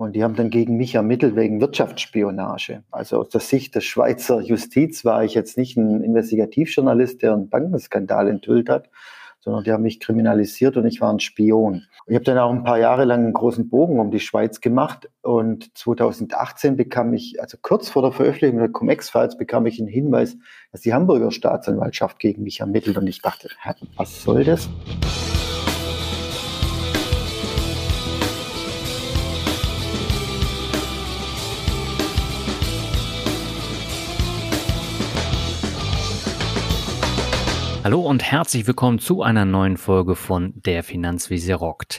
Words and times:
Und 0.00 0.16
die 0.16 0.24
haben 0.24 0.34
dann 0.34 0.48
gegen 0.48 0.78
mich 0.78 0.94
ermittelt 0.94 1.36
wegen 1.36 1.60
Wirtschaftsspionage. 1.60 2.84
Also 2.90 3.18
aus 3.20 3.28
der 3.28 3.42
Sicht 3.42 3.74
der 3.74 3.82
Schweizer 3.82 4.40
Justiz 4.40 5.04
war 5.04 5.24
ich 5.24 5.34
jetzt 5.34 5.58
nicht 5.58 5.76
ein 5.76 6.02
Investigativjournalist, 6.02 7.20
der 7.20 7.34
einen 7.34 7.50
Bankenskandal 7.50 8.28
enthüllt 8.28 8.70
hat, 8.70 8.88
sondern 9.40 9.62
die 9.62 9.72
haben 9.72 9.82
mich 9.82 10.00
kriminalisiert 10.00 10.78
und 10.78 10.86
ich 10.86 11.02
war 11.02 11.12
ein 11.12 11.20
Spion. 11.20 11.84
Ich 12.06 12.14
habe 12.14 12.24
dann 12.24 12.38
auch 12.38 12.50
ein 12.50 12.64
paar 12.64 12.78
Jahre 12.78 13.04
lang 13.04 13.24
einen 13.24 13.34
großen 13.34 13.68
Bogen 13.68 14.00
um 14.00 14.10
die 14.10 14.20
Schweiz 14.20 14.62
gemacht 14.62 15.10
und 15.20 15.76
2018 15.76 16.78
bekam 16.78 17.12
ich, 17.12 17.38
also 17.38 17.58
kurz 17.60 17.90
vor 17.90 18.00
der 18.00 18.12
Veröffentlichung 18.12 18.58
der 18.58 18.70
Cum-Ex-Files, 18.70 19.36
bekam 19.36 19.66
ich 19.66 19.80
einen 19.80 19.88
Hinweis, 19.88 20.38
dass 20.72 20.80
die 20.80 20.94
Hamburger 20.94 21.30
Staatsanwaltschaft 21.30 22.18
gegen 22.18 22.42
mich 22.42 22.60
ermittelt 22.60 22.96
und 22.96 23.06
ich 23.06 23.20
dachte, 23.20 23.50
was 23.96 24.22
soll 24.22 24.44
das? 24.44 24.70
Hallo 37.90 38.02
und 38.02 38.22
herzlich 38.22 38.68
willkommen 38.68 39.00
zu 39.00 39.20
einer 39.24 39.44
neuen 39.44 39.76
Folge 39.76 40.14
von 40.14 40.52
Der 40.54 40.84
Finanzvisier 40.84 41.56
rockt. 41.56 41.98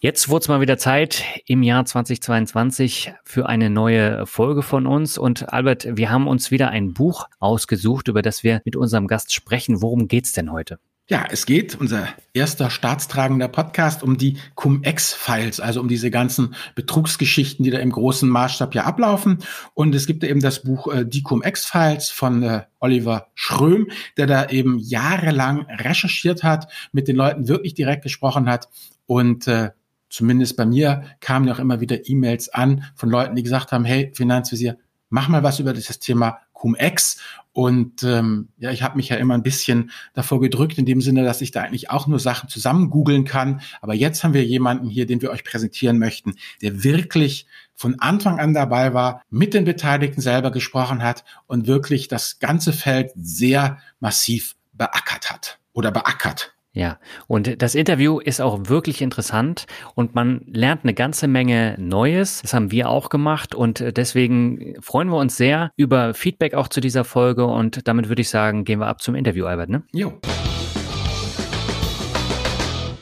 Jetzt 0.00 0.28
wurde 0.28 0.42
es 0.42 0.48
mal 0.48 0.60
wieder 0.60 0.76
Zeit 0.76 1.24
im 1.46 1.62
Jahr 1.62 1.86
2022 1.86 3.14
für 3.24 3.48
eine 3.48 3.70
neue 3.70 4.26
Folge 4.26 4.60
von 4.60 4.86
uns. 4.86 5.16
Und 5.16 5.50
Albert, 5.50 5.96
wir 5.96 6.10
haben 6.10 6.28
uns 6.28 6.50
wieder 6.50 6.68
ein 6.68 6.92
Buch 6.92 7.24
ausgesucht, 7.38 8.08
über 8.08 8.20
das 8.20 8.44
wir 8.44 8.60
mit 8.66 8.76
unserem 8.76 9.06
Gast 9.06 9.32
sprechen. 9.32 9.80
Worum 9.80 10.08
geht's 10.08 10.32
denn 10.32 10.52
heute? 10.52 10.78
Ja, 11.10 11.26
es 11.28 11.44
geht, 11.44 11.74
unser 11.74 12.06
erster 12.34 12.70
staatstragender 12.70 13.48
Podcast, 13.48 14.04
um 14.04 14.16
die 14.16 14.38
Cum-Ex-Files, 14.54 15.58
also 15.58 15.80
um 15.80 15.88
diese 15.88 16.08
ganzen 16.08 16.54
Betrugsgeschichten, 16.76 17.64
die 17.64 17.72
da 17.72 17.80
im 17.80 17.90
großen 17.90 18.28
Maßstab 18.28 18.76
ja 18.76 18.84
ablaufen. 18.84 19.38
Und 19.74 19.92
es 19.96 20.06
gibt 20.06 20.22
eben 20.22 20.38
das 20.38 20.62
Buch 20.62 20.86
äh, 20.86 21.04
Die 21.04 21.24
Cum-Ex-Files 21.24 22.10
von 22.10 22.44
äh, 22.44 22.62
Oliver 22.78 23.26
Schröm, 23.34 23.88
der 24.16 24.28
da 24.28 24.50
eben 24.50 24.78
jahrelang 24.78 25.66
recherchiert 25.68 26.44
hat, 26.44 26.70
mit 26.92 27.08
den 27.08 27.16
Leuten 27.16 27.48
wirklich 27.48 27.74
direkt 27.74 28.04
gesprochen 28.04 28.48
hat 28.48 28.68
und 29.06 29.48
äh, 29.48 29.70
zumindest 30.10 30.56
bei 30.56 30.64
mir 30.64 31.02
kamen 31.18 31.48
ja 31.48 31.54
auch 31.54 31.58
immer 31.58 31.80
wieder 31.80 32.08
E-Mails 32.08 32.50
an 32.50 32.84
von 32.94 33.10
Leuten, 33.10 33.34
die 33.34 33.42
gesagt 33.42 33.72
haben, 33.72 33.84
hey, 33.84 34.12
Finanzvisier, 34.14 34.78
mach 35.08 35.26
mal 35.26 35.42
was 35.42 35.58
über 35.58 35.72
dieses 35.72 35.98
Thema 35.98 36.38
Cum-Ex. 36.60 37.18
Und 37.52 38.04
ähm, 38.04 38.48
ja, 38.58 38.70
ich 38.70 38.82
habe 38.82 38.96
mich 38.96 39.08
ja 39.08 39.16
immer 39.16 39.34
ein 39.34 39.42
bisschen 39.42 39.90
davor 40.14 40.40
gedrückt, 40.40 40.78
in 40.78 40.86
dem 40.86 41.00
Sinne, 41.00 41.24
dass 41.24 41.40
ich 41.40 41.50
da 41.50 41.62
eigentlich 41.62 41.90
auch 41.90 42.06
nur 42.06 42.20
Sachen 42.20 42.48
zusammen 42.48 42.90
googeln 42.90 43.24
kann. 43.24 43.60
Aber 43.80 43.94
jetzt 43.94 44.22
haben 44.22 44.34
wir 44.34 44.44
jemanden 44.44 44.88
hier, 44.88 45.06
den 45.06 45.20
wir 45.20 45.30
euch 45.30 45.42
präsentieren 45.42 45.98
möchten, 45.98 46.36
der 46.62 46.84
wirklich 46.84 47.46
von 47.74 47.98
Anfang 47.98 48.38
an 48.38 48.54
dabei 48.54 48.94
war, 48.94 49.22
mit 49.30 49.54
den 49.54 49.64
Beteiligten 49.64 50.20
selber 50.20 50.50
gesprochen 50.50 51.02
hat 51.02 51.24
und 51.46 51.66
wirklich 51.66 52.08
das 52.08 52.38
ganze 52.38 52.72
Feld 52.72 53.10
sehr 53.16 53.78
massiv 53.98 54.54
beackert 54.72 55.30
hat 55.30 55.58
oder 55.72 55.90
beackert. 55.90 56.54
Ja, 56.72 56.98
und 57.26 57.60
das 57.62 57.74
Interview 57.74 58.20
ist 58.20 58.40
auch 58.40 58.68
wirklich 58.68 59.02
interessant 59.02 59.66
und 59.96 60.14
man 60.14 60.42
lernt 60.46 60.84
eine 60.84 60.94
ganze 60.94 61.26
Menge 61.26 61.74
Neues. 61.78 62.42
Das 62.42 62.54
haben 62.54 62.70
wir 62.70 62.88
auch 62.88 63.08
gemacht 63.08 63.56
und 63.56 63.96
deswegen 63.96 64.76
freuen 64.80 65.08
wir 65.08 65.16
uns 65.16 65.36
sehr 65.36 65.72
über 65.76 66.14
Feedback 66.14 66.54
auch 66.54 66.68
zu 66.68 66.80
dieser 66.80 67.04
Folge 67.04 67.44
und 67.44 67.88
damit 67.88 68.08
würde 68.08 68.22
ich 68.22 68.28
sagen, 68.28 68.64
gehen 68.64 68.78
wir 68.78 68.86
ab 68.86 69.02
zum 69.02 69.16
Interview, 69.16 69.46
Albert, 69.46 69.70
ne? 69.70 69.82
Jo. 69.92 70.20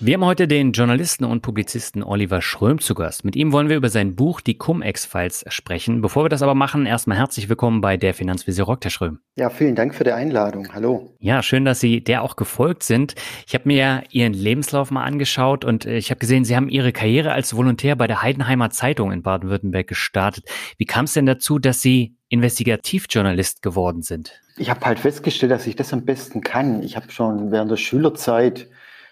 Wir 0.00 0.14
haben 0.14 0.24
heute 0.24 0.46
den 0.46 0.70
Journalisten 0.70 1.24
und 1.24 1.42
Publizisten 1.42 2.04
Oliver 2.04 2.40
Schröm 2.40 2.78
zu 2.78 2.94
Gast. 2.94 3.24
Mit 3.24 3.34
ihm 3.34 3.50
wollen 3.50 3.68
wir 3.68 3.76
über 3.76 3.88
sein 3.88 4.14
Buch 4.14 4.40
Die 4.40 4.56
Cum-Ex-Files 4.56 5.46
sprechen. 5.48 6.02
Bevor 6.02 6.24
wir 6.24 6.28
das 6.28 6.40
aber 6.40 6.54
machen, 6.54 6.86
erstmal 6.86 7.18
herzlich 7.18 7.48
willkommen 7.48 7.80
bei 7.80 7.96
der 7.96 8.14
Finanzvisier 8.14 8.62
Rock, 8.62 8.84
Herr 8.84 8.92
Schröm. 8.92 9.18
Ja, 9.34 9.50
vielen 9.50 9.74
Dank 9.74 9.96
für 9.96 10.04
die 10.04 10.12
Einladung. 10.12 10.72
Hallo. 10.72 11.16
Ja, 11.18 11.42
schön, 11.42 11.64
dass 11.64 11.80
Sie 11.80 12.00
der 12.00 12.22
auch 12.22 12.36
gefolgt 12.36 12.84
sind. 12.84 13.16
Ich 13.44 13.54
habe 13.54 13.64
mir 13.66 14.04
Ihren 14.12 14.34
Lebenslauf 14.34 14.92
mal 14.92 15.02
angeschaut 15.02 15.64
und 15.64 15.84
äh, 15.84 15.96
ich 15.96 16.10
habe 16.10 16.20
gesehen, 16.20 16.44
Sie 16.44 16.54
haben 16.54 16.68
Ihre 16.68 16.92
Karriere 16.92 17.32
als 17.32 17.56
Volontär 17.56 17.96
bei 17.96 18.06
der 18.06 18.22
Heidenheimer 18.22 18.70
Zeitung 18.70 19.10
in 19.10 19.22
Baden-Württemberg 19.22 19.88
gestartet. 19.88 20.44
Wie 20.76 20.86
kam 20.86 21.06
es 21.06 21.14
denn 21.14 21.26
dazu, 21.26 21.58
dass 21.58 21.82
Sie 21.82 22.14
Investigativjournalist 22.28 23.62
geworden 23.62 24.02
sind? 24.02 24.40
Ich 24.58 24.70
habe 24.70 24.80
halt 24.82 25.00
festgestellt, 25.00 25.50
dass 25.50 25.66
ich 25.66 25.74
das 25.74 25.92
am 25.92 26.04
besten 26.04 26.40
kann. 26.40 26.84
Ich 26.84 26.94
habe 26.94 27.10
schon 27.10 27.50
während 27.50 27.72
der 27.72 27.76
Schülerzeit 27.76 28.68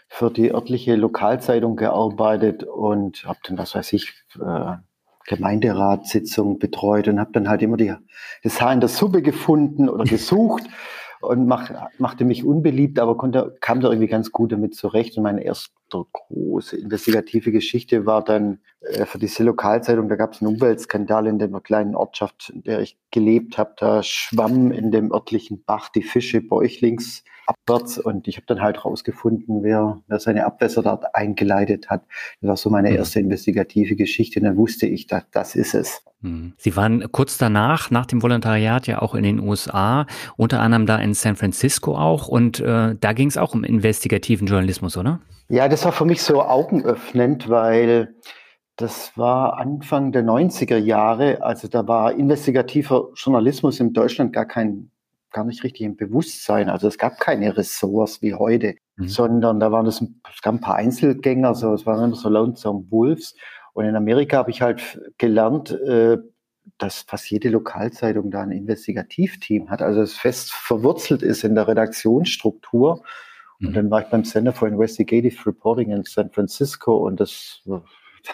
für 0.08 0.30
die 0.30 0.52
örtliche 0.52 0.96
Lokalzeitung 0.96 1.76
gearbeitet 1.76 2.64
und 2.64 3.24
habe 3.24 3.38
dann, 3.44 3.58
was 3.58 3.74
weiß 3.74 3.92
ich, 3.92 4.12
äh, 4.40 4.76
Gemeinderatssitzung 5.26 6.58
betreut 6.58 7.08
und 7.08 7.18
habe 7.18 7.32
dann 7.32 7.48
halt 7.48 7.62
immer 7.62 7.76
die, 7.76 7.92
das 8.42 8.60
Haar 8.60 8.72
in 8.72 8.80
der 8.80 8.88
Suppe 8.88 9.22
gefunden 9.22 9.88
oder 9.88 10.04
gesucht 10.16 10.64
und 11.20 11.46
mach, 11.46 11.70
machte 11.98 12.24
mich 12.24 12.44
unbeliebt, 12.44 12.98
aber 12.98 13.16
konnte, 13.16 13.56
kam 13.60 13.80
da 13.80 13.88
irgendwie 13.88 14.08
ganz 14.08 14.32
gut 14.32 14.52
damit 14.52 14.74
zurecht. 14.74 15.16
Und 15.16 15.24
meine 15.24 15.42
erste 15.42 15.70
große 15.90 16.76
investigative 16.76 17.52
Geschichte 17.52 18.06
war 18.06 18.22
dann 18.22 18.60
für 19.06 19.18
diese 19.18 19.42
Lokalzeitung, 19.44 20.08
da 20.08 20.16
gab 20.16 20.32
es 20.32 20.42
einen 20.42 20.54
Umweltskandal 20.54 21.26
in 21.26 21.38
der 21.38 21.48
kleinen 21.60 21.94
Ortschaft, 21.94 22.50
in 22.50 22.62
der 22.62 22.80
ich 22.80 22.98
gelebt 23.10 23.58
habe. 23.58 23.74
Da 23.76 24.02
schwammen 24.02 24.72
in 24.72 24.90
dem 24.90 25.12
örtlichen 25.12 25.62
Bach 25.64 25.88
die 25.88 26.02
Fische 26.02 26.40
bäuchlings 26.40 27.24
abwärts 27.46 27.98
und 27.98 28.28
ich 28.28 28.36
habe 28.36 28.46
dann 28.46 28.60
halt 28.60 28.84
rausgefunden, 28.84 29.62
wer, 29.62 30.00
wer 30.08 30.18
seine 30.18 30.44
Abwässer 30.46 30.82
dort 30.82 31.14
eingeleitet 31.14 31.88
hat. 31.88 32.04
Das 32.40 32.48
war 32.48 32.56
so 32.56 32.70
meine 32.70 32.90
mhm. 32.90 32.96
erste 32.96 33.20
investigative 33.20 33.96
Geschichte 33.96 34.40
und 34.40 34.46
dann 34.46 34.56
wusste 34.56 34.86
ich, 34.86 35.06
dass 35.06 35.24
das 35.30 35.54
ist 35.54 35.74
es. 35.74 36.02
Mhm. 36.20 36.54
Sie 36.56 36.76
waren 36.76 37.10
kurz 37.12 37.38
danach, 37.38 37.90
nach 37.90 38.06
dem 38.06 38.22
Volontariat 38.22 38.86
ja 38.86 39.00
auch 39.00 39.14
in 39.14 39.22
den 39.22 39.40
USA, 39.40 40.06
unter 40.36 40.60
anderem 40.60 40.86
da 40.86 40.98
in 40.98 41.14
San 41.14 41.36
Francisco 41.36 41.96
auch 41.96 42.28
und 42.28 42.60
äh, 42.60 42.94
da 42.98 43.12
ging 43.12 43.28
es 43.28 43.36
auch 43.36 43.54
um 43.54 43.64
investigativen 43.64 44.46
Journalismus, 44.46 44.96
oder? 44.96 45.20
Ja, 45.48 45.68
das 45.68 45.84
war 45.84 45.92
für 45.92 46.04
mich 46.04 46.22
so 46.22 46.42
augenöffnend, 46.42 47.48
weil 47.48 48.14
das 48.76 49.16
war 49.16 49.58
Anfang 49.58 50.12
der 50.12 50.22
90er 50.22 50.76
Jahre, 50.76 51.42
also 51.42 51.66
da 51.66 51.88
war 51.88 52.12
investigativer 52.12 53.08
Journalismus 53.14 53.80
in 53.80 53.92
Deutschland 53.92 54.32
gar 54.32 54.46
kein 54.46 54.90
gar 55.36 55.44
nicht 55.44 55.62
richtig 55.64 55.82
im 55.82 55.96
Bewusstsein. 55.96 56.70
Also 56.70 56.88
es 56.88 56.96
gab 56.96 57.20
keine 57.20 57.56
Ressorts 57.56 58.22
wie 58.22 58.32
heute, 58.32 58.76
mhm. 58.96 59.08
sondern 59.08 59.60
da 59.60 59.70
waren 59.70 59.86
es, 59.86 60.00
es 60.00 60.40
gab 60.40 60.54
ein 60.54 60.60
paar 60.60 60.76
Einzelgänger, 60.76 61.54
so, 61.54 61.74
es 61.74 61.84
waren 61.84 62.04
immer 62.04 62.16
so 62.16 62.30
Lonesome 62.30 62.86
Wolves. 62.90 63.34
Und 63.74 63.84
in 63.84 63.96
Amerika 63.96 64.38
habe 64.38 64.50
ich 64.50 64.62
halt 64.62 64.98
gelernt, 65.18 65.72
äh, 65.72 66.16
dass 66.78 67.02
fast 67.02 67.30
jede 67.30 67.50
Lokalzeitung 67.50 68.30
da 68.30 68.42
ein 68.42 68.50
Investigativteam 68.50 69.68
hat, 69.68 69.82
also 69.82 70.00
es 70.00 70.16
fest 70.16 70.52
verwurzelt 70.52 71.22
ist 71.22 71.44
in 71.44 71.54
der 71.54 71.68
Redaktionsstruktur. 71.68 73.02
Und 73.60 73.70
mhm. 73.70 73.74
dann 73.74 73.90
war 73.90 74.00
ich 74.02 74.08
beim 74.08 74.24
Center 74.24 74.54
for 74.54 74.68
Investigative 74.68 75.46
Reporting 75.46 75.90
in 75.90 76.02
San 76.04 76.30
Francisco 76.30 76.96
und 77.06 77.20
das 77.20 77.62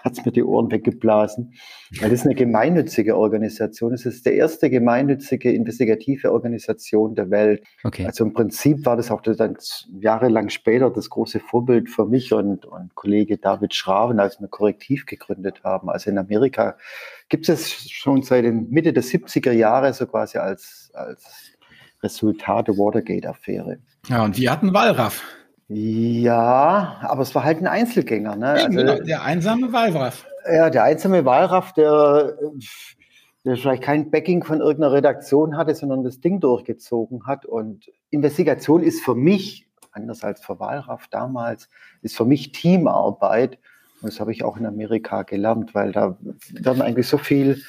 hat 0.03 0.13
es 0.13 0.25
mir 0.25 0.33
die 0.33 0.43
Ohren 0.43 0.71
weggeblasen, 0.71 1.55
weil 2.01 2.11
das 2.11 2.21
ist 2.21 2.27
eine 2.27 2.35
gemeinnützige 2.35 3.17
Organisation. 3.17 3.93
Es 3.93 4.07
ist 4.07 4.27
die 4.27 4.35
erste 4.35 4.71
gemeinnützige 4.71 5.53
investigative 5.53 6.33
Organisation 6.33 7.15
der 7.15 7.31
Welt. 7.31 7.63
Okay. 7.85 8.07
Also 8.07 8.25
im 8.25 8.33
Prinzip 8.33 8.85
war 8.87 8.97
das 8.97 9.11
auch 9.11 9.21
dann 9.23 9.57
jahrelang 10.01 10.49
später 10.49 10.91
das 10.91 11.11
große 11.11 11.41
Vorbild 11.41 11.89
für 11.89 12.07
mich 12.07 12.33
und, 12.33 12.65
und 12.65 12.95
Kollege 12.95 13.39
David 13.39 13.75
Schraven, 13.75 14.21
als 14.21 14.41
wir 14.41 14.49
Korrektiv 14.49 15.07
gegründet 15.07 15.63
haben. 15.65 15.89
Also 15.89 16.11
in 16.11 16.19
Amerika 16.19 16.77
gibt 17.29 17.49
es 17.49 17.91
schon 17.91 18.23
seit 18.23 18.45
den 18.45 18.71
Mitte 18.71 18.93
der 18.93 19.03
70er 19.03 19.53
Jahre 19.53 19.93
so 19.93 20.07
quasi 20.07 20.39
als, 20.39 20.91
als 20.95 21.53
Resultat 22.03 22.69
der 22.69 22.77
Watergate-Affäre. 22.77 23.79
Ja, 24.09 24.25
und 24.25 24.37
wir 24.37 24.51
hatten 24.51 24.75
Wallraff. 24.75 25.23
Ja, 25.75 26.99
aber 27.01 27.23
es 27.23 27.35
war 27.35 27.45
halt 27.45 27.59
ein 27.59 27.67
Einzelgänger. 27.67 28.37
Ne? 28.37 28.49
Also, 28.49 28.69
genau, 28.69 28.99
der 28.99 29.23
einsame 29.23 29.73
Wallraff. 29.73 30.27
Ja, 30.47 30.71
der 30.71 30.85
einsame 30.85 31.25
Wallraff, 31.25 31.73
der, 31.73 32.37
der 33.45 33.57
vielleicht 33.57 33.83
kein 33.83 34.11
Backing 34.11 34.45
von 34.45 34.61
irgendeiner 34.61 34.93
Redaktion 34.93 35.57
hatte, 35.57 35.75
sondern 35.75 36.05
das 36.05 36.21
Ding 36.21 36.41
durchgezogen 36.41 37.27
hat. 37.27 37.47
Und 37.47 37.91
Investigation 38.11 38.83
ist 38.83 39.03
für 39.03 39.15
mich, 39.15 39.67
anders 39.93 40.25
als 40.25 40.45
für 40.45 40.61
Wallraff 40.61 41.09
damals, 41.09 41.69
ist 42.03 42.17
für 42.17 42.27
mich 42.27 42.53
Teamarbeit. 42.53 43.59
Und 44.03 44.13
das 44.13 44.21
habe 44.21 44.33
ich 44.33 44.45
auch 44.45 44.59
in 44.59 44.67
Amerika 44.67 45.23
gelernt, 45.23 45.75
weil 45.75 45.93
da 45.93 46.19
werden 46.51 46.83
eigentlich 46.83 47.07
so 47.07 47.19
viel 47.19 47.63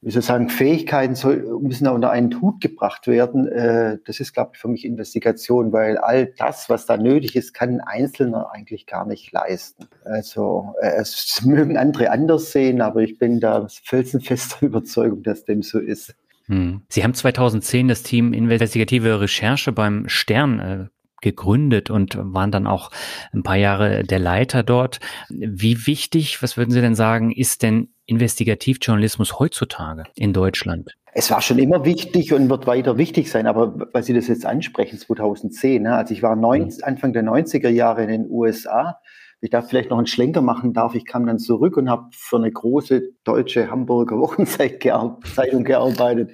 wie 0.00 0.12
soll 0.12 0.20
ich 0.20 0.26
sagen, 0.26 0.48
Fähigkeiten 0.48 1.16
soll, 1.16 1.58
müssen 1.60 1.88
unter 1.88 2.10
einen 2.10 2.40
Hut 2.40 2.60
gebracht 2.60 3.08
werden. 3.08 3.48
Äh, 3.48 3.98
das 4.04 4.20
ist, 4.20 4.32
glaube 4.32 4.52
ich, 4.54 4.60
für 4.60 4.68
mich 4.68 4.84
Investigation, 4.84 5.72
weil 5.72 5.98
all 5.98 6.26
das, 6.26 6.68
was 6.68 6.86
da 6.86 6.96
nötig 6.96 7.34
ist, 7.34 7.52
kann 7.52 7.70
ein 7.70 7.80
Einzelner 7.80 8.52
eigentlich 8.52 8.86
gar 8.86 9.06
nicht 9.06 9.32
leisten. 9.32 9.88
Also 10.04 10.74
äh, 10.80 10.92
es 11.00 11.42
mögen 11.44 11.76
andere 11.76 12.12
anders 12.12 12.52
sehen, 12.52 12.80
aber 12.80 13.02
ich 13.02 13.18
bin 13.18 13.40
da 13.40 13.66
felsenfester 13.68 14.62
Überzeugung, 14.66 15.24
dass 15.24 15.44
dem 15.44 15.62
so 15.62 15.80
ist. 15.80 16.14
Hm. 16.46 16.82
Sie 16.88 17.02
haben 17.02 17.14
2010 17.14 17.88
das 17.88 18.04
Team 18.04 18.32
Investigative 18.32 19.20
Recherche 19.20 19.72
beim 19.72 20.08
Stern 20.08 20.60
äh, 20.60 20.86
gegründet 21.20 21.90
und 21.90 22.16
waren 22.16 22.52
dann 22.52 22.68
auch 22.68 22.92
ein 23.32 23.42
paar 23.42 23.56
Jahre 23.56 24.04
der 24.04 24.20
Leiter 24.20 24.62
dort. 24.62 25.00
Wie 25.28 25.88
wichtig, 25.88 26.40
was 26.40 26.56
würden 26.56 26.70
Sie 26.70 26.80
denn 26.80 26.94
sagen, 26.94 27.32
ist 27.32 27.64
denn 27.64 27.88
Investigativjournalismus 28.08 29.38
heutzutage 29.38 30.04
in 30.16 30.32
Deutschland? 30.32 30.96
Es 31.12 31.30
war 31.30 31.40
schon 31.40 31.58
immer 31.58 31.84
wichtig 31.84 32.32
und 32.32 32.48
wird 32.48 32.66
weiter 32.66 32.96
wichtig 32.96 33.30
sein, 33.30 33.46
aber 33.46 33.88
weil 33.92 34.02
Sie 34.02 34.14
das 34.14 34.28
jetzt 34.28 34.46
ansprechen, 34.46 34.98
2010, 34.98 35.82
ne, 35.82 35.94
also 35.94 36.14
ich 36.14 36.22
war 36.22 36.36
neun, 36.36 36.64
mhm. 36.64 36.72
Anfang 36.82 37.12
der 37.12 37.22
90er 37.22 37.68
Jahre 37.68 38.02
in 38.02 38.08
den 38.08 38.30
USA, 38.30 38.98
ich 39.40 39.50
darf 39.50 39.68
vielleicht 39.68 39.90
noch 39.90 39.98
einen 39.98 40.08
Schlenker 40.08 40.42
machen 40.42 40.72
darf. 40.72 40.96
Ich 40.96 41.06
kam 41.06 41.26
dann 41.26 41.38
zurück 41.38 41.76
und 41.76 41.88
habe 41.88 42.08
für 42.10 42.36
eine 42.36 42.50
große 42.50 43.10
deutsche 43.22 43.70
Hamburger 43.70 44.18
Wochenzeitung 44.18 45.64
gearbeitet 45.64 46.32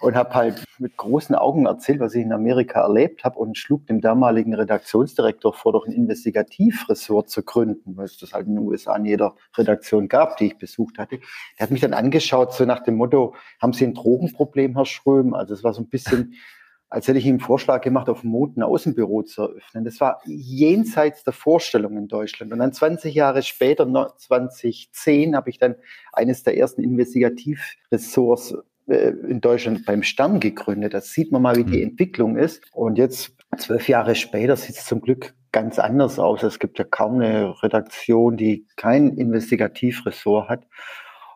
und 0.00 0.14
habe 0.14 0.34
halt 0.34 0.64
mit 0.78 0.96
großen 0.96 1.34
Augen 1.34 1.66
erzählt, 1.66 2.00
was 2.00 2.14
ich 2.14 2.22
in 2.22 2.32
Amerika 2.32 2.80
erlebt 2.80 3.24
habe 3.24 3.38
und 3.38 3.58
schlug 3.58 3.86
dem 3.86 4.00
damaligen 4.00 4.54
Redaktionsdirektor 4.54 5.52
vor, 5.52 5.72
doch 5.72 5.86
ein 5.86 5.92
Investigativressort 5.92 7.28
zu 7.28 7.42
gründen, 7.42 7.96
weil 7.96 8.06
es 8.06 8.16
das 8.16 8.32
halt 8.32 8.46
in 8.46 8.54
den 8.54 8.64
USA 8.64 8.96
in 8.96 9.04
jeder 9.04 9.34
Redaktion 9.56 10.08
gab, 10.08 10.38
die 10.38 10.46
ich 10.46 10.58
besucht 10.58 10.98
hatte. 10.98 11.18
Der 11.58 11.64
hat 11.64 11.70
mich 11.70 11.82
dann 11.82 11.92
angeschaut, 11.92 12.54
so 12.54 12.64
nach 12.64 12.82
dem 12.82 12.96
Motto, 12.96 13.34
haben 13.60 13.72
Sie 13.74 13.84
ein 13.84 13.94
Drogenproblem, 13.94 14.74
Herr 14.74 14.86
Schröm? 14.86 15.34
Also 15.34 15.52
es 15.52 15.64
war 15.64 15.74
so 15.74 15.82
ein 15.82 15.88
bisschen 15.88 16.34
als 16.90 17.06
hätte 17.06 17.18
ich 17.18 17.26
ihm 17.26 17.34
einen 17.34 17.40
Vorschlag 17.40 17.82
gemacht, 17.82 18.08
auf 18.08 18.22
dem 18.22 18.30
Mond 18.30 18.56
ein 18.56 18.62
Außenbüro 18.62 19.22
zu 19.22 19.42
eröffnen. 19.42 19.84
Das 19.84 20.00
war 20.00 20.20
jenseits 20.24 21.22
der 21.22 21.34
Vorstellung 21.34 21.98
in 21.98 22.08
Deutschland. 22.08 22.52
Und 22.52 22.60
dann 22.60 22.72
20 22.72 23.14
Jahre 23.14 23.42
später, 23.42 23.86
2010, 24.16 25.36
habe 25.36 25.50
ich 25.50 25.58
dann 25.58 25.76
eines 26.12 26.44
der 26.44 26.56
ersten 26.56 26.82
Investigativressorts 26.82 28.56
äh, 28.86 29.10
in 29.28 29.40
Deutschland 29.42 29.84
beim 29.84 30.02
Stern 30.02 30.40
gegründet. 30.40 30.94
Da 30.94 31.02
sieht 31.02 31.30
man 31.30 31.42
mal, 31.42 31.56
wie 31.56 31.64
die 31.64 31.82
hm. 31.82 31.90
Entwicklung 31.90 32.36
ist. 32.36 32.62
Und 32.72 32.96
jetzt, 32.96 33.36
zwölf 33.58 33.86
Jahre 33.88 34.14
später, 34.14 34.56
sieht 34.56 34.76
es 34.76 34.86
zum 34.86 35.02
Glück 35.02 35.34
ganz 35.52 35.78
anders 35.78 36.18
aus. 36.18 36.42
Es 36.42 36.58
gibt 36.58 36.78
ja 36.78 36.84
kaum 36.84 37.16
eine 37.16 37.62
Redaktion, 37.62 38.38
die 38.38 38.66
kein 38.76 39.10
Investigativressort 39.16 40.48
hat. 40.48 40.66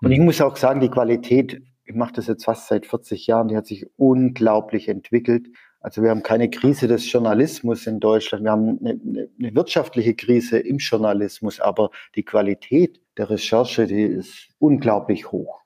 Und 0.01 0.13
ich 0.13 0.19
hm. 0.19 0.25
muss 0.25 0.41
auch 0.41 0.57
sagen, 0.57 0.81
die 0.81 0.89
Qualität 0.89 1.61
ich 1.85 1.95
mache 1.95 2.13
das 2.15 2.27
jetzt 2.27 2.45
fast 2.45 2.69
seit 2.69 2.87
40 2.87 3.27
Jahren, 3.27 3.49
die 3.49 3.57
hat 3.57 3.67
sich 3.67 3.87
unglaublich 3.97 4.89
entwickelt. 4.89 5.49
Also 5.81 6.03
wir 6.03 6.11
haben 6.11 6.23
keine 6.23 6.49
Krise 6.49 6.87
des 6.87 7.11
Journalismus 7.11 7.87
in 7.87 7.99
Deutschland, 7.99 8.45
wir 8.45 8.53
haben 8.53 8.79
eine, 8.81 9.01
eine, 9.39 9.55
wirtschaftliche 9.55 10.15
Krise 10.15 10.59
im 10.59 10.79
Journalismus, 10.79 11.59
aber 11.59 11.91
die 12.15 12.23
Qualität 12.23 13.01
der 13.17 13.31
Recherche, 13.31 13.87
die 13.87 14.03
ist 14.03 14.49
unglaublich 14.59 15.33
hoch. 15.33 15.61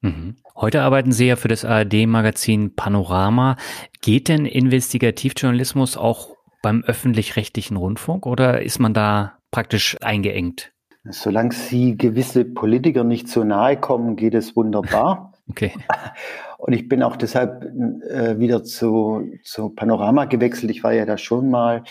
Mhm. 0.00 0.36
Heute 0.56 0.82
arbeiten 0.82 1.12
Sie 1.12 1.28
ja 1.28 1.36
für 1.36 1.48
das 1.48 1.64
ARD-Magazin 1.64 2.74
Panorama. 2.74 3.56
Geht 4.02 4.28
denn 4.28 4.46
Investigativjournalismus 4.46 5.96
auch 5.96 6.36
beim 6.60 6.82
öffentlich-rechtlichen 6.82 7.76
Rundfunk 7.76 8.26
oder 8.26 8.62
ist 8.62 8.80
man 8.80 8.94
da 8.94 9.38
praktisch 9.52 9.96
eingeengt? 10.02 10.72
Solange 11.04 11.52
Sie 11.52 11.96
gewisse 11.96 12.44
Politiker 12.44 13.04
nicht 13.04 13.28
so 13.28 13.44
nahe 13.44 13.76
kommen, 13.76 14.16
geht 14.16 14.34
es 14.34 14.56
wunderbar. 14.56 15.32
Okay. 15.48 15.72
Und 16.58 16.72
ich 16.72 16.88
bin 16.88 17.02
auch 17.02 17.16
deshalb 17.16 17.64
äh, 17.64 18.38
wieder 18.38 18.64
zu, 18.64 19.30
zu 19.42 19.70
Panorama 19.70 20.24
gewechselt. 20.24 20.70
Ich 20.70 20.82
war 20.82 20.92
ja 20.92 21.04
da 21.04 21.18
schon 21.18 21.50
mal, 21.50 21.84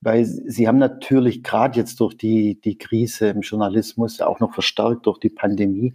weil 0.00 0.24
sie 0.24 0.68
haben 0.68 0.78
natürlich 0.78 1.42
gerade 1.42 1.78
jetzt 1.78 2.00
durch 2.00 2.16
die, 2.16 2.60
die 2.60 2.76
Krise 2.76 3.28
im 3.28 3.40
Journalismus, 3.40 4.20
auch 4.20 4.40
noch 4.40 4.52
verstärkt 4.52 5.06
durch 5.06 5.18
die 5.18 5.30
Pandemie, 5.30 5.94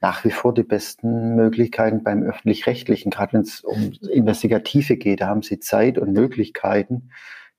nach 0.00 0.24
wie 0.24 0.30
vor 0.30 0.54
die 0.54 0.62
besten 0.62 1.34
Möglichkeiten 1.34 2.04
beim 2.04 2.22
öffentlich-rechtlichen, 2.22 3.10
gerade 3.10 3.32
wenn 3.32 3.40
es 3.40 3.60
um 3.60 3.92
Investigative 4.10 4.96
geht, 4.96 5.20
da 5.20 5.26
haben 5.26 5.42
sie 5.42 5.58
Zeit 5.58 5.98
und 5.98 6.12
Möglichkeiten, 6.12 7.10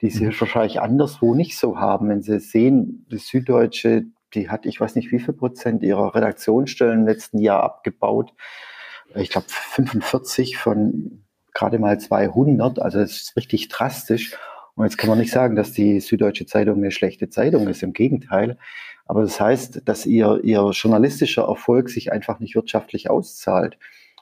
die 0.01 0.09
sie 0.09 0.27
mhm. 0.27 0.39
wahrscheinlich 0.39 0.79
anderswo 0.79 1.35
nicht 1.35 1.57
so 1.57 1.77
haben. 1.77 2.07
Wenn 2.07 2.21
sie 2.21 2.39
sehen, 2.39 3.05
die 3.11 3.17
Süddeutsche, 3.17 4.05
die 4.33 4.49
hat, 4.49 4.65
ich 4.65 4.79
weiß 4.79 4.95
nicht 4.95 5.11
wie 5.11 5.19
viel 5.19 5.33
Prozent 5.33 5.83
ihrer 5.83 6.15
Redaktionsstellen 6.15 7.01
im 7.01 7.05
letzten 7.05 7.39
Jahr 7.39 7.63
abgebaut 7.63 8.33
ich 9.15 9.29
glaube 9.29 9.47
45 9.49 10.57
von 10.57 11.23
gerade 11.53 11.79
mal 11.79 11.99
200, 11.99 12.79
also 12.79 12.99
das 12.99 13.11
ist 13.11 13.35
richtig 13.35 13.67
drastisch. 13.67 14.35
Und 14.75 14.85
jetzt 14.85 14.97
kann 14.97 15.09
man 15.09 15.19
nicht 15.19 15.31
sagen, 15.31 15.55
dass 15.55 15.73
die 15.73 15.99
Süddeutsche 15.99 16.45
Zeitung 16.45 16.77
eine 16.77 16.91
schlechte 16.91 17.29
Zeitung 17.29 17.67
ist, 17.67 17.83
im 17.83 17.91
Gegenteil. 17.91 18.57
Aber 19.05 19.23
das 19.23 19.41
heißt, 19.41 19.81
dass 19.85 20.05
ihr, 20.05 20.39
ihr 20.43 20.69
journalistischer 20.69 21.43
Erfolg 21.43 21.89
sich 21.89 22.11
einfach 22.11 22.39
nicht 22.39 22.55
wirtschaftlich 22.55 23.09
auszahlt. 23.09 23.77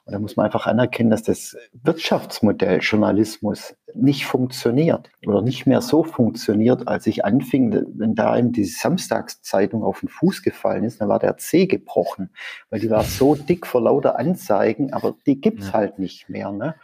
Und 0.08 0.14
da 0.14 0.20
muss 0.20 0.38
man 0.38 0.46
einfach 0.46 0.68
anerkennen, 0.68 1.10
dass 1.10 1.22
das 1.22 1.58
Wirtschaftsmodell 1.84 2.80
Journalismus 2.80 3.76
nicht 3.94 4.26
funktioniert 4.26 5.10
oder 5.26 5.42
nicht 5.42 5.68
mehr 5.68 5.82
so 5.82 6.04
funktioniert, 6.04 6.88
als 6.88 7.08
ich 7.08 7.26
anfing, 7.26 7.86
wenn 7.96 8.16
da 8.16 8.38
eben 8.38 8.54
die 8.54 8.64
Samstagszeitung 8.64 9.84
auf 9.84 10.00
den 10.00 10.08
Fuß 10.08 10.44
gefallen 10.44 10.86
ist, 10.86 11.02
dann 11.02 11.10
war 11.10 11.20
der 11.20 11.36
C 11.36 11.66
gebrochen, 11.66 12.30
weil 12.70 12.80
die 12.80 12.90
war 12.90 13.04
so 13.04 13.36
dick 13.36 13.68
vor 13.68 13.82
lauter 13.82 14.18
Anzeigen, 14.18 14.94
aber 14.94 15.14
die 15.26 15.42
gibt's 15.42 15.68
ja. 15.68 15.74
halt 15.74 16.00
nicht 16.00 16.30
mehr. 16.30 16.54
Ne? 16.54 16.76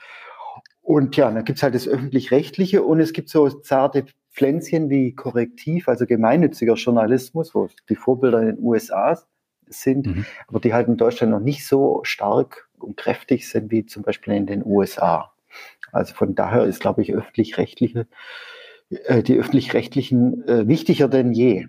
Und 0.81 1.15
ja, 1.15 1.31
dann 1.31 1.45
gibt's 1.45 1.63
halt 1.63 1.75
das 1.75 1.87
Öffentlich-Rechtliche 1.87 2.83
und 2.83 2.99
es 2.99 3.13
gibt 3.13 3.29
so 3.29 3.47
zarte 3.47 4.03
Pflänzchen 4.31 4.89
wie 4.89 5.15
Korrektiv, 5.15 5.87
also 5.87 6.05
gemeinnütziger 6.05 6.73
Journalismus, 6.73 7.55
wo 7.55 7.69
die 7.87 7.95
Vorbilder 7.95 8.41
in 8.41 8.47
den 8.47 8.59
USA 8.59 9.17
sind, 9.67 10.07
mhm. 10.07 10.25
aber 10.47 10.59
die 10.59 10.73
halt 10.73 10.89
in 10.89 10.97
Deutschland 10.97 11.31
noch 11.31 11.39
nicht 11.39 11.65
so 11.65 12.01
stark 12.03 12.67
und 12.83 12.97
kräftig 12.97 13.49
sind 13.49 13.71
wie 13.71 13.85
zum 13.85 14.03
Beispiel 14.03 14.33
in 14.33 14.45
den 14.45 14.63
USA. 14.65 15.33
Also 15.91 16.13
von 16.15 16.35
daher 16.35 16.63
ist, 16.63 16.79
glaube 16.79 17.01
ich, 17.01 17.13
öffentlich-rechtliche, 17.13 18.07
äh, 18.89 19.23
die 19.23 19.37
öffentlich-rechtlichen 19.37 20.47
äh, 20.47 20.67
wichtiger 20.67 21.07
denn 21.07 21.31
je. 21.31 21.67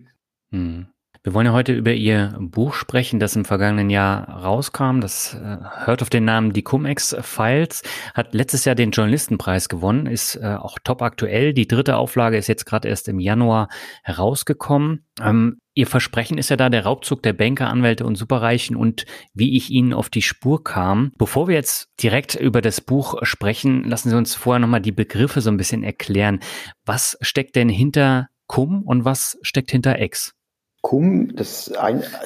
Mhm. 0.51 0.87
Wir 1.27 1.33
wollen 1.33 1.47
ja 1.47 1.55
heute 1.55 1.73
über 1.73 1.95
Ihr 1.95 2.37
Buch 2.39 2.75
sprechen, 2.75 3.19
das 3.19 3.35
im 3.35 3.47
vergangenen 3.47 3.89
Jahr 3.89 4.29
rauskam. 4.29 5.01
Das 5.01 5.33
äh, 5.33 5.57
hört 5.87 6.03
auf 6.03 6.11
den 6.11 6.27
Namen 6.27 6.53
Die 6.53 6.61
Cum-Ex-Files, 6.61 7.83
hat 8.13 8.35
letztes 8.35 8.67
Jahr 8.67 8.75
den 8.75 8.91
Journalistenpreis 8.91 9.71
gewonnen, 9.71 10.05
ist 10.05 10.37
äh, 10.37 10.57
auch 10.61 10.79
top 10.85 11.01
aktuell. 11.01 11.55
Die 11.55 11.67
dritte 11.67 11.97
Auflage 11.97 12.37
ist 12.37 12.47
jetzt 12.47 12.67
gerade 12.67 12.89
erst 12.89 13.09
im 13.09 13.21
Januar 13.21 13.71
herausgekommen. 14.03 15.07
Ähm, 15.19 15.57
Ihr 15.73 15.87
Versprechen 15.87 16.37
ist 16.37 16.51
ja 16.51 16.57
da 16.57 16.69
der 16.69 16.85
Raubzug 16.85 17.23
der 17.23 17.33
Banker, 17.33 17.71
Anwälte 17.71 18.05
und 18.05 18.17
Superreichen 18.17 18.77
und 18.77 19.07
wie 19.33 19.57
ich 19.57 19.71
Ihnen 19.71 19.95
auf 19.95 20.11
die 20.11 20.21
Spur 20.21 20.63
kam. 20.63 21.13
Bevor 21.17 21.49
wir 21.49 21.55
jetzt 21.55 21.89
direkt 22.03 22.35
über 22.35 22.61
das 22.61 22.83
Buch 22.83 23.17
sprechen, 23.23 23.85
lassen 23.85 24.11
Sie 24.11 24.17
uns 24.17 24.35
vorher 24.35 24.61
nochmal 24.61 24.83
die 24.83 24.93
Begriffe 24.93 25.41
so 25.41 25.51
ein 25.51 25.57
bisschen 25.57 25.85
erklären. 25.85 26.41
Was 26.85 27.17
steckt 27.23 27.57
denn 27.57 27.71
hinter 27.71 28.29
Cum 28.47 28.83
und 28.83 29.07
was 29.07 29.39
steckt 29.41 29.71
hinter 29.71 29.99
Ex? 29.99 30.35
Cum, 30.85 31.35
das 31.35 31.73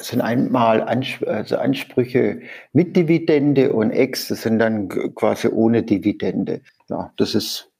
sind 0.01 0.19
einmal 0.19 0.81
also 0.81 1.57
Ansprüche 1.57 2.41
mit 2.73 2.93
Dividende 2.93 3.71
und 3.71 3.91
Ex, 3.91 4.27
das 4.27 4.41
sind 4.41 4.59
dann 4.59 4.89
quasi 5.15 5.47
ohne 5.47 5.81
Dividende. 5.81 6.59
Ja, 6.89 7.13
das 7.15 7.35
ist 7.35 7.71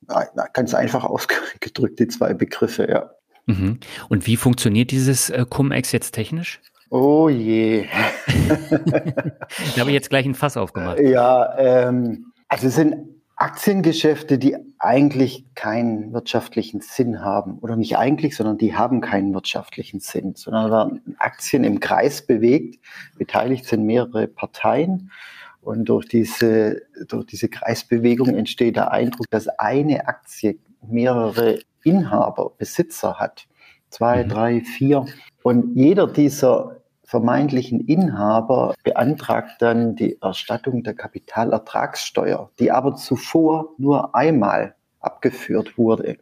ganz 0.54 0.74
einfach 0.74 1.04
ausgedrückt, 1.04 2.00
die 2.00 2.08
zwei 2.08 2.34
Begriffe, 2.34 2.88
ja. 2.89 3.10
Mhm. 3.46 3.80
Und 4.08 4.25
wie 4.25 4.38
funktioniert 4.38 4.92
dieses 4.92 5.30
äh, 5.30 5.46
Cum-Ex 5.50 5.92
jetzt 5.92 6.12
technisch? 6.12 6.62
Oh 6.89 7.27
je. 7.27 7.84
da 8.70 9.82
habe 9.82 9.89
ich 9.89 9.96
jetzt 9.96 10.10
gleich 10.10 10.25
ein 10.25 10.34
Fass 10.34 10.56
aufgemacht. 10.56 11.01
Ja, 11.01 11.58
ähm, 11.58 12.32
also 12.48 12.68
es 12.68 12.75
sind 12.75 13.19
Aktiengeschäfte, 13.41 14.38
die 14.38 14.58
eigentlich 14.79 15.46
keinen 15.55 16.12
wirtschaftlichen 16.12 16.81
Sinn 16.81 17.22
haben. 17.22 17.58
Oder 17.60 17.77
nicht 17.77 17.98
eigentlich, 17.98 18.36
sondern 18.36 18.58
die 18.58 18.75
haben 18.75 19.00
keinen 19.00 19.34
wirtschaftlichen 19.34 20.01
Sinn, 20.01 20.36
sondern 20.36 20.69
werden 20.69 21.15
Aktien 21.19 21.63
im 21.63 21.79
Kreis 21.79 22.25
bewegt. 22.25 22.84
Beteiligt 23.17 23.65
sind 23.65 23.86
mehrere 23.86 24.27
Parteien. 24.27 25.10
Und 25.62 25.86
durch 25.86 26.05
diese, 26.05 26.81
durch 27.08 27.27
diese 27.27 27.48
Kreisbewegung 27.48 28.36
entsteht 28.36 28.75
der 28.75 28.91
Eindruck, 28.91 29.27
dass 29.29 29.48
eine 29.48 30.08
Aktie 30.10 30.60
mehrere 30.86 31.60
Inhaber, 31.86 32.51
Besitzer 32.58 33.19
hat. 33.19 33.48
Zwei, 33.89 34.25
mhm. 34.25 34.29
drei, 34.29 34.62
vier. 34.62 35.05
Und 35.43 35.77
jeder 35.77 36.08
dieser 36.08 36.79
vermeintlichen 37.10 37.80
Inhaber 37.80 38.75
beantragt 38.84 39.63
dann 39.63 39.96
die 39.96 40.22
Erstattung 40.22 40.84
der 40.84 40.94
Kapitalertragssteuer, 40.94 42.51
die 42.60 42.72
aber 42.72 42.96
zuvor 42.96 43.74
nur 43.80 44.13
einmal 44.13 44.75
abgeführt 45.00 45.75
wurde. 45.75 46.20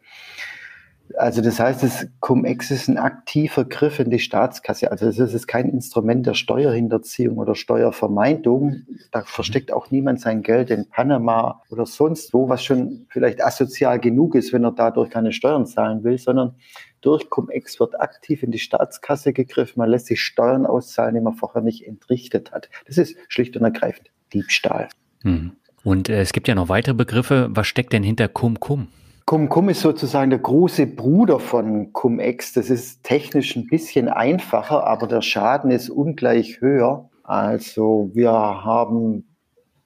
Also 1.16 1.40
das 1.40 1.58
heißt, 1.58 1.82
das 1.82 2.06
Cum-Ex 2.20 2.70
ist 2.70 2.88
ein 2.88 2.98
aktiver 2.98 3.64
Griff 3.64 3.98
in 3.98 4.10
die 4.10 4.18
Staatskasse. 4.18 4.90
Also 4.90 5.06
es 5.06 5.18
ist 5.18 5.46
kein 5.46 5.68
Instrument 5.68 6.26
der 6.26 6.34
Steuerhinterziehung 6.34 7.38
oder 7.38 7.54
Steuervermeidung. 7.54 8.82
Da 9.10 9.22
versteckt 9.22 9.72
auch 9.72 9.90
niemand 9.90 10.20
sein 10.20 10.42
Geld 10.42 10.70
in 10.70 10.88
Panama 10.88 11.62
oder 11.70 11.86
sonst 11.86 12.34
wo, 12.34 12.48
was 12.48 12.62
schon 12.62 13.06
vielleicht 13.08 13.42
asozial 13.42 13.98
genug 13.98 14.34
ist, 14.34 14.52
wenn 14.52 14.64
er 14.64 14.72
dadurch 14.72 15.10
keine 15.10 15.32
Steuern 15.32 15.66
zahlen 15.66 16.04
will, 16.04 16.18
sondern 16.18 16.56
durch 17.00 17.30
Cum-Ex 17.30 17.80
wird 17.80 18.00
aktiv 18.00 18.42
in 18.42 18.50
die 18.50 18.58
Staatskasse 18.58 19.32
gegriffen. 19.32 19.78
Man 19.78 19.88
lässt 19.88 20.06
sich 20.06 20.20
Steuern 20.20 20.66
auszahlen, 20.66 21.14
die 21.14 21.20
man 21.20 21.34
vorher 21.34 21.62
nicht 21.62 21.86
entrichtet 21.86 22.52
hat. 22.52 22.68
Das 22.86 22.98
ist 22.98 23.16
schlicht 23.28 23.56
und 23.56 23.64
ergreifend 23.64 24.10
Diebstahl. 24.32 24.88
Hm. 25.22 25.52
Und 25.84 26.08
äh, 26.08 26.20
es 26.20 26.32
gibt 26.32 26.48
ja 26.48 26.54
noch 26.54 26.68
weitere 26.68 26.94
Begriffe. 26.94 27.48
Was 27.50 27.66
steckt 27.66 27.92
denn 27.92 28.02
hinter 28.02 28.28
Cum-Cum? 28.28 28.88
Cum-Cum 29.28 29.68
ist 29.68 29.82
sozusagen 29.82 30.30
der 30.30 30.38
große 30.38 30.86
Bruder 30.86 31.38
von 31.38 31.92
Cum-Ex. 31.92 32.54
Das 32.54 32.70
ist 32.70 33.02
technisch 33.02 33.56
ein 33.56 33.66
bisschen 33.66 34.08
einfacher, 34.08 34.86
aber 34.86 35.06
der 35.06 35.20
Schaden 35.20 35.70
ist 35.70 35.90
ungleich 35.90 36.62
höher. 36.62 37.10
Also 37.24 38.10
wir 38.14 38.32
haben 38.32 39.36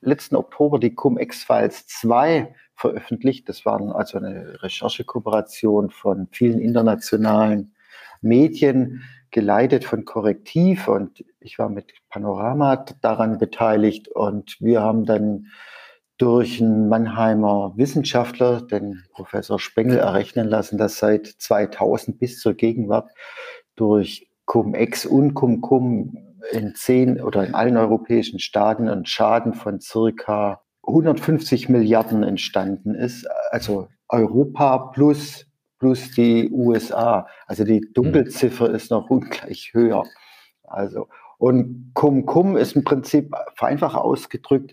letzten 0.00 0.37
Oktober 0.37 0.78
die 0.78 0.94
Cum-Ex-Files 0.94 1.88
2 1.88 2.54
veröffentlicht. 2.76 3.49
Das 3.49 3.66
war 3.66 3.80
also 3.96 4.18
eine 4.18 4.62
Recherchekooperation 4.62 5.90
von 5.90 6.28
vielen 6.30 6.61
internationalen 6.61 7.75
Medien, 8.20 9.02
geleitet 9.32 9.84
von 9.84 10.04
Korrektiv 10.04 10.87
und 10.87 11.25
ich 11.40 11.58
war 11.58 11.68
mit 11.68 11.92
Panorama 12.11 12.84
daran 13.00 13.38
beteiligt 13.38 14.06
und 14.06 14.56
wir 14.61 14.82
haben 14.82 15.04
dann 15.04 15.49
durch 16.23 16.62
einen 16.62 16.88
Mannheimer 16.88 17.73
Wissenschaftler, 17.75 18.61
den 18.61 19.02
Professor 19.12 19.59
Spengel, 19.59 19.99
errechnen 19.99 20.47
lassen, 20.47 20.79
dass 20.79 20.99
seit 20.99 21.26
2000 21.26 22.21
bis 22.21 22.38
zur 22.38 22.55
Gegenwart 22.55 23.11
durch 23.75 24.31
Cum-Ex 24.45 25.05
und 25.05 25.35
Cum-Cum 25.35 26.17
in 26.52 26.76
zehn 26.76 27.21
oder 27.21 27.45
in 27.45 27.55
allen 27.55 27.76
europäischen 27.76 28.38
Staaten 28.38 28.88
ein 28.88 29.05
Schaden 29.05 29.52
von 29.52 29.81
circa 29.81 30.62
150 30.87 31.69
Milliarden 31.69 32.23
entstanden 32.23 32.95
ist. 32.95 33.26
Also 33.50 33.88
Europa 34.09 34.79
plus, 34.95 35.47
plus 35.81 36.12
die 36.12 36.50
USA. 36.52 37.26
Also 37.49 37.64
die 37.64 37.81
Dunkelziffer 37.95 38.71
ist 38.71 38.93
noch 38.93 39.11
ungleich 39.11 39.73
höher. 39.75 40.05
Also, 40.62 41.09
und 41.38 41.91
Cum-Cum 41.95 42.57
ist 42.57 42.76
im 42.76 42.85
Prinzip 42.85 43.35
vereinfacht 43.57 43.97
ausgedrückt, 43.97 44.73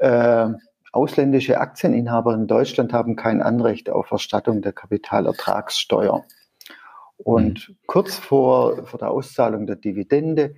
äh, 0.00 0.48
ausländische 0.92 1.58
Aktieninhaber 1.58 2.34
in 2.34 2.46
Deutschland 2.46 2.92
haben 2.92 3.16
kein 3.16 3.42
Anrecht 3.42 3.90
auf 3.90 4.10
Erstattung 4.10 4.62
der 4.62 4.72
Kapitalertragssteuer. 4.72 6.24
Und 7.16 7.68
mhm. 7.68 7.76
kurz 7.86 8.16
vor, 8.16 8.86
vor 8.86 8.98
der 8.98 9.10
Auszahlung 9.10 9.66
der 9.66 9.76
Dividende 9.76 10.54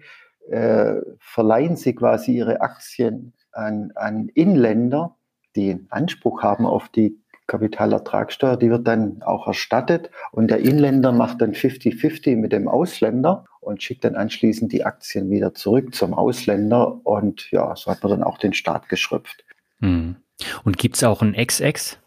äh, 0.48 0.96
verleihen 1.18 1.76
sie 1.76 1.94
quasi 1.94 2.32
ihre 2.32 2.60
Aktien 2.60 3.34
an, 3.52 3.92
an 3.94 4.28
Inländer, 4.34 5.16
die 5.56 5.86
Anspruch 5.90 6.42
haben 6.42 6.66
auf 6.66 6.88
die 6.88 7.20
Kapitalertragssteuer, 7.46 8.56
die 8.56 8.70
wird 8.70 8.86
dann 8.86 9.22
auch 9.22 9.46
erstattet 9.46 10.10
und 10.32 10.50
der 10.50 10.58
Inländer 10.58 11.12
macht 11.12 11.40
dann 11.40 11.52
50-50 11.52 12.36
mit 12.36 12.52
dem 12.52 12.68
Ausländer 12.68 13.46
und 13.60 13.82
schickt 13.82 14.04
dann 14.04 14.16
anschließend 14.16 14.70
die 14.70 14.84
Aktien 14.84 15.30
wieder 15.30 15.54
zurück 15.54 15.94
zum 15.94 16.12
Ausländer 16.12 17.04
und 17.04 17.50
ja, 17.50 17.74
so 17.74 17.90
hat 17.90 18.02
man 18.02 18.10
dann 18.10 18.22
auch 18.22 18.38
den 18.38 18.52
Staat 18.52 18.88
geschröpft. 18.88 19.44
Hm. 19.80 20.16
Und 20.64 20.78
gibt 20.78 20.96
es 20.96 21.04
auch 21.04 21.22
ein 21.22 21.34
XX? 21.34 21.98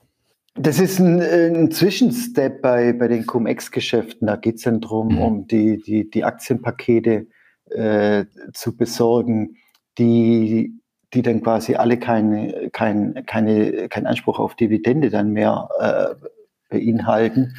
Das 0.56 0.80
ist 0.80 1.00
ein, 1.00 1.22
ein 1.22 1.72
Zwischenstep 1.72 2.62
bei, 2.62 2.94
bei 2.94 3.08
den 3.08 3.26
Cum-Ex-Geschäften. 3.26 4.28
Da 4.28 4.36
geht 4.36 4.56
es 4.56 4.64
dann 4.64 4.82
darum, 4.82 5.16
mhm. 5.16 5.22
um 5.22 5.48
die, 5.48 5.82
die, 5.82 6.10
die 6.10 6.24
Aktienpakete 6.26 7.28
äh, 7.70 8.26
zu 8.54 8.76
besorgen, 8.76 9.56
die, 9.98 10.74
die 11.14 11.22
dann 11.22 11.42
quasi 11.42 11.76
alle 11.76 11.98
keine, 11.98 12.70
kein, 12.72 13.24
keine, 13.26 13.88
keinen 13.88 14.08
Anspruch 14.08 14.40
auf 14.40 14.56
Dividende 14.56 15.10
dann 15.10 15.32
mehr 15.32 15.70
äh, 15.80 16.28
beinhalten. 16.70 17.56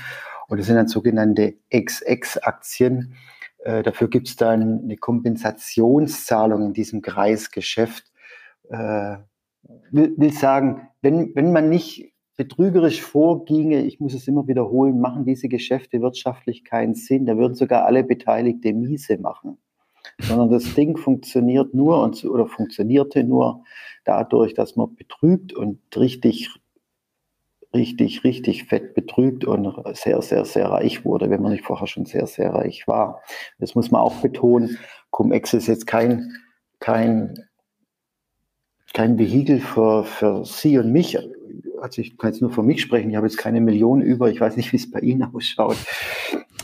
Und 0.49 0.59
das 0.59 0.67
sind 0.67 0.77
dann 0.77 0.89
sogenannte 0.89 1.55
XX-Aktien. 1.75 3.15
Äh, 3.65 3.83
dafür 3.83 4.09
gibt 4.09 4.29
es 4.29 4.37
dann 4.37 4.81
eine 4.83 4.97
Kompensationszahlung 4.99 6.67
in 6.67 6.73
diesem 6.75 7.01
Kreisgeschäft. 7.01 8.05
Äh, 8.69 9.17
will, 9.91 10.15
will 10.17 10.33
sagen, 10.33 10.89
wenn, 11.01 11.35
wenn 11.35 11.53
man 11.53 11.69
nicht 11.69 12.13
betrügerisch 12.37 13.03
vorginge, 13.03 13.83
ich 13.83 14.01
muss 14.01 14.15
es 14.15 14.27
immer 14.27 14.47
wiederholen, 14.49 15.01
machen 15.01 15.25
diese 15.25 15.49
Geschäfte 15.49 16.01
wirtschaftlich 16.01 16.65
keinen 16.65 16.95
Sinn. 16.95 17.27
Da 17.27 17.37
würden 17.37 17.55
sogar 17.55 17.85
alle 17.85 18.05
Beteiligte 18.05 18.73
miese 18.73 19.19
machen. 19.19 19.59
Sondern 20.21 20.51
das 20.51 20.75
Ding 20.75 20.97
funktioniert 20.97 21.75
nur 21.75 22.03
und, 22.03 22.25
oder 22.25 22.47
funktionierte 22.47 23.23
nur 23.23 23.65
dadurch, 24.05 24.55
dass 24.55 24.75
man 24.77 24.95
betrügt 24.97 25.53
und 25.53 25.79
richtig, 25.97 26.51
richtig, 27.73 28.25
richtig 28.25 28.65
fett 28.65 28.95
betrügt 28.95 29.45
und 29.45 29.73
sehr, 29.95 30.21
sehr, 30.23 30.45
sehr 30.45 30.71
reich 30.71 31.05
wurde, 31.05 31.31
wenn 31.31 31.43
man 31.43 31.53
nicht 31.53 31.65
vorher 31.65 31.87
schon 31.87 32.07
sehr, 32.07 32.27
sehr 32.27 32.53
reich 32.53 32.89
war. 32.89 33.23
Das 33.59 33.75
muss 33.75 33.91
man 33.91 34.01
auch 34.01 34.17
betonen. 34.17 34.79
Cum-Ex 35.11 35.55
ist 35.55 35.69
jetzt 35.69 35.87
kein, 35.87 36.33
kein 36.81 37.35
kein 38.93 39.19
Vehikel 39.19 39.61
für, 39.61 40.05
für 40.05 40.45
Sie 40.45 40.79
und 40.79 40.93
mich. 40.93 41.19
Also 41.81 42.01
ich 42.01 42.17
kann 42.17 42.31
jetzt 42.31 42.41
nur 42.41 42.53
für 42.53 42.63
mich 42.63 42.81
sprechen, 42.81 43.11
ich 43.11 43.17
habe 43.17 43.27
jetzt 43.27 43.39
keine 43.39 43.61
Millionen 43.61 44.03
über, 44.03 44.31
ich 44.31 44.41
weiß 44.41 44.57
nicht, 44.57 44.73
wie 44.73 44.77
es 44.77 44.91
bei 44.91 45.01
Ihnen 45.01 45.25
ausschaut. 45.35 45.77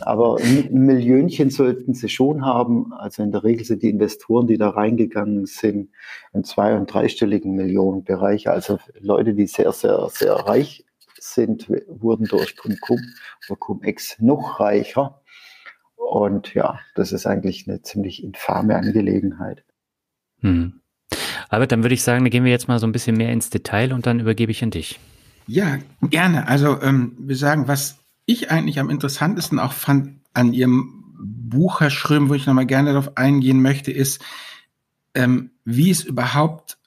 Aber 0.00 0.38
ein 0.40 0.68
Millionchen 0.72 1.50
sollten 1.50 1.92
Sie 1.94 2.08
schon 2.08 2.44
haben. 2.44 2.92
Also 2.92 3.22
in 3.22 3.32
der 3.32 3.42
Regel 3.42 3.64
sind 3.64 3.82
die 3.82 3.90
Investoren, 3.90 4.46
die 4.46 4.56
da 4.56 4.70
reingegangen 4.70 5.46
sind, 5.46 5.90
im 6.32 6.44
zwei- 6.44 6.76
und 6.76 6.92
dreistelligen 6.92 7.54
Millionenbereich. 7.56 8.48
Also 8.48 8.78
Leute, 9.00 9.34
die 9.34 9.46
sehr, 9.46 9.72
sehr, 9.72 10.08
sehr 10.10 10.34
reich 10.34 10.84
sind, 11.18 11.68
wurden 11.88 12.26
durch 12.26 12.56
Cum-Cum 12.56 13.00
oder 13.48 13.56
Cum-Ex 13.56 14.20
noch 14.20 14.60
reicher. 14.60 15.20
Und 15.96 16.54
ja, 16.54 16.78
das 16.94 17.12
ist 17.12 17.26
eigentlich 17.26 17.68
eine 17.68 17.82
ziemlich 17.82 18.22
infame 18.22 18.76
Angelegenheit. 18.76 19.64
Hm. 20.40 20.80
Albert, 21.48 21.72
dann 21.72 21.82
würde 21.82 21.94
ich 21.94 22.02
sagen, 22.02 22.24
dann 22.24 22.30
gehen 22.30 22.44
wir 22.44 22.50
jetzt 22.50 22.68
mal 22.68 22.78
so 22.78 22.86
ein 22.86 22.92
bisschen 22.92 23.16
mehr 23.16 23.32
ins 23.32 23.50
Detail 23.50 23.92
und 23.92 24.06
dann 24.06 24.20
übergebe 24.20 24.52
ich 24.52 24.62
an 24.62 24.70
dich. 24.70 24.98
Ja, 25.46 25.78
gerne. 26.02 26.46
Also 26.46 26.80
ähm, 26.82 27.16
wir 27.18 27.36
sagen, 27.36 27.68
was 27.68 27.98
ich 28.26 28.50
eigentlich 28.50 28.78
am 28.78 28.90
interessantesten 28.90 29.58
auch 29.58 29.72
fand 29.72 30.20
an 30.34 30.52
Ihrem 30.52 31.04
Buch, 31.18 31.80
Herr 31.80 31.90
Schröm, 31.90 32.28
wo 32.28 32.34
ich 32.34 32.46
nochmal 32.46 32.66
gerne 32.66 32.92
darauf 32.92 33.16
eingehen 33.16 33.62
möchte, 33.62 33.90
ist, 33.90 34.22
ähm, 35.14 35.50
wie 35.64 35.90
es 35.90 36.04
überhaupt 36.04 36.78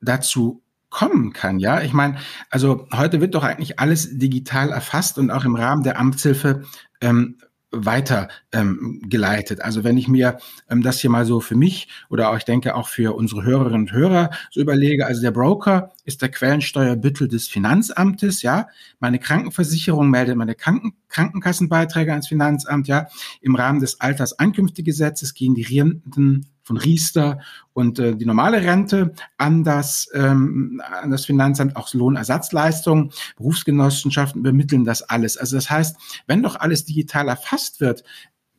dazu 0.00 0.62
kommen 0.90 1.32
kann. 1.32 1.58
Ja, 1.58 1.80
ich 1.80 1.92
meine, 1.92 2.16
also 2.50 2.86
heute 2.92 3.20
wird 3.20 3.34
doch 3.34 3.44
eigentlich 3.44 3.78
alles 3.80 4.18
digital 4.18 4.70
erfasst 4.70 5.18
und 5.18 5.30
auch 5.30 5.44
im 5.44 5.54
Rahmen 5.54 5.84
der 5.84 5.98
Amtshilfe 5.98 6.64
ähm, 7.00 7.38
weiter 7.72 8.28
ähm, 8.52 9.00
geleitet. 9.08 9.62
Also 9.62 9.82
wenn 9.82 9.96
ich 9.96 10.06
mir 10.06 10.38
ähm, 10.68 10.82
das 10.82 11.00
hier 11.00 11.10
mal 11.10 11.24
so 11.24 11.40
für 11.40 11.56
mich 11.56 11.88
oder 12.10 12.30
auch, 12.30 12.36
ich 12.36 12.44
denke 12.44 12.74
auch 12.74 12.88
für 12.88 13.16
unsere 13.16 13.42
Hörerinnen 13.42 13.88
und 13.88 13.92
Hörer 13.92 14.30
so 14.50 14.60
überlege, 14.60 15.06
also 15.06 15.22
der 15.22 15.30
Broker 15.30 15.92
ist 16.04 16.22
der 16.22 16.30
Quellensteuerbüttel 16.30 17.28
des 17.28 17.48
Finanzamtes, 17.48 18.42
ja. 18.42 18.68
Meine 19.00 19.18
Krankenversicherung 19.18 20.10
meldet 20.10 20.36
meine 20.36 20.54
Kranken 20.54 20.94
Krankenkassenbeiträge 21.08 22.10
ans 22.10 22.28
Finanzamt, 22.28 22.88
ja. 22.88 23.08
Im 23.40 23.54
Rahmen 23.54 23.80
des 23.80 24.00
Altersankünftegesetzes 24.00 25.34
gehen 25.34 25.54
die 25.54 25.62
Renten 25.62 26.51
von 26.62 26.76
Riester 26.76 27.40
und 27.72 27.98
äh, 27.98 28.16
die 28.16 28.26
normale 28.26 28.62
Rente 28.62 29.14
an 29.38 29.64
das, 29.64 30.08
ähm, 30.14 30.82
an 30.84 31.10
das 31.10 31.26
Finanzamt, 31.26 31.76
auch 31.76 31.92
Lohnersatzleistungen, 31.94 33.12
Berufsgenossenschaften 33.36 34.40
übermitteln 34.40 34.84
das 34.84 35.02
alles. 35.02 35.36
Also 35.36 35.56
das 35.56 35.70
heißt, 35.70 35.96
wenn 36.26 36.42
doch 36.42 36.56
alles 36.56 36.84
digital 36.84 37.28
erfasst 37.28 37.80
wird, 37.80 38.04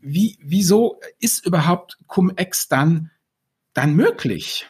wie, 0.01 0.37
wieso 0.41 0.99
ist 1.19 1.45
überhaupt 1.45 1.97
Cum-Ex 2.07 2.67
dann, 2.67 3.11
dann 3.73 3.95
möglich? 3.95 4.67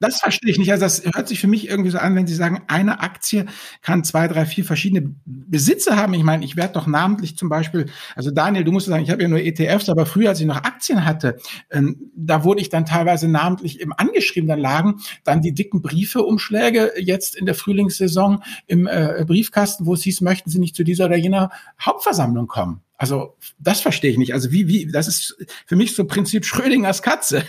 Das 0.00 0.18
verstehe 0.18 0.50
ich 0.50 0.58
nicht. 0.58 0.72
Also 0.72 0.86
das 0.86 1.02
hört 1.14 1.28
sich 1.28 1.40
für 1.40 1.46
mich 1.46 1.68
irgendwie 1.68 1.90
so 1.90 1.98
an, 1.98 2.16
wenn 2.16 2.26
Sie 2.26 2.34
sagen, 2.34 2.62
eine 2.68 3.00
Aktie 3.00 3.44
kann 3.82 4.02
zwei, 4.02 4.28
drei, 4.28 4.46
vier 4.46 4.64
verschiedene 4.64 5.14
Besitzer 5.26 5.96
haben. 5.96 6.14
Ich 6.14 6.22
meine, 6.22 6.42
ich 6.42 6.56
werde 6.56 6.72
doch 6.72 6.86
namentlich 6.86 7.36
zum 7.36 7.50
Beispiel, 7.50 7.84
also 8.16 8.30
Daniel, 8.30 8.64
du 8.64 8.72
musst 8.72 8.86
sagen, 8.86 9.04
ich 9.04 9.10
habe 9.10 9.22
ja 9.22 9.28
nur 9.28 9.40
ETFs, 9.40 9.90
aber 9.90 10.06
früher, 10.06 10.30
als 10.30 10.40
ich 10.40 10.46
noch 10.46 10.56
Aktien 10.56 11.04
hatte, 11.04 11.36
ähm, 11.70 12.10
da 12.16 12.44
wurde 12.44 12.62
ich 12.62 12.70
dann 12.70 12.86
teilweise 12.86 13.28
namentlich 13.28 13.78
im 13.78 13.92
angeschrieben, 13.92 14.48
dann 14.48 14.58
lagen 14.58 15.00
dann 15.24 15.42
die 15.42 15.52
dicken 15.52 15.82
Briefeumschläge 15.82 16.92
jetzt 16.96 17.36
in 17.36 17.44
der 17.44 17.54
Frühlingssaison 17.54 18.42
im 18.66 18.86
äh, 18.86 19.22
Briefkasten, 19.26 19.84
wo 19.84 19.92
es 19.92 20.02
hieß, 20.02 20.22
möchten 20.22 20.48
Sie 20.48 20.60
nicht 20.60 20.76
zu 20.76 20.82
dieser 20.82 21.04
oder 21.06 21.16
jener 21.16 21.50
Hauptversammlung 21.78 22.46
kommen. 22.46 22.80
Also 22.96 23.36
das 23.58 23.80
verstehe 23.82 24.10
ich 24.10 24.18
nicht. 24.18 24.32
Also 24.32 24.50
wie, 24.50 24.66
wie, 24.66 24.90
das 24.90 25.08
ist 25.08 25.36
für 25.66 25.76
mich 25.76 25.94
so 25.94 26.06
Prinzip 26.06 26.46
Schrödingers 26.46 27.02
Katze. 27.02 27.44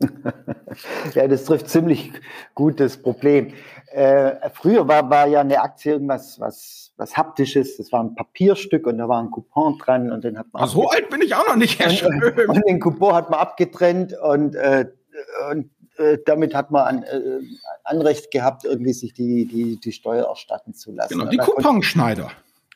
ja, 1.14 1.28
das 1.28 1.44
trifft 1.44 1.68
ziemlich 1.68 2.12
gut 2.54 2.80
das 2.80 2.96
Problem. 2.96 3.52
Äh, 3.92 4.48
früher 4.50 4.86
war, 4.88 5.10
war 5.10 5.26
ja 5.26 5.40
eine 5.40 5.60
Aktie 5.60 5.92
irgendwas 5.92 6.40
was, 6.40 6.92
was 6.96 7.16
Haptisches, 7.16 7.76
das 7.76 7.92
war 7.92 8.02
ein 8.02 8.14
Papierstück 8.14 8.86
und 8.86 8.98
da 8.98 9.08
war 9.08 9.20
ein 9.20 9.30
Coupon 9.30 9.78
dran 9.78 10.12
und 10.12 10.24
den 10.24 10.38
hat 10.38 10.46
man. 10.52 10.62
Ach, 10.62 10.68
so 10.68 10.88
alt 10.88 11.10
bin 11.10 11.22
ich 11.22 11.34
auch 11.34 11.46
noch 11.46 11.56
nicht, 11.56 11.78
Herr 11.78 11.90
Schön. 11.90 12.22
Und, 12.48 12.62
den 12.66 12.80
Coupon 12.80 13.14
hat 13.14 13.30
man 13.30 13.40
abgetrennt 13.40 14.14
und, 14.18 14.54
äh, 14.54 14.86
und 15.50 15.70
äh, 15.96 16.18
damit 16.24 16.54
hat 16.54 16.70
man 16.70 16.86
an, 16.86 17.02
äh, 17.02 17.40
Anrecht 17.84 18.30
gehabt, 18.30 18.64
irgendwie 18.64 18.92
sich 18.92 19.12
die, 19.12 19.46
die, 19.46 19.76
die 19.76 19.92
Steuer 19.92 20.26
erstatten 20.26 20.74
zu 20.74 20.92
lassen. 20.92 21.18
Genau, 21.18 21.30
die 21.30 21.36
Couponschneider. 21.36 22.30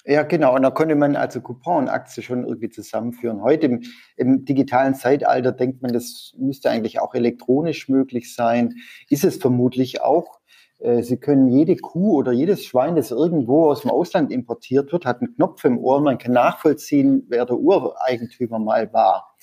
Ja, 0.07 0.23
genau. 0.23 0.55
Und 0.55 0.63
da 0.63 0.71
konnte 0.71 0.97
man 0.97 1.17
also 1.17 1.41
Coupon 1.41 1.85
und 1.85 1.89
Aktie 1.89 2.23
schon 2.23 2.45
irgendwie 2.45 2.69
zusammenführen. 2.69 3.43
Heute 3.43 3.67
im, 3.67 3.83
im, 4.17 4.45
digitalen 4.45 4.95
Zeitalter 4.95 5.51
denkt 5.51 5.81
man, 5.81 5.95
das 5.95 6.35
müsste 6.37 6.71
eigentlich 6.71 7.01
auch 7.01 7.15
elektronisch 7.15 7.89
möglich 7.89 8.35
sein. 8.35 8.75
Ist 9.09 9.25
es 9.25 9.37
vermutlich 9.37 10.03
auch. 10.03 10.41
Äh, 10.79 11.03
Sie 11.03 11.17
können 11.17 11.49
jede 11.49 11.77
Kuh 11.77 12.19
oder 12.19 12.33
jedes 12.33 12.67
Schwein, 12.67 12.97
das 12.97 13.13
irgendwo 13.13 13.71
aus 13.71 13.81
dem 13.81 13.91
Ausland 13.91 14.31
importiert 14.31 14.93
wird, 14.93 15.07
hat 15.07 15.23
einen 15.23 15.35
Knopf 15.37 15.65
im 15.65 15.79
Ohr. 15.79 16.03
Man 16.03 16.19
kann 16.19 16.33
nachvollziehen, 16.33 17.25
wer 17.29 17.47
der 17.47 17.57
Ureigentümer 17.57 18.59
mal 18.59 18.93
war. 18.93 19.35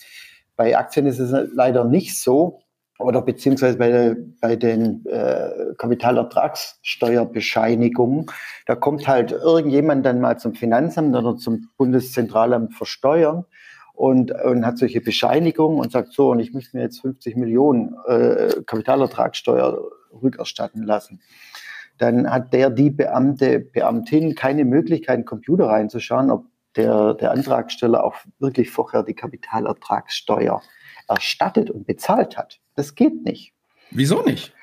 Bei 0.56 0.78
Aktien 0.78 1.08
ist 1.08 1.18
es 1.18 1.50
leider 1.54 1.86
nicht 1.86 2.20
so. 2.20 2.62
Oder 3.04 3.22
beziehungsweise 3.22 3.78
bei, 3.78 4.16
bei 4.40 4.56
den 4.56 5.06
äh, 5.06 5.74
Kapitalertragssteuerbescheinigungen, 5.78 8.28
da 8.66 8.76
kommt 8.76 9.08
halt 9.08 9.32
irgendjemand 9.32 10.06
dann 10.06 10.22
mal 10.22 10.38
zum 10.38 10.54
Finanzamt 10.54 11.16
oder 11.16 11.38
zum 11.38 11.70
Bundeszentralamt 11.78 12.74
für 12.74 12.86
Steuern 12.86 13.46
und, 13.94 14.32
und 14.32 14.66
hat 14.66 14.78
solche 14.78 15.02
Bescheinigungen 15.02 15.80
und 15.80 15.92
sagt 15.92 16.14
so, 16.14 16.32
und 16.32 16.40
ich 16.40 16.54
möchte 16.54 16.78
mir 16.78 16.84
jetzt 16.84 17.02
50 17.02 17.36
Millionen 17.36 17.96
äh, 18.08 18.62
Kapitalertragssteuer 18.66 19.82
rückerstatten 20.22 20.84
lassen. 20.84 21.22
Dann 21.98 22.32
hat 22.32 22.54
der, 22.54 22.70
die 22.70 22.90
Beamte, 22.90 23.60
Beamtin 23.60 24.36
keine 24.36 24.64
Möglichkeit, 24.66 25.16
in 25.16 25.22
den 25.22 25.28
Computer 25.28 25.68
reinzuschauen, 25.68 26.32
ob 26.32 26.46
der, 26.76 27.14
der 27.14 27.32
Antragsteller 27.32 28.04
auch 28.04 28.16
wirklich 28.40 28.72
vorher 28.72 29.04
die 29.04 29.14
Kapitalertragssteuer 29.14 30.62
erstattet 31.08 31.70
und 31.70 31.86
bezahlt 31.86 32.38
hat. 32.38 32.60
Das 32.76 32.96
geht 32.96 33.24
nicht. 33.24 33.54
Wieso 33.92 34.22
nicht? 34.22 34.54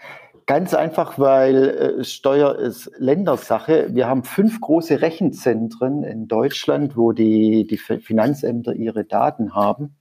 Ganz 0.47 0.73
einfach, 0.73 1.19
weil 1.19 1.99
äh, 2.01 2.05
Steuer 2.05 2.59
ist 2.59 2.91
Ländersache. 2.97 3.89
Wir 3.91 4.09
haben 4.09 4.25
fünf 4.25 4.61
große 4.63 5.03
Rechenzentren 5.03 6.05
in 6.05 6.27
Deutschland, 6.27 6.97
wo 6.97 7.13
die, 7.13 7.67
die 7.67 7.77
Finanzämter 7.77 8.73
ihre 8.73 9.05
Daten 9.05 9.55
haben. 9.55 9.97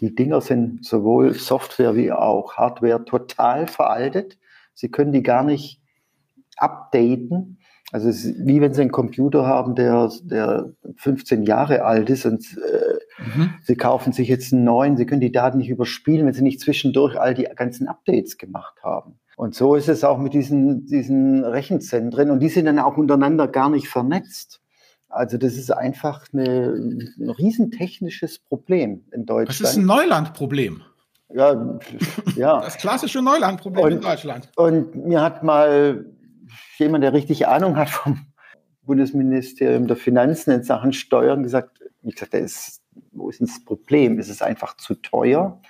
Die 0.00 0.14
Dinger 0.14 0.42
sind 0.42 0.84
sowohl 0.84 1.32
Software 1.32 1.96
wie 1.96 2.12
auch 2.12 2.56
Hardware 2.56 3.04
total 3.06 3.66
veraltet. 3.66 4.38
Sie 4.74 4.90
können 4.90 5.12
die 5.12 5.22
gar 5.22 5.42
nicht 5.42 5.80
updaten. 6.58 7.58
Also 7.90 8.10
es 8.10 8.24
ist 8.24 8.46
wie 8.46 8.60
wenn 8.60 8.74
Sie 8.74 8.82
einen 8.82 8.92
Computer 8.92 9.46
haben, 9.46 9.74
der, 9.74 10.12
der 10.22 10.70
15 10.96 11.44
Jahre 11.44 11.84
alt 11.84 12.10
ist 12.10 12.26
und 12.26 12.44
äh, 12.58 12.98
mhm. 13.18 13.54
Sie 13.62 13.76
kaufen 13.76 14.12
sich 14.12 14.28
jetzt 14.28 14.52
einen 14.52 14.64
neuen. 14.64 14.96
Sie 14.96 15.06
können 15.06 15.20
die 15.20 15.32
Daten 15.32 15.58
nicht 15.58 15.70
überspielen, 15.70 16.26
wenn 16.26 16.34
Sie 16.34 16.42
nicht 16.42 16.60
zwischendurch 16.60 17.18
all 17.18 17.34
die 17.34 17.44
ganzen 17.44 17.88
Updates 17.88 18.38
gemacht 18.38 18.82
haben. 18.82 19.18
Und 19.36 19.54
so 19.54 19.76
ist 19.76 19.88
es 19.88 20.02
auch 20.02 20.18
mit 20.18 20.34
diesen, 20.34 20.86
diesen 20.86 21.44
Rechenzentren. 21.44 22.30
Und 22.30 22.40
die 22.40 22.48
sind 22.48 22.64
dann 22.64 22.78
auch 22.80 22.96
untereinander 22.96 23.46
gar 23.46 23.70
nicht 23.70 23.88
vernetzt. 23.88 24.60
Also 25.08 25.38
das 25.38 25.54
ist 25.54 25.70
einfach 25.70 26.26
eine, 26.32 26.74
ein 27.18 27.30
riesentechnisches 27.30 28.40
Problem 28.40 29.04
in 29.12 29.26
Deutschland. 29.26 29.60
Das 29.60 29.70
ist 29.70 29.76
ein 29.76 29.86
Neulandproblem. 29.86 30.82
Ja, 31.32 31.78
ja. 32.36 32.60
Das 32.60 32.78
klassische 32.78 33.22
Neulandproblem 33.22 33.84
und, 33.84 33.92
in 33.92 34.00
Deutschland. 34.00 34.50
Und 34.56 34.94
mir 34.94 35.22
hat 35.22 35.42
mal 35.42 36.06
jemand, 36.78 37.04
der 37.04 37.12
richtig 37.12 37.46
Ahnung 37.46 37.76
hat 37.76 37.90
vom 37.90 38.26
Bundesministerium 38.82 39.86
der 39.86 39.96
Finanzen 39.96 40.50
in 40.50 40.62
Sachen 40.62 40.92
Steuern 40.92 41.42
gesagt, 41.42 41.78
ich 42.02 42.14
gesagt, 42.14 42.34
ist, 42.34 42.77
wo 43.18 43.28
ist 43.28 43.40
das 43.40 43.64
Problem? 43.64 44.18
Ist 44.18 44.28
es 44.28 44.42
einfach 44.42 44.76
zu 44.76 44.94
teuer? 44.94 45.60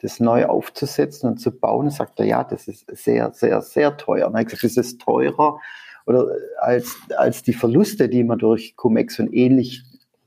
das 0.00 0.20
neu 0.20 0.46
aufzusetzen 0.46 1.30
und 1.30 1.38
zu 1.38 1.50
bauen, 1.50 1.90
sagt 1.90 2.20
er, 2.20 2.26
ja, 2.26 2.44
das 2.44 2.68
ist 2.68 2.84
sehr, 2.94 3.32
sehr, 3.32 3.62
sehr 3.62 3.96
teuer. 3.96 4.28
Und 4.28 4.34
er 4.34 4.44
gesagt, 4.44 4.62
ist 4.62 5.00
teurer 5.00 5.58
oder 6.06 6.26
als, 6.60 6.96
als 7.16 7.42
die 7.42 7.54
Verluste, 7.54 8.08
die 8.08 8.22
man 8.22 8.38
durch 8.38 8.76
Cum-Ex 8.76 9.18
und 9.20 9.32
ähnlich 9.32 9.84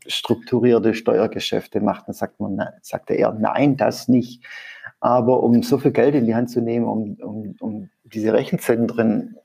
strukturierte 0.08 0.94
Steuergeschäfte 0.94 1.82
macht. 1.82 2.08
Dann 2.08 2.16
sagt 2.16 2.40
man, 2.40 2.60
sagte 2.82 3.14
er, 3.14 3.32
nein, 3.34 3.78
das 3.78 4.08
nicht. 4.08 4.44
Aber 5.00 5.44
um 5.44 5.62
so 5.64 5.78
viel 5.78 5.92
Geld 5.92 6.16
in 6.16 6.26
die 6.26 6.36
Hand 6.36 6.50
zu 6.50 6.62
nehmen, 6.62 6.86
um, 6.88 7.18
um, 7.22 7.56
um 7.60 7.90
diese 8.04 8.34
Rechenzentren 8.34 9.38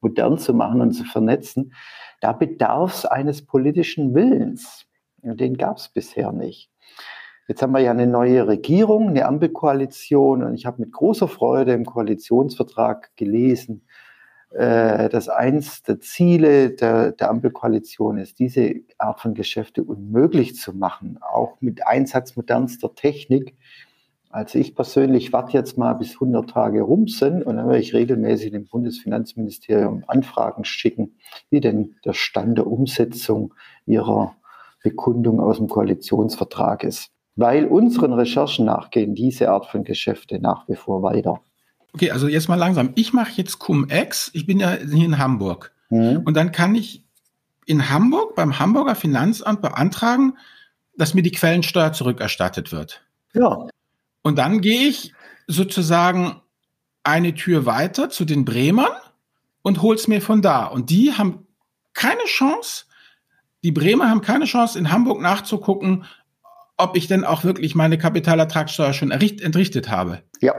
modern 0.00 0.38
zu 0.38 0.54
machen 0.54 0.80
und 0.80 0.92
zu 0.92 1.04
vernetzen, 1.04 1.72
da 2.20 2.32
bedarf 2.32 2.94
es 2.94 3.04
eines 3.04 3.44
politischen 3.44 4.14
Willens. 4.14 4.87
Und 5.30 5.40
den 5.40 5.56
gab 5.56 5.78
es 5.78 5.88
bisher 5.88 6.32
nicht. 6.32 6.70
Jetzt 7.48 7.62
haben 7.62 7.72
wir 7.72 7.80
ja 7.80 7.92
eine 7.92 8.06
neue 8.06 8.46
Regierung, 8.46 9.08
eine 9.08 9.24
Ampelkoalition 9.24 10.42
und 10.44 10.54
ich 10.54 10.66
habe 10.66 10.82
mit 10.82 10.92
großer 10.92 11.28
Freude 11.28 11.72
im 11.72 11.86
Koalitionsvertrag 11.86 13.16
gelesen, 13.16 13.86
äh, 14.50 15.08
dass 15.08 15.30
eins 15.30 15.82
der 15.82 15.98
Ziele 15.98 16.70
der, 16.70 17.12
der 17.12 17.30
Ampelkoalition 17.30 18.18
ist, 18.18 18.38
diese 18.38 18.74
Art 18.98 19.20
von 19.20 19.32
Geschäfte 19.32 19.82
unmöglich 19.82 20.56
zu 20.56 20.74
machen, 20.74 21.18
auch 21.22 21.56
mit 21.60 21.86
Einsatz 21.86 22.36
modernster 22.36 22.94
Technik. 22.94 23.56
Also 24.28 24.58
ich 24.58 24.74
persönlich 24.74 25.32
warte 25.32 25.54
jetzt 25.54 25.78
mal, 25.78 25.94
bis 25.94 26.14
100 26.14 26.50
Tage 26.50 26.82
rum 26.82 27.08
sind 27.08 27.42
und 27.44 27.56
dann 27.56 27.66
werde 27.66 27.80
ich 27.80 27.94
regelmäßig 27.94 28.50
dem 28.52 28.66
Bundesfinanzministerium 28.66 30.04
Anfragen 30.06 30.66
schicken, 30.66 31.16
wie 31.48 31.60
denn 31.60 31.96
der 32.04 32.12
Stand 32.12 32.58
der 32.58 32.66
Umsetzung 32.66 33.54
ihrer 33.86 34.34
Bekundung 34.82 35.40
aus 35.40 35.58
dem 35.58 35.68
Koalitionsvertrag 35.68 36.84
ist 36.84 37.10
weil 37.38 37.66
unseren 37.66 38.12
Recherchen 38.14 38.64
nachgehen 38.64 39.14
diese 39.14 39.48
Art 39.50 39.66
von 39.66 39.84
Geschäfte 39.84 40.40
nach 40.40 40.68
wie 40.68 40.74
vor 40.74 41.04
weiter. 41.04 41.40
Okay, 41.94 42.10
also 42.10 42.26
jetzt 42.26 42.48
mal 42.48 42.56
langsam. 42.56 42.90
Ich 42.96 43.12
mache 43.12 43.30
jetzt 43.36 43.60
Cum-Ex. 43.60 44.32
Ich 44.34 44.44
bin 44.44 44.58
ja 44.58 44.72
hier 44.72 45.04
in 45.04 45.18
Hamburg. 45.18 45.72
Mhm. 45.88 46.22
Und 46.24 46.36
dann 46.36 46.50
kann 46.50 46.74
ich 46.74 47.04
in 47.64 47.90
Hamburg 47.90 48.34
beim 48.34 48.58
Hamburger 48.58 48.96
Finanzamt 48.96 49.62
beantragen, 49.62 50.36
dass 50.96 51.14
mir 51.14 51.22
die 51.22 51.30
Quellensteuer 51.30 51.92
zurückerstattet 51.92 52.72
wird. 52.72 53.02
Ja. 53.34 53.68
Und 54.22 54.36
dann 54.36 54.60
gehe 54.60 54.88
ich 54.88 55.14
sozusagen 55.46 56.42
eine 57.04 57.34
Tür 57.34 57.66
weiter 57.66 58.10
zu 58.10 58.24
den 58.24 58.44
Bremern 58.44 58.90
und 59.62 59.80
hol's 59.80 60.08
mir 60.08 60.20
von 60.20 60.42
da. 60.42 60.66
Und 60.66 60.90
die 60.90 61.12
haben 61.12 61.46
keine 61.94 62.24
Chance, 62.24 62.86
die 63.64 63.72
Bremer 63.72 64.08
haben 64.08 64.20
keine 64.20 64.44
Chance, 64.44 64.78
in 64.78 64.90
Hamburg 64.90 65.20
nachzugucken, 65.20 66.04
ob 66.76 66.96
ich 66.96 67.08
denn 67.08 67.24
auch 67.24 67.44
wirklich 67.44 67.74
meine 67.74 67.98
Kapitalertragssteuer 67.98 68.92
schon 68.92 69.10
entrichtet 69.10 69.88
habe. 69.88 70.22
Ja. 70.40 70.54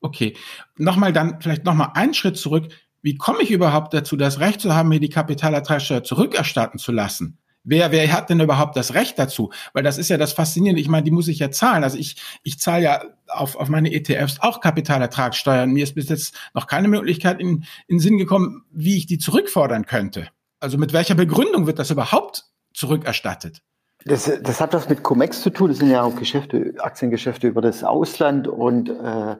Okay. 0.00 0.36
Nochmal 0.76 1.12
dann, 1.12 1.40
vielleicht 1.40 1.64
nochmal 1.64 1.90
einen 1.94 2.14
Schritt 2.14 2.36
zurück. 2.36 2.68
Wie 3.00 3.16
komme 3.16 3.42
ich 3.42 3.50
überhaupt 3.50 3.94
dazu, 3.94 4.16
das 4.16 4.38
Recht 4.38 4.60
zu 4.60 4.74
haben, 4.74 4.90
mir 4.90 5.00
die 5.00 5.08
Kapitalertragssteuer 5.08 6.04
zurückerstatten 6.04 6.78
zu 6.78 6.92
lassen? 6.92 7.38
Wer, 7.64 7.92
wer 7.92 8.12
hat 8.12 8.28
denn 8.28 8.40
überhaupt 8.40 8.76
das 8.76 8.94
Recht 8.94 9.18
dazu? 9.18 9.52
Weil 9.72 9.84
das 9.84 9.96
ist 9.96 10.08
ja 10.08 10.18
das 10.18 10.32
Faszinierende. 10.32 10.80
Ich 10.80 10.88
meine, 10.88 11.04
die 11.04 11.12
muss 11.12 11.28
ich 11.28 11.38
ja 11.38 11.50
zahlen. 11.50 11.84
Also 11.84 11.96
ich, 11.96 12.16
ich 12.42 12.58
zahle 12.58 12.82
ja 12.82 13.02
auf, 13.28 13.56
auf 13.56 13.68
meine 13.68 13.92
ETFs 13.92 14.40
auch 14.40 14.60
Kapitalertragssteuern. 14.60 15.70
Mir 15.70 15.84
ist 15.84 15.94
bis 15.94 16.08
jetzt 16.08 16.36
noch 16.54 16.66
keine 16.66 16.88
Möglichkeit 16.88 17.40
in, 17.40 17.64
in 17.86 18.00
Sinn 18.00 18.18
gekommen, 18.18 18.64
wie 18.72 18.96
ich 18.96 19.06
die 19.06 19.18
zurückfordern 19.18 19.86
könnte. 19.86 20.28
Also 20.62 20.78
mit 20.78 20.92
welcher 20.92 21.16
Begründung 21.16 21.66
wird 21.66 21.80
das 21.80 21.90
überhaupt 21.90 22.44
zurückerstattet? 22.72 23.62
Das, 24.04 24.30
das 24.42 24.60
hat 24.60 24.72
was 24.74 24.88
mit 24.88 25.02
Comex 25.02 25.42
zu 25.42 25.50
tun. 25.50 25.68
Das 25.68 25.78
sind 25.78 25.90
ja 25.90 26.02
auch 26.02 26.14
Geschäfte, 26.14 26.74
Aktiengeschäfte 26.78 27.48
über 27.48 27.60
das 27.60 27.84
Ausland 27.84 28.46
und 28.48 28.88
äh, 28.88 29.36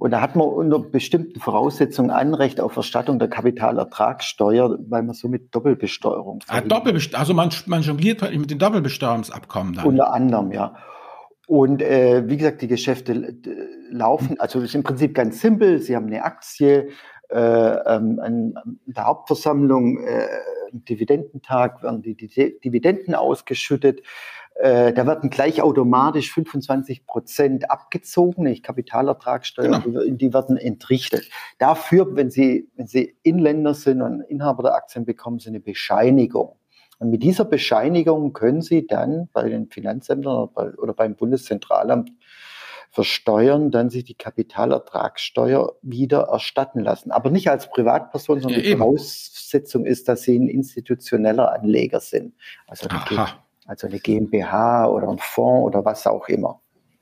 und 0.00 0.12
da 0.12 0.20
hat 0.20 0.36
man 0.36 0.46
unter 0.46 0.78
bestimmten 0.78 1.40
Voraussetzungen 1.40 2.10
Anrecht 2.10 2.60
auf 2.60 2.76
Erstattung 2.76 3.18
der 3.18 3.26
Kapitalertragssteuer, 3.28 4.78
weil 4.88 5.02
man 5.02 5.12
somit 5.12 5.52
Doppelbesteuerung. 5.52 6.38
Ah, 6.46 6.60
Doppelbesteuerung. 6.60 7.20
Also 7.20 7.34
man, 7.34 7.50
man 7.66 7.82
jongliert 7.82 8.22
halt 8.22 8.38
mit 8.38 8.48
den 8.48 8.60
Doppelbesteuerungsabkommen 8.60 9.74
dann. 9.74 9.86
Unter 9.86 10.12
anderem, 10.12 10.52
ja. 10.52 10.76
Und 11.48 11.82
äh, 11.82 12.28
wie 12.28 12.36
gesagt, 12.36 12.62
die 12.62 12.68
Geschäfte 12.68 13.12
äh, 13.12 13.34
laufen, 13.90 14.38
also 14.38 14.60
das 14.60 14.68
ist 14.68 14.76
im 14.76 14.84
Prinzip 14.84 15.14
ganz 15.14 15.40
simpel. 15.40 15.80
Sie 15.80 15.96
haben 15.96 16.06
eine 16.06 16.22
Aktie, 16.22 16.90
äh, 17.30 17.38
ähm, 17.40 18.20
an, 18.22 18.54
an 18.54 18.78
der 18.86 19.04
Hauptversammlung 19.04 19.98
äh, 19.98 20.28
Dividendentag 20.72 21.82
werden 21.82 22.02
die, 22.02 22.14
die 22.14 22.58
Dividenden 22.60 23.14
ausgeschüttet. 23.14 24.02
Äh, 24.54 24.92
da 24.92 25.06
werden 25.06 25.30
gleich 25.30 25.62
automatisch 25.62 26.32
25 26.32 27.06
Prozent 27.06 27.70
abgezogen, 27.70 28.42
nicht 28.42 28.64
Kapitalertragssteuer, 28.64 29.80
genau. 29.80 30.02
die, 30.02 30.16
die, 30.16 30.34
werden 30.34 30.56
entrichtet. 30.56 31.30
Dafür, 31.58 32.16
wenn 32.16 32.30
Sie, 32.30 32.68
wenn 32.74 32.88
Sie 32.88 33.16
Inländer 33.22 33.74
sind 33.74 34.02
und 34.02 34.22
Inhaber 34.22 34.64
der 34.64 34.74
Aktien 34.74 35.04
bekommen, 35.04 35.38
Sie 35.38 35.48
eine 35.48 35.60
Bescheinigung. 35.60 36.56
Und 36.98 37.10
mit 37.10 37.22
dieser 37.22 37.44
Bescheinigung 37.44 38.32
können 38.32 38.60
Sie 38.60 38.86
dann 38.86 39.28
bei 39.32 39.48
den 39.48 39.68
Finanzämtern 39.70 40.34
oder, 40.34 40.46
bei, 40.48 40.74
oder 40.74 40.92
beim 40.92 41.14
Bundeszentralamt 41.14 42.10
versteuern, 42.90 43.70
dann 43.70 43.90
sich 43.90 44.04
die 44.04 44.14
Kapitalertragssteuer 44.14 45.74
wieder 45.82 46.28
erstatten 46.30 46.80
lassen. 46.80 47.10
Aber 47.10 47.30
nicht 47.30 47.50
als 47.50 47.70
Privatperson, 47.70 48.40
sondern 48.40 48.62
ja, 48.62 48.70
die 48.70 48.76
Voraussetzung 48.76 49.86
ist, 49.86 50.08
dass 50.08 50.22
sie 50.22 50.38
ein 50.38 50.48
institutioneller 50.48 51.52
Anleger 51.52 52.00
sind. 52.00 52.34
Also 52.66 52.88
eine, 52.88 53.28
also 53.66 53.86
eine 53.86 53.98
GmbH 53.98 54.86
oder 54.86 55.08
ein 55.08 55.18
Fonds 55.18 55.66
oder 55.66 55.84
was 55.84 56.06
auch 56.06 56.28
immer. 56.28 56.60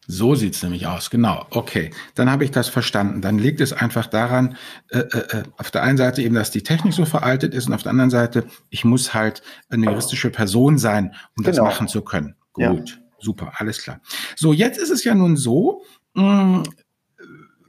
So 0.09 0.37
sieht's 0.37 0.62
nämlich 0.62 0.87
aus, 0.87 1.11
genau. 1.11 1.46
Okay, 1.51 1.90
dann 2.14 2.31
habe 2.31 2.44
ich 2.44 2.53
das 2.53 2.68
verstanden. 2.68 3.22
Dann 3.22 3.38
liegt 3.38 3.61
es 3.61 3.72
einfach 3.72 4.07
daran, 4.07 4.57
äh, 4.90 4.99
äh, 4.99 5.38
äh, 5.38 5.42
auf 5.57 5.72
der 5.72 5.83
einen 5.83 5.99
Seite 5.99 6.22
eben, 6.22 6.35
dass 6.35 6.53
die 6.53 6.62
Technik 6.62 6.94
so 6.94 7.05
veraltet 7.05 7.55
ist 7.55 7.66
und 7.66 7.75
auf 7.75 7.83
der 7.83 7.90
anderen 7.90 8.11
Seite, 8.11 8.44
ich 8.70 8.85
muss 8.85 9.14
halt 9.14 9.42
eine 9.68 9.87
juristische 9.87 10.31
Person 10.31 10.79
sein, 10.79 11.14
um 11.37 11.42
genau. 11.42 11.57
das 11.57 11.59
machen 11.59 11.88
zu 11.88 12.03
können. 12.03 12.37
Gut. 12.53 12.90
Ja. 12.90 13.06
Super, 13.19 13.53
alles 13.57 13.83
klar. 13.83 14.01
So, 14.37 14.53
jetzt 14.53 14.79
ist 14.79 14.91
es 14.91 15.05
ja 15.05 15.15
nun 15.15 15.37
so, 15.37 15.83
mh, 16.15 16.23
mm, 16.23 16.63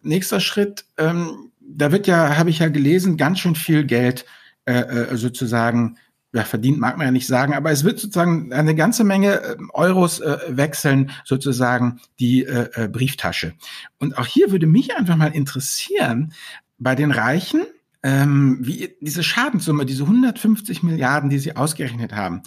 nächster 0.04 0.40
Schritt, 0.40 0.86
ähm, 0.98 1.52
da 1.60 1.92
wird 1.92 2.08
ja, 2.08 2.38
habe 2.38 2.50
ich 2.50 2.60
ja 2.60 2.70
gelesen, 2.70 3.18
ganz 3.18 3.40
schön 3.40 3.56
viel 3.56 3.86
Geld 3.86 4.26
äh, 4.66 4.80
äh, 4.80 5.18
sozusagen 5.18 5.98
ja, 6.34 6.44
verdient 6.44 6.78
mag 6.78 6.98
man 6.98 7.08
ja 7.08 7.12
nicht 7.12 7.28
sagen, 7.28 7.54
aber 7.54 7.72
es 7.72 7.84
wird 7.84 8.00
sozusagen 8.00 8.52
eine 8.52 8.76
ganze 8.76 9.04
Menge 9.04 9.42
äh, 9.42 9.56
Euros 9.74 10.20
äh, 10.20 10.38
wechseln, 10.50 11.12
sozusagen 11.24 12.00
die 12.20 12.44
äh, 12.44 12.70
äh, 12.74 12.88
Brieftasche. 12.88 13.54
Und 13.98 14.18
auch 14.18 14.26
hier 14.26 14.52
würde 14.52 14.68
mich 14.68 14.96
einfach 14.96 15.16
mal 15.16 15.34
interessieren, 15.34 16.34
bei 16.78 16.96
den 16.96 17.12
Reichen, 17.12 17.66
ähm, 18.04 18.60
wie 18.62 18.96
diese 19.02 19.24
Schadenssumme, 19.24 19.86
diese 19.86 20.04
150 20.04 20.84
Milliarden, 20.84 21.30
die 21.30 21.40
sie 21.40 21.56
ausgerechnet 21.56 22.14
haben, 22.14 22.44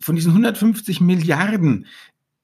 von 0.00 0.16
diesen 0.16 0.30
150 0.30 1.00
Milliarden 1.00 1.86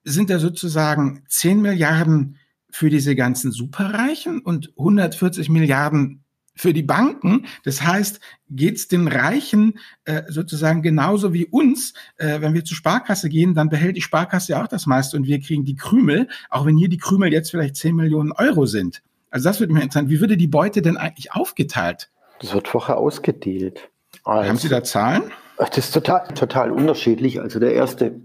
sind 0.03 0.29
da 0.29 0.39
sozusagen 0.39 1.23
10 1.27 1.61
Milliarden 1.61 2.37
für 2.69 2.89
diese 2.89 3.15
ganzen 3.15 3.51
Superreichen 3.51 4.39
und 4.39 4.71
140 4.77 5.49
Milliarden 5.49 6.23
für 6.55 6.73
die 6.73 6.83
Banken. 6.83 7.45
Das 7.63 7.81
heißt, 7.81 8.19
geht's 8.49 8.87
den 8.87 9.07
Reichen 9.07 9.79
äh, 10.05 10.23
sozusagen 10.27 10.81
genauso 10.81 11.33
wie 11.33 11.45
uns. 11.45 11.93
Äh, 12.17 12.41
wenn 12.41 12.53
wir 12.53 12.65
zur 12.65 12.77
Sparkasse 12.77 13.29
gehen, 13.29 13.53
dann 13.53 13.69
behält 13.69 13.95
die 13.95 14.01
Sparkasse 14.01 14.53
ja 14.53 14.63
auch 14.63 14.67
das 14.67 14.85
meiste 14.85 15.17
und 15.17 15.27
wir 15.27 15.39
kriegen 15.39 15.65
die 15.65 15.75
Krümel, 15.75 16.27
auch 16.49 16.65
wenn 16.65 16.77
hier 16.77 16.89
die 16.89 16.97
Krümel 16.97 17.31
jetzt 17.31 17.51
vielleicht 17.51 17.75
10 17.75 17.95
Millionen 17.95 18.31
Euro 18.31 18.65
sind. 18.65 19.01
Also 19.29 19.49
das 19.49 19.59
würde 19.59 19.73
mich 19.73 19.83
interessieren. 19.83 20.09
Wie 20.09 20.19
würde 20.19 20.37
die 20.37 20.47
Beute 20.47 20.81
denn 20.81 20.97
eigentlich 20.97 21.33
aufgeteilt? 21.33 22.09
Das 22.39 22.53
wird 22.53 22.67
vorher 22.67 22.97
ausgedealt. 22.97 23.89
Also, 24.23 24.49
Haben 24.49 24.57
Sie 24.57 24.69
da 24.69 24.83
Zahlen? 24.83 25.23
Das 25.57 25.77
ist 25.77 25.91
total, 25.91 26.27
total 26.29 26.71
unterschiedlich. 26.71 27.41
Also 27.41 27.59
der 27.59 27.73
erste, 27.73 28.21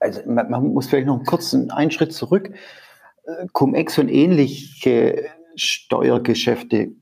also 0.00 0.20
man, 0.26 0.50
man 0.50 0.66
muss 0.68 0.86
vielleicht 0.86 1.06
noch 1.06 1.16
einen 1.16 1.26
kurzen 1.26 1.70
einen 1.70 1.90
Schritt 1.90 2.12
zurück. 2.12 2.50
Äh, 3.24 3.46
Cum-Ex 3.52 3.98
und 3.98 4.08
ähnliche 4.08 5.30
Steuergeschäfte 5.56 6.92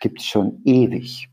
gibt 0.00 0.20
es 0.20 0.26
schon 0.26 0.60
ewig. 0.64 1.28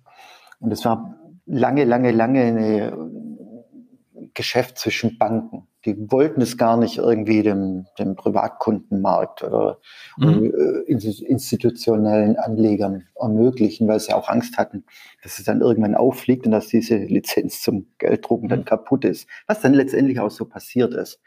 Und 0.60 0.72
es 0.72 0.86
war 0.86 1.16
lange, 1.46 1.84
lange, 1.84 2.12
lange 2.12 2.42
ein 2.42 4.32
Geschäft 4.34 4.78
zwischen 4.78 5.18
Banken. 5.18 5.68
Die 5.86 5.96
wollten 6.12 6.42
es 6.42 6.58
gar 6.58 6.78
nicht 6.78 6.98
irgendwie 6.98 7.44
dem, 7.44 7.86
dem 8.00 8.16
Privatkundenmarkt 8.16 9.44
oder 9.44 9.80
mhm. 10.18 10.52
Äh, 10.54 10.92
institutionellen 10.92 12.38
Anlegern 12.38 13.08
ermöglichen, 13.16 13.88
weil 13.88 14.00
sie 14.00 14.14
auch 14.14 14.28
Angst 14.28 14.58
hatten, 14.58 14.84
dass 15.24 15.40
es 15.40 15.46
dann 15.46 15.62
irgendwann 15.62 15.96
auffliegt 15.96 16.46
und 16.46 16.52
dass 16.52 16.68
diese 16.68 16.98
Lizenz 16.98 17.62
zum 17.62 17.88
Gelddrucken 18.00 18.50
dann 18.50 18.60
mhm. 18.60 18.66
kaputt 18.66 19.06
ist. 19.06 19.30
Was 19.48 19.62
dann 19.62 19.74
letztendlich 19.74 20.20
auch 20.20 20.32
so 20.32 20.46
passiert 20.46 20.94
ist. 20.94 21.22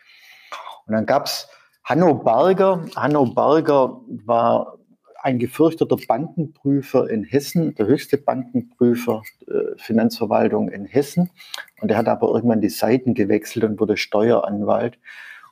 Und 0.86 0.94
dann 0.94 1.06
gab 1.06 1.26
es 1.26 1.48
Hanno 1.84 2.14
Barger. 2.14 2.84
Hanno 2.96 3.26
Barger 3.26 4.00
war 4.26 4.78
ein 5.22 5.38
gefürchteter 5.38 5.96
Bankenprüfer 6.06 7.10
in 7.10 7.24
Hessen, 7.24 7.74
der 7.74 7.86
höchste 7.86 8.18
Bankenprüfer 8.18 9.22
äh, 9.46 9.76
Finanzverwaltung 9.76 10.68
in 10.68 10.84
Hessen. 10.84 11.30
Und 11.80 11.90
er 11.90 11.98
hat 11.98 12.08
aber 12.08 12.28
irgendwann 12.28 12.60
die 12.60 12.68
Seiten 12.68 13.14
gewechselt 13.14 13.64
und 13.64 13.80
wurde 13.80 13.96
Steueranwalt. 13.96 14.98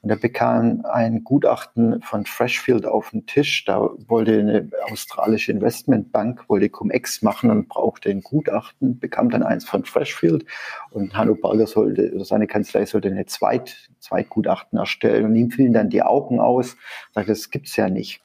Und 0.02 0.10
er 0.10 0.16
bekam 0.16 0.84
ein 0.84 1.24
Gutachten 1.24 2.00
von 2.00 2.26
Freshfield 2.26 2.86
auf 2.86 3.10
den 3.10 3.26
Tisch. 3.26 3.64
Da 3.64 3.90
wollte 4.06 4.38
eine 4.38 4.70
australische 4.92 5.50
Investmentbank, 5.50 6.48
wollte 6.48 6.68
Cum-Ex 6.68 7.22
machen 7.22 7.50
und 7.50 7.68
brauchte 7.68 8.10
ein 8.10 8.20
Gutachten, 8.20 9.00
bekam 9.00 9.30
dann 9.30 9.42
eins 9.42 9.64
von 9.64 9.84
Freshfield. 9.84 10.44
Und 10.90 11.16
Hanno 11.16 11.34
Berger 11.34 11.66
sollte, 11.66 12.12
oder 12.14 12.24
seine 12.24 12.46
Kanzlei 12.46 12.86
sollte 12.86 13.08
eine 13.08 13.26
Zweit, 13.26 13.90
Zweitgutachten 13.98 14.78
erstellen. 14.78 15.24
Und 15.24 15.34
ihm 15.34 15.50
fielen 15.50 15.72
dann 15.72 15.90
die 15.90 16.02
Augen 16.02 16.38
aus. 16.38 16.76
Sagte, 17.12 17.32
das 17.32 17.50
gibt's 17.50 17.74
ja 17.74 17.88
nicht 17.88 18.22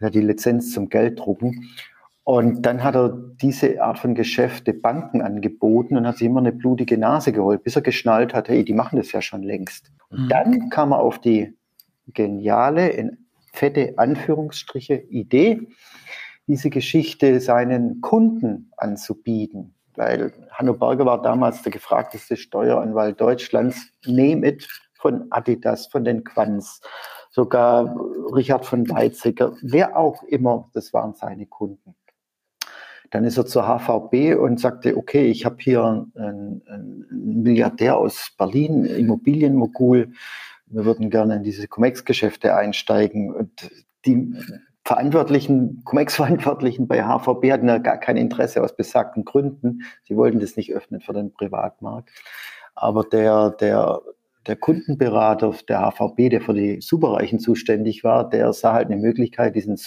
ja 0.00 0.10
die 0.10 0.20
Lizenz 0.20 0.72
zum 0.72 0.88
Gelddrucken. 0.88 1.68
Und 2.24 2.66
dann 2.66 2.84
hat 2.84 2.94
er 2.94 3.08
diese 3.40 3.82
Art 3.82 3.98
von 3.98 4.14
Geschäfte 4.14 4.74
Banken 4.74 5.22
angeboten 5.22 5.96
und 5.96 6.06
hat 6.06 6.18
sich 6.18 6.26
immer 6.26 6.40
eine 6.40 6.52
blutige 6.52 6.98
Nase 6.98 7.32
geholt, 7.32 7.64
bis 7.64 7.74
er 7.74 7.82
geschnallt 7.82 8.34
hat, 8.34 8.50
hey, 8.50 8.64
die 8.64 8.74
machen 8.74 8.96
das 8.98 9.12
ja 9.12 9.22
schon 9.22 9.42
längst. 9.42 9.90
Und 10.10 10.24
mhm. 10.24 10.28
dann 10.28 10.68
kam 10.68 10.92
er 10.92 10.98
auf 10.98 11.18
die 11.18 11.56
geniale, 12.08 12.90
in 12.90 13.28
fette 13.52 13.94
Anführungsstriche, 13.96 14.94
Idee, 14.94 15.68
diese 16.46 16.68
Geschichte 16.68 17.40
seinen 17.40 18.02
Kunden 18.02 18.72
anzubieten. 18.76 19.74
Weil 19.96 20.32
Hanno 20.50 20.74
Berger 20.74 21.06
war 21.06 21.22
damals 21.22 21.62
der 21.62 21.72
gefragteste 21.72 22.36
Steueranwalt 22.36 23.20
Deutschlands. 23.20 23.90
Name 24.06 24.46
it 24.46 24.68
von 24.94 25.26
Adidas, 25.30 25.86
von 25.86 26.04
den 26.04 26.24
Quants, 26.24 26.80
sogar 27.38 27.96
Richard 28.34 28.66
von 28.66 28.90
Weizsäcker, 28.90 29.52
wer 29.62 29.96
auch 29.96 30.24
immer, 30.24 30.68
das 30.74 30.92
waren 30.92 31.14
seine 31.14 31.46
Kunden. 31.46 31.94
Dann 33.10 33.22
ist 33.22 33.38
er 33.38 33.46
zur 33.46 33.62
HVB 33.62 34.36
und 34.36 34.58
sagte, 34.58 34.96
okay, 34.96 35.26
ich 35.26 35.44
habe 35.44 35.58
hier 35.60 36.08
einen, 36.16 36.62
einen, 36.66 37.42
Milliardär 37.44 37.96
aus 37.96 38.32
Berlin, 38.36 38.84
Immobilienmogul, 38.84 40.12
wir 40.66 40.84
würden 40.84 41.10
gerne 41.10 41.36
in 41.36 41.44
diese 41.44 41.68
Comex-Geschäfte 41.68 42.56
einsteigen. 42.56 43.32
Und 43.32 43.70
die 44.04 44.34
Verantwortlichen, 44.84 45.82
Comex-Verantwortlichen 45.84 46.88
bei 46.88 47.04
HVB 47.04 47.52
hatten 47.52 47.68
ja 47.68 47.78
gar 47.78 47.98
kein 47.98 48.16
Interesse 48.16 48.64
aus 48.64 48.74
besagten 48.74 49.24
Gründen. 49.24 49.82
Sie 50.02 50.16
wollten 50.16 50.40
das 50.40 50.56
nicht 50.56 50.74
öffnen 50.74 51.00
für 51.00 51.12
den 51.12 51.32
Privatmarkt. 51.32 52.10
Aber 52.74 53.04
der, 53.04 53.50
der 53.50 54.02
der 54.48 54.56
Kundenberater 54.56 55.54
der 55.68 55.80
HVB, 55.80 56.30
der 56.30 56.40
für 56.40 56.54
die 56.54 56.80
Superreichen 56.80 57.38
zuständig 57.38 58.02
war, 58.02 58.28
der 58.28 58.52
sah 58.52 58.72
halt 58.72 58.86
eine 58.86 58.96
Möglichkeit, 58.96 59.54
diesen 59.54 59.78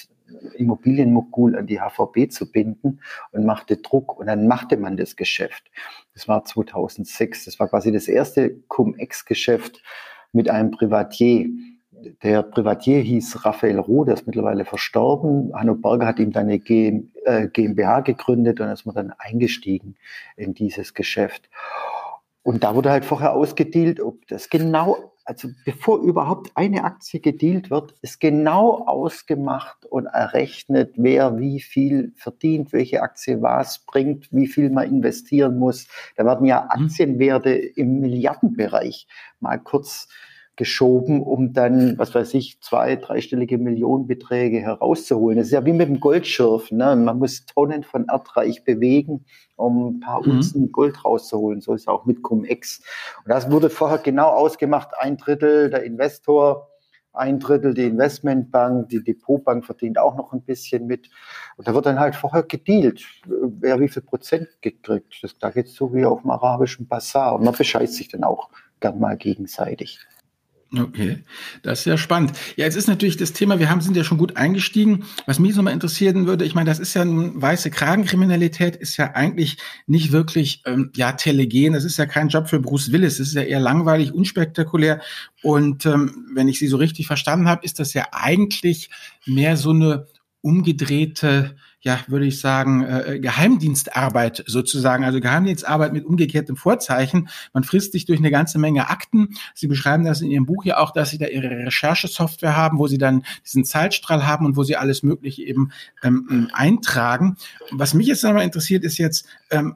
Immobilienmogul 0.56 1.58
an 1.58 1.68
die 1.68 1.80
HVB 1.80 2.32
zu 2.32 2.52
binden 2.52 3.00
und 3.32 3.46
machte 3.46 3.78
Druck 3.78 4.18
und 4.18 4.28
dann 4.28 4.48
machte 4.48 4.78
man 4.78 4.98
das 4.98 5.16
Geschäft. 5.16 5.70
Das 6.14 6.28
war 6.28 6.46
2006. 6.46 7.46
Das 7.46 7.60
war 7.60 7.68
quasi 7.68 7.92
das 7.92 8.08
erste 8.08 8.56
Cum-Ex-Geschäft 8.68 9.82
mit 10.32 10.50
einem 10.50 10.72
Privatier. 10.72 11.50
Der 12.24 12.44
Privatier 12.44 13.02
hieß 13.02 13.46
Raphael 13.46 13.80
Roh, 13.80 14.06
der 14.06 14.16
ist 14.16 14.26
mittlerweile 14.26 14.66
verstorben. 14.66 15.52
Hanno 15.54 15.76
Berger 15.76 16.08
hat 16.08 16.20
ihm 16.20 16.32
dann 16.32 16.48
eine 16.48 16.60
GmbH 16.60 18.00
äh, 18.00 18.04
gegründet 18.04 18.60
und 18.60 18.70
ist 18.70 18.86
man 18.86 18.96
dann 18.96 19.14
eingestiegen 19.18 19.96
in 20.36 20.54
dieses 20.54 20.94
Geschäft. 20.94 21.50
Und 22.44 22.64
da 22.64 22.76
wurde 22.76 22.90
halt 22.90 23.06
vorher 23.06 23.34
ausgedealt, 23.34 24.00
ob 24.00 24.28
das 24.28 24.50
genau, 24.50 25.14
also 25.26 25.50
bevor 25.64 26.00
überhaupt 26.00 26.52
eine 26.56 26.84
Aktie 26.84 27.20
gedealt 27.20 27.70
wird, 27.70 27.94
ist 28.02 28.20
genau 28.20 28.84
ausgemacht 28.88 29.86
und 29.86 30.08
errechnet, 30.08 30.94
wer 30.96 31.38
wie 31.38 31.60
viel 31.60 32.14
verdient, 32.16 32.74
welche 32.74 33.04
Aktie 33.04 33.42
was 33.42 33.80
bringt, 33.86 34.30
wie 34.32 34.48
viel 34.48 34.72
man 34.72 34.90
investieren 34.90 35.60
muss. 35.60 35.88
Da 36.16 36.26
werden 36.26 36.48
ja 36.48 36.62
mhm. 36.62 36.86
Aktienwerte 36.86 37.52
im 37.52 38.00
Milliardenbereich 38.00 39.08
mal 39.40 39.60
kurz 39.60 40.08
geschoben, 40.56 41.22
um 41.24 41.54
dann, 41.54 41.98
was 41.98 42.14
weiß 42.14 42.34
ich, 42.34 42.60
zwei, 42.62 42.96
dreistellige 42.96 43.58
Millionenbeträge 43.58 44.60
herauszuholen. 44.60 45.38
Das 45.38 45.48
ist 45.48 45.54
ja 45.54 45.66
wie 45.66 45.74
mit 45.74 45.88
dem 45.88 46.00
Goldschürfen. 46.00 46.78
Ne? 46.78 46.96
Man 46.96 47.20
muss 47.20 47.46
Tonnen 47.46 47.84
von 47.84 48.06
Erdreich 48.08 48.64
bewegen, 48.64 49.26
um 49.56 49.88
ein 49.88 50.00
paar 50.02 50.26
mhm. 50.26 50.34
Unzen 50.34 50.72
Gold 50.72 51.04
rauszuholen. 51.06 51.62
So 51.62 51.74
ist 51.74 51.82
es 51.82 51.88
auch 51.88 52.06
mit 52.06 52.22
Cum-Ex. 52.22 52.82
Und 53.24 53.30
das 53.30 53.50
wurde 53.50 53.70
vorher 53.70 53.98
genau 53.98 54.28
ausgemacht. 54.28 54.90
Ein 55.00 55.18
Drittel 55.18 55.70
der 55.70 55.84
Investor, 55.84 56.68
ein 57.14 57.40
Drittel 57.40 57.74
die 57.74 57.86
Investmentbank, 57.86 58.90
die 58.90 59.04
Depotbank 59.04 59.66
verdient 59.66 59.98
auch 59.98 60.16
noch 60.16 60.34
ein 60.34 60.42
bisschen 60.42 60.86
mit. 60.86 61.10
Und 61.58 61.68
da 61.68 61.74
wird 61.74 61.86
dann 61.86 62.00
halt 62.00 62.16
vorher 62.16 62.44
gedealt, 62.44 63.06
wer 63.26 63.80
wie 63.80 63.90
viel 63.90 64.02
Prozent 64.02 64.48
gekriegt. 64.62 65.20
Das, 65.22 65.38
da 65.38 65.50
geht 65.50 65.68
es 65.68 65.76
so 65.76 65.94
wie 65.94 66.06
auf 66.06 66.22
dem 66.22 66.32
arabischen 66.32 66.88
Bazar. 66.88 67.36
Und 67.36 67.44
man 67.44 67.54
bescheißt 67.54 67.96
sich 67.96 68.10
dann 68.10 68.24
auch 68.24 68.50
gern 68.80 69.00
mal 69.00 69.18
gegenseitig. 69.18 70.00
Okay, 70.74 71.18
das 71.64 71.80
ist 71.80 71.86
ja 71.86 71.98
spannend. 71.98 72.32
Ja, 72.56 72.64
jetzt 72.64 72.78
ist 72.78 72.88
natürlich 72.88 73.18
das 73.18 73.34
Thema, 73.34 73.60
wir 73.60 73.70
haben, 73.70 73.82
sind 73.82 73.98
ja 73.98 74.06
schon 74.06 74.18
gut 74.18 74.38
eingestiegen. 74.38 75.04
Was 75.26 75.38
mich 75.38 75.54
so 75.54 75.62
mal 75.62 75.72
interessieren 75.72 76.28
würde, 76.28 76.46
ich 76.46 76.56
meine, 76.56 76.70
das 76.70 76.80
ist 76.80 76.94
ja 76.94 77.02
eine 77.02 77.34
weiße 77.36 77.72
Kragenkriminalität, 77.72 78.78
ist 78.78 78.96
ja 78.96 79.12
eigentlich 79.14 79.58
nicht 79.86 80.14
wirklich, 80.14 80.62
ähm, 80.66 80.90
ja, 80.96 81.12
telegen. 81.12 81.74
Das 81.74 81.84
ist 81.84 81.98
ja 81.98 82.06
kein 82.06 82.30
Job 82.30 82.48
für 82.48 82.62
Bruce 82.62 82.94
Willis. 82.94 83.18
Das 83.18 83.28
ist 83.28 83.34
ja 83.34 83.42
eher 83.42 83.60
langweilig, 83.60 84.14
unspektakulär. 84.14 85.02
Und 85.44 85.86
ähm, 85.86 86.26
wenn 86.34 86.48
ich 86.48 86.58
Sie 86.58 86.68
so 86.68 86.78
richtig 86.78 87.06
verstanden 87.06 87.50
habe, 87.50 87.66
ist 87.66 87.80
das 87.80 87.94
ja 87.94 88.06
eigentlich 88.14 88.90
mehr 89.26 89.58
so 89.58 89.72
eine 89.72 90.08
umgedrehte 90.40 91.58
ja, 91.82 92.00
würde 92.08 92.26
ich 92.26 92.40
sagen, 92.40 92.84
äh, 92.84 93.20
Geheimdienstarbeit 93.20 94.44
sozusagen, 94.46 95.04
also 95.04 95.20
Geheimdienstarbeit 95.20 95.94
mit 95.94 96.06
umgekehrtem 96.06 96.56
Vorzeichen. 96.56 97.28
Man 97.54 97.64
frisst 97.64 97.94
sich 97.94 98.06
durch 98.06 98.20
eine 98.20 98.30
ganze 98.30 98.60
Menge 98.60 98.90
Akten. 98.90 99.30
Sie 99.56 99.68
beschreiben 99.68 100.06
das 100.06 100.22
in 100.22 100.30
Ihrem 100.30 100.46
Buch 100.46 100.64
ja 100.64 100.78
auch, 100.78 100.92
dass 100.92 101.10
Sie 101.10 101.18
da 101.18 101.26
Ihre 101.26 101.50
Recherchesoftware 101.50 102.56
haben, 102.56 102.78
wo 102.78 102.88
Sie 102.88 103.00
dann 103.00 103.24
diesen 103.44 103.66
Zeitstrahl 103.66 104.28
haben 104.28 104.46
und 104.46 104.56
wo 104.58 104.64
Sie 104.64 104.76
alles 104.76 105.02
Mögliche 105.02 105.44
eben 105.44 105.72
ähm, 106.04 106.50
eintragen. 106.54 107.38
Was 107.72 107.96
mich 107.96 108.08
jetzt 108.08 108.24
nochmal 108.24 108.44
interessiert, 108.44 108.84
ist 108.84 109.00
jetzt, 109.00 109.26
ähm, 109.50 109.76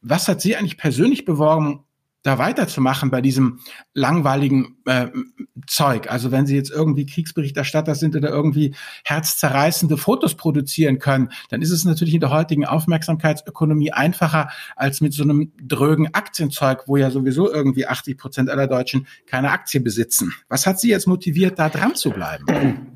was 0.00 0.28
hat 0.28 0.40
Sie 0.40 0.56
eigentlich 0.56 0.78
persönlich 0.78 1.26
beworben, 1.26 1.84
da 2.24 2.38
weiterzumachen 2.38 3.10
bei 3.10 3.20
diesem 3.20 3.60
langweiligen 3.92 4.78
äh, 4.86 5.08
Zeug. 5.66 6.10
Also 6.10 6.32
wenn 6.32 6.46
Sie 6.46 6.56
jetzt 6.56 6.70
irgendwie 6.70 7.06
Kriegsberichterstatter 7.06 7.94
sind 7.94 8.16
oder 8.16 8.30
irgendwie 8.30 8.74
herzzerreißende 9.04 9.98
Fotos 9.98 10.34
produzieren 10.34 10.98
können, 10.98 11.30
dann 11.50 11.60
ist 11.62 11.70
es 11.70 11.84
natürlich 11.84 12.14
in 12.14 12.20
der 12.20 12.30
heutigen 12.30 12.64
Aufmerksamkeitsökonomie 12.64 13.92
einfacher 13.92 14.48
als 14.74 15.02
mit 15.02 15.12
so 15.12 15.22
einem 15.22 15.52
drögen 15.62 16.14
Aktienzeug, 16.14 16.84
wo 16.86 16.96
ja 16.96 17.10
sowieso 17.10 17.52
irgendwie 17.52 17.86
80 17.86 18.16
Prozent 18.16 18.50
aller 18.50 18.66
Deutschen 18.66 19.06
keine 19.26 19.50
Aktie 19.50 19.80
besitzen. 19.80 20.32
Was 20.48 20.66
hat 20.66 20.80
Sie 20.80 20.88
jetzt 20.88 21.06
motiviert, 21.06 21.58
da 21.58 21.68
dran 21.68 21.94
zu 21.94 22.10
bleiben? 22.10 22.88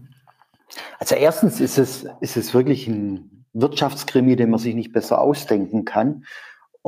Also 0.99 1.14
erstens 1.14 1.61
ist 1.61 1.77
es, 1.77 2.07
ist 2.23 2.38
es 2.38 2.55
wirklich 2.55 2.88
ein 2.88 3.45
Wirtschaftskrimi, 3.53 4.37
den 4.37 4.51
man 4.51 4.59
sich 4.59 4.75
nicht 4.75 4.93
besser 4.93 5.21
ausdenken 5.21 5.85
kann. 5.85 6.25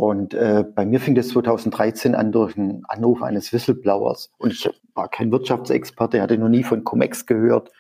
Und 0.01 0.33
äh, 0.33 0.65
bei 0.65 0.87
mir 0.87 0.99
fing 0.99 1.15
das 1.15 1.29
2013 1.29 2.15
an 2.15 2.33
durch 2.33 2.57
einen 2.57 2.87
Anruf 2.87 3.23
eines 3.23 3.53
Whistleblowers. 3.53 4.33
Und 4.39 4.51
ich 4.55 4.67
war 4.95 5.11
kein 5.11 5.31
Wirtschaftsexperte, 5.31 6.23
hatte 6.23 6.39
noch 6.39 6.49
nie 6.49 6.63
von 6.63 6.85
Comex 6.85 7.27
gehört 7.27 7.71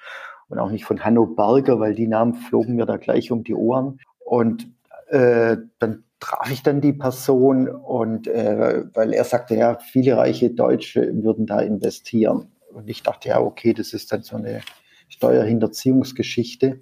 und 0.51 0.59
auch 0.59 0.69
nicht 0.71 0.85
von 0.85 1.03
Hanno 1.03 1.25
Berger, 1.25 1.81
weil 1.81 1.95
die 1.95 2.07
Namen 2.07 2.35
flogen 2.35 2.77
mir 2.77 2.85
da 2.85 2.99
gleich 2.99 3.31
um 3.31 3.43
die 3.43 3.55
Ohren. 3.55 4.01
Und 4.19 4.69
äh, 5.09 5.57
dann 5.79 6.05
traf 6.21 6.51
ich 6.51 6.63
dann 6.63 6.83
die 6.83 6.93
Person 6.93 7.69
und 7.69 8.29
äh, 8.29 8.85
weil 8.93 9.15
er 9.15 9.25
sagte, 9.25 9.57
ja, 9.57 9.79
viele 9.79 10.19
reiche 10.19 10.51
Deutsche 10.51 11.11
würden 11.23 11.47
da 11.47 11.61
investieren. 11.61 12.49
Und 12.71 12.91
ich 12.91 13.03
dachte, 13.03 13.31
ja, 13.31 13.41
okay, 13.41 13.73
das 13.73 13.95
ist 13.95 14.13
dann 14.13 14.25
so 14.25 14.37
eine 14.37 14.61
Steuerhinterziehungsgeschichte. 15.09 16.81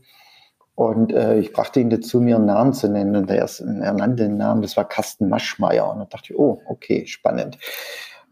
Und 0.78 1.12
äh, 1.12 1.40
ich 1.40 1.52
brachte 1.52 1.80
ihn 1.80 1.90
dazu, 1.90 2.20
mir 2.20 2.36
einen 2.36 2.46
Namen 2.46 2.72
zu 2.72 2.88
nennen. 2.88 3.16
Und 3.16 3.28
er, 3.28 3.50
er 3.60 3.92
nannte 3.94 4.22
den 4.28 4.36
Namen, 4.36 4.62
das 4.62 4.76
war 4.76 4.88
Carsten 4.88 5.28
Maschmeyer. 5.28 5.90
Und 5.90 5.98
dann 5.98 6.08
dachte 6.08 6.32
ich, 6.32 6.38
oh, 6.38 6.62
okay, 6.68 7.04
spannend. 7.08 7.58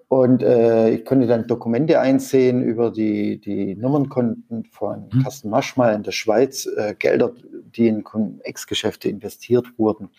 Und 0.06 0.44
äh, 0.44 0.90
ich 0.90 1.04
konnte 1.04 1.26
dann 1.26 1.48
Dokumente 1.48 1.98
einsehen 1.98 2.62
über 2.62 2.92
die, 2.92 3.40
die 3.40 3.74
Nummernkonten 3.74 4.64
von 4.66 5.08
mhm. 5.12 5.24
Carsten 5.24 5.50
Maschmeyer 5.50 5.96
in 5.96 6.04
der 6.04 6.12
Schweiz, 6.12 6.66
äh, 6.66 6.94
Gelder, 6.96 7.32
die 7.76 7.88
in 7.88 8.04
Ex-Geschäfte 8.44 9.08
investiert 9.08 9.66
wurden. 9.76 10.10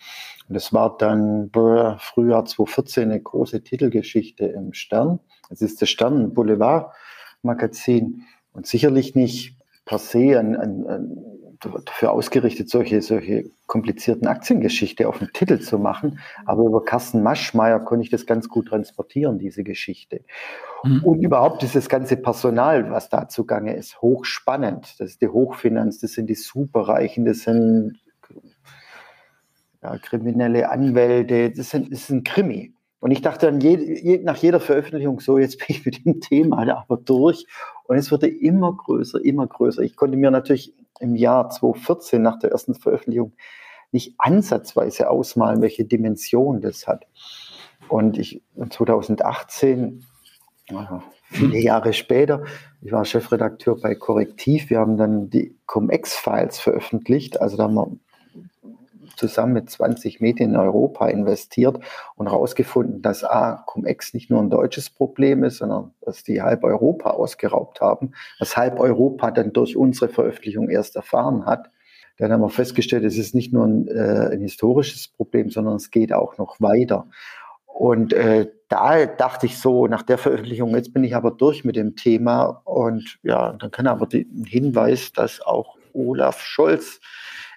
Und 0.48 0.54
das 0.54 0.74
war 0.74 0.98
dann 0.98 1.48
brr, 1.48 1.96
Frühjahr 1.98 2.44
2014 2.44 3.04
eine 3.04 3.22
große 3.22 3.62
Titelgeschichte 3.62 4.44
im 4.44 4.74
Stern. 4.74 5.20
Es 5.48 5.62
ist 5.62 5.80
der 5.80 5.86
Stern 5.86 6.34
Boulevard 6.34 6.92
Magazin 7.40 8.24
und 8.52 8.66
sicherlich 8.66 9.14
nicht 9.14 9.56
per 9.86 9.96
se 9.96 10.38
ein, 10.38 10.54
ein, 10.54 10.86
ein 10.86 11.37
dafür 11.60 12.12
ausgerichtet, 12.12 12.68
solche, 12.68 13.02
solche 13.02 13.50
komplizierten 13.66 14.26
Aktiengeschichte 14.26 15.08
auf 15.08 15.18
den 15.18 15.32
Titel 15.32 15.60
zu 15.60 15.78
machen. 15.78 16.18
Aber 16.46 16.64
über 16.64 16.84
Carsten 16.84 17.22
Maschmeyer 17.22 17.80
konnte 17.80 18.04
ich 18.04 18.10
das 18.10 18.26
ganz 18.26 18.48
gut 18.48 18.68
transportieren, 18.68 19.38
diese 19.38 19.64
Geschichte. 19.64 20.24
Mhm. 20.84 21.04
Und 21.04 21.22
überhaupt 21.22 21.62
ist 21.62 21.74
das 21.74 21.88
ganze 21.88 22.16
Personal, 22.16 22.90
was 22.90 23.08
da 23.08 23.28
zugange 23.28 23.74
ist, 23.74 24.00
hochspannend. 24.00 24.98
Das 24.98 25.10
ist 25.10 25.22
die 25.22 25.28
Hochfinanz, 25.28 25.98
das 26.00 26.12
sind 26.12 26.28
die 26.28 26.34
Superreichen, 26.34 27.24
das 27.24 27.40
sind 27.40 27.98
ja, 29.82 29.96
kriminelle 29.98 30.70
Anwälte, 30.70 31.50
das, 31.50 31.70
sind, 31.70 31.92
das 31.92 32.02
ist 32.02 32.10
ein 32.10 32.24
Krimi. 32.24 32.74
Und 33.00 33.12
ich 33.12 33.22
dachte 33.22 33.46
dann 33.46 33.60
je, 33.60 34.20
nach 34.24 34.36
jeder 34.36 34.58
Veröffentlichung, 34.58 35.20
so 35.20 35.38
jetzt 35.38 35.58
bin 35.58 35.66
ich 35.68 35.84
mit 35.84 36.04
dem 36.04 36.20
Thema 36.20 36.64
da 36.64 36.78
aber 36.78 36.96
durch. 36.96 37.46
Und 37.84 37.96
es 37.96 38.10
wurde 38.10 38.26
immer 38.26 38.76
größer, 38.76 39.24
immer 39.24 39.46
größer. 39.46 39.82
Ich 39.82 39.96
konnte 39.96 40.16
mir 40.16 40.30
natürlich 40.30 40.74
im 41.00 41.16
Jahr 41.16 41.50
2014 41.50 42.20
nach 42.20 42.38
der 42.38 42.50
ersten 42.50 42.74
Veröffentlichung 42.74 43.32
nicht 43.90 44.14
ansatzweise 44.18 45.10
ausmalen, 45.10 45.62
welche 45.62 45.84
Dimension 45.84 46.60
das 46.60 46.86
hat. 46.86 47.06
Und 47.88 48.18
ich 48.18 48.42
2018, 48.68 50.04
viele 51.30 51.58
Jahre 51.58 51.92
später, 51.92 52.44
ich 52.82 52.92
war 52.92 53.04
Chefredakteur 53.04 53.80
bei 53.80 53.94
Korrektiv, 53.94 54.68
wir 54.70 54.78
haben 54.78 54.96
dann 54.96 55.30
die 55.30 55.56
Cum-Ex-Files 55.66 56.58
veröffentlicht, 56.58 57.40
also 57.40 57.56
da 57.56 57.64
haben 57.64 57.74
wir 57.74 57.90
zusammen 59.18 59.52
mit 59.52 59.70
20 59.70 60.20
Medien 60.20 60.50
in 60.50 60.56
Europa 60.56 61.08
investiert 61.08 61.78
und 62.14 62.30
herausgefunden, 62.30 63.02
dass 63.02 63.24
A, 63.24 63.62
Cum-Ex 63.66 64.14
nicht 64.14 64.30
nur 64.30 64.40
ein 64.40 64.50
deutsches 64.50 64.88
Problem 64.88 65.44
ist, 65.44 65.58
sondern 65.58 65.92
dass 66.00 66.22
die 66.22 66.40
halb 66.40 66.64
Europa 66.64 67.10
ausgeraubt 67.10 67.80
haben, 67.80 68.12
was 68.38 68.56
halb 68.56 68.80
Europa 68.80 69.30
dann 69.30 69.52
durch 69.52 69.76
unsere 69.76 70.08
Veröffentlichung 70.08 70.70
erst 70.70 70.96
erfahren 70.96 71.44
hat. 71.44 71.70
Dann 72.16 72.32
haben 72.32 72.40
wir 72.40 72.48
festgestellt, 72.48 73.04
es 73.04 73.16
ist 73.16 73.34
nicht 73.34 73.52
nur 73.52 73.66
ein, 73.66 73.88
äh, 73.88 74.30
ein 74.32 74.40
historisches 74.40 75.08
Problem, 75.08 75.50
sondern 75.50 75.76
es 75.76 75.90
geht 75.90 76.12
auch 76.12 76.38
noch 76.38 76.60
weiter. 76.60 77.06
Und 77.66 78.12
äh, 78.12 78.50
da 78.68 79.06
dachte 79.06 79.46
ich 79.46 79.56
so, 79.58 79.86
nach 79.86 80.02
der 80.02 80.18
Veröffentlichung, 80.18 80.74
jetzt 80.74 80.92
bin 80.92 81.04
ich 81.04 81.14
aber 81.14 81.30
durch 81.30 81.64
mit 81.64 81.76
dem 81.76 81.94
Thema. 81.94 82.60
Und 82.64 83.18
ja, 83.22 83.52
dann 83.52 83.70
kann 83.70 83.86
aber 83.86 84.06
den 84.06 84.44
Hinweis, 84.44 85.12
dass 85.12 85.40
auch 85.40 85.76
Olaf 85.92 86.40
Scholz 86.40 87.00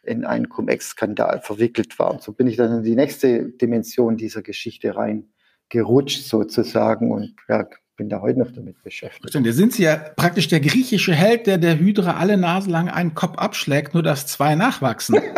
in 0.04 0.26
einen 0.26 0.50
Cum-Ex-Skandal 0.50 1.42
verwickelt 1.42 1.98
war. 2.00 2.12
Und 2.12 2.22
so 2.24 2.34
bin 2.34 2.48
ich 2.48 2.58
dann 2.58 2.78
in 2.78 2.84
die 2.84 2.96
nächste 2.96 3.50
Dimension 3.50 4.18
dieser 4.18 4.42
Geschichte 4.42 4.96
reingerutscht 4.96 6.24
sozusagen 6.24 7.12
und 7.12 7.36
ja, 7.48 7.68
bin 8.02 8.10
da 8.10 8.22
heute 8.22 8.40
noch 8.40 8.52
damit 8.52 8.82
beschäftigt. 8.84 9.36
Da 9.36 9.52
sind 9.52 9.74
Sie 9.74 9.84
ja 9.84 9.96
praktisch 9.96 10.48
der 10.48 10.60
griechische 10.60 11.14
Held, 11.14 11.46
der 11.46 11.60
der 11.60 11.78
Hydra 11.78 12.18
alle 12.18 12.36
Nase 12.38 12.72
lang 12.72 12.90
einen 12.90 13.14
Kopf 13.14 13.38
abschlägt, 13.38 13.94
nur 13.94 14.02
dass 14.02 14.26
zwei 14.26 14.56
nachwachsen. 14.56 15.20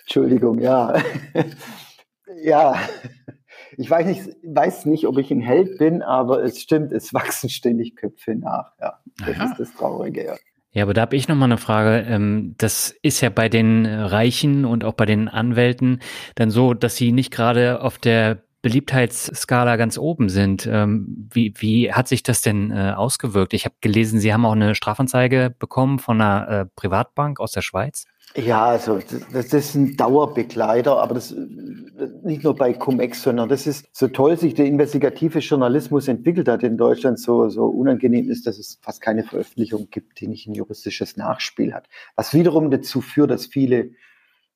Entschuldigung, 0.00 0.58
ja. 0.58 1.00
ja. 2.42 2.80
Ich 3.76 3.88
weiß 3.88 4.06
nicht, 4.06 4.22
weiß 4.42 4.86
nicht, 4.86 5.06
ob 5.06 5.18
ich 5.18 5.30
ein 5.30 5.40
Held 5.40 5.78
bin, 5.78 6.02
aber 6.02 6.42
es 6.42 6.60
stimmt, 6.60 6.90
es 6.90 7.14
wachsen 7.14 7.48
ständig 7.48 7.94
Köpfe 7.94 8.34
nach. 8.34 8.72
Ja, 8.80 8.98
das 9.24 9.36
Aha. 9.36 9.44
ist 9.52 9.60
das 9.60 9.72
Traurige, 9.74 10.24
ja. 10.24 10.36
Ja, 10.78 10.84
aber 10.84 10.94
da 10.94 11.00
habe 11.00 11.16
ich 11.16 11.26
noch 11.26 11.34
mal 11.34 11.46
eine 11.46 11.58
Frage. 11.58 12.06
Ähm, 12.08 12.54
das 12.56 12.94
ist 13.02 13.20
ja 13.20 13.30
bei 13.30 13.48
den 13.48 13.84
Reichen 13.84 14.64
und 14.64 14.84
auch 14.84 14.92
bei 14.92 15.06
den 15.06 15.26
Anwälten 15.26 15.98
dann 16.36 16.52
so, 16.52 16.72
dass 16.72 16.94
sie 16.94 17.10
nicht 17.10 17.32
gerade 17.32 17.82
auf 17.82 17.98
der 17.98 18.44
Beliebtheitsskala 18.62 19.74
ganz 19.74 19.98
oben 19.98 20.28
sind. 20.28 20.68
Ähm, 20.70 21.28
wie, 21.32 21.52
wie 21.56 21.92
hat 21.92 22.06
sich 22.06 22.22
das 22.22 22.42
denn 22.42 22.70
äh, 22.70 22.92
ausgewirkt? 22.96 23.54
Ich 23.54 23.64
habe 23.64 23.74
gelesen, 23.80 24.20
Sie 24.20 24.32
haben 24.32 24.46
auch 24.46 24.52
eine 24.52 24.76
Strafanzeige 24.76 25.52
bekommen 25.58 25.98
von 25.98 26.20
einer 26.20 26.48
äh, 26.48 26.66
Privatbank 26.76 27.40
aus 27.40 27.50
der 27.50 27.62
Schweiz. 27.62 28.04
Ja, 28.38 28.66
also 28.66 29.00
das, 29.32 29.52
ist 29.52 29.74
ein 29.74 29.96
Dauerbegleiter, 29.96 30.96
aber 31.02 31.14
das 31.14 31.34
nicht 32.22 32.44
nur 32.44 32.54
bei 32.54 32.72
Cum-Ex, 32.72 33.24
sondern 33.24 33.48
das 33.48 33.66
ist 33.66 33.88
so 33.92 34.06
toll, 34.06 34.36
sich 34.36 34.54
der 34.54 34.66
investigative 34.66 35.40
Journalismus 35.40 36.06
entwickelt 36.06 36.46
hat 36.48 36.62
in 36.62 36.76
Deutschland, 36.76 37.18
so, 37.18 37.48
so 37.48 37.64
unangenehm 37.66 38.30
ist, 38.30 38.46
dass 38.46 38.58
es 38.58 38.78
fast 38.80 39.00
keine 39.00 39.24
Veröffentlichung 39.24 39.88
gibt, 39.90 40.20
die 40.20 40.28
nicht 40.28 40.46
ein 40.46 40.54
juristisches 40.54 41.16
Nachspiel 41.16 41.74
hat. 41.74 41.88
Was 42.14 42.32
wiederum 42.32 42.70
dazu 42.70 43.00
führt, 43.00 43.32
dass 43.32 43.46
viele 43.46 43.90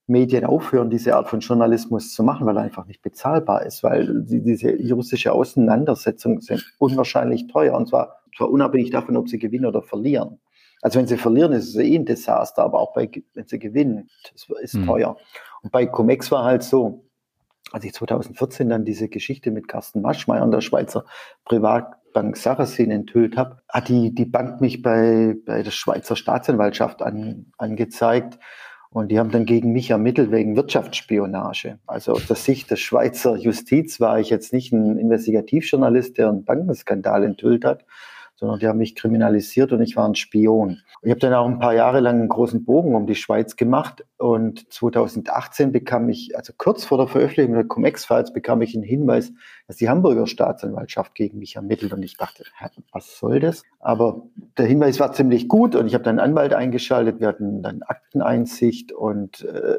Medien 0.06 0.44
aufhören, 0.44 0.88
diese 0.88 1.16
Art 1.16 1.28
von 1.28 1.40
Journalismus 1.40 2.14
zu 2.14 2.22
machen, 2.22 2.46
weil 2.46 2.56
er 2.56 2.62
einfach 2.62 2.86
nicht 2.86 3.02
bezahlbar 3.02 3.66
ist, 3.66 3.82
weil 3.82 4.22
die, 4.22 4.42
diese 4.42 4.80
juristische 4.80 5.32
Auseinandersetzungen 5.32 6.40
sind 6.40 6.64
unwahrscheinlich 6.78 7.48
teuer 7.48 7.76
und 7.76 7.88
zwar, 7.88 8.20
zwar 8.36 8.48
unabhängig 8.48 8.90
davon, 8.90 9.16
ob 9.16 9.28
sie 9.28 9.40
gewinnen 9.40 9.66
oder 9.66 9.82
verlieren. 9.82 10.38
Also 10.82 10.98
wenn 10.98 11.06
sie 11.06 11.16
verlieren, 11.16 11.52
ist 11.52 11.68
es 11.68 11.76
eh 11.76 11.96
ein 11.96 12.04
Desaster, 12.04 12.62
aber 12.62 12.80
auch 12.80 12.92
bei, 12.92 13.08
wenn 13.34 13.46
sie 13.46 13.58
gewinnen, 13.58 14.10
das 14.32 14.48
ist 14.60 14.74
mhm. 14.74 14.86
teuer. 14.86 15.16
Und 15.62 15.70
bei 15.72 15.86
Comex 15.86 16.30
war 16.30 16.44
halt 16.44 16.64
so, 16.64 17.04
als 17.70 17.84
ich 17.84 17.94
2014 17.94 18.68
dann 18.68 18.84
diese 18.84 19.08
Geschichte 19.08 19.52
mit 19.52 19.68
Carsten 19.68 20.02
Maschmeyer 20.02 20.42
und 20.42 20.50
der 20.50 20.60
Schweizer 20.60 21.04
Privatbank 21.44 22.36
Sarasin 22.36 22.90
enthüllt 22.90 23.36
habe, 23.36 23.62
hat 23.68 23.88
die, 23.88 24.12
die 24.12 24.26
Bank 24.26 24.60
mich 24.60 24.82
bei, 24.82 25.36
bei 25.46 25.62
der 25.62 25.70
Schweizer 25.70 26.16
Staatsanwaltschaft 26.16 27.00
an, 27.00 27.52
angezeigt. 27.56 28.38
Und 28.90 29.08
die 29.08 29.18
haben 29.18 29.30
dann 29.30 29.46
gegen 29.46 29.72
mich 29.72 29.88
ermittelt 29.88 30.30
wegen 30.32 30.54
Wirtschaftsspionage. 30.54 31.78
Also 31.86 32.12
aus 32.12 32.26
der 32.26 32.36
Sicht 32.36 32.70
der 32.70 32.76
Schweizer 32.76 33.36
Justiz 33.36 34.00
war 34.00 34.20
ich 34.20 34.28
jetzt 34.28 34.52
nicht 34.52 34.72
ein 34.72 34.98
Investigativjournalist, 34.98 36.18
der 36.18 36.28
einen 36.28 36.44
Bankenskandal 36.44 37.24
enthüllt 37.24 37.64
hat, 37.64 37.86
sondern 38.42 38.58
die 38.58 38.66
haben 38.66 38.78
mich 38.78 38.96
kriminalisiert 38.96 39.70
und 39.70 39.80
ich 39.82 39.94
war 39.94 40.04
ein 40.04 40.16
Spion. 40.16 40.80
Ich 41.02 41.10
habe 41.10 41.20
dann 41.20 41.32
auch 41.32 41.46
ein 41.46 41.60
paar 41.60 41.74
Jahre 41.74 42.00
lang 42.00 42.18
einen 42.18 42.28
großen 42.28 42.64
Bogen 42.64 42.96
um 42.96 43.06
die 43.06 43.14
Schweiz 43.14 43.54
gemacht 43.54 44.04
und 44.16 44.72
2018 44.72 45.70
bekam 45.70 46.08
ich, 46.08 46.36
also 46.36 46.52
kurz 46.58 46.84
vor 46.84 46.98
der 46.98 47.06
Veröffentlichung 47.06 47.54
der 47.54 47.62
Cum-Ex-Files, 47.62 48.32
bekam 48.32 48.60
ich 48.60 48.74
einen 48.74 48.82
Hinweis, 48.82 49.32
dass 49.68 49.76
die 49.76 49.88
Hamburger 49.88 50.26
Staatsanwaltschaft 50.26 51.14
gegen 51.14 51.38
mich 51.38 51.54
ermittelt 51.54 51.92
und 51.92 52.02
ich 52.02 52.16
dachte, 52.16 52.42
was 52.90 53.16
soll 53.16 53.38
das? 53.38 53.62
Aber 53.78 54.24
der 54.58 54.66
Hinweis 54.66 54.98
war 54.98 55.12
ziemlich 55.12 55.46
gut 55.46 55.76
und 55.76 55.86
ich 55.86 55.94
habe 55.94 56.02
dann 56.02 56.18
einen 56.18 56.30
Anwalt 56.30 56.52
eingeschaltet, 56.52 57.20
wir 57.20 57.28
hatten 57.28 57.62
dann 57.62 57.82
Akteneinsicht 57.82 58.90
und 58.90 59.44
äh, 59.44 59.76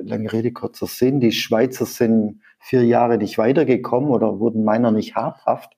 lange 0.00 0.32
Rede, 0.32 0.52
kurzer 0.52 0.86
Sinn, 0.86 1.20
die 1.20 1.32
Schweizer 1.32 1.84
sind 1.84 2.40
vier 2.60 2.82
Jahre 2.82 3.18
nicht 3.18 3.36
weitergekommen 3.36 4.08
oder 4.08 4.40
wurden 4.40 4.64
meiner 4.64 4.90
nicht 4.90 5.16
habhaft. 5.16 5.76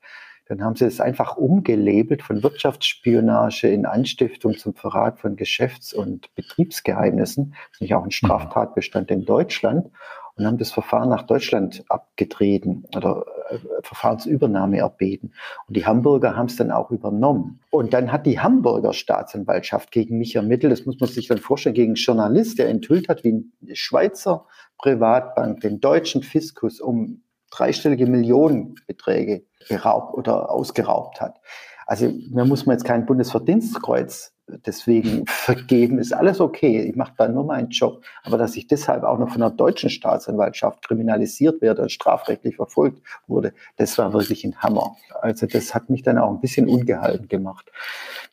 Dann 0.49 0.63
haben 0.63 0.77
sie 0.77 0.87
es 0.87 1.01
einfach 1.01 1.37
umgelabelt 1.37 2.23
von 2.23 2.43
Wirtschaftsspionage 2.43 3.69
in 3.69 3.85
Anstiftung 3.85 4.57
zum 4.57 4.75
Verrat 4.75 5.21
von 5.21 5.37
Geschäfts- 5.37 5.93
und 5.93 6.35
Betriebsgeheimnissen. 6.35 7.51
Das 7.51 7.75
ist 7.75 7.81
nicht 7.83 7.95
auch 7.95 8.03
ein 8.03 8.07
mhm. 8.07 8.13
Straftatbestand 8.13 9.11
in 9.11 9.25
Deutschland. 9.25 9.91
und 10.37 10.47
haben 10.47 10.59
das 10.59 10.71
Verfahren 10.71 11.09
nach 11.09 11.23
Deutschland 11.23 11.85
abgetreten 11.89 12.85
oder 12.97 13.27
äh, 13.51 13.59
Verfahrensübernahme 13.83 14.79
erbeten. 14.79 15.33
Und 15.67 15.77
die 15.77 15.85
Hamburger 15.85 16.37
haben 16.37 16.47
es 16.47 16.57
dann 16.57 16.71
auch 16.71 16.93
übernommen. 16.93 17.61
Und 17.71 17.93
dann 17.93 18.13
hat 18.13 18.25
die 18.25 18.39
Hamburger 18.39 18.93
Staatsanwaltschaft 18.93 19.91
gegen 19.91 20.17
mich 20.17 20.37
ermittelt, 20.37 20.73
das 20.73 20.87
muss 20.87 21.01
man 21.01 21.09
sich 21.09 21.27
dann 21.27 21.39
vorstellen, 21.39 21.75
gegen 21.75 21.91
einen 21.91 21.97
Journalist, 21.97 22.59
der 22.61 22.69
enthüllt 22.69 23.09
hat, 23.09 23.25
wie 23.25 23.45
eine 23.63 23.77
Schweizer 23.77 24.47
Privatbank 24.79 25.61
den 25.61 25.81
deutschen 25.81 26.23
Fiskus 26.23 26.81
um 26.81 27.23
dreistellige 27.51 28.07
Millionenbeträge 28.07 29.45
geraubt 29.69 30.15
oder 30.15 30.51
ausgeraubt 30.51 31.21
hat. 31.21 31.41
Also 31.87 32.13
da 32.31 32.45
muss 32.45 32.67
man 32.67 32.75
jetzt 32.77 32.85
kein 32.85 33.07
Bundesverdienstkreuz 33.07 34.33
deswegen 34.67 35.25
vergeben, 35.27 35.99
ist 35.99 36.13
alles 36.13 36.41
okay. 36.41 36.83
Ich 36.83 36.97
mache 36.97 37.15
da 37.17 37.29
nur 37.29 37.45
meinen 37.45 37.71
Job. 37.71 38.05
Aber 38.25 38.39
dass 38.39 38.57
ich 38.57 38.67
deshalb 38.67 39.05
auch 39.05 39.19
noch 39.19 39.31
von 39.31 39.41
der 39.41 39.51
deutschen 39.51 39.91
Staatsanwaltschaft 39.91 40.87
kriminalisiert 40.87 41.61
werde 41.61 41.83
und 41.83 41.93
strafrechtlich 41.93 42.57
verfolgt 42.57 43.03
wurde, 43.27 43.53
das 43.77 43.97
war 43.99 44.13
wirklich 44.13 44.45
ein 44.45 44.57
Hammer. 44.57 44.97
Also 45.21 45.47
das 45.47 45.75
hat 45.75 45.91
mich 45.91 46.03
dann 46.03 46.19
auch 46.19 46.31
ein 46.31 46.41
bisschen 46.41 46.69
ungehalten 46.69 47.29
gemacht. 47.29 47.71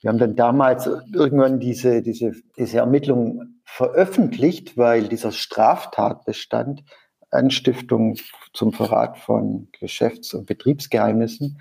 Wir 0.02 0.10
haben 0.10 0.20
dann 0.20 0.36
damals 0.36 0.90
irgendwann 1.14 1.60
diese, 1.60 2.02
diese, 2.02 2.34
diese 2.58 2.80
Ermittlungen 2.80 3.62
veröffentlicht, 3.64 4.78
weil 4.78 5.08
dieser 5.08 5.32
Straftatbestand 5.32 6.84
Anstiftung 7.32 8.16
zum 8.54 8.74
Verrat 8.74 9.18
von 9.18 9.68
Geschäfts- 9.80 10.34
und 10.34 10.46
Betriebsgeheimnissen 10.46 11.58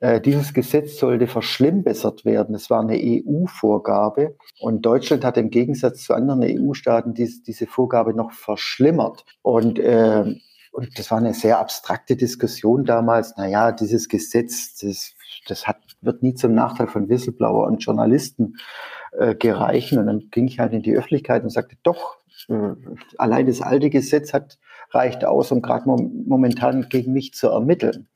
äh, 0.00 0.20
dieses 0.20 0.54
Gesetz 0.54 0.98
sollte 0.98 1.26
verschlimmbessert 1.26 2.24
werden. 2.24 2.54
Es 2.54 2.70
war 2.70 2.80
eine 2.80 2.96
EU-Vorgabe 2.96 4.34
und 4.58 4.80
Deutschland 4.82 5.24
hat 5.24 5.36
im 5.36 5.50
Gegensatz 5.50 6.04
zu 6.04 6.14
anderen 6.14 6.42
EU-Staaten 6.42 7.12
dies, 7.12 7.42
diese 7.42 7.66
Vorgabe 7.66 8.14
noch 8.14 8.32
verschlimmert. 8.32 9.26
Und, 9.42 9.78
äh, 9.78 10.24
und 10.72 10.98
das 10.98 11.10
war 11.10 11.18
eine 11.18 11.34
sehr 11.34 11.58
abstrakte 11.58 12.16
Diskussion 12.16 12.86
damals. 12.86 13.36
Naja, 13.36 13.72
dieses 13.72 14.08
Gesetz, 14.08 14.78
das, 14.78 15.14
das 15.46 15.66
hat, 15.66 15.76
wird 16.00 16.22
nie 16.22 16.34
zum 16.34 16.54
Nachteil 16.54 16.86
von 16.86 17.10
Whistleblower 17.10 17.66
und 17.66 17.84
Journalisten 17.84 18.56
äh, 19.12 19.34
gereichen. 19.34 19.98
Und 19.98 20.06
dann 20.06 20.28
ging 20.30 20.46
ich 20.46 20.60
halt 20.60 20.72
in 20.72 20.82
die 20.82 20.96
Öffentlichkeit 20.96 21.42
und 21.42 21.50
sagte, 21.50 21.76
doch, 21.82 22.16
äh, 22.48 22.72
allein 23.18 23.44
das 23.44 23.60
alte 23.60 23.90
Gesetz 23.90 24.32
hat, 24.32 24.58
reicht 24.90 25.24
aus, 25.24 25.52
um 25.52 25.62
gerade 25.62 25.88
momentan 25.88 26.88
gegen 26.88 27.12
mich 27.12 27.34
zu 27.34 27.46
ermitteln. 27.48 28.08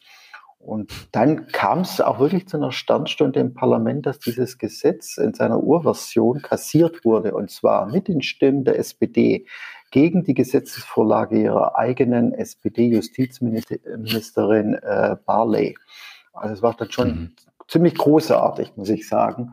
Und 0.58 0.90
dann 1.12 1.46
kam 1.48 1.80
es 1.80 2.00
auch 2.00 2.18
wirklich 2.18 2.48
zu 2.48 2.56
einer 2.56 2.72
Sternstunde 2.72 3.38
im 3.38 3.52
Parlament, 3.52 4.06
dass 4.06 4.18
dieses 4.18 4.56
Gesetz 4.56 5.18
in 5.18 5.34
seiner 5.34 5.62
Urversion 5.62 6.40
kassiert 6.40 7.04
wurde, 7.04 7.34
und 7.34 7.50
zwar 7.50 7.90
mit 7.90 8.08
den 8.08 8.22
Stimmen 8.22 8.64
der 8.64 8.78
SPD 8.78 9.44
gegen 9.90 10.24
die 10.24 10.32
Gesetzesvorlage 10.32 11.38
ihrer 11.38 11.76
eigenen 11.76 12.32
SPD-Justizministerin 12.32 14.72
äh, 14.74 15.16
Barley. 15.26 15.76
Also 16.32 16.54
es 16.54 16.62
war 16.62 16.72
dann 16.74 16.90
schon 16.90 17.08
mhm. 17.08 17.34
ziemlich 17.68 17.94
großartig, 17.94 18.72
muss 18.76 18.88
ich 18.88 19.06
sagen. 19.06 19.52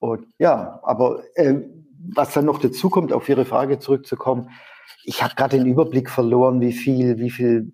Und 0.00 0.26
ja, 0.38 0.80
aber 0.82 1.22
äh, 1.34 1.60
was 1.98 2.32
dann 2.34 2.44
noch 2.44 2.58
dazu 2.58 2.90
kommt, 2.90 3.12
auf 3.12 3.28
Ihre 3.28 3.44
Frage 3.44 3.78
zurückzukommen, 3.78 4.50
ich 5.04 5.22
habe 5.22 5.34
gerade 5.34 5.58
den 5.58 5.66
Überblick 5.66 6.10
verloren, 6.10 6.60
wie 6.60 6.72
viel, 6.72 7.18
wie 7.18 7.30
viel 7.30 7.72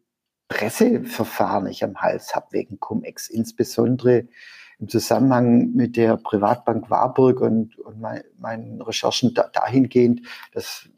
Presseverfahren 0.49 1.67
ich 1.67 1.83
am 1.83 1.97
Hals 1.97 2.35
habe 2.35 2.47
wegen 2.51 2.79
Cum-Ex, 2.79 3.29
insbesondere 3.29 4.29
im 4.79 4.89
Zusammenhang 4.89 5.73
mit 5.73 5.97
der 5.97 6.17
Privatbank 6.17 6.91
Warburg 6.91 7.41
und, 7.41 7.79
und 7.79 8.01
mein, 8.01 8.23
meinen 8.39 8.81
Recherchen 8.83 9.35
da, 9.35 9.49
dahingehend, 9.53 10.23
dass 10.53 10.89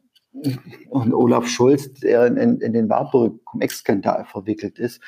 und 0.91 1.15
Olaf 1.15 1.47
Scholz, 1.49 1.95
der 1.95 2.27
in, 2.27 2.61
in 2.61 2.73
den 2.73 2.89
Warburg 2.89 3.45
Cum-Ex-Skandal 3.45 4.27
verwickelt 4.27 4.79
ist, 4.79 5.01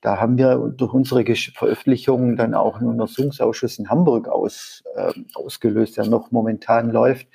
da 0.00 0.20
haben 0.20 0.38
wir 0.38 0.56
durch 0.76 0.92
unsere 0.92 1.24
Veröffentlichungen 1.24 2.36
dann 2.36 2.54
auch 2.54 2.76
einen 2.76 2.88
Untersuchungsausschuss 2.88 3.78
in 3.78 3.88
Hamburg 3.88 4.28
aus, 4.28 4.82
äh, 4.94 5.12
ausgelöst, 5.34 5.96
der 5.96 6.06
noch 6.06 6.30
momentan 6.30 6.90
läuft. 6.90 7.26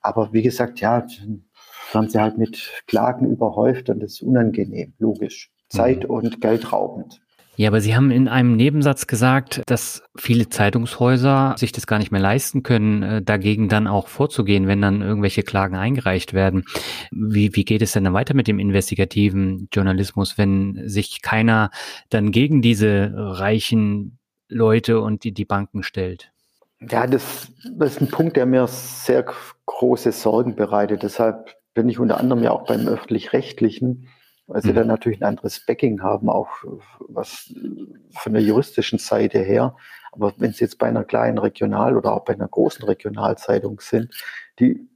Aber 0.00 0.32
wie 0.32 0.42
gesagt, 0.42 0.80
ja, 0.80 1.06
waren 1.92 2.08
sie 2.08 2.20
halt 2.20 2.38
mit 2.38 2.82
Klagen 2.86 3.30
überhäuft 3.30 3.90
und 3.90 4.00
das 4.00 4.12
ist 4.12 4.22
unangenehm, 4.22 4.94
logisch. 4.98 5.50
Zeit- 5.68 6.04
mhm. 6.04 6.10
und 6.10 6.40
geldraubend. 6.40 7.20
Ja, 7.56 7.70
aber 7.70 7.80
Sie 7.80 7.96
haben 7.96 8.10
in 8.10 8.28
einem 8.28 8.54
Nebensatz 8.54 9.06
gesagt, 9.06 9.62
dass 9.66 10.02
viele 10.14 10.50
Zeitungshäuser 10.50 11.54
sich 11.56 11.72
das 11.72 11.86
gar 11.86 11.98
nicht 11.98 12.12
mehr 12.12 12.20
leisten 12.20 12.62
können, 12.62 13.02
äh, 13.02 13.22
dagegen 13.22 13.70
dann 13.70 13.86
auch 13.86 14.08
vorzugehen, 14.08 14.66
wenn 14.66 14.82
dann 14.82 15.00
irgendwelche 15.00 15.42
Klagen 15.42 15.74
eingereicht 15.74 16.34
werden. 16.34 16.64
Wie, 17.10 17.56
wie 17.56 17.64
geht 17.64 17.80
es 17.80 17.92
denn 17.92 18.04
dann 18.04 18.12
weiter 18.12 18.34
mit 18.34 18.46
dem 18.46 18.58
investigativen 18.58 19.68
Journalismus, 19.72 20.36
wenn 20.36 20.82
sich 20.86 21.22
keiner 21.22 21.70
dann 22.10 22.30
gegen 22.30 22.60
diese 22.60 23.12
reichen 23.14 24.18
Leute 24.48 25.00
und 25.00 25.24
die, 25.24 25.32
die 25.32 25.46
Banken 25.46 25.82
stellt? 25.82 26.30
Ja, 26.80 27.06
das, 27.06 27.50
das 27.74 27.92
ist 27.92 28.02
ein 28.02 28.10
Punkt, 28.10 28.36
der 28.36 28.44
mir 28.44 28.66
sehr 28.66 29.24
große 29.64 30.12
Sorgen 30.12 30.56
bereitet. 30.56 31.02
Deshalb 31.02 31.56
bin 31.72 31.88
ich 31.88 31.98
unter 31.98 32.20
anderem 32.20 32.42
ja 32.42 32.50
auch 32.50 32.66
beim 32.66 32.86
öffentlich-rechtlichen 32.86 34.08
weil 34.46 34.62
sie 34.62 34.70
mhm. 34.70 34.76
dann 34.76 34.86
natürlich 34.86 35.20
ein 35.20 35.28
anderes 35.28 35.64
Backing 35.64 36.02
haben, 36.02 36.28
auch 36.28 36.48
was 37.00 37.52
von 38.12 38.32
der 38.32 38.42
juristischen 38.42 38.98
Seite 38.98 39.40
her. 39.40 39.76
Aber 40.12 40.32
wenn 40.38 40.52
sie 40.52 40.64
jetzt 40.64 40.78
bei 40.78 40.86
einer 40.86 41.04
kleinen 41.04 41.38
Regional- 41.38 41.96
oder 41.96 42.12
auch 42.12 42.24
bei 42.24 42.34
einer 42.34 42.48
großen 42.48 42.84
Regionalzeitung 42.84 43.80
sind, 43.80 44.14
die, 44.58 44.88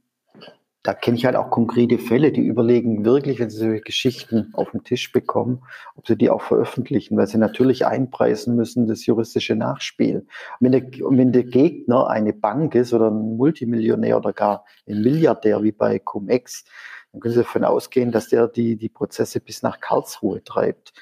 da 0.83 0.93
kenne 0.95 1.17
ich 1.17 1.25
halt 1.25 1.35
auch 1.35 1.51
konkrete 1.51 1.99
Fälle, 1.99 2.31
die 2.31 2.41
überlegen 2.41 3.05
wirklich, 3.05 3.39
wenn 3.39 3.51
sie 3.51 3.57
solche 3.57 3.81
Geschichten 3.81 4.49
auf 4.53 4.71
den 4.71 4.83
Tisch 4.83 5.11
bekommen, 5.11 5.61
ob 5.95 6.07
sie 6.07 6.15
die 6.15 6.31
auch 6.31 6.41
veröffentlichen, 6.41 7.17
weil 7.17 7.27
sie 7.27 7.37
natürlich 7.37 7.85
einpreisen 7.85 8.55
müssen, 8.55 8.87
das 8.87 9.05
juristische 9.05 9.55
Nachspiel. 9.55 10.25
Und 10.59 10.61
wenn 10.61 10.71
der, 10.71 11.05
und 11.05 11.17
wenn 11.17 11.31
der 11.33 11.43
Gegner 11.43 12.07
eine 12.07 12.33
Bank 12.33 12.73
ist 12.73 12.93
oder 12.93 13.11
ein 13.11 13.37
Multimillionär 13.37 14.17
oder 14.17 14.33
gar 14.33 14.65
ein 14.87 15.01
Milliardär 15.01 15.61
wie 15.61 15.71
bei 15.71 15.99
Cum-Ex, 15.99 16.65
dann 17.11 17.21
können 17.21 17.33
Sie 17.33 17.41
davon 17.41 17.63
ausgehen, 17.63 18.11
dass 18.11 18.29
der 18.29 18.47
die, 18.47 18.75
die 18.77 18.89
Prozesse 18.89 19.39
bis 19.39 19.61
nach 19.61 19.79
Karlsruhe 19.79 20.43
treibt. 20.43 20.93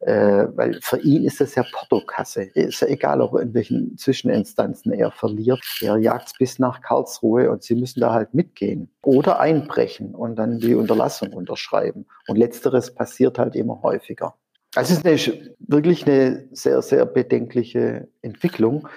Äh, 0.00 0.48
weil 0.54 0.78
für 0.82 0.98
ihn 0.98 1.24
ist 1.24 1.40
das 1.40 1.54
ja 1.54 1.64
Portokasse. 1.72 2.42
Ist 2.42 2.80
ja 2.80 2.88
egal, 2.88 3.22
ob 3.22 3.40
in 3.40 3.54
welchen 3.54 3.96
Zwischeninstanzen 3.96 4.92
er 4.92 5.10
verliert. 5.10 5.62
Er 5.80 5.96
jagt 5.96 6.34
bis 6.38 6.58
nach 6.58 6.82
Karlsruhe 6.82 7.50
und 7.50 7.62
Sie 7.62 7.74
müssen 7.74 8.00
da 8.00 8.12
halt 8.12 8.34
mitgehen. 8.34 8.90
Oder 9.02 9.40
einbrechen 9.40 10.14
und 10.14 10.36
dann 10.36 10.58
die 10.58 10.74
Unterlassung 10.74 11.32
unterschreiben. 11.32 12.06
Und 12.26 12.36
letzteres 12.36 12.94
passiert 12.94 13.38
halt 13.38 13.54
immer 13.54 13.80
häufiger. 13.82 14.34
Also 14.74 14.92
es 14.92 14.98
ist 14.98 15.06
eine, 15.30 15.54
wirklich 15.60 16.06
eine 16.06 16.48
sehr, 16.52 16.82
sehr 16.82 17.06
bedenkliche 17.06 18.08
Entwicklung. 18.20 18.88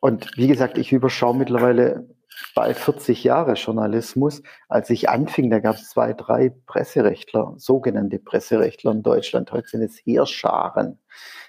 Und 0.00 0.30
wie 0.36 0.46
gesagt, 0.46 0.78
ich 0.78 0.92
überschaue 0.92 1.36
mittlerweile 1.36 2.08
bald 2.54 2.76
40 2.76 3.24
Jahre 3.24 3.54
Journalismus. 3.54 4.42
Als 4.68 4.90
ich 4.90 5.08
anfing, 5.08 5.50
da 5.50 5.58
gab 5.58 5.76
es 5.76 5.90
zwei, 5.90 6.12
drei 6.12 6.52
Presserechtler, 6.66 7.54
sogenannte 7.56 8.18
Presserechtler 8.18 8.92
in 8.92 9.02
Deutschland. 9.02 9.52
Heute 9.52 9.68
sind 9.68 9.82
es 9.82 9.98
Heerscharen. 10.04 10.98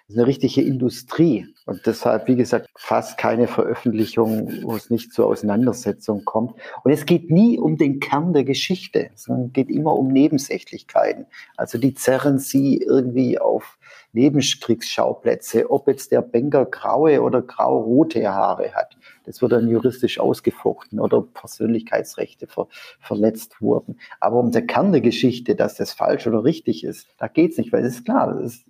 Das 0.07 0.15
ist 0.15 0.19
eine 0.19 0.27
richtige 0.27 0.61
Industrie. 0.61 1.53
Und 1.65 1.85
deshalb, 1.85 2.29
wie 2.29 2.37
gesagt, 2.37 2.69
fast 2.77 3.17
keine 3.17 3.47
Veröffentlichung, 3.47 4.63
wo 4.63 4.73
es 4.75 4.89
nicht 4.89 5.11
zur 5.11 5.27
Auseinandersetzung 5.27 6.23
kommt. 6.23 6.53
Und 6.85 6.91
es 6.91 7.05
geht 7.05 7.29
nie 7.29 7.59
um 7.59 7.75
den 7.75 7.99
Kern 7.99 8.31
der 8.31 8.45
Geschichte, 8.45 9.09
sondern 9.15 9.51
geht 9.51 9.69
immer 9.69 9.93
um 9.93 10.07
Nebensächlichkeiten. 10.07 11.25
Also 11.57 11.77
die 11.77 11.93
zerren 11.93 12.39
sie 12.39 12.77
irgendwie 12.77 13.37
auf 13.37 13.77
Nebenkriegsschauplätze, 14.13 15.69
ob 15.69 15.87
jetzt 15.87 16.13
der 16.13 16.21
Banker 16.21 16.65
graue 16.65 17.21
oder 17.21 17.41
grau-rote 17.41 18.25
Haare 18.27 18.73
hat. 18.73 18.96
Das 19.27 19.41
wird 19.41 19.51
dann 19.51 19.67
juristisch 19.67 20.19
ausgefochten 20.19 21.01
oder 21.01 21.21
Persönlichkeitsrechte 21.21 22.47
ver 22.47 22.67
verletzt 22.99 23.61
wurden. 23.61 23.99
Aber 24.21 24.37
um 24.37 24.51
der 24.51 24.65
Kern 24.65 24.93
der 24.93 25.01
Geschichte, 25.01 25.55
dass 25.55 25.75
das 25.75 25.91
falsch 25.91 26.25
oder 26.25 26.45
richtig 26.45 26.83
ist, 26.83 27.07
da 27.17 27.27
geht's 27.27 27.57
nicht, 27.57 27.73
weil 27.73 27.85
es 27.85 27.97
ist 27.97 28.05
klar, 28.05 28.39
ist, 28.39 28.65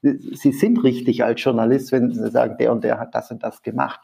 Sie 0.00 0.52
sind 0.52 0.84
richtig 0.84 1.24
als 1.24 1.42
Journalist, 1.42 1.90
wenn 1.90 2.12
Sie 2.12 2.30
sagen, 2.30 2.56
der 2.58 2.70
und 2.70 2.84
der 2.84 3.00
hat 3.00 3.14
das 3.16 3.32
und 3.32 3.42
das 3.42 3.62
gemacht. 3.62 4.00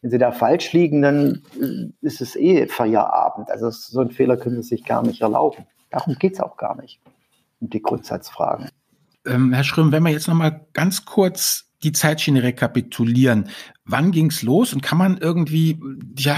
Wenn 0.00 0.10
Sie 0.10 0.18
da 0.18 0.32
falsch 0.32 0.72
liegen, 0.72 1.02
dann 1.02 1.42
äh, 1.60 1.90
ist 2.00 2.22
es 2.22 2.34
eh 2.34 2.66
Feierabend. 2.66 3.50
Also 3.50 3.70
so 3.70 4.00
einen 4.00 4.10
Fehler 4.10 4.38
können 4.38 4.62
Sie 4.62 4.68
sich 4.68 4.84
gar 4.84 5.02
nicht 5.02 5.20
erlauben. 5.20 5.66
Darum 5.90 6.14
geht 6.14 6.34
es 6.34 6.40
auch 6.40 6.56
gar 6.56 6.80
nicht, 6.80 7.00
um 7.60 7.68
die 7.68 7.82
Grundsatzfragen. 7.82 8.70
Ähm, 9.26 9.52
Herr 9.52 9.64
Schröm, 9.64 9.92
wenn 9.92 10.02
wir 10.02 10.10
jetzt 10.10 10.28
noch 10.28 10.34
mal 10.34 10.66
ganz 10.72 11.04
kurz 11.04 11.67
die 11.82 11.92
Zeitschiene 11.92 12.42
rekapitulieren. 12.42 13.48
Wann 13.84 14.10
ging's 14.10 14.42
los 14.42 14.72
und 14.72 14.82
kann 14.82 14.98
man 14.98 15.18
irgendwie, 15.18 15.78
ja, 16.16 16.36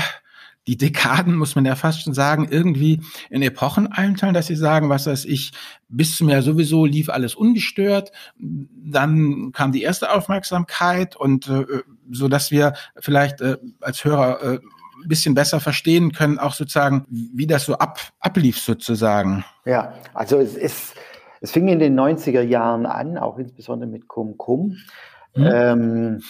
die 0.67 0.77
Dekaden, 0.77 1.37
muss 1.37 1.55
man 1.55 1.64
ja 1.64 1.75
fast 1.75 2.03
schon 2.03 2.14
sagen, 2.14 2.47
irgendwie 2.51 3.01
in 3.31 3.43
Epochen 3.43 3.91
einteilen, 3.91 4.35
dass 4.35 4.47
sie 4.47 4.57
sagen, 4.57 4.89
was 4.89 5.07
weiß 5.07 5.25
ich, 5.25 5.53
bis 5.89 6.17
zum 6.17 6.29
Jahr 6.29 6.43
sowieso 6.43 6.85
lief 6.85 7.09
alles 7.09 7.35
ungestört, 7.35 8.12
dann 8.39 9.53
kam 9.53 9.73
die 9.73 9.83
erste 9.83 10.12
Aufmerksamkeit 10.12 11.17
und 11.17 11.49
äh, 11.49 11.64
so 12.11 12.29
dass 12.29 12.51
wir 12.51 12.75
vielleicht 12.99 13.41
äh, 13.41 13.57
als 13.81 14.05
Hörer 14.05 14.43
äh, 14.43 14.59
ein 15.03 15.09
bisschen 15.09 15.35
besser 15.35 15.61
verstehen 15.61 16.12
können, 16.12 16.39
auch 16.39 16.53
sozusagen, 16.53 17.07
wie 17.09 17.47
das 17.47 17.64
so 17.64 17.75
ab, 17.79 17.99
ablief 18.21 18.59
sozusagen. 18.59 19.45
Ja, 19.64 19.95
also 20.12 20.39
es 20.39 20.57
ist 20.57 20.95
Es 21.43 21.53
fing 21.53 21.69
in 21.69 21.79
den 21.79 21.99
90er 21.99 22.43
Jahren 22.43 22.85
an, 22.85 23.17
auch 23.17 23.39
insbesondere 23.39 23.91
mit 23.91 24.09
Cum 24.09 24.37
Cum. 24.37 24.77
Mhm. 25.35 25.49
Ähm, 25.53 26.22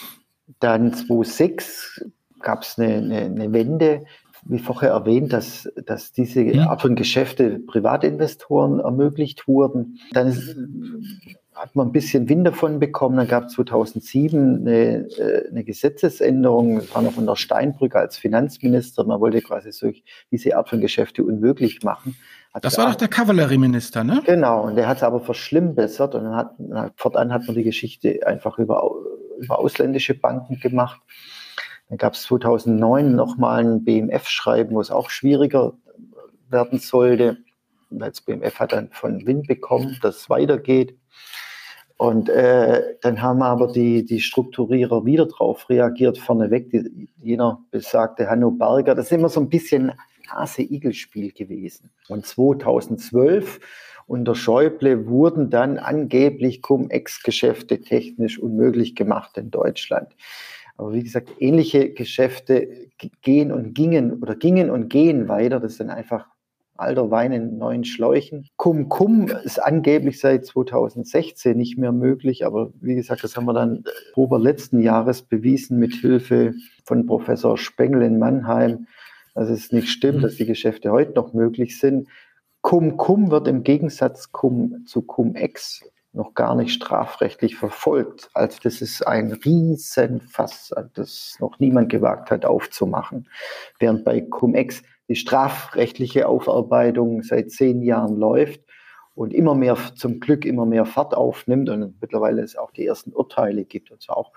dann 0.59 0.93
2006 0.93 2.05
gab 2.41 2.63
es 2.63 2.77
eine, 2.77 2.95
eine, 2.95 3.21
eine, 3.25 3.53
Wende, 3.53 4.05
wie 4.43 4.59
vorher 4.59 4.91
erwähnt, 4.91 5.33
dass, 5.33 5.71
dass 5.85 6.11
diese 6.11 6.43
mhm. 6.43 6.59
Art 6.59 6.81
von 6.81 6.95
Geschäfte 6.95 7.59
Privatinvestoren 7.59 8.79
ermöglicht 8.79 9.47
wurden. 9.47 9.99
Dann 10.13 10.27
ist, 10.27 10.55
hat 11.53 11.75
man 11.75 11.87
ein 11.87 11.91
bisschen 11.91 12.27
Wind 12.29 12.47
davon 12.47 12.79
bekommen. 12.79 13.17
Dann 13.17 13.27
gab 13.27 13.45
es 13.45 13.53
2007 13.53 14.61
eine, 14.61 15.07
äh, 15.17 15.49
eine 15.49 15.63
Gesetzesänderung, 15.63 16.77
das 16.77 16.93
war 16.95 17.01
noch 17.01 17.13
von 17.13 17.25
der 17.25 17.35
Steinbrück 17.35 17.95
als 17.95 18.17
Finanzminister. 18.17 19.03
Man 19.03 19.19
wollte 19.19 19.41
quasi 19.41 19.71
solch, 19.71 20.03
diese 20.31 20.57
Art 20.57 20.69
von 20.69 20.81
Geschäfte 20.81 21.23
unmöglich 21.23 21.83
machen. 21.83 22.15
Hat 22.53 22.65
das 22.65 22.77
war 22.77 22.87
doch 22.87 22.95
der 22.95 23.07
Kavallerieminister, 23.07 24.03
ne? 24.03 24.21
Genau, 24.25 24.63
und 24.63 24.75
der 24.75 24.87
hat 24.87 24.97
es 24.97 25.03
aber 25.03 25.21
verschlimmbessert 25.21 26.15
und 26.15 26.25
dann 26.25 26.35
hat, 26.35 26.55
fortan 26.97 27.31
hat 27.31 27.45
man 27.47 27.55
die 27.55 27.63
Geschichte 27.63 28.19
einfach 28.25 28.57
über, 28.57 28.91
über 29.39 29.59
ausländische 29.59 30.15
Banken 30.15 30.59
gemacht. 30.59 30.99
Dann 31.87 31.97
gab 31.97 32.13
es 32.13 32.23
2009 32.23 33.15
nochmal 33.15 33.63
ein 33.63 33.83
BMF-Schreiben, 33.85 34.75
wo 34.75 34.81
es 34.81 34.91
auch 34.91 35.09
schwieriger 35.09 35.73
werden 36.49 36.79
sollte. 36.79 37.37
Das 37.89 38.21
BMF 38.21 38.59
hat 38.59 38.73
dann 38.73 38.89
von 38.91 39.25
Wind 39.25 39.47
bekommen, 39.47 39.97
dass 40.01 40.17
es 40.17 40.29
weitergeht. 40.29 40.97
Und 41.97 42.29
äh, 42.29 42.95
dann 43.01 43.21
haben 43.21 43.43
aber 43.43 43.67
die, 43.67 44.03
die 44.03 44.21
Strukturierer 44.21 45.05
wieder 45.05 45.27
drauf 45.27 45.69
reagiert, 45.69 46.17
vorneweg, 46.17 46.71
die, 46.71 47.09
jener 47.21 47.61
besagte 47.69 48.27
Hanno 48.29 48.51
Berger. 48.51 48.95
Das 48.95 49.05
ist 49.05 49.11
immer 49.11 49.29
so 49.29 49.39
ein 49.39 49.49
bisschen 49.49 49.91
Hase-Igel-Spiel 50.31 51.31
gewesen. 51.31 51.91
Und 52.07 52.25
2012 52.25 53.59
unter 54.07 54.35
Schäuble 54.35 55.07
wurden 55.07 55.49
dann 55.49 55.77
angeblich 55.77 56.61
Cum-Ex-Geschäfte 56.61 57.81
technisch 57.81 58.39
unmöglich 58.39 58.95
gemacht 58.95 59.37
in 59.37 59.51
Deutschland. 59.51 60.15
Aber 60.77 60.93
wie 60.93 61.03
gesagt, 61.03 61.29
ähnliche 61.39 61.91
Geschäfte 61.93 62.89
gehen 63.21 63.51
und 63.51 63.73
gingen 63.73 64.21
oder 64.21 64.35
gingen 64.35 64.69
und 64.69 64.89
gehen 64.89 65.27
weiter. 65.27 65.59
Das 65.59 65.77
sind 65.77 65.89
einfach 65.89 66.25
alter 66.81 67.11
Wein 67.11 67.31
in 67.31 67.57
neuen 67.57 67.83
Schläuchen. 67.83 68.47
Cum 68.57 68.89
Cum 68.89 69.27
ist 69.43 69.61
angeblich 69.61 70.19
seit 70.19 70.45
2016 70.45 71.55
nicht 71.55 71.77
mehr 71.77 71.91
möglich, 71.91 72.45
aber 72.45 72.71
wie 72.81 72.95
gesagt, 72.95 73.23
das 73.23 73.37
haben 73.37 73.45
wir 73.45 73.53
dann 73.53 73.83
Oktober 74.09 74.39
letzten 74.39 74.81
Jahres 74.81 75.21
bewiesen 75.21 75.77
mit 75.77 75.93
Hilfe 75.93 76.53
von 76.83 77.05
Professor 77.05 77.57
Spengel 77.57 78.01
in 78.01 78.19
Mannheim, 78.19 78.87
dass 79.33 79.49
es 79.49 79.71
nicht 79.71 79.89
stimmt, 79.89 80.19
mhm. 80.19 80.21
dass 80.21 80.35
die 80.35 80.45
Geschäfte 80.45 80.91
heute 80.91 81.13
noch 81.13 81.33
möglich 81.33 81.79
sind. 81.79 82.07
Cum 82.61 82.97
Cum 82.97 83.31
wird 83.31 83.47
im 83.47 83.63
Gegensatz 83.63 84.31
cum, 84.31 84.85
zu 84.85 85.01
Cum 85.01 85.35
Ex 85.35 85.83
noch 86.13 86.33
gar 86.33 86.55
nicht 86.55 86.73
strafrechtlich 86.73 87.55
verfolgt. 87.55 88.29
Also 88.33 88.57
das 88.63 88.81
ist 88.81 89.07
ein 89.07 89.31
Riesenfass, 89.31 90.73
das 90.93 91.37
noch 91.39 91.59
niemand 91.59 91.89
gewagt 91.89 92.31
hat 92.31 92.45
aufzumachen. 92.45 93.29
Während 93.79 94.03
bei 94.03 94.21
Cum 94.21 94.53
Ex 94.55 94.83
die 95.07 95.15
strafrechtliche 95.15 96.27
Aufarbeitung 96.27 97.23
seit 97.23 97.51
zehn 97.51 97.81
Jahren 97.81 98.17
läuft 98.17 98.61
und 99.15 99.33
immer 99.33 99.55
mehr, 99.55 99.77
zum 99.95 100.19
Glück 100.19 100.45
immer 100.45 100.65
mehr 100.65 100.85
Fahrt 100.85 101.15
aufnimmt 101.15 101.69
und 101.69 102.01
mittlerweile 102.01 102.41
es 102.41 102.55
auch 102.55 102.71
die 102.71 102.85
ersten 102.85 103.11
Urteile 103.13 103.65
gibt, 103.65 103.91
und 103.91 104.01
zwar 104.01 104.17
auch 104.17 104.31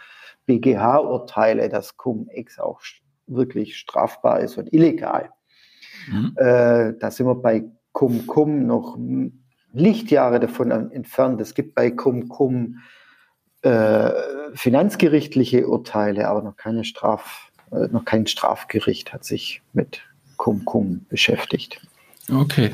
BGH-Urteile, 0.47 1.68
dass 1.68 1.97
Cum-Ex 1.97 2.59
auch 2.59 2.80
wirklich 3.26 3.76
strafbar 3.76 4.40
ist 4.40 4.56
und 4.58 4.72
illegal. 4.72 5.30
Mhm. 6.08 6.32
Äh, 6.36 6.94
da 6.98 7.10
sind 7.10 7.26
wir 7.26 7.34
bei 7.34 7.64
Cum-Cum 7.92 8.66
noch 8.66 8.98
Lichtjahre 9.72 10.40
davon 10.40 10.70
entfernt. 10.70 11.40
Es 11.40 11.54
gibt 11.54 11.74
bei 11.74 11.90
Cum-Cum 11.90 12.78
äh, 13.62 14.10
finanzgerichtliche 14.54 15.66
Urteile, 15.66 16.28
aber 16.28 16.42
noch 16.42 16.56
keine 16.56 16.84
Straf, 16.84 17.50
äh, 17.72 17.88
noch 17.88 18.04
kein 18.04 18.26
Strafgericht 18.26 19.12
hat 19.12 19.24
sich 19.24 19.62
mit 19.72 20.02
Cum-Cum 20.36 21.06
beschäftigt. 21.08 21.80
Okay. 22.32 22.70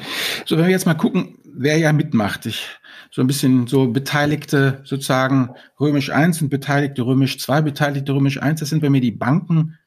So, 0.46 0.56
wenn 0.56 0.64
wir 0.64 0.70
jetzt 0.70 0.86
mal 0.86 0.94
gucken, 0.94 1.38
wer 1.44 1.78
ja 1.78 1.92
mitmacht. 1.92 2.46
Ich, 2.46 2.66
so 3.10 3.20
ein 3.20 3.26
bisschen 3.26 3.66
so 3.66 3.88
Beteiligte 3.88 4.80
sozusagen 4.84 5.50
Römisch 5.78 6.10
1 6.10 6.42
und 6.42 6.48
Beteiligte 6.48 7.02
Römisch 7.02 7.38
2, 7.38 7.62
Beteiligte 7.62 8.12
Römisch 8.12 8.40
1, 8.40 8.60
das 8.60 8.68
sind 8.68 8.80
bei 8.80 8.90
mir 8.90 9.00
die 9.00 9.10
Banken, 9.10 9.78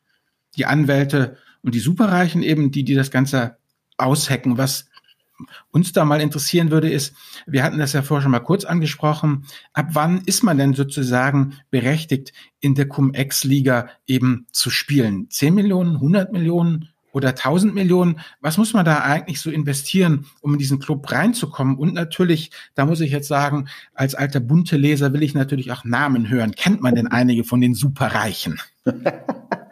die 0.56 0.66
Anwälte 0.66 1.38
und 1.62 1.76
die 1.76 1.80
Superreichen 1.80 2.44
eben, 2.44 2.72
die, 2.72 2.84
die 2.84 2.96
das 2.96 3.12
Ganze 3.12 3.58
aushacken. 3.98 4.58
Was 4.58 4.90
uns 5.72 5.92
da 5.92 6.06
mal 6.06 6.22
interessieren 6.22 6.72
würde, 6.72 6.90
ist, 6.90 7.16
wir 7.48 7.64
hatten 7.64 7.80
das 7.80 7.94
ja 7.94 8.02
vorher 8.02 8.22
schon 8.22 8.32
mal 8.32 8.40
kurz 8.40 8.66
angesprochen, 8.66 9.46
ab 9.74 9.90
wann 9.94 10.22
ist 10.26 10.44
man 10.44 10.58
denn 10.58 10.74
sozusagen 10.74 11.58
berechtigt, 11.72 12.34
in 12.60 12.76
der 12.76 12.88
Cum-Ex-Liga 12.88 13.90
eben 14.06 14.48
zu 14.52 14.70
spielen? 14.70 15.30
10 15.30 15.54
Millionen, 15.54 15.96
100 15.96 16.32
Millionen? 16.32 16.90
oder 17.14 17.30
1000 17.30 17.74
Millionen. 17.74 18.20
Was 18.42 18.58
muss 18.58 18.74
man 18.74 18.86
da 18.86 19.02
eigentlich 19.04 19.40
so 19.40 19.52
investieren, 19.52 20.26
um 20.42 20.54
in 20.54 20.60
diesen 20.60 20.80
Club 20.80 21.10
reinzukommen? 21.12 21.78
Und 21.78 21.94
natürlich, 21.94 22.52
da 22.76 22.86
muss 22.86 23.00
ich 23.00 23.12
jetzt 23.12 23.28
sagen, 23.28 23.68
als 23.94 24.16
alter 24.16 24.40
bunte 24.40 24.78
Leser 24.78 25.14
will 25.14 25.24
ich 25.24 25.36
natürlich 25.36 25.72
auch 25.72 25.86
Namen 25.86 26.30
hören. 26.30 26.54
Kennt 26.54 26.82
man 26.82 26.96
denn 26.96 27.08
einige 27.08 27.44
von 27.44 27.62
den 27.62 27.76
Superreichen? 27.76 28.60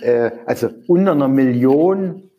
Äh, 0.00 0.30
also 0.46 0.68
unter 0.86 1.12
einer 1.12 1.28
Million 1.28 2.30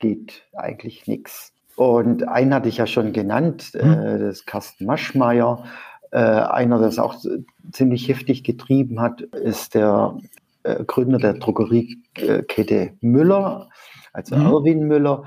geht 0.00 0.42
eigentlich 0.54 1.06
nichts. 1.06 1.52
Und 1.76 2.28
einen 2.28 2.52
hatte 2.54 2.68
ich 2.68 2.78
ja 2.78 2.86
schon 2.86 3.12
genannt, 3.12 3.72
hm. 3.72 3.92
äh, 3.92 4.18
das 4.18 4.38
ist 4.38 4.46
Carsten 4.46 4.86
Maschmeyer. 4.86 5.64
Äh, 6.10 6.18
einer, 6.18 6.78
der 6.78 6.88
es 6.88 6.98
auch 6.98 7.16
ziemlich 7.72 8.08
heftig 8.08 8.44
getrieben 8.44 9.00
hat, 9.00 9.22
ist 9.22 9.74
der 9.74 10.18
Gründer 10.86 11.18
der 11.18 11.34
Drogeriekette 11.34 12.92
Müller 13.00 13.68
also 14.12 14.36
mhm. 14.36 14.46
Erwin 14.46 14.86
Müller, 14.86 15.24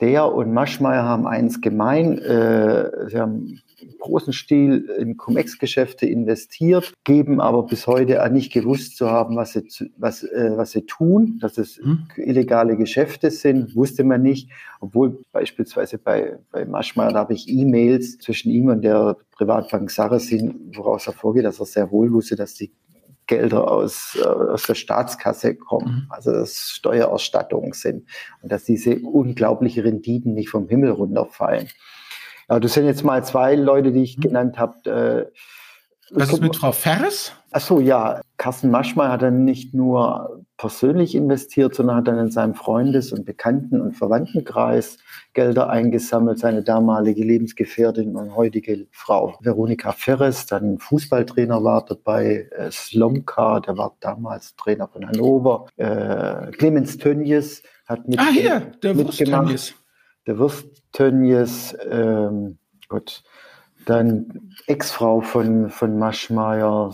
der 0.00 0.32
und 0.32 0.52
Maschmeyer 0.52 1.02
haben 1.02 1.26
eins 1.26 1.60
gemein. 1.60 2.18
Sie 2.18 3.18
haben 3.18 3.60
großen 3.98 4.32
Stil 4.32 4.90
in 4.98 5.16
Cum-Ex-Geschäfte 5.16 6.06
investiert, 6.06 6.92
geben 7.04 7.40
aber 7.40 7.64
bis 7.64 7.86
heute 7.86 8.28
nicht 8.30 8.52
gewusst 8.52 8.96
zu 8.96 9.10
haben, 9.10 9.36
was 9.36 9.52
sie, 9.52 9.68
was, 9.96 10.22
äh, 10.22 10.52
was 10.56 10.72
sie 10.72 10.82
tun, 10.82 11.38
dass 11.40 11.58
es 11.58 11.80
mhm. 11.82 12.08
illegale 12.16 12.76
Geschäfte 12.76 13.30
sind, 13.30 13.74
wusste 13.76 14.04
man 14.04 14.22
nicht, 14.22 14.50
obwohl 14.80 15.22
beispielsweise 15.32 15.98
bei, 15.98 16.38
bei 16.50 16.64
Maschmeyer, 16.64 17.14
habe 17.14 17.34
ich 17.34 17.48
E-Mails 17.48 18.18
zwischen 18.18 18.50
ihm 18.50 18.68
und 18.68 18.82
der 18.82 19.16
Privatbank 19.32 19.90
Sarasin, 19.90 20.72
woraus 20.74 21.06
hervorgeht, 21.06 21.44
dass 21.44 21.60
er 21.60 21.66
sehr 21.66 21.90
wohl 21.90 22.12
wusste, 22.12 22.36
dass 22.36 22.54
die 22.54 22.72
Gelder 23.28 23.70
aus, 23.70 24.18
äh, 24.20 24.26
aus 24.26 24.64
der 24.64 24.74
Staatskasse 24.74 25.54
kommen, 25.54 26.06
mhm. 26.06 26.06
also 26.08 26.32
dass 26.32 26.70
Steuererstattungen 26.70 27.72
sind 27.72 28.08
und 28.42 28.50
dass 28.50 28.64
diese 28.64 28.98
unglaublichen 28.98 29.84
Renditen 29.84 30.34
nicht 30.34 30.48
vom 30.48 30.68
Himmel 30.68 30.90
runterfallen. 30.90 31.68
Ja, 32.48 32.60
das 32.60 32.74
sind 32.74 32.86
jetzt 32.86 33.04
mal 33.04 33.24
zwei 33.24 33.54
Leute, 33.54 33.92
die 33.92 34.02
ich 34.02 34.16
mhm. 34.16 34.22
genannt 34.22 34.58
habe. 34.58 35.30
Äh, 36.10 36.16
Was 36.16 36.32
ist 36.32 36.40
mit 36.40 36.56
Frau 36.56 36.72
Ferres? 36.72 37.32
Ach 37.50 37.60
so, 37.60 37.80
ja. 37.80 38.20
Carsten 38.36 38.70
Maschmeyer 38.70 39.10
hat 39.10 39.22
dann 39.22 39.44
nicht 39.44 39.74
nur 39.74 40.44
persönlich 40.58 41.14
investiert, 41.14 41.74
sondern 41.74 41.96
hat 41.96 42.08
dann 42.08 42.18
in 42.18 42.30
seinem 42.30 42.54
Freundes- 42.54 43.12
und 43.12 43.24
Bekannten- 43.24 43.80
und 43.80 43.96
Verwandtenkreis 43.96 44.98
Gelder 45.32 45.70
eingesammelt. 45.70 46.38
Seine 46.38 46.62
damalige 46.62 47.24
Lebensgefährtin 47.24 48.16
und 48.16 48.34
heutige 48.34 48.86
Frau 48.90 49.38
Veronika 49.40 49.92
Ferres, 49.92 50.46
dann 50.46 50.78
Fußballtrainer 50.78 51.62
war 51.64 51.84
dabei, 51.84 52.48
äh, 52.56 52.70
Slomka, 52.70 53.60
der 53.60 53.76
war 53.76 53.96
damals 54.00 54.56
Trainer 54.56 54.88
von 54.88 55.06
Hannover, 55.06 55.66
äh, 55.76 56.50
Clemens 56.52 56.98
Tönjes 56.98 57.62
hat 57.86 58.06
mit, 58.06 58.18
ah, 58.18 58.30
hier, 58.30 58.60
der 58.82 58.94
mitgemacht. 58.94 59.74
Der 60.28 60.38
Wurst-Tönjes, 60.38 61.74
ähm, 61.90 62.58
Gott, 62.88 63.22
dann 63.86 64.52
Ex-Frau 64.66 65.22
von, 65.22 65.70
von 65.70 65.98
Maschmeyer, 65.98 66.92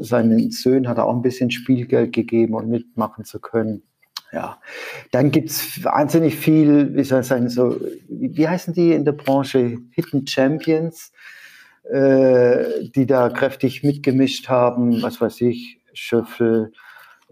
seinen 0.00 0.50
Söhnen 0.50 0.86
hat 0.86 0.98
er 0.98 1.06
auch 1.06 1.14
ein 1.16 1.22
bisschen 1.22 1.50
Spielgeld 1.50 2.12
gegeben, 2.12 2.52
um 2.52 2.68
mitmachen 2.68 3.24
zu 3.24 3.40
können. 3.40 3.82
Ja, 4.30 4.60
dann 5.10 5.30
gibt's 5.30 5.82
wahnsinnig 5.82 6.36
viel, 6.36 6.94
wie 6.94 7.04
soll 7.04 7.22
ich 7.22 7.26
sagen, 7.28 7.48
so, 7.48 7.80
wie 8.10 8.46
heißen 8.46 8.74
die 8.74 8.92
in 8.92 9.06
der 9.06 9.12
Branche? 9.12 9.78
Hidden 9.92 10.26
Champions, 10.26 11.12
äh, 11.84 12.90
die 12.94 13.06
da 13.06 13.30
kräftig 13.30 13.82
mitgemischt 13.82 14.50
haben, 14.50 15.00
was 15.00 15.18
weiß 15.18 15.40
ich, 15.40 15.80
Schöffel, 15.94 16.72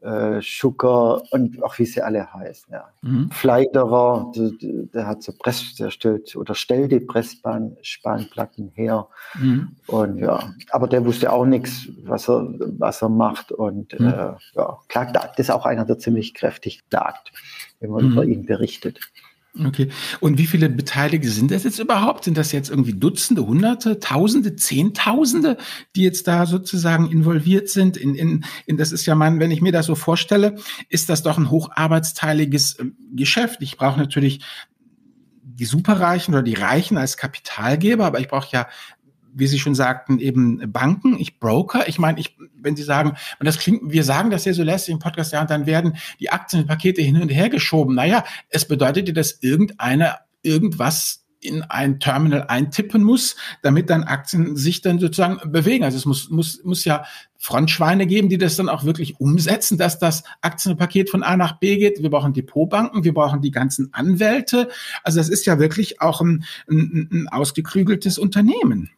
äh, 0.02 0.42
Schucker 0.42 1.22
und 1.30 1.62
auch 1.62 1.78
wie 1.78 1.86
sie 1.86 2.02
alle 2.02 2.32
heißen. 2.32 2.72
Ja. 2.72 2.88
Mhm. 3.02 3.30
Fleiderer, 3.30 4.32
der, 4.34 4.50
der, 4.60 5.06
hat 5.06 5.22
so 5.22 5.32
Press, 5.32 5.76
der 5.76 5.90
stellt 5.90 6.34
oder 6.34 6.54
stellt 6.54 6.90
die 6.90 7.00
Pressspanplatten 7.00 8.72
her. 8.74 9.08
Mhm. 9.34 9.76
Und 9.86 10.18
ja, 10.18 10.52
aber 10.70 10.88
der 10.88 11.04
wusste 11.04 11.32
auch 11.32 11.46
nichts, 11.46 11.88
was 12.04 12.28
er, 12.28 12.48
was 12.78 13.02
er 13.02 13.10
macht. 13.10 13.52
Und 13.52 13.98
mhm. 13.98 14.08
äh, 14.08 14.34
ja, 14.54 14.78
klagt, 14.88 15.14
das 15.14 15.38
ist 15.38 15.50
auch 15.50 15.66
einer, 15.66 15.84
der 15.84 15.98
ziemlich 15.98 16.34
kräftig 16.34 16.88
klagt, 16.90 17.32
wenn 17.80 17.90
man 17.90 18.12
über 18.12 18.24
mhm. 18.24 18.32
ihn 18.32 18.46
berichtet. 18.46 18.98
Okay. 19.58 19.90
Und 20.20 20.38
wie 20.38 20.46
viele 20.46 20.70
Beteiligte 20.70 21.28
sind 21.28 21.50
das 21.50 21.64
jetzt 21.64 21.78
überhaupt? 21.78 22.24
Sind 22.24 22.38
das 22.38 22.52
jetzt 22.52 22.70
irgendwie 22.70 22.94
Dutzende, 22.94 23.46
Hunderte, 23.46 24.00
Tausende, 24.00 24.56
Zehntausende, 24.56 25.58
die 25.94 26.02
jetzt 26.02 26.26
da 26.26 26.46
sozusagen 26.46 27.10
involviert 27.10 27.68
sind? 27.68 27.98
In, 27.98 28.14
in, 28.14 28.44
in 28.64 28.78
das 28.78 28.92
ist 28.92 29.04
ja 29.04 29.14
mein, 29.14 29.40
wenn 29.40 29.50
ich 29.50 29.60
mir 29.60 29.72
das 29.72 29.86
so 29.86 29.94
vorstelle, 29.94 30.56
ist 30.88 31.10
das 31.10 31.22
doch 31.22 31.36
ein 31.36 31.50
hocharbeitsteiliges 31.50 32.78
äh, 32.78 32.84
Geschäft. 33.14 33.60
Ich 33.60 33.76
brauche 33.76 33.98
natürlich 33.98 34.40
die 35.42 35.66
Superreichen 35.66 36.32
oder 36.32 36.42
die 36.42 36.54
Reichen 36.54 36.96
als 36.96 37.18
Kapitalgeber, 37.18 38.06
aber 38.06 38.20
ich 38.20 38.28
brauche 38.28 38.48
ja 38.52 38.68
wie 39.34 39.46
Sie 39.46 39.58
schon 39.58 39.74
sagten, 39.74 40.18
eben 40.18 40.72
Banken, 40.72 41.18
ich 41.18 41.38
Broker. 41.38 41.88
Ich 41.88 41.98
meine, 41.98 42.20
ich, 42.20 42.36
wenn 42.60 42.76
Sie 42.76 42.82
sagen, 42.82 43.16
und 43.38 43.46
das 43.46 43.58
klingt, 43.58 43.90
wir 43.90 44.04
sagen 44.04 44.30
das 44.30 44.44
ja 44.44 44.52
so 44.52 44.62
lästig 44.62 44.92
im 44.92 44.98
Podcast, 44.98 45.32
ja, 45.32 45.40
und 45.40 45.50
dann 45.50 45.66
werden 45.66 45.96
die 46.20 46.30
Aktienpakete 46.30 47.02
hin 47.02 47.20
und 47.20 47.28
her 47.28 47.48
geschoben. 47.48 47.94
Naja, 47.94 48.24
es 48.48 48.66
bedeutet 48.66 49.08
ja, 49.08 49.14
dass 49.14 49.42
irgendeiner 49.42 50.18
irgendwas 50.42 51.21
in 51.42 51.62
ein 51.62 52.00
Terminal 52.00 52.44
eintippen 52.48 53.02
muss, 53.02 53.36
damit 53.62 53.90
dann 53.90 54.04
Aktien 54.04 54.56
sich 54.56 54.80
dann 54.80 54.98
sozusagen 54.98 55.50
bewegen. 55.50 55.84
Also 55.84 55.96
es 55.96 56.06
muss, 56.06 56.30
muss, 56.30 56.62
muss 56.64 56.84
ja 56.84 57.04
Frontschweine 57.38 58.06
geben, 58.06 58.28
die 58.28 58.38
das 58.38 58.56
dann 58.56 58.68
auch 58.68 58.84
wirklich 58.84 59.18
umsetzen, 59.18 59.76
dass 59.76 59.98
das 59.98 60.22
Aktienpaket 60.42 61.10
von 61.10 61.22
A 61.22 61.36
nach 61.36 61.58
B 61.58 61.76
geht. 61.76 62.00
Wir 62.00 62.10
brauchen 62.10 62.32
Depotbanken, 62.32 63.02
wir 63.02 63.12
brauchen 63.12 63.40
die 63.40 63.50
ganzen 63.50 63.92
Anwälte. 63.92 64.68
Also 65.02 65.18
das 65.18 65.28
ist 65.28 65.46
ja 65.46 65.58
wirklich 65.58 66.00
auch 66.00 66.20
ein, 66.20 66.44
ein, 66.70 67.08
ein 67.10 67.28
ausgeklügeltes 67.28 68.18
Unternehmen. 68.18 68.90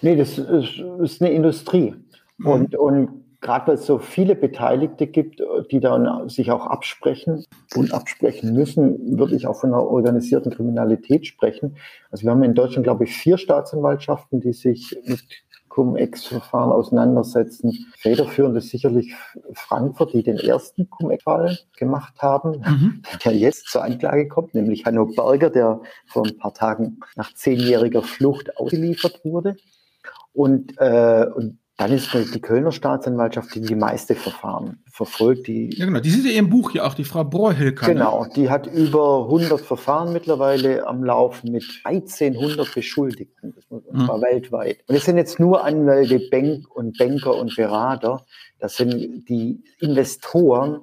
Nee, 0.00 0.16
das 0.16 0.38
ist, 0.38 0.82
ist 1.02 1.20
eine 1.20 1.32
Industrie. 1.32 1.94
Mhm. 2.38 2.46
Und, 2.46 2.74
und 2.76 3.23
gerade 3.44 3.68
weil 3.68 3.74
es 3.74 3.84
so 3.84 3.98
viele 3.98 4.34
Beteiligte 4.34 5.06
gibt, 5.06 5.42
die 5.70 5.78
dann 5.78 6.30
sich 6.30 6.50
auch 6.50 6.66
absprechen 6.66 7.44
und 7.76 7.92
absprechen 7.92 8.54
müssen, 8.54 9.18
würde 9.18 9.36
ich 9.36 9.46
auch 9.46 9.60
von 9.60 9.72
einer 9.72 9.82
organisierten 9.82 10.50
Kriminalität 10.50 11.26
sprechen. 11.26 11.76
Also 12.10 12.24
wir 12.24 12.30
haben 12.30 12.42
in 12.42 12.54
Deutschland, 12.54 12.84
glaube 12.84 13.04
ich, 13.04 13.14
vier 13.14 13.36
Staatsanwaltschaften, 13.36 14.40
die 14.40 14.54
sich 14.54 14.98
mit 15.04 15.22
Cum-Ex-Verfahren 15.68 16.72
auseinandersetzen. 16.72 17.86
Federführend 17.98 18.56
ist 18.56 18.70
sicherlich 18.70 19.14
Frankfurt, 19.52 20.14
die 20.14 20.22
den 20.22 20.38
ersten 20.38 20.88
Cum-Ex-Fall 20.88 21.58
gemacht 21.76 22.14
haben, 22.22 22.62
mhm. 22.66 23.02
der 23.26 23.36
jetzt 23.36 23.68
zur 23.68 23.84
Anklage 23.84 24.26
kommt, 24.26 24.54
nämlich 24.54 24.86
Hanno 24.86 25.04
Berger, 25.04 25.50
der 25.50 25.82
vor 26.06 26.24
ein 26.24 26.38
paar 26.38 26.54
Tagen 26.54 27.00
nach 27.14 27.34
zehnjähriger 27.34 28.02
Flucht 28.02 28.56
ausgeliefert 28.56 29.20
wurde. 29.22 29.56
Und, 30.32 30.78
äh, 30.78 31.26
und 31.34 31.58
dann 31.76 31.90
ist 31.90 32.14
die 32.14 32.40
Kölner 32.40 32.70
Staatsanwaltschaft, 32.70 33.52
die 33.56 33.60
die 33.60 33.74
meiste 33.74 34.14
Verfahren 34.14 34.84
verfolgt. 34.88 35.48
Die, 35.48 35.76
ja, 35.76 35.86
genau. 35.86 35.98
Die 35.98 36.10
sind 36.10 36.24
ja 36.24 36.38
im 36.38 36.48
Buch 36.48 36.70
hier 36.70 36.86
auch, 36.86 36.94
die 36.94 37.02
Frau 37.02 37.24
Brohilker. 37.24 37.88
Ne? 37.88 37.94
Genau, 37.94 38.26
die 38.26 38.48
hat 38.48 38.68
über 38.68 39.24
100 39.24 39.60
Verfahren 39.60 40.12
mittlerweile 40.12 40.86
am 40.86 41.02
Laufen 41.02 41.50
mit 41.50 41.64
1300 41.82 42.72
Beschuldigten, 42.72 43.54
das 43.56 43.64
muss, 43.70 43.84
und 43.86 43.98
mhm. 43.98 44.04
zwar 44.04 44.22
weltweit. 44.22 44.84
Und 44.86 44.94
es 44.94 45.04
sind 45.04 45.16
jetzt 45.16 45.40
nur 45.40 45.64
Anwälte, 45.64 46.20
Bank 46.30 46.70
und 46.72 46.96
Banker 46.96 47.34
und 47.34 47.56
Berater. 47.56 48.24
Das 48.60 48.76
sind 48.76 49.28
die 49.28 49.64
Investoren 49.80 50.82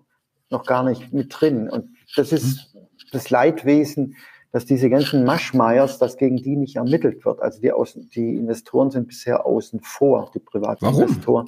noch 0.49 0.65
gar 0.65 0.83
nicht 0.83 1.13
mit 1.13 1.33
drin. 1.39 1.69
Und 1.69 1.95
das 2.17 2.33
ist 2.33 2.75
mhm. 2.75 2.79
das 3.13 3.29
Leidwesen 3.29 4.17
dass 4.51 4.65
diese 4.65 4.89
ganzen 4.89 5.23
Maschmeyers, 5.23 5.97
dass 5.97 6.17
gegen 6.17 6.37
die 6.37 6.55
nicht 6.55 6.75
ermittelt 6.75 7.23
wird. 7.25 7.41
Also 7.41 7.61
die, 7.61 7.71
Außen, 7.71 8.09
die 8.09 8.35
Investoren 8.35 8.91
sind 8.91 9.07
bisher 9.07 9.45
außen 9.45 9.79
vor, 9.81 10.29
die 10.33 10.39
privaten 10.39 10.85
Warum? 10.85 11.03
Investoren. 11.03 11.45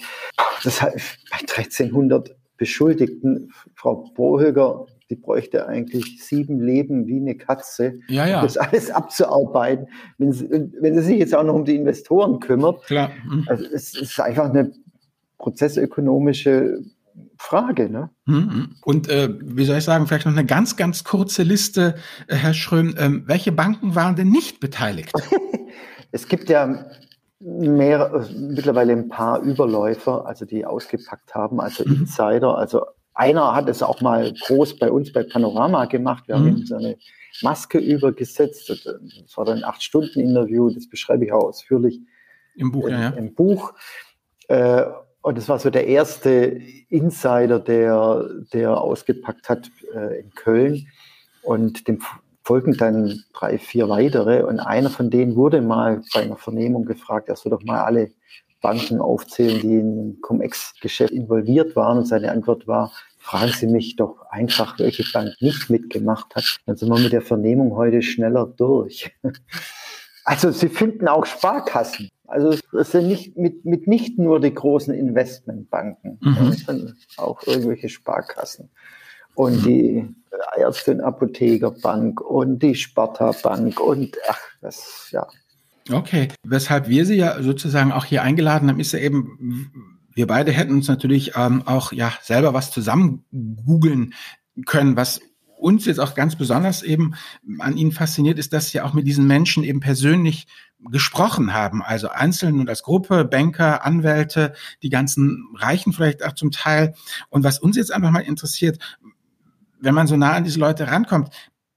Das 0.63 0.81
heißt, 0.81 1.25
bei 1.29 1.39
1300 1.39 2.35
Beschuldigten, 2.55 3.51
Frau 3.75 4.11
Bohöger, 4.15 4.85
die 5.09 5.15
bräuchte 5.15 5.67
eigentlich 5.67 6.23
sieben 6.23 6.61
Leben 6.61 7.07
wie 7.07 7.17
eine 7.17 7.35
Katze, 7.35 7.99
ja, 8.07 8.25
ja. 8.25 8.39
um 8.39 8.45
das 8.45 8.57
alles 8.57 8.89
abzuarbeiten. 8.89 9.87
Wenn 10.17 10.31
sie, 10.31 10.49
wenn 10.49 10.95
sie 10.95 11.01
sich 11.01 11.19
jetzt 11.19 11.35
auch 11.35 11.43
noch 11.43 11.55
um 11.55 11.65
die 11.65 11.75
Investoren 11.75 12.39
kümmert, 12.39 12.83
Klar. 12.85 13.11
Mhm. 13.25 13.45
Also 13.47 13.65
es 13.65 13.99
ist 13.99 14.19
einfach 14.19 14.49
eine 14.49 14.71
prozessökonomische 15.37 16.79
Frage. 17.37 17.89
Ne? 17.89 18.09
Mhm. 18.25 18.75
Und 18.83 19.09
äh, 19.09 19.29
wie 19.41 19.65
soll 19.65 19.77
ich 19.77 19.83
sagen, 19.83 20.07
vielleicht 20.07 20.25
noch 20.25 20.33
eine 20.33 20.45
ganz, 20.45 20.75
ganz 20.75 21.03
kurze 21.03 21.43
Liste, 21.43 21.95
äh, 22.27 22.35
Herr 22.35 22.53
Schröm. 22.53 22.95
Ähm, 22.97 23.23
welche 23.27 23.51
Banken 23.51 23.95
waren 23.95 24.15
denn 24.15 24.29
nicht 24.29 24.59
beteiligt? 24.59 25.11
es 26.11 26.27
gibt 26.27 26.49
ja 26.49 26.85
mehr, 27.39 28.25
mittlerweile 28.35 28.93
ein 28.93 29.09
paar 29.09 29.41
Überläufer, 29.41 30.25
also 30.25 30.45
die 30.45 30.65
ausgepackt 30.65 31.35
haben, 31.35 31.59
also 31.59 31.85
mhm. 31.85 32.01
Insider. 32.01 32.57
Also 32.57 32.85
einer 33.13 33.53
hat 33.53 33.69
es 33.69 33.83
auch 33.83 34.01
mal 34.01 34.33
groß 34.33 34.79
bei 34.79 34.91
uns 34.91 35.11
bei 35.11 35.23
Panorama 35.23 35.85
gemacht. 35.85 36.27
Wir 36.27 36.37
mhm. 36.37 36.39
haben 36.39 36.57
ihm 36.57 36.65
so 36.65 36.75
eine 36.75 36.97
Maske 37.41 37.79
übergesetzt. 37.79 38.69
Das 38.69 39.37
war 39.37 39.45
dann 39.45 39.59
ein 39.59 39.63
Acht-Stunden-Interview, 39.63 40.69
das 40.69 40.87
beschreibe 40.87 41.25
ich 41.25 41.31
auch 41.31 41.43
ausführlich 41.43 41.99
im 42.55 42.71
Buch. 42.71 42.87
Äh, 42.87 42.91
ja. 42.91 43.09
Im 43.09 43.33
Buch. 43.33 43.73
Äh, 44.47 44.83
und 45.23 45.37
das 45.37 45.47
war 45.47 45.57
so 45.57 45.69
der 45.69 45.87
erste 45.87 46.59
Insider, 46.89 47.57
der, 47.57 48.29
der 48.51 48.79
ausgepackt 48.79 49.47
hat 49.47 49.71
äh, 49.95 50.19
in 50.19 50.31
Köln. 50.31 50.85
Und 51.41 51.87
dem 51.87 51.99
folgen 52.43 52.73
dann 52.73 53.23
drei, 53.33 53.57
vier 53.57 53.87
weitere. 53.87 54.43
Und 54.43 54.59
einer 54.59 54.89
von 54.89 55.09
denen 55.09 55.37
wurde 55.37 55.61
mal 55.61 56.01
bei 56.13 56.23
einer 56.23 56.35
Vernehmung 56.35 56.83
gefragt, 56.83 57.29
er 57.29 57.37
soll 57.37 57.51
doch 57.51 57.63
mal 57.63 57.85
alle 57.85 58.11
Banken 58.61 58.99
aufzählen, 58.99 59.61
die 59.61 59.75
in 59.75 60.19
Cum-Ex-Geschäft 60.21 61.13
involviert 61.13 61.77
waren. 61.77 61.99
Und 61.99 62.05
seine 62.05 62.29
Antwort 62.29 62.67
war, 62.67 62.91
fragen 63.17 63.53
Sie 63.53 63.67
mich 63.67 63.95
doch 63.95 64.25
einfach, 64.29 64.77
welche 64.77 65.05
Bank 65.13 65.35
nicht 65.39 65.69
mitgemacht 65.69 66.35
hat. 66.35 66.59
Dann 66.65 66.75
sind 66.75 66.89
wir 66.89 66.99
mit 66.99 67.13
der 67.13 67.21
Vernehmung 67.21 67.77
heute 67.77 68.01
schneller 68.01 68.45
durch. 68.45 69.09
Also 70.25 70.51
Sie 70.51 70.69
finden 70.69 71.09
auch 71.09 71.25
Sparkassen. 71.25 72.09
Also 72.33 72.57
es 72.79 72.91
sind 72.91 73.07
nicht 73.07 73.37
mit, 73.37 73.63
mit 73.63 73.87
nicht 73.87 74.17
nur 74.17 74.39
die 74.39 74.53
großen 74.53 74.91
Investmentbanken, 74.91 76.17
mhm. 76.19 76.51
sondern 76.53 76.97
auch 77.17 77.45
irgendwelche 77.45 77.89
Sparkassen. 77.89 78.71
Und 79.35 79.61
mhm. 79.61 79.63
die 79.63 80.15
Ärzte- 80.57 80.93
und 80.93 81.01
Apothekerbank 81.01 82.21
und 82.21 82.63
die 82.63 82.73
Sparta-Bank 82.73 83.79
und 83.79 84.17
ach, 84.27 84.39
das, 84.61 85.09
ja. 85.11 85.27
Okay. 85.91 86.29
Weshalb 86.43 86.87
wir 86.87 87.05
Sie 87.05 87.15
ja 87.15 87.41
sozusagen 87.43 87.91
auch 87.91 88.05
hier 88.05 88.23
eingeladen 88.23 88.67
haben, 88.69 88.79
ist 88.79 88.93
ja 88.93 88.99
eben, 88.99 89.69
wir 90.15 90.25
beide 90.25 90.51
hätten 90.51 90.73
uns 90.73 90.87
natürlich 90.87 91.33
ähm, 91.35 91.61
auch 91.67 91.91
ja 91.91 92.13
selber 92.21 92.55
was 92.55 92.71
zusammen 92.71 93.25
googeln 93.65 94.15
können, 94.65 94.95
was 94.95 95.21
uns 95.63 95.85
jetzt 95.85 95.99
auch 95.99 96.13
ganz 96.13 96.35
besonders 96.35 96.83
eben 96.83 97.15
an 97.59 97.77
Ihnen 97.77 97.91
fasziniert, 97.91 98.37
ist, 98.37 98.53
dass 98.53 98.69
Sie 98.69 98.81
auch 98.81 98.93
mit 98.93 99.07
diesen 99.07 99.25
Menschen 99.25 99.63
eben 99.63 99.79
persönlich 99.79 100.47
gesprochen 100.91 101.53
haben, 101.53 101.81
also 101.81 102.09
einzeln 102.09 102.59
und 102.59 102.69
als 102.69 102.83
Gruppe, 102.83 103.23
Banker, 103.23 103.85
Anwälte, 103.85 104.53
die 104.81 104.89
ganzen 104.89 105.47
Reichen 105.55 105.93
vielleicht 105.93 106.23
auch 106.23 106.33
zum 106.33 106.51
Teil. 106.51 106.93
Und 107.29 107.43
was 107.43 107.59
uns 107.59 107.77
jetzt 107.77 107.93
einfach 107.93 108.11
mal 108.11 108.19
interessiert, 108.19 108.79
wenn 109.79 109.95
man 109.95 110.07
so 110.07 110.17
nah 110.17 110.33
an 110.33 110.43
diese 110.43 110.59
Leute 110.59 110.87
rankommt, 110.87 111.29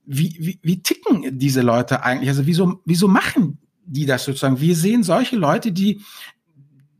wie, 0.04 0.36
wie, 0.38 0.58
wie 0.62 0.82
ticken 0.82 1.38
diese 1.38 1.62
Leute 1.62 2.02
eigentlich? 2.02 2.28
Also 2.28 2.46
wieso, 2.46 2.80
wieso 2.84 3.08
machen 3.08 3.58
die 3.84 4.06
das 4.06 4.24
sozusagen? 4.24 4.60
Wir 4.60 4.74
sehen 4.74 5.02
solche 5.02 5.36
Leute, 5.36 5.72
die 5.72 6.00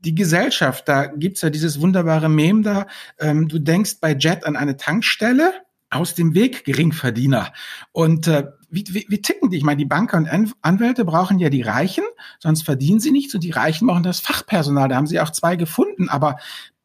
die 0.05 0.15
Gesellschaft, 0.15 0.89
da 0.89 1.07
gibt's 1.07 1.43
ja 1.43 1.51
dieses 1.51 1.81
wunderbare 1.81 2.29
Mem 2.29 2.63
da, 2.63 2.87
ähm, 3.19 3.49
du 3.49 3.59
denkst 3.59 3.97
bei 4.01 4.15
Jet 4.15 4.45
an 4.45 4.55
eine 4.55 4.77
Tankstelle, 4.77 5.53
aus 5.91 6.15
dem 6.15 6.35
Weg 6.35 6.65
Geringverdiener. 6.65 7.53
Und 7.93 8.27
äh, 8.27 8.49
wie, 8.71 8.85
wie, 8.89 9.07
wie 9.09 9.23
ticken 9.23 9.51
die? 9.51 9.57
Ich 9.57 9.65
meine, 9.65 9.79
die 9.79 9.85
Banker 9.85 10.17
und 10.17 10.55
Anwälte 10.61 11.05
brauchen 11.05 11.39
ja 11.39 11.49
die 11.49 11.63
Reichen, 11.63 12.05
sonst 12.39 12.63
verdienen 12.63 13.01
sie 13.01 13.13
nichts 13.13 13.35
und 13.35 13.45
die 13.45 13.51
Reichen 13.51 13.87
brauchen 13.87 14.03
das 14.03 14.21
Fachpersonal. 14.21 14.89
Da 14.89 14.97
haben 14.97 15.07
sie 15.07 15.21
auch 15.21 15.31
zwei 15.31 15.57
gefunden, 15.57 16.09
aber 16.09 16.37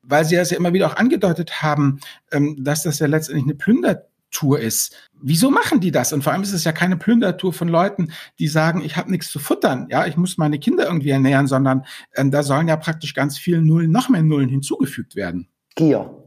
weil 0.04 0.26
sie 0.26 0.36
das 0.36 0.52
ja 0.52 0.58
immer 0.58 0.74
wieder 0.74 0.88
auch 0.88 0.96
angedeutet 0.98 1.62
haben, 1.62 2.00
ähm, 2.32 2.64
dass 2.64 2.84
das 2.84 3.00
ja 3.00 3.08
letztendlich 3.08 3.46
eine 3.46 3.56
Plündertour 3.56 4.60
ist. 4.60 4.96
Wieso 5.22 5.52
machen 5.52 5.80
die 5.80 5.92
das? 5.92 6.14
Und 6.14 6.24
vor 6.24 6.34
allem 6.34 6.44
ist 6.44 6.54
es 6.54 6.64
ja 6.64 6.72
keine 6.72 6.98
Plündertour 6.98 7.54
von 7.54 7.68
Leuten, 7.68 8.12
die 8.40 8.48
sagen, 8.48 8.82
ich 8.84 8.98
habe 8.98 9.12
nichts 9.12 9.32
zu 9.32 9.40
futtern, 9.40 9.88
ja, 9.90 10.06
ich 10.06 10.18
muss 10.18 10.38
meine 10.38 10.60
Kinder 10.60 10.86
irgendwie 10.86 11.10
ernähren, 11.10 11.48
sondern 11.48 11.86
ähm, 12.16 12.32
da 12.32 12.44
sollen 12.44 12.68
ja 12.68 12.78
praktisch 12.78 13.14
ganz 13.14 13.38
viele 13.38 13.62
Nullen, 13.62 13.92
noch 13.92 14.10
mehr 14.10 14.24
Nullen 14.24 14.50
hinzugefügt 14.50 15.16
werden. 15.16 15.48
Gier. 15.76 16.21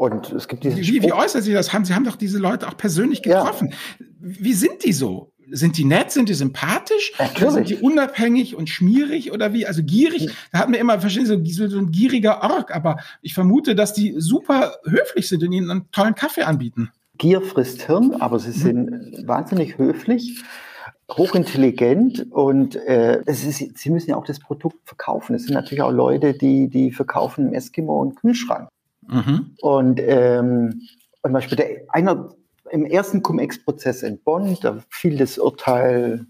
Und 0.00 0.32
es 0.32 0.48
gibt 0.48 0.64
diese. 0.64 0.78
Wie, 0.78 1.02
wie 1.02 1.12
äußert 1.12 1.44
sich 1.44 1.52
das? 1.52 1.74
Haben, 1.74 1.84
Sie 1.84 1.92
haben 1.92 2.04
doch 2.04 2.16
diese 2.16 2.38
Leute 2.38 2.66
auch 2.66 2.76
persönlich 2.78 3.20
getroffen. 3.20 3.68
Ja. 3.68 4.06
Wie 4.18 4.54
sind 4.54 4.82
die 4.82 4.94
so? 4.94 5.30
Sind 5.50 5.76
die 5.76 5.84
nett? 5.84 6.10
Sind 6.10 6.30
die 6.30 6.34
sympathisch? 6.34 7.12
Natürlich. 7.18 7.52
Sind 7.52 7.68
die 7.68 7.76
unabhängig 7.76 8.56
und 8.56 8.70
schmierig 8.70 9.30
oder 9.30 9.52
wie? 9.52 9.66
Also 9.66 9.82
gierig? 9.82 10.22
Ja. 10.22 10.32
Da 10.52 10.58
hat 10.60 10.70
mir 10.70 10.78
immer, 10.78 10.98
verstehen 11.00 11.26
Sie, 11.26 11.52
so, 11.52 11.68
so 11.68 11.76
ein 11.76 11.90
gieriger 11.90 12.42
Org, 12.42 12.74
aber 12.74 12.96
ich 13.20 13.34
vermute, 13.34 13.74
dass 13.74 13.92
die 13.92 14.14
super 14.16 14.72
höflich 14.86 15.28
sind 15.28 15.42
und 15.42 15.52
ihnen 15.52 15.70
einen 15.70 15.90
tollen 15.92 16.14
Kaffee 16.14 16.44
anbieten. 16.44 16.88
Gier 17.18 17.42
frisst 17.42 17.82
Hirn, 17.82 18.14
aber 18.20 18.38
sie 18.38 18.52
sind 18.52 18.90
mhm. 18.90 19.28
wahnsinnig 19.28 19.76
höflich 19.76 20.42
hochintelligent 21.10 22.26
und 22.30 22.76
äh, 22.76 23.20
es 23.26 23.44
ist, 23.44 23.76
sie 23.76 23.90
müssen 23.90 24.10
ja 24.10 24.16
auch 24.16 24.24
das 24.24 24.38
Produkt 24.38 24.78
verkaufen. 24.86 25.34
Es 25.34 25.44
sind 25.44 25.52
natürlich 25.54 25.82
auch 25.82 25.90
Leute, 25.90 26.32
die, 26.32 26.68
die 26.68 26.90
verkaufen 26.90 27.48
im 27.48 27.52
Eskimo 27.52 28.00
und 28.00 28.14
Kühlschrank. 28.14 28.70
Mhm. 29.10 29.56
Und, 29.60 30.00
ähm, 30.02 30.82
und 31.22 31.32
Beispiel 31.32 31.56
der, 31.56 31.68
einer, 31.88 32.34
im 32.70 32.84
ersten 32.86 33.22
Cum-Ex-Prozess 33.22 34.02
in 34.02 34.22
Bonn, 34.22 34.56
da 34.62 34.78
fiel 34.88 35.16
das 35.16 35.38
Urteil 35.38 36.26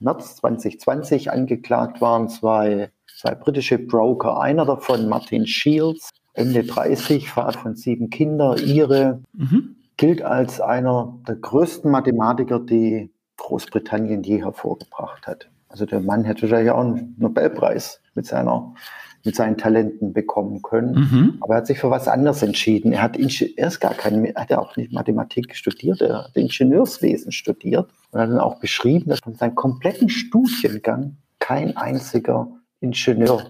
März 0.00 0.36
2020, 0.36 1.30
angeklagt 1.30 2.00
waren 2.00 2.28
zwei, 2.28 2.90
zwei 3.18 3.34
britische 3.34 3.78
Broker, 3.78 4.40
einer 4.40 4.64
davon 4.64 5.08
Martin 5.08 5.46
Shields, 5.46 6.10
Ende 6.34 6.64
30, 6.64 7.30
Vater 7.30 7.58
von 7.58 7.76
sieben 7.76 8.10
Kindern, 8.10 8.58
ihre, 8.58 9.22
mhm. 9.32 9.76
gilt 9.96 10.22
als 10.22 10.60
einer 10.60 11.18
der 11.28 11.36
größten 11.36 11.90
Mathematiker, 11.90 12.58
die 12.58 13.12
Großbritannien 13.36 14.22
je 14.22 14.42
hervorgebracht 14.42 15.26
hat. 15.26 15.48
Also 15.68 15.86
der 15.86 16.00
Mann 16.00 16.24
hätte 16.24 16.46
ja 16.46 16.74
auch 16.74 16.80
einen 16.80 17.14
Nobelpreis 17.18 18.00
mit 18.14 18.26
seiner 18.26 18.74
mit 19.24 19.36
seinen 19.36 19.56
Talenten 19.56 20.12
bekommen 20.12 20.62
können. 20.62 20.94
Mhm. 20.94 21.38
Aber 21.40 21.54
er 21.54 21.58
hat 21.58 21.66
sich 21.66 21.78
für 21.78 21.90
was 21.90 22.08
anderes 22.08 22.42
entschieden. 22.42 22.92
Er 22.92 23.02
hat 23.02 23.16
erst 23.16 23.80
gar 23.80 23.94
kein, 23.94 24.34
hat 24.34 24.50
ja 24.50 24.58
auch 24.58 24.76
nicht 24.76 24.92
Mathematik 24.92 25.54
studiert, 25.54 26.00
er 26.00 26.24
hat 26.24 26.36
Ingenieurswesen 26.36 27.32
studiert 27.32 27.88
und 28.10 28.20
hat 28.20 28.30
dann 28.30 28.38
auch 28.38 28.58
beschrieben, 28.58 29.10
dass 29.10 29.20
von 29.20 29.34
seinem 29.34 29.54
kompletten 29.54 30.08
Studiengang 30.08 31.16
kein 31.38 31.76
einziger 31.76 32.48
Ingenieur 32.80 33.46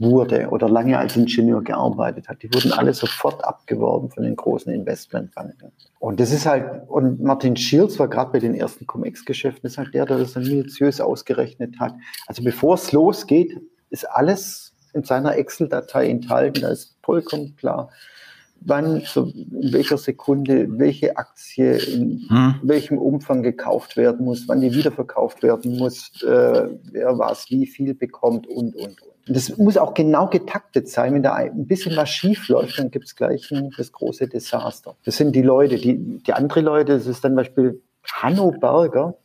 wurde 0.00 0.48
oder 0.50 0.68
lange 0.68 0.98
als 0.98 1.16
Ingenieur 1.16 1.62
gearbeitet 1.62 2.28
hat. 2.28 2.42
Die 2.42 2.52
wurden 2.52 2.72
alle 2.72 2.92
sofort 2.92 3.44
abgeworben 3.44 4.10
von 4.10 4.24
den 4.24 4.34
großen 4.34 4.72
Investmentbanken. 4.72 5.70
Und 6.00 6.18
das 6.18 6.32
ist 6.32 6.46
halt, 6.46 6.88
und 6.88 7.22
Martin 7.22 7.56
Shields 7.56 7.98
war 7.98 8.08
gerade 8.08 8.32
bei 8.32 8.40
den 8.40 8.54
ersten 8.54 8.86
Cum-Ex-Geschäften, 8.86 9.66
ist 9.68 9.78
halt 9.78 9.94
der, 9.94 10.06
der 10.06 10.18
das 10.18 10.34
minutiös 10.34 11.00
ausgerechnet 11.00 11.78
hat. 11.78 11.94
Also 12.26 12.42
bevor 12.42 12.74
es 12.74 12.90
losgeht, 12.90 13.60
ist 13.90 14.04
alles 14.10 14.73
in 14.94 15.04
seiner 15.04 15.36
Excel-Datei 15.36 16.08
enthalten. 16.08 16.62
Da 16.62 16.68
ist 16.68 16.96
vollkommen 17.02 17.56
klar, 17.56 17.90
wann, 18.60 19.02
so 19.04 19.24
in 19.24 19.72
welcher 19.72 19.98
Sekunde, 19.98 20.66
welche 20.78 21.16
Aktie 21.16 21.76
in 21.76 22.26
hm. 22.28 22.54
welchem 22.62 22.98
Umfang 22.98 23.42
gekauft 23.42 23.96
werden 23.96 24.24
muss, 24.24 24.48
wann 24.48 24.60
die 24.60 24.74
wiederverkauft 24.74 25.42
werden 25.42 25.76
muss, 25.76 26.22
äh, 26.22 26.68
wer 26.92 27.18
was 27.18 27.50
wie 27.50 27.66
viel 27.66 27.94
bekommt 27.94 28.46
und, 28.46 28.74
und, 28.74 29.02
und. 29.02 29.14
Und 29.26 29.36
das 29.36 29.56
muss 29.56 29.78
auch 29.78 29.94
genau 29.94 30.28
getaktet 30.28 30.88
sein. 30.88 31.14
Wenn 31.14 31.22
da 31.22 31.32
ein 31.34 31.66
bisschen 31.66 31.96
was 31.96 32.10
schief 32.10 32.48
läuft, 32.48 32.78
dann 32.78 32.90
gibt 32.90 33.06
es 33.06 33.16
gleich 33.16 33.50
ein, 33.50 33.70
das 33.76 33.90
große 33.90 34.28
Desaster. 34.28 34.96
Das 35.04 35.16
sind 35.16 35.34
die 35.34 35.42
Leute, 35.42 35.76
die, 35.76 36.22
die 36.22 36.32
andere 36.34 36.60
Leute, 36.60 36.92
das 36.92 37.06
ist 37.06 37.24
dann 37.24 37.32
zum 37.32 37.36
Beispiel 37.36 37.82
Hanno 38.12 38.50
Berger, 38.50 39.16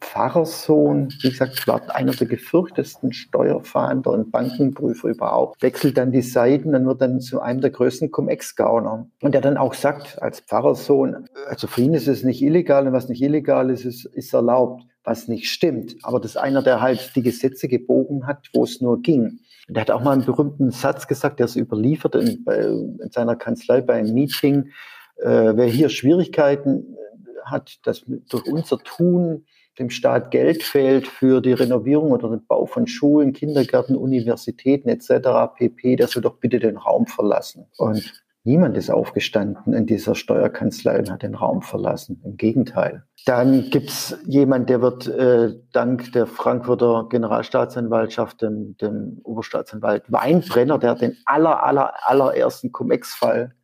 Pfarrerssohn, 0.00 1.08
wie 1.22 1.30
gesagt, 1.30 1.66
war 1.66 1.94
einer 1.94 2.12
der 2.12 2.26
gefürchtesten 2.26 3.12
Steuerfahnder 3.12 4.10
und 4.10 4.30
Bankenprüfer 4.30 5.08
überhaupt, 5.08 5.62
wechselt 5.62 5.96
dann 5.96 6.12
die 6.12 6.22
Seiten 6.22 6.74
und 6.74 6.86
wird 6.86 7.00
dann 7.00 7.20
zu 7.20 7.40
einem 7.40 7.60
der 7.60 7.70
größten 7.70 8.10
Cum-Ex-Gauner. 8.10 9.08
Und 9.20 9.32
der 9.32 9.40
dann 9.40 9.56
auch 9.56 9.74
sagt, 9.74 10.20
als 10.22 10.40
Pfarrerssohn, 10.40 11.26
also 11.48 11.66
für 11.66 11.82
ihn 11.82 11.94
ist 11.94 12.08
es 12.08 12.24
nicht 12.24 12.42
illegal 12.42 12.86
und 12.86 12.92
was 12.92 13.08
nicht 13.08 13.22
illegal 13.22 13.70
ist, 13.70 13.84
ist, 13.84 14.04
ist 14.06 14.32
erlaubt, 14.32 14.84
was 15.04 15.28
nicht 15.28 15.50
stimmt. 15.50 15.96
Aber 16.02 16.20
das 16.20 16.32
ist 16.32 16.36
einer, 16.36 16.62
der 16.62 16.80
halt 16.80 17.14
die 17.16 17.22
Gesetze 17.22 17.68
gebogen 17.68 18.26
hat, 18.26 18.48
wo 18.52 18.64
es 18.64 18.80
nur 18.80 19.00
ging. 19.00 19.40
Und 19.68 19.76
der 19.76 19.82
hat 19.82 19.90
auch 19.90 20.02
mal 20.02 20.12
einen 20.12 20.24
berühmten 20.24 20.70
Satz 20.70 21.06
gesagt, 21.06 21.38
der 21.40 21.46
ist 21.46 21.56
überliefert 21.56 22.14
in, 22.14 22.44
in 22.46 23.10
seiner 23.10 23.36
Kanzlei 23.36 23.80
bei 23.80 23.94
einem 23.94 24.14
Meeting. 24.14 24.70
Äh, 25.16 25.56
wer 25.56 25.66
hier 25.66 25.88
Schwierigkeiten 25.88 26.96
hat, 27.44 27.78
dass 27.84 28.04
durch 28.28 28.46
unser 28.46 28.78
Tun 28.78 29.44
dem 29.78 29.90
Staat 29.90 30.30
Geld 30.30 30.62
fehlt 30.62 31.06
für 31.06 31.40
die 31.40 31.52
Renovierung 31.52 32.10
oder 32.10 32.28
den 32.30 32.46
Bau 32.46 32.66
von 32.66 32.86
Schulen, 32.86 33.32
Kindergärten, 33.32 33.96
Universitäten 33.96 34.88
etc. 34.88 35.54
pp., 35.56 35.96
der 35.96 36.08
soll 36.08 36.22
doch 36.22 36.36
bitte 36.36 36.58
den 36.58 36.76
Raum 36.76 37.06
verlassen. 37.06 37.66
Und 37.76 38.24
niemand 38.44 38.76
ist 38.76 38.90
aufgestanden 38.90 39.72
in 39.72 39.86
dieser 39.86 40.14
Steuerkanzlei 40.14 40.98
und 40.98 41.10
hat 41.10 41.22
den 41.22 41.34
Raum 41.34 41.62
verlassen. 41.62 42.20
Im 42.24 42.36
Gegenteil. 42.36 43.04
Dann 43.26 43.70
gibt 43.70 43.90
es 43.90 44.18
jemanden, 44.26 44.66
der 44.66 44.82
wird 44.82 45.06
äh, 45.06 45.54
dank 45.72 46.12
der 46.12 46.26
Frankfurter 46.26 47.06
Generalstaatsanwaltschaft, 47.08 48.42
dem, 48.42 48.76
dem 48.78 49.20
Oberstaatsanwalt 49.22 50.10
Weinbrenner, 50.10 50.78
der 50.78 50.94
den 50.94 51.16
aller, 51.24 51.62
aller, 51.62 51.92
allerersten 52.04 52.72
Cum-Ex-Fall 52.72 53.54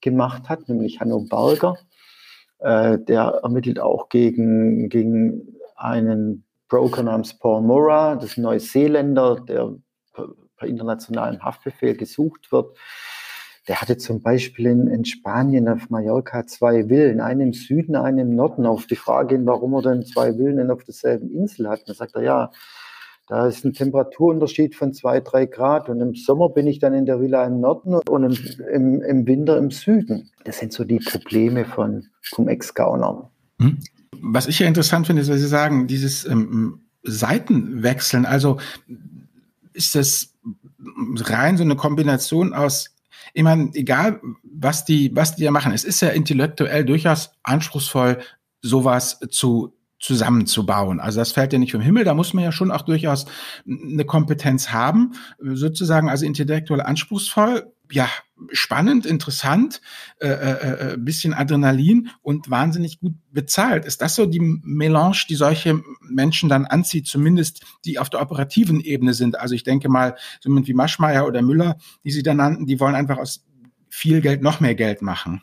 gemacht 0.00 0.48
hat, 0.48 0.68
nämlich 0.68 1.00
Hanno 1.00 1.20
Berger 1.28 1.76
äh, 2.64 2.98
der 2.98 3.40
ermittelt 3.42 3.78
auch 3.78 4.08
gegen, 4.08 4.88
gegen 4.88 5.58
einen 5.76 6.44
Broker 6.68 7.02
namens 7.02 7.38
Paul 7.38 7.60
Murrah, 7.60 8.16
das 8.16 8.32
ist 8.32 8.38
ein 8.38 8.42
Neuseeländer, 8.42 9.40
der 9.46 9.74
per, 10.14 10.28
internationalem 10.66 11.42
Haftbefehl 11.42 11.94
gesucht 11.94 12.50
wird. 12.50 12.74
Der 13.68 13.82
hatte 13.82 13.98
zum 13.98 14.22
Beispiel 14.22 14.66
in, 14.66 14.86
in, 14.86 15.04
Spanien 15.04 15.68
auf 15.68 15.90
Mallorca 15.90 16.46
zwei 16.46 16.88
Villen, 16.88 17.20
einen 17.20 17.40
im 17.40 17.52
Süden, 17.52 17.96
einen 17.96 18.18
im 18.18 18.34
Norden. 18.34 18.64
Auf 18.64 18.86
die 18.86 18.96
Frage 18.96 19.34
hin, 19.34 19.46
warum 19.46 19.74
er 19.74 19.82
denn 19.82 20.06
zwei 20.06 20.32
Villen 20.32 20.70
auf 20.70 20.84
derselben 20.84 21.30
Insel 21.30 21.68
hat, 21.68 21.86
dann 21.86 21.94
sagt 21.94 22.14
er, 22.14 22.22
ja, 22.22 22.50
da 23.26 23.46
ist 23.46 23.64
ein 23.64 23.72
Temperaturunterschied 23.72 24.74
von 24.74 24.92
zwei, 24.92 25.20
drei 25.20 25.46
Grad 25.46 25.88
und 25.88 26.00
im 26.00 26.14
Sommer 26.14 26.50
bin 26.50 26.66
ich 26.66 26.78
dann 26.78 26.92
in 26.92 27.06
der 27.06 27.20
Villa 27.20 27.44
im 27.46 27.60
Norden 27.60 27.94
und 27.94 28.24
im, 28.24 28.66
im, 28.72 29.02
im 29.02 29.26
Winter 29.26 29.56
im 29.56 29.70
Süden. 29.70 30.30
Das 30.44 30.58
sind 30.58 30.72
so 30.72 30.84
die 30.84 30.98
Probleme 30.98 31.64
von 31.64 32.06
Cum-Ex-Gaunern. 32.34 33.28
Hm. 33.60 33.78
Was 34.20 34.46
ich 34.46 34.58
ja 34.58 34.66
interessant 34.66 35.06
finde, 35.06 35.22
ist, 35.22 35.30
was 35.30 35.40
Sie 35.40 35.46
sagen, 35.46 35.86
dieses 35.86 36.26
ähm, 36.26 36.82
Seitenwechseln. 37.02 38.26
Also 38.26 38.58
ist 39.72 39.94
das 39.94 40.34
rein 41.16 41.56
so 41.56 41.64
eine 41.64 41.76
Kombination 41.76 42.52
aus 42.52 42.94
ich 43.32 43.42
meine, 43.42 43.70
egal 43.74 44.20
was 44.44 44.84
die, 44.84 45.10
was 45.14 45.34
die 45.34 45.44
ja 45.44 45.50
machen, 45.50 45.72
es 45.72 45.84
ist 45.84 46.00
ja 46.00 46.10
intellektuell 46.10 46.84
durchaus 46.84 47.32
anspruchsvoll, 47.42 48.18
sowas 48.62 49.18
zu 49.30 49.74
zusammenzubauen. 50.00 51.00
Also 51.00 51.20
das 51.20 51.32
fällt 51.32 51.52
ja 51.52 51.58
nicht 51.58 51.72
vom 51.72 51.80
Himmel, 51.80 52.04
da 52.04 52.14
muss 52.14 52.34
man 52.34 52.44
ja 52.44 52.52
schon 52.52 52.70
auch 52.70 52.82
durchaus 52.82 53.26
eine 53.66 54.04
Kompetenz 54.04 54.70
haben, 54.70 55.12
sozusagen, 55.40 56.08
also 56.08 56.26
intellektuell 56.26 56.80
anspruchsvoll, 56.80 57.72
ja, 57.90 58.08
spannend, 58.50 59.06
interessant, 59.06 59.80
äh, 60.18 60.28
äh, 60.28 60.92
äh, 60.92 60.96
bisschen 60.96 61.34
Adrenalin 61.34 62.10
und 62.22 62.50
wahnsinnig 62.50 62.98
gut 62.98 63.14
bezahlt. 63.30 63.84
Ist 63.84 64.02
das 64.02 64.16
so 64.16 64.26
die 64.26 64.40
Melange, 64.40 65.24
die 65.28 65.34
solche 65.34 65.82
Menschen 66.00 66.48
dann 66.48 66.64
anzieht, 66.64 67.06
zumindest 67.06 67.64
die 67.84 67.98
auf 67.98 68.10
der 68.10 68.22
operativen 68.22 68.80
Ebene 68.80 69.14
sind? 69.14 69.38
Also 69.38 69.54
ich 69.54 69.64
denke 69.64 69.88
mal, 69.88 70.16
so 70.40 70.48
jemand 70.48 70.66
wie 70.66 70.74
Maschmeyer 70.74 71.26
oder 71.26 71.42
Müller, 71.42 71.76
die 72.04 72.10
Sie 72.10 72.22
da 72.22 72.34
nannten, 72.34 72.66
die 72.66 72.80
wollen 72.80 72.94
einfach 72.94 73.18
aus 73.18 73.44
viel 73.88 74.20
Geld 74.20 74.42
noch 74.42 74.60
mehr 74.60 74.74
Geld 74.74 75.02
machen. 75.02 75.42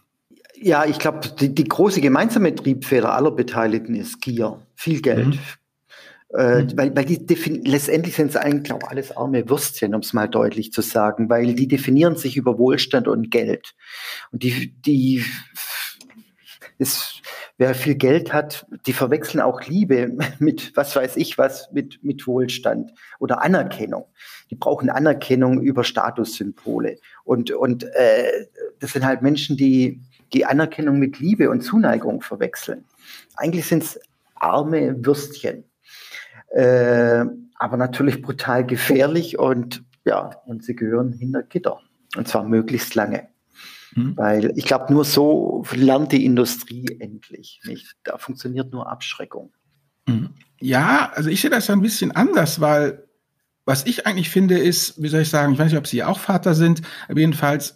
Ja, 0.63 0.85
ich 0.85 0.99
glaube, 0.99 1.27
die, 1.39 1.53
die, 1.53 1.63
große 1.63 2.01
gemeinsame 2.01 2.53
Triebfeder 2.53 3.13
aller 3.13 3.31
Beteiligten 3.31 3.95
ist 3.95 4.21
Gier, 4.21 4.61
viel 4.75 5.01
Geld. 5.01 5.27
Mhm. 5.27 5.39
Äh, 6.33 6.61
mhm. 6.61 6.77
weil, 6.77 6.95
weil 6.95 7.05
die 7.05 7.17
letztendlich 7.65 8.15
sind 8.15 8.29
es 8.29 8.37
eigentlich 8.37 8.63
glaube 8.63 8.89
alles 8.89 9.17
arme 9.17 9.49
Würstchen, 9.49 9.93
um 9.95 10.01
es 10.01 10.13
mal 10.13 10.29
deutlich 10.29 10.71
zu 10.71 10.81
sagen, 10.81 11.29
weil 11.29 11.55
die 11.55 11.67
definieren 11.67 12.15
sich 12.15 12.37
über 12.37 12.57
Wohlstand 12.57 13.07
und 13.07 13.31
Geld. 13.31 13.73
Und 14.31 14.43
die, 14.43 14.73
die 14.85 15.25
ist, 16.77 17.21
wer 17.57 17.75
viel 17.75 17.95
Geld 17.95 18.31
hat, 18.31 18.65
die 18.85 18.93
verwechseln 18.93 19.41
auch 19.41 19.63
Liebe 19.63 20.15
mit, 20.39 20.75
was 20.77 20.95
weiß 20.95 21.17
ich 21.17 21.37
was, 21.37 21.69
mit, 21.71 22.03
mit 22.03 22.27
Wohlstand 22.27 22.91
oder 23.19 23.43
Anerkennung. 23.43 24.05
Die 24.51 24.55
brauchen 24.55 24.89
Anerkennung 24.89 25.61
über 25.61 25.83
Statussymbole. 25.83 26.97
Und, 27.23 27.51
und 27.51 27.83
äh, 27.83 28.47
das 28.79 28.93
sind 28.93 29.05
halt 29.05 29.21
Menschen, 29.21 29.57
die 29.57 30.01
die 30.33 30.45
Anerkennung 30.45 30.99
mit 30.99 31.19
Liebe 31.19 31.49
und 31.49 31.61
Zuneigung 31.61 32.21
verwechseln. 32.21 32.85
Eigentlich 33.35 33.65
sind 33.65 33.83
es 33.83 33.99
arme 34.35 35.05
Würstchen, 35.05 35.65
äh, 36.51 37.25
aber 37.55 37.77
natürlich 37.77 38.21
brutal 38.21 38.65
gefährlich 38.65 39.37
und 39.37 39.83
ja, 40.05 40.31
und 40.45 40.63
sie 40.63 40.75
gehören 40.75 41.13
hinter 41.13 41.43
Gitter 41.43 41.79
und 42.17 42.27
zwar 42.27 42.43
möglichst 42.43 42.95
lange. 42.95 43.29
Mhm. 43.95 44.17
Weil 44.17 44.53
ich 44.55 44.65
glaube, 44.65 44.91
nur 44.91 45.05
so 45.05 45.63
lernt 45.73 46.11
die 46.11 46.25
Industrie 46.25 46.85
endlich 46.99 47.61
nicht. 47.65 47.95
Da 48.03 48.17
funktioniert 48.17 48.71
nur 48.71 48.89
Abschreckung. 48.89 49.53
Mhm. 50.07 50.29
Ja, 50.59 51.11
also 51.13 51.29
ich 51.29 51.41
sehe 51.41 51.49
das 51.49 51.69
ein 51.69 51.81
bisschen 51.81 52.11
anders, 52.11 52.61
weil 52.61 53.07
was 53.65 53.85
ich 53.85 54.07
eigentlich 54.07 54.29
finde, 54.29 54.57
ist, 54.57 55.01
wie 55.01 55.07
soll 55.07 55.21
ich 55.21 55.29
sagen, 55.29 55.53
ich 55.53 55.59
weiß 55.59 55.71
nicht, 55.71 55.77
ob 55.77 55.87
Sie 55.87 56.03
auch 56.03 56.19
Vater 56.19 56.55
sind, 56.55 56.81
aber 57.07 57.19
jedenfalls, 57.19 57.75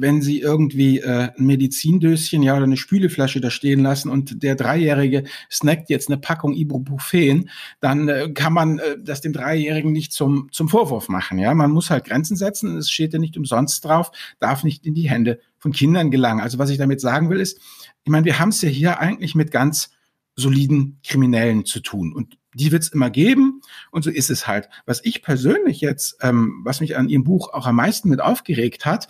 wenn 0.00 0.22
Sie 0.22 0.40
irgendwie 0.40 1.00
äh, 1.00 1.30
ein 1.36 1.46
Medizindöschen, 1.46 2.42
ja, 2.42 2.56
oder 2.56 2.64
eine 2.64 2.76
Spüleflasche 2.76 3.40
da 3.40 3.50
stehen 3.50 3.80
lassen 3.80 4.08
und 4.08 4.42
der 4.42 4.54
Dreijährige 4.54 5.24
snackt 5.50 5.90
jetzt 5.90 6.08
eine 6.08 6.18
Packung 6.18 6.54
Ibuprofen, 6.54 7.50
dann 7.80 8.08
äh, 8.08 8.30
kann 8.32 8.52
man 8.52 8.78
äh, 8.78 8.96
das 8.98 9.20
dem 9.20 9.32
Dreijährigen 9.32 9.92
nicht 9.92 10.12
zum, 10.12 10.48
zum 10.52 10.68
Vorwurf 10.68 11.08
machen, 11.08 11.38
ja. 11.38 11.54
Man 11.54 11.70
muss 11.70 11.90
halt 11.90 12.04
Grenzen 12.04 12.36
setzen, 12.36 12.76
es 12.76 12.90
steht 12.90 13.12
ja 13.12 13.18
nicht 13.18 13.36
umsonst 13.36 13.84
drauf, 13.84 14.10
darf 14.38 14.64
nicht 14.64 14.86
in 14.86 14.94
die 14.94 15.08
Hände 15.08 15.40
von 15.58 15.72
Kindern 15.72 16.10
gelangen. 16.10 16.40
Also 16.40 16.58
was 16.58 16.70
ich 16.70 16.78
damit 16.78 17.00
sagen 17.00 17.30
will, 17.30 17.40
ist, 17.40 17.60
ich 18.04 18.10
meine, 18.10 18.24
wir 18.24 18.38
haben 18.38 18.48
es 18.48 18.62
ja 18.62 18.68
hier 18.68 18.98
eigentlich 18.98 19.34
mit 19.34 19.50
ganz 19.50 19.90
soliden 20.36 20.98
Kriminellen 21.04 21.64
zu 21.64 21.80
tun. 21.80 22.12
Und 22.14 22.39
die 22.54 22.72
wird 22.72 22.82
es 22.82 22.88
immer 22.88 23.10
geben 23.10 23.60
und 23.90 24.02
so 24.02 24.10
ist 24.10 24.30
es 24.30 24.46
halt. 24.46 24.68
Was 24.86 25.04
ich 25.04 25.22
persönlich 25.22 25.80
jetzt, 25.80 26.16
ähm, 26.20 26.60
was 26.64 26.80
mich 26.80 26.96
an 26.96 27.08
Ihrem 27.08 27.24
Buch 27.24 27.52
auch 27.52 27.66
am 27.66 27.76
meisten 27.76 28.08
mit 28.08 28.20
aufgeregt 28.20 28.86
hat, 28.86 29.08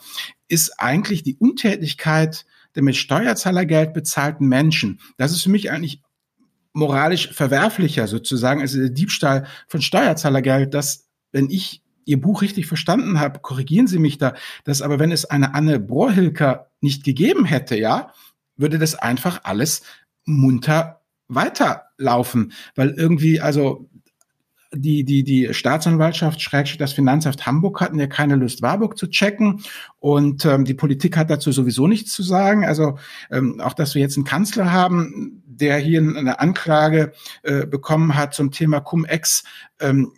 ist 0.48 0.80
eigentlich 0.80 1.22
die 1.22 1.36
Untätigkeit 1.36 2.44
der 2.74 2.82
mit 2.82 2.96
Steuerzahlergeld 2.96 3.92
bezahlten 3.92 4.46
Menschen. 4.46 5.00
Das 5.16 5.32
ist 5.32 5.42
für 5.42 5.50
mich 5.50 5.70
eigentlich 5.70 6.02
moralisch 6.72 7.32
verwerflicher 7.32 8.06
sozusagen, 8.06 8.60
also 8.60 8.78
der 8.78 8.90
Diebstahl 8.90 9.46
von 9.66 9.82
Steuerzahlergeld, 9.82 10.74
dass 10.74 11.08
wenn 11.32 11.50
ich 11.50 11.82
Ihr 12.06 12.20
Buch 12.20 12.42
richtig 12.42 12.66
verstanden 12.66 13.20
habe, 13.20 13.40
korrigieren 13.40 13.86
Sie 13.86 13.98
mich 13.98 14.18
da, 14.18 14.34
dass 14.64 14.82
aber 14.82 14.98
wenn 14.98 15.12
es 15.12 15.26
eine 15.26 15.54
Anne 15.54 15.78
Brohilker 15.78 16.70
nicht 16.80 17.04
gegeben 17.04 17.44
hätte, 17.44 17.76
ja, 17.76 18.12
würde 18.56 18.78
das 18.78 18.94
einfach 18.94 19.40
alles 19.44 19.82
munter 20.24 20.99
weiterlaufen, 21.30 22.52
weil 22.74 22.90
irgendwie, 22.90 23.40
also 23.40 23.88
die, 24.72 25.04
die, 25.04 25.24
die 25.24 25.52
Staatsanwaltschaft, 25.52 26.40
Schrägstrich 26.40 26.78
das 26.78 26.92
Finanzamt 26.92 27.44
Hamburg 27.44 27.80
hatten 27.80 27.98
ja 27.98 28.06
keine 28.06 28.36
Lust, 28.36 28.62
Warburg 28.62 28.96
zu 28.96 29.08
checken. 29.08 29.62
Und 29.98 30.44
ähm, 30.44 30.64
die 30.64 30.74
Politik 30.74 31.16
hat 31.16 31.30
dazu 31.30 31.50
sowieso 31.50 31.88
nichts 31.88 32.12
zu 32.12 32.22
sagen. 32.22 32.64
Also 32.64 32.98
ähm, 33.30 33.60
auch, 33.60 33.72
dass 33.72 33.94
wir 33.94 34.02
jetzt 34.02 34.16
einen 34.16 34.24
Kanzler 34.24 34.72
haben, 34.72 35.42
der 35.44 35.76
hier 35.78 36.00
eine 36.00 36.38
Anklage 36.38 37.12
äh, 37.42 37.66
bekommen 37.66 38.14
hat 38.14 38.34
zum 38.34 38.52
Thema 38.52 38.80
Cum-Ex. 38.80 39.42
Ähm, 39.80 40.12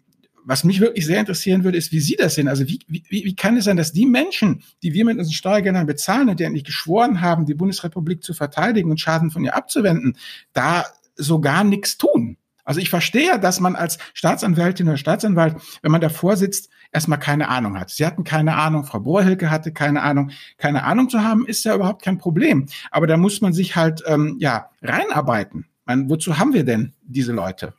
was 0.45 0.65
mich 0.65 0.81
wirklich 0.81 1.07
sehr 1.07 1.21
interessieren 1.21 1.65
würde, 1.65 1.79
ist, 1.79 1.93
wie 1.93 2.01
Sie 2.01 2.17
das 2.17 2.35
sehen. 2.35 2.49
Also 2.49 2.67
wie, 2.67 2.81
wie, 2.89 3.05
wie 3.09 3.37
kann 3.37 3.57
es 3.57 3.65
sein, 3.65 3.77
dass 3.77 3.93
die 3.93 4.07
Menschen, 4.07 4.65
die 4.83 4.93
wir 4.93 5.05
mit 5.05 5.17
unseren 5.17 5.33
Steuergeldern 5.33 5.87
bezahlen 5.87 6.29
und 6.29 6.41
die 6.41 6.45
eigentlich 6.45 6.65
geschworen 6.65 7.21
haben, 7.21 7.47
die 7.47 7.55
Bundesrepublik 7.55 8.25
zu 8.25 8.35
verteidigen 8.35 8.91
und 8.91 9.01
Schaden 9.01 9.31
von 9.31 9.45
ihr 9.45 9.55
abzuwenden, 9.55 10.17
da 10.53 10.85
so 11.17 11.41
gar 11.41 11.65
nichts 11.65 11.99
tun? 11.99 12.37
Also 12.65 12.81
ich 12.81 12.91
verstehe, 12.91 13.39
dass 13.41 13.61
man 13.61 13.75
als 13.75 13.99
Staatsanwältin 14.15 14.87
oder 14.87 14.97
Staatsanwalt, 14.97 15.57
wenn 15.83 15.91
man 15.91 16.01
davor 16.01 16.37
sitzt, 16.37 16.71
erstmal 16.93 17.19
keine 17.19 17.49
Ahnung 17.49 17.79
hat. 17.79 17.91
Sie 17.91 18.07
hatten 18.07 18.25
keine 18.25 18.57
Ahnung, 18.57 18.85
Frau 18.85 19.01
Bohrhilke 19.01 19.51
hatte 19.51 19.73
keine 19.73 20.03
Ahnung. 20.03 20.31
Keine 20.59 20.85
Ahnung 20.85 21.09
zu 21.09 21.25
haben, 21.25 21.47
ist 21.47 21.65
ja 21.65 21.75
überhaupt 21.75 22.03
kein 22.03 22.19
Problem. 22.19 22.67
Aber 22.91 23.07
da 23.07 23.17
muss 23.17 23.41
man 23.41 23.53
sich 23.53 23.75
halt 23.75 24.03
ähm, 24.07 24.37
ja 24.39 24.71
reinarbeiten. 24.81 25.67
Man, 25.87 26.09
wozu 26.09 26.39
haben 26.39 26.53
wir 26.53 26.65
denn 26.65 26.93
diese 27.03 27.33
Leute? 27.33 27.75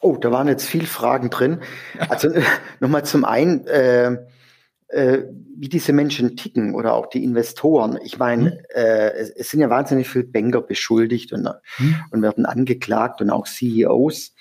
Oh, 0.00 0.16
da 0.16 0.30
waren 0.30 0.46
jetzt 0.46 0.66
viel 0.66 0.86
Fragen 0.86 1.30
drin. 1.30 1.60
Also 2.08 2.28
nochmal 2.80 3.04
zum 3.04 3.24
einen, 3.24 3.66
äh, 3.66 4.18
äh, 4.88 5.24
wie 5.56 5.68
diese 5.68 5.92
Menschen 5.92 6.36
ticken 6.36 6.74
oder 6.74 6.94
auch 6.94 7.06
die 7.06 7.22
Investoren. 7.22 7.98
Ich 8.02 8.18
meine, 8.18 8.44
mhm. 8.44 8.58
äh, 8.74 9.10
es, 9.12 9.30
es, 9.30 9.50
sind 9.50 9.60
ja 9.60 9.70
wahnsinnig 9.70 10.08
viele 10.08 10.24
Banker 10.24 10.62
beschuldigt 10.62 11.32
und, 11.32 11.48
mhm. 11.78 11.96
und 12.10 12.22
werden 12.22 12.46
angeklagt 12.46 13.20
und 13.20 13.30
auch 13.30 13.46
CEOs. 13.46 14.34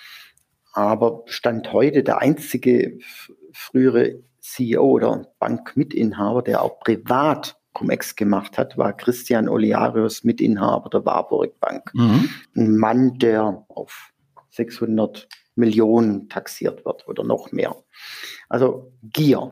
Aber 0.73 1.23
Stand 1.25 1.73
heute 1.73 2.03
der 2.03 2.19
einzige 2.19 2.99
frühere 3.51 4.19
CEO 4.39 4.83
oder 4.83 5.27
Bankmitinhaber, 5.39 6.43
der 6.43 6.61
auch 6.61 6.79
privat 6.79 7.57
Cum-Ex 7.73 8.15
gemacht 8.15 8.57
hat, 8.57 8.77
war 8.77 8.93
Christian 8.93 9.49
Oliarius, 9.49 10.23
Mitinhaber 10.23 10.89
der 10.89 11.05
Warburg 11.05 11.59
Bank. 11.59 11.91
Mhm. 11.93 12.29
Ein 12.55 12.77
Mann, 12.77 13.19
der 13.19 13.65
auf 13.67 14.11
600 14.51 15.27
Millionen 15.57 16.29
taxiert 16.29 16.85
wird 16.85 17.07
oder 17.07 17.23
noch 17.23 17.51
mehr. 17.51 17.75
Also 18.49 18.91
Gier. 19.03 19.51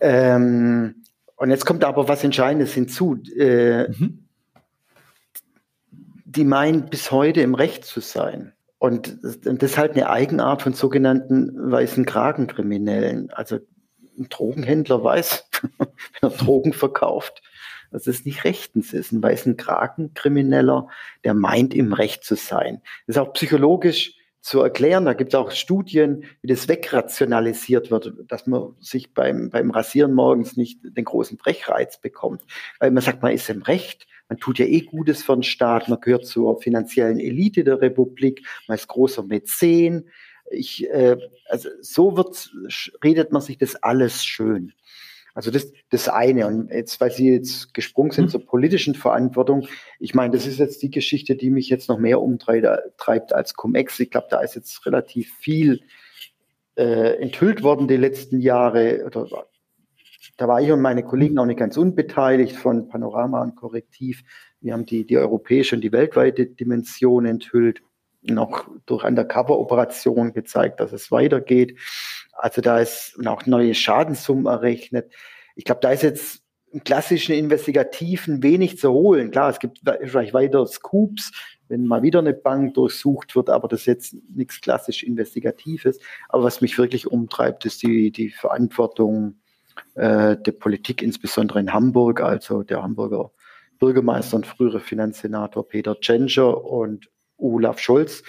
Ähm, 0.00 1.02
und 1.36 1.50
jetzt 1.50 1.64
kommt 1.64 1.84
aber 1.84 2.08
was 2.08 2.22
Entscheidendes 2.22 2.74
hinzu. 2.74 3.18
Äh, 3.36 3.88
mhm. 3.88 4.26
Die 6.24 6.44
meinen 6.44 6.90
bis 6.90 7.10
heute 7.10 7.40
im 7.40 7.54
Recht 7.54 7.84
zu 7.84 8.00
sein. 8.00 8.52
Und, 8.78 9.18
und 9.46 9.62
das 9.62 9.72
ist 9.72 9.78
halt 9.78 9.92
eine 9.92 10.08
Eigenart 10.08 10.62
von 10.62 10.72
sogenannten 10.72 11.70
weißen 11.70 12.04
Kragenkriminellen. 12.06 13.30
Also 13.30 13.58
ein 14.18 14.28
Drogenhändler 14.28 15.02
weiß, 15.02 15.48
wenn 15.78 15.88
er 16.20 16.30
Drogen 16.30 16.72
verkauft, 16.72 17.42
dass 17.90 18.06
es 18.06 18.24
nicht 18.24 18.44
rechtens 18.44 18.92
ist. 18.92 19.12
Ein 19.12 19.22
weißen 19.22 19.56
Kragenkrimineller, 19.56 20.88
der 21.24 21.34
meint 21.34 21.74
im 21.74 21.92
Recht 21.92 22.24
zu 22.24 22.36
sein. 22.36 22.80
Das 23.06 23.16
ist 23.16 23.20
auch 23.20 23.32
psychologisch 23.32 24.19
zu 24.40 24.60
erklären. 24.60 25.04
Da 25.04 25.12
gibt 25.12 25.34
es 25.34 25.38
auch 25.38 25.50
Studien, 25.50 26.24
wie 26.42 26.48
das 26.48 26.68
wegrationalisiert 26.68 27.90
wird, 27.90 28.12
dass 28.26 28.46
man 28.46 28.74
sich 28.80 29.12
beim, 29.12 29.50
beim 29.50 29.70
Rasieren 29.70 30.14
morgens 30.14 30.56
nicht 30.56 30.80
den 30.82 31.04
großen 31.04 31.36
Brechreiz 31.36 32.00
bekommt. 32.00 32.42
Weil 32.78 32.90
man 32.90 33.02
sagt, 33.02 33.22
man 33.22 33.32
ist 33.32 33.50
im 33.50 33.62
Recht, 33.62 34.06
man 34.28 34.38
tut 34.38 34.58
ja 34.58 34.66
eh 34.66 34.80
Gutes 34.80 35.22
für 35.22 35.34
den 35.34 35.42
Staat, 35.42 35.88
man 35.88 36.00
gehört 36.00 36.26
zur 36.26 36.60
finanziellen 36.60 37.18
Elite 37.18 37.64
der 37.64 37.80
Republik, 37.80 38.46
man 38.68 38.76
ist 38.76 38.88
großer 38.88 39.24
Mäzen. 39.24 40.08
Ich, 40.50 40.88
äh, 40.88 41.16
also 41.46 41.68
so 41.80 42.16
wird, 42.16 42.50
redet 43.04 43.32
man 43.32 43.42
sich 43.42 43.58
das 43.58 43.76
alles 43.76 44.24
schön. 44.24 44.72
Also 45.34 45.50
das, 45.50 45.72
das 45.90 46.08
eine. 46.08 46.46
Und 46.46 46.70
jetzt, 46.70 47.00
weil 47.00 47.10
Sie 47.10 47.32
jetzt 47.32 47.74
gesprungen 47.74 48.10
sind 48.10 48.26
mhm. 48.26 48.30
zur 48.30 48.46
politischen 48.46 48.94
Verantwortung, 48.94 49.66
ich 49.98 50.14
meine, 50.14 50.32
das 50.32 50.46
ist 50.46 50.58
jetzt 50.58 50.82
die 50.82 50.90
Geschichte, 50.90 51.36
die 51.36 51.50
mich 51.50 51.68
jetzt 51.68 51.88
noch 51.88 51.98
mehr 51.98 52.20
umtreibt 52.20 53.32
als 53.32 53.54
Cum-Ex. 53.54 54.00
Ich 54.00 54.10
glaube, 54.10 54.28
da 54.30 54.40
ist 54.40 54.54
jetzt 54.54 54.84
relativ 54.86 55.32
viel 55.34 55.80
äh, 56.76 57.20
enthüllt 57.20 57.62
worden 57.62 57.88
die 57.88 57.96
letzten 57.96 58.40
Jahre. 58.40 59.04
Oder, 59.04 59.46
da 60.36 60.48
war 60.48 60.60
ich 60.60 60.72
und 60.72 60.80
meine 60.80 61.04
Kollegen 61.04 61.38
auch 61.38 61.46
nicht 61.46 61.58
ganz 61.58 61.76
unbeteiligt 61.76 62.56
von 62.56 62.88
Panorama 62.88 63.42
und 63.42 63.56
Korrektiv. 63.56 64.22
Wir 64.60 64.72
haben 64.72 64.86
die, 64.86 65.06
die 65.06 65.18
europäische 65.18 65.76
und 65.76 65.82
die 65.82 65.92
weltweite 65.92 66.46
Dimension 66.46 67.26
enthüllt, 67.26 67.82
noch 68.22 68.68
durch 68.86 69.04
Undercover-Operationen 69.04 70.32
gezeigt, 70.32 70.80
dass 70.80 70.92
es 70.92 71.10
weitergeht. 71.10 71.78
Also 72.32 72.60
da 72.60 72.78
ist 72.78 73.16
auch 73.26 73.46
neue 73.46 73.74
Schadenssummen 73.74 74.46
errechnet. 74.46 75.12
Ich 75.56 75.64
glaube, 75.64 75.80
da 75.80 75.90
ist 75.90 76.02
jetzt 76.02 76.42
im 76.72 76.84
klassischen 76.84 77.34
Investigativen 77.34 78.42
wenig 78.42 78.78
zu 78.78 78.92
holen. 78.92 79.30
Klar, 79.30 79.50
es 79.50 79.58
gibt 79.58 79.80
vielleicht 80.02 80.34
weiter 80.34 80.66
Scoops, 80.66 81.32
wenn 81.68 81.84
mal 81.84 82.02
wieder 82.02 82.20
eine 82.20 82.32
Bank 82.32 82.74
durchsucht 82.74 83.34
wird, 83.34 83.50
aber 83.50 83.68
das 83.68 83.80
ist 83.80 83.86
jetzt 83.86 84.16
nichts 84.34 84.60
klassisch 84.60 85.02
Investigatives. 85.02 85.98
Aber 86.28 86.44
was 86.44 86.60
mich 86.60 86.78
wirklich 86.78 87.08
umtreibt, 87.08 87.64
ist 87.64 87.82
die, 87.82 88.12
die 88.12 88.30
Verantwortung 88.30 89.40
äh, 89.94 90.36
der 90.36 90.52
Politik, 90.52 91.02
insbesondere 91.02 91.60
in 91.60 91.72
Hamburg, 91.72 92.20
also 92.20 92.62
der 92.62 92.82
Hamburger 92.82 93.32
Bürgermeister 93.78 94.36
und 94.36 94.46
frühere 94.46 94.80
Finanzsenator 94.80 95.66
Peter 95.66 95.98
Tschentscher 95.98 96.64
und 96.64 97.08
Olaf 97.40 97.78
Scholz, 97.78 98.22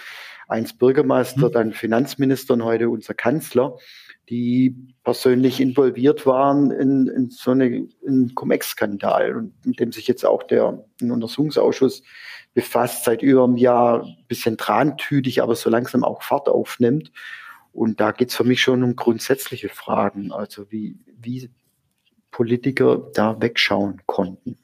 einst 0.48 0.78
Bürgermeister, 0.78 1.48
mhm. 1.48 1.52
dann 1.52 1.72
Finanzminister 1.72 2.54
und 2.54 2.64
heute 2.64 2.88
unser 2.90 3.14
Kanzler, 3.14 3.78
die 4.28 4.76
persönlich 5.04 5.60
involviert 5.60 6.26
waren 6.26 6.70
in, 6.70 7.08
in 7.08 7.30
so 7.30 7.50
eine, 7.50 7.88
einen 8.06 8.34
Cum-Ex-Skandal 8.34 9.36
und 9.36 9.66
mit 9.66 9.80
dem 9.80 9.92
sich 9.92 10.06
jetzt 10.06 10.24
auch 10.24 10.42
der 10.42 10.84
Untersuchungsausschuss 11.00 12.02
befasst, 12.54 13.04
seit 13.04 13.22
über 13.22 13.44
einem 13.44 13.56
Jahr 13.56 14.04
ein 14.04 14.24
bisschen 14.28 14.56
trantütig, 14.56 15.42
aber 15.42 15.54
so 15.54 15.70
langsam 15.70 16.04
auch 16.04 16.22
Fahrt 16.22 16.48
aufnimmt. 16.48 17.10
Und 17.72 18.00
da 18.00 18.12
geht 18.12 18.28
es 18.28 18.36
für 18.36 18.44
mich 18.44 18.60
schon 18.60 18.82
um 18.82 18.96
grundsätzliche 18.96 19.70
Fragen, 19.70 20.30
also 20.30 20.70
wie, 20.70 20.98
wie 21.18 21.50
Politiker 22.30 23.10
da 23.14 23.40
wegschauen 23.40 24.02
konnten. 24.06 24.58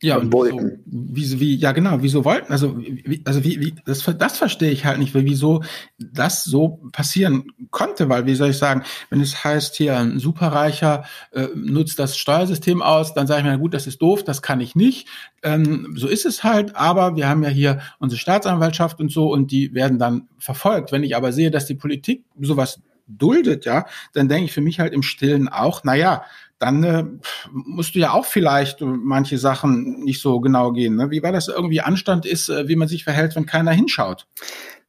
Ja, 0.00 0.16
und 0.16 0.32
wollten. 0.32 0.82
Wieso, 0.86 1.40
wie, 1.40 1.56
ja 1.56 1.72
genau, 1.72 2.02
wieso 2.02 2.24
wollten, 2.24 2.52
also, 2.52 2.78
wie, 2.78 3.20
also 3.24 3.42
wie, 3.42 3.60
wie, 3.60 3.74
das, 3.84 4.04
das 4.18 4.38
verstehe 4.38 4.70
ich 4.70 4.84
halt 4.84 4.98
nicht, 4.98 5.12
wieso 5.12 5.62
das 5.98 6.44
so 6.44 6.80
passieren 6.92 7.46
konnte, 7.70 8.08
weil, 8.08 8.24
wie 8.24 8.36
soll 8.36 8.50
ich 8.50 8.58
sagen, 8.58 8.84
wenn 9.10 9.20
es 9.20 9.42
heißt, 9.42 9.74
hier 9.74 9.98
ein 9.98 10.20
Superreicher 10.20 11.04
äh, 11.32 11.48
nutzt 11.54 11.98
das 11.98 12.16
Steuersystem 12.16 12.80
aus, 12.80 13.12
dann 13.12 13.26
sage 13.26 13.40
ich 13.40 13.44
mir, 13.46 13.52
na 13.52 13.56
gut, 13.56 13.74
das 13.74 13.88
ist 13.88 14.00
doof, 14.00 14.22
das 14.22 14.40
kann 14.40 14.60
ich 14.60 14.76
nicht. 14.76 15.08
Ähm, 15.42 15.94
so 15.96 16.06
ist 16.06 16.26
es 16.26 16.44
halt, 16.44 16.76
aber 16.76 17.16
wir 17.16 17.28
haben 17.28 17.42
ja 17.42 17.50
hier 17.50 17.80
unsere 17.98 18.20
Staatsanwaltschaft 18.20 19.00
und 19.00 19.10
so 19.10 19.32
und 19.32 19.50
die 19.50 19.74
werden 19.74 19.98
dann 19.98 20.28
verfolgt. 20.38 20.92
Wenn 20.92 21.02
ich 21.02 21.16
aber 21.16 21.32
sehe, 21.32 21.50
dass 21.50 21.66
die 21.66 21.74
Politik 21.74 22.24
sowas 22.40 22.80
duldet, 23.08 23.64
ja, 23.64 23.86
dann 24.12 24.28
denke 24.28 24.44
ich 24.44 24.52
für 24.52 24.60
mich 24.60 24.78
halt 24.78 24.92
im 24.92 25.02
Stillen 25.02 25.48
auch, 25.48 25.80
na 25.82 25.94
ja, 25.94 26.22
dann 26.58 26.82
äh, 26.82 27.04
musst 27.52 27.94
du 27.94 28.00
ja 28.00 28.12
auch 28.12 28.24
vielleicht 28.24 28.80
manche 28.80 29.38
Sachen 29.38 30.02
nicht 30.02 30.20
so 30.20 30.40
genau 30.40 30.72
gehen. 30.72 30.96
Ne? 30.96 31.10
Wie 31.10 31.22
war 31.22 31.32
das 31.32 31.48
irgendwie 31.48 31.80
Anstand 31.80 32.26
ist, 32.26 32.48
äh, 32.48 32.66
wie 32.68 32.76
man 32.76 32.88
sich 32.88 33.04
verhält, 33.04 33.36
wenn 33.36 33.46
keiner 33.46 33.70
hinschaut? 33.70 34.26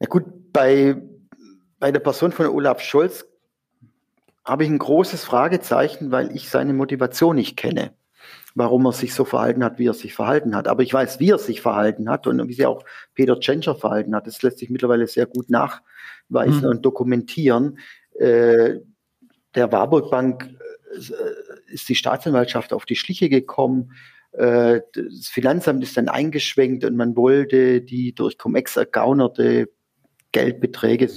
Ja 0.00 0.08
gut, 0.08 0.24
bei, 0.52 1.00
bei 1.78 1.92
der 1.92 2.00
Person 2.00 2.32
von 2.32 2.46
Olaf 2.46 2.80
Scholz 2.80 3.24
habe 4.44 4.64
ich 4.64 4.70
ein 4.70 4.78
großes 4.78 5.24
Fragezeichen, 5.24 6.10
weil 6.10 6.34
ich 6.34 6.48
seine 6.48 6.72
Motivation 6.72 7.36
nicht 7.36 7.56
kenne, 7.56 7.92
warum 8.56 8.86
er 8.86 8.92
sich 8.92 9.14
so 9.14 9.24
verhalten 9.24 9.62
hat, 9.62 9.78
wie 9.78 9.86
er 9.86 9.94
sich 9.94 10.14
verhalten 10.14 10.56
hat. 10.56 10.66
Aber 10.66 10.82
ich 10.82 10.92
weiß, 10.92 11.20
wie 11.20 11.30
er 11.30 11.38
sich 11.38 11.60
verhalten 11.60 12.10
hat 12.10 12.26
und 12.26 12.48
wie 12.48 12.54
sich 12.54 12.66
auch 12.66 12.84
Peter 13.14 13.38
Tschentscher 13.38 13.76
verhalten 13.76 14.16
hat. 14.16 14.26
Das 14.26 14.42
lässt 14.42 14.58
sich 14.58 14.70
mittlerweile 14.70 15.06
sehr 15.06 15.26
gut 15.26 15.50
nachweisen 15.50 16.62
mhm. 16.62 16.68
und 16.68 16.84
dokumentieren. 16.84 17.78
Äh, 18.18 18.80
der 19.54 19.72
Warburg 19.72 20.10
Bank 20.10 20.44
äh, 20.44 20.59
ist 21.68 21.88
die 21.88 21.94
Staatsanwaltschaft 21.94 22.72
auf 22.72 22.84
die 22.84 22.96
Schliche 22.96 23.28
gekommen. 23.28 23.92
Äh, 24.32 24.80
das 24.92 25.28
Finanzamt 25.28 25.82
ist 25.82 25.96
dann 25.96 26.08
eingeschwenkt 26.08 26.84
und 26.84 26.96
man 26.96 27.16
wollte 27.16 27.80
die 27.80 28.14
durch 28.14 28.38
Cum-Ex 28.38 28.76
ergaunerte 28.76 29.68
Geldbeträge, 30.32 31.08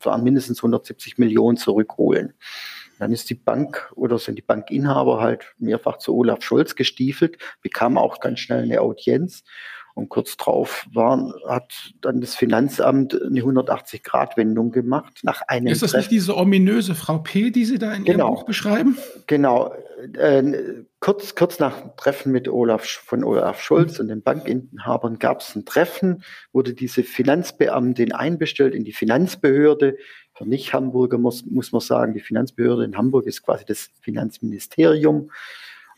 waren 0.00 0.24
mindestens 0.24 0.58
170 0.58 1.18
Millionen, 1.18 1.56
zurückholen. 1.56 2.34
Dann 2.98 3.12
ist 3.12 3.30
die 3.30 3.34
Bank 3.34 3.92
oder 3.94 4.18
sind 4.18 4.36
die 4.36 4.42
Bankinhaber 4.42 5.20
halt 5.20 5.54
mehrfach 5.58 5.98
zu 5.98 6.14
Olaf 6.14 6.42
Scholz 6.42 6.74
gestiefelt, 6.74 7.38
bekam 7.62 7.98
auch 7.98 8.20
ganz 8.20 8.40
schnell 8.40 8.62
eine 8.62 8.80
Audienz. 8.80 9.44
Und 9.94 10.08
kurz 10.08 10.36
drauf 10.36 10.86
war, 10.92 11.34
hat 11.46 11.92
dann 12.00 12.20
das 12.20 12.34
Finanzamt 12.34 13.14
eine 13.14 13.40
180-Grad-Wendung 13.40 14.70
gemacht. 14.70 15.20
Nach 15.22 15.42
einem 15.48 15.66
ist 15.66 15.82
das 15.82 15.90
Treffen. 15.90 16.00
nicht 16.00 16.10
diese 16.10 16.36
ominöse 16.36 16.94
Frau 16.94 17.18
P., 17.18 17.50
die 17.50 17.64
Sie 17.64 17.78
da 17.78 17.92
in 17.92 18.04
genau. 18.04 18.26
Ihrem 18.26 18.34
Buch 18.34 18.44
beschreiben? 18.44 18.96
Genau. 19.26 19.74
Äh, 20.16 20.84
kurz, 20.98 21.34
kurz 21.34 21.58
nach 21.58 21.80
dem 21.80 21.90
Treffen 21.96 22.32
mit 22.32 22.48
Olaf, 22.48 22.84
von 22.84 23.22
Olaf 23.22 23.60
Scholz 23.60 24.00
und 24.00 24.08
den 24.08 24.22
Bankinhabern 24.22 25.18
gab 25.18 25.40
es 25.40 25.54
ein 25.54 25.64
Treffen, 25.64 26.24
wurde 26.52 26.74
diese 26.74 27.02
Finanzbeamtin 27.02 28.12
einbestellt 28.12 28.74
in 28.74 28.84
die 28.84 28.92
Finanzbehörde. 28.92 29.96
Für 30.34 30.46
Nicht-Hamburger 30.46 31.18
muss, 31.18 31.44
muss 31.44 31.72
man 31.72 31.82
sagen, 31.82 32.14
die 32.14 32.20
Finanzbehörde 32.20 32.84
in 32.84 32.96
Hamburg 32.96 33.26
ist 33.26 33.42
quasi 33.42 33.64
das 33.66 33.90
Finanzministerium. 34.00 35.30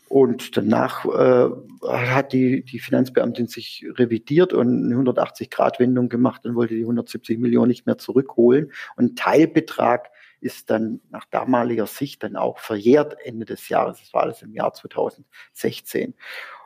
Und 0.07 0.55
danach 0.55 1.05
äh, 1.05 1.49
hat 1.87 2.31
die, 2.31 2.63
die 2.63 2.79
Finanzbeamtin 2.79 3.47
sich 3.47 3.85
revidiert 3.95 4.53
und 4.53 4.85
eine 4.85 4.95
180-Grad-Wendung 4.95 6.09
gemacht 6.09 6.45
und 6.45 6.55
wollte 6.55 6.75
die 6.75 6.81
170 6.81 7.39
Millionen 7.39 7.69
nicht 7.69 7.85
mehr 7.85 7.97
zurückholen. 7.97 8.71
Und 8.95 9.05
ein 9.05 9.15
Teilbetrag 9.15 10.11
ist 10.41 10.69
dann 10.69 11.01
nach 11.09 11.25
damaliger 11.25 11.87
Sicht 11.87 12.21
dann 12.21 12.35
auch 12.35 12.59
verjährt 12.59 13.17
Ende 13.23 13.45
des 13.45 13.67
Jahres. 13.67 13.99
Das 13.99 14.13
war 14.13 14.23
alles 14.23 14.43
im 14.43 14.53
Jahr 14.53 14.73
2016. 14.73 16.13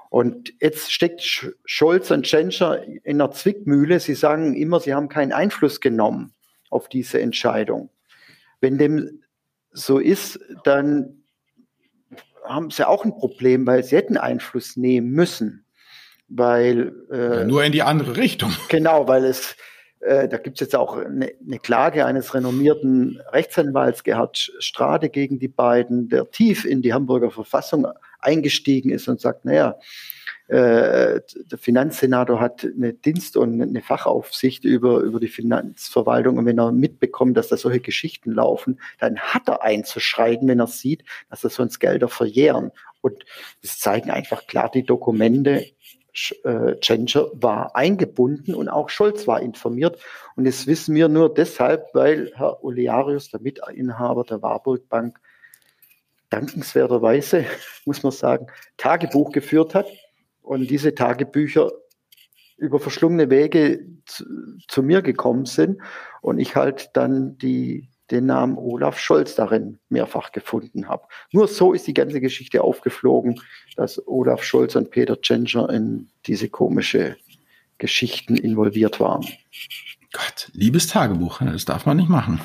Und 0.09 0.53
jetzt 0.59 0.91
steckt 0.91 1.21
Scholz 1.21 2.11
und 2.11 2.23
Tschentscher 2.23 2.83
in 2.83 3.21
einer 3.21 3.31
Zwickmühle. 3.31 3.99
Sie 3.99 4.15
sagen 4.15 4.55
immer, 4.55 4.79
sie 4.79 4.93
haben 4.93 5.07
keinen 5.07 5.31
Einfluss 5.31 5.79
genommen 5.79 6.33
auf 6.69 6.89
diese 6.89 7.21
Entscheidung. 7.21 7.89
Wenn 8.59 8.77
dem 8.77 9.21
so 9.71 9.99
ist, 9.99 10.39
dann 10.63 11.18
haben 12.50 12.72
sie 12.72 12.88
auch 12.88 13.06
ein 13.06 13.16
Problem, 13.16 13.66
weil 13.66 13.84
sie 13.84 13.95
hätten 13.95 14.18
Einfluss 14.18 14.76
nehmen 14.76 15.12
müssen. 15.12 15.66
Weil 16.28 16.93
äh, 17.12 17.38
ja, 17.39 17.43
nur 17.45 17.64
in 17.64 17.72
die 17.72 17.82
andere 17.82 18.18
Richtung. 18.18 18.52
Genau, 18.70 19.08
weil 19.08 19.26
es 19.26 19.56
äh, 20.02 20.28
da 20.30 20.38
gibt 20.38 20.58
es 20.58 20.62
jetzt 20.62 20.76
auch 20.76 20.97
eine, 20.97 21.32
eine, 21.45 21.60
Klage 21.60 22.06
eines 22.06 22.34
renommierten 22.34 23.20
Rechtsanwalts 23.32 24.04
Gerhard 24.04 24.52
Strade 24.60 25.10
gegen 25.10 25.39
die 25.39 25.50
beiden, 25.50 26.08
der 26.08 26.30
tief 26.30 26.66
in 26.66 26.82
die 26.82 26.93
Hamburger 26.93 27.32
Verfassung 27.32 27.88
eingestiegen 28.20 28.91
ist 28.91 29.08
und 29.08 29.20
sagt, 29.20 29.45
naja, 29.45 29.76
der 30.52 31.58
Finanzsenator 31.58 32.39
hat 32.39 32.66
eine 32.66 32.93
Dienst- 32.93 33.38
und 33.38 33.62
eine 33.62 33.82
Fachaufsicht 33.82 34.66
über, 34.66 35.00
über 35.02 35.20
die 35.20 35.28
Finanzverwaltung. 35.28 36.38
Und 36.38 36.45
wenn 36.47 36.58
er 36.58 36.72
mitbekommt, 36.72 37.38
dass 37.38 37.50
da 37.50 37.58
solche 37.58 37.82
Geschichten 37.82 38.32
laufen, 38.32 38.80
dann 39.00 39.20
hat 39.20 39.47
er 39.47 39.62
einzuschreiten, 39.62 40.47
wenn 40.47 40.60
er 40.60 40.68
sieht, 40.68 41.04
dass 41.30 41.41
da 41.41 41.50
sonst 41.50 41.80
Gelder 41.80 42.08
verjähren. 42.08 42.72
Und 43.02 43.26
das 43.62 43.78
zeigen 43.78 44.10
einfach 44.10 44.47
klar 44.47 44.72
die 44.74 44.84
Dokumente. 44.84 45.66
Äh, 46.43 46.76
Tschentscher 46.80 47.30
war 47.34 47.76
eingebunden 47.76 48.56
und 48.56 48.70
auch 48.70 48.89
Scholz 48.89 49.28
war 49.28 49.41
informiert. 49.41 50.00
Und 50.36 50.45
das 50.45 50.66
wissen 50.66 50.95
wir 50.95 51.08
nur 51.10 51.32
deshalb, 51.32 51.93
weil 51.93 52.32
Herr 52.36 52.64
Olearius, 52.64 53.30
der 53.30 53.39
Mitinhaber 53.39 54.24
der 54.24 54.41
Warburg 54.41 54.89
Bank, 54.89 55.20
dankenswerterweise, 56.32 57.45
muss 57.86 58.02
man 58.02 58.12
sagen, 58.12 58.47
Tagebuch 58.78 59.32
geführt 59.32 59.76
hat 59.76 59.86
und 60.50 60.68
diese 60.68 60.95
Tagebücher 60.95 61.72
über 62.58 62.80
verschlungene 62.80 63.30
Wege 63.30 63.86
zu, 64.08 64.26
zu, 64.68 64.82
mir 64.82 65.04
gekommen 65.04 65.45
sind 65.45 65.80
und 66.22 66.39
ich 66.39 66.56
halt 66.56 66.89
dann 66.95 67.38
die, 67.38 67.88
den 68.10 68.26
Namen 68.26 68.58
Olaf 68.58 68.97
Scholz 68.97 69.36
darin 69.36 69.78
mehrfach 69.89 70.32
gefunden 70.32 70.88
habe. 70.88 71.04
Nur 71.32 71.47
so 71.47 71.72
ist 71.74 71.86
die 71.86 71.93
ganze 71.93 72.20
Geschichte 72.20 72.64
aufgeflogen, 72.64 73.39
dass 73.76 74.02
Olaf 74.08 74.43
Scholz 74.43 74.76
und 74.76 74.89
Peter 74.89 75.22
Tschentscher 75.22 75.70
in 75.70 76.10
diese 76.26 76.50
komische 76.50 77.16
Geschichten 77.78 78.36
involviert 78.36 79.00
waren. 79.00 79.28
Gott, 80.12 80.50
liebes 80.54 80.88
Tagebuch, 80.88 81.41
das 81.41 81.66
darf 81.66 81.86
man 81.86 81.97
nicht 81.97 82.10
machen. 82.10 82.41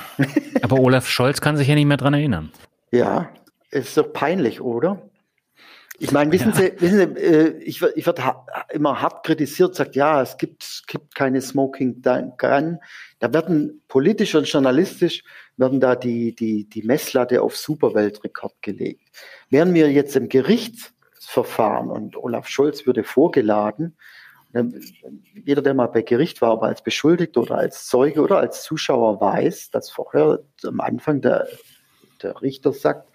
Aber 0.61 0.79
Olaf 0.79 1.09
Scholz 1.09 1.41
kann 1.41 1.57
sich 1.57 1.69
ja 1.69 1.75
nicht 1.75 1.87
mehr 1.87 1.97
dran 1.97 2.13
erinnern. 2.13 2.53
Ja, 2.93 3.31
ist 3.71 3.97
doch 3.97 4.13
peinlich, 4.13 4.61
oder? 4.61 5.09
Ich 5.99 6.11
meine, 6.11 6.33
wissen 6.33 6.51
ja. 6.51 6.57
Sie, 6.57 6.73
wissen 6.79 6.99
Sie 6.99 7.21
äh, 7.21 7.59
ich, 7.59 7.81
ich 7.83 8.07
werde 8.07 8.25
ha 8.25 8.47
immer 8.71 9.01
hart 9.01 9.25
kritisiert, 9.25 9.75
sagt, 9.75 9.95
ja, 9.95 10.23
es 10.23 10.37
gibt, 10.37 10.85
gibt 10.89 11.15
keine 11.15 11.41
Smoking 11.41 12.03
Gun. 12.03 12.81
Da 13.21 13.33
werden 13.33 13.83
politisch 13.87 14.35
und 14.35 14.49
journalistisch 14.49 15.23
werden 15.57 15.81
da 15.81 15.95
die, 15.95 16.35
die, 16.35 16.69
die 16.69 16.83
Messlatte 16.83 17.43
auf 17.43 17.57
Superweltrekord 17.57 18.61
gelegt. 18.61 19.09
Wären 19.51 19.73
wir 19.73 19.91
jetzt 19.93 20.17
im 20.17 20.29
Gerichtsverfahren 20.29 21.91
und 21.91 22.17
Olaf 22.17 22.49
Scholz 22.49 22.87
würde 22.87 23.05
vorgeladen, 23.05 23.97
jeder, 25.45 25.63
der 25.63 25.75
mal 25.75 25.89
bei 25.89 26.03
Gericht 26.03 26.41
war, 26.41 26.53
aber 26.53 26.67
als 26.69 26.83
Beschuldigter 26.83 27.41
oder 27.41 27.57
als 27.57 27.87
Zeuge 27.87 28.21
oder 28.23 28.39
als 28.39 28.63
Zuschauer 28.63 29.21
weiß, 29.21 29.71
dass 29.71 29.91
vorher 29.91 30.41
am 30.63 30.81
Anfang 30.81 31.21
der, 31.21 31.49
der 32.23 32.41
Richter 32.41 32.73
sagt, 32.73 33.09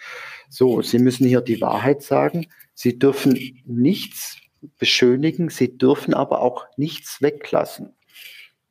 so, 0.49 0.81
Sie 0.81 0.99
müssen 0.99 1.27
hier 1.27 1.41
die 1.41 1.61
Wahrheit 1.61 2.01
sagen. 2.01 2.47
Sie 2.73 2.97
dürfen 2.99 3.39
nichts 3.65 4.37
beschönigen, 4.77 5.49
Sie 5.49 5.77
dürfen 5.77 6.13
aber 6.13 6.41
auch 6.41 6.65
nichts 6.75 7.21
weglassen. 7.21 7.95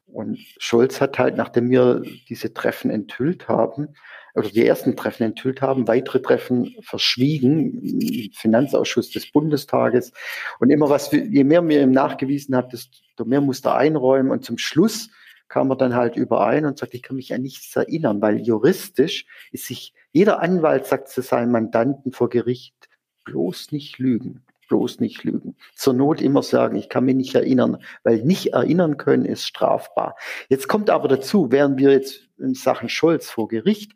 Und 0.07 0.39
Scholz 0.59 1.01
hat 1.01 1.19
halt, 1.19 1.37
nachdem 1.37 1.71
wir 1.71 2.03
diese 2.29 2.53
Treffen 2.53 2.91
enthüllt 2.91 3.49
haben, 3.49 3.95
oder 4.35 4.49
die 4.49 4.67
ersten 4.67 4.97
Treffen 4.97 5.25
enthüllt 5.25 5.63
haben, 5.63 5.89
weitere 5.89 6.23
Treffen 6.23 6.77
verschwiegen, 6.81 7.83
im 7.83 8.31
Finanzausschuss 8.33 9.11
des 9.11 9.31
Bundestages. 9.33 10.13
Und 10.61 10.71
immer 10.71 10.89
was, 10.89 11.11
je 11.11 11.45
mehr 11.45 11.61
mir 11.61 11.83
ihm 11.83 11.91
nachgewiesen 11.91 12.55
hat, 12.55 12.73
desto 12.73 13.25
mehr 13.25 13.41
musste 13.41 13.71
er 13.71 13.77
einräumen. 13.77 14.31
Und 14.31 14.45
zum 14.45 14.59
Schluss 14.59 15.11
kam 15.49 15.71
er 15.71 15.77
dann 15.77 15.95
halt 15.95 16.17
überein 16.17 16.67
und 16.67 16.79
sagt, 16.79 16.95
ich 16.95 17.03
kann 17.03 17.17
mich 17.17 17.33
an 17.33 17.43
nichts 17.43 17.75
erinnern, 17.75 18.21
weil 18.21 18.39
juristisch 18.39 19.27
ist 19.53 19.67
sich, 19.67 19.95
jeder 20.13 20.41
Anwalt 20.41 20.87
sagt 20.87 21.09
zu 21.09 21.23
seinem 21.23 21.53
Mandanten 21.53 22.13
vor 22.13 22.29
Gericht, 22.29 22.75
bloß 23.25 23.73
nicht 23.73 23.99
lügen, 23.99 24.45
bloß 24.69 25.01
nicht 25.01 25.25
lügen. 25.25 25.57
Zur 25.75 25.95
Not 25.95 26.21
immer 26.21 26.43
sagen, 26.43 26.77
ich 26.77 26.89
kann 26.89 27.05
mich 27.05 27.17
nicht 27.17 27.35
erinnern, 27.35 27.79
weil 28.05 28.23
nicht 28.23 28.53
erinnern 28.53 28.97
können 28.97 29.25
ist 29.25 29.47
strafbar. 29.47 30.17
Jetzt 30.49 30.69
kommt 30.69 30.91
aber 30.91 31.09
dazu, 31.09 31.51
wären 31.51 31.79
wir 31.79 31.93
jetzt 31.93 32.29
in 32.39 32.55
Sachen 32.55 32.89
Scholz 32.89 33.31
vor 33.31 33.49
Gericht, 33.49 33.93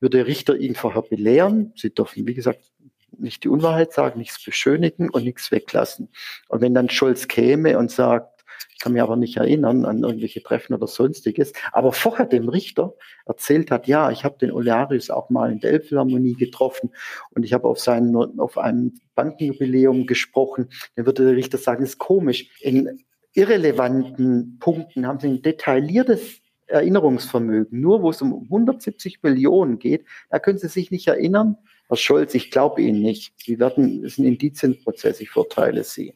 würde 0.00 0.18
der 0.18 0.26
Richter 0.26 0.56
ihn 0.56 0.74
vorher 0.74 1.02
belehren. 1.02 1.72
Sie 1.76 1.94
dürfen, 1.94 2.26
wie 2.26 2.34
gesagt, 2.34 2.60
nicht 3.18 3.44
die 3.44 3.48
Unwahrheit 3.48 3.92
sagen, 3.92 4.18
nichts 4.18 4.42
beschönigen 4.42 5.10
und 5.10 5.24
nichts 5.24 5.52
weglassen. 5.52 6.08
Und 6.48 6.60
wenn 6.60 6.74
dann 6.74 6.88
Scholz 6.88 7.28
käme 7.28 7.78
und 7.78 7.90
sagt, 7.90 8.31
kann 8.82 8.94
mich 8.94 9.02
aber 9.02 9.14
nicht 9.14 9.36
erinnern 9.36 9.84
an 9.84 10.02
irgendwelche 10.02 10.42
Treffen 10.42 10.74
oder 10.74 10.88
sonstiges, 10.88 11.52
aber 11.70 11.92
vorher 11.92 12.26
dem 12.26 12.48
Richter 12.48 12.94
erzählt 13.26 13.70
hat, 13.70 13.86
ja, 13.86 14.10
ich 14.10 14.24
habe 14.24 14.38
den 14.38 14.50
Olearius 14.50 15.08
auch 15.08 15.30
mal 15.30 15.52
in 15.52 15.60
der 15.60 15.70
Elbphilharmonie 15.70 16.34
getroffen 16.34 16.90
und 17.30 17.44
ich 17.44 17.52
habe 17.52 17.68
auf, 17.68 17.86
auf 17.86 18.58
einem 18.58 18.94
Bankenjubiläum 19.14 20.06
gesprochen, 20.06 20.68
dann 20.96 21.06
würde 21.06 21.24
der 21.24 21.36
Richter 21.36 21.58
sagen, 21.58 21.84
ist 21.84 21.98
komisch. 21.98 22.50
In 22.60 23.04
irrelevanten 23.34 24.58
Punkten 24.58 25.06
haben 25.06 25.20
sie 25.20 25.28
ein 25.28 25.42
detailliertes 25.42 26.40
Erinnerungsvermögen. 26.66 27.80
Nur 27.80 28.02
wo 28.02 28.10
es 28.10 28.20
um 28.20 28.34
170 28.34 29.22
Millionen 29.22 29.78
geht, 29.78 30.06
da 30.30 30.40
können 30.40 30.58
Sie 30.58 30.68
sich 30.68 30.90
nicht 30.90 31.06
erinnern. 31.06 31.56
Herr 31.88 31.96
Scholz, 31.96 32.34
ich 32.34 32.50
glaube 32.50 32.82
Ihnen 32.82 33.02
nicht. 33.02 33.34
Sie 33.36 33.60
werden, 33.60 34.04
es 34.04 34.14
ist 34.14 34.18
ein 34.18 34.24
Indizienprozess, 34.24 35.20
ich 35.20 35.30
verteile 35.30 35.84
Sie. 35.84 36.14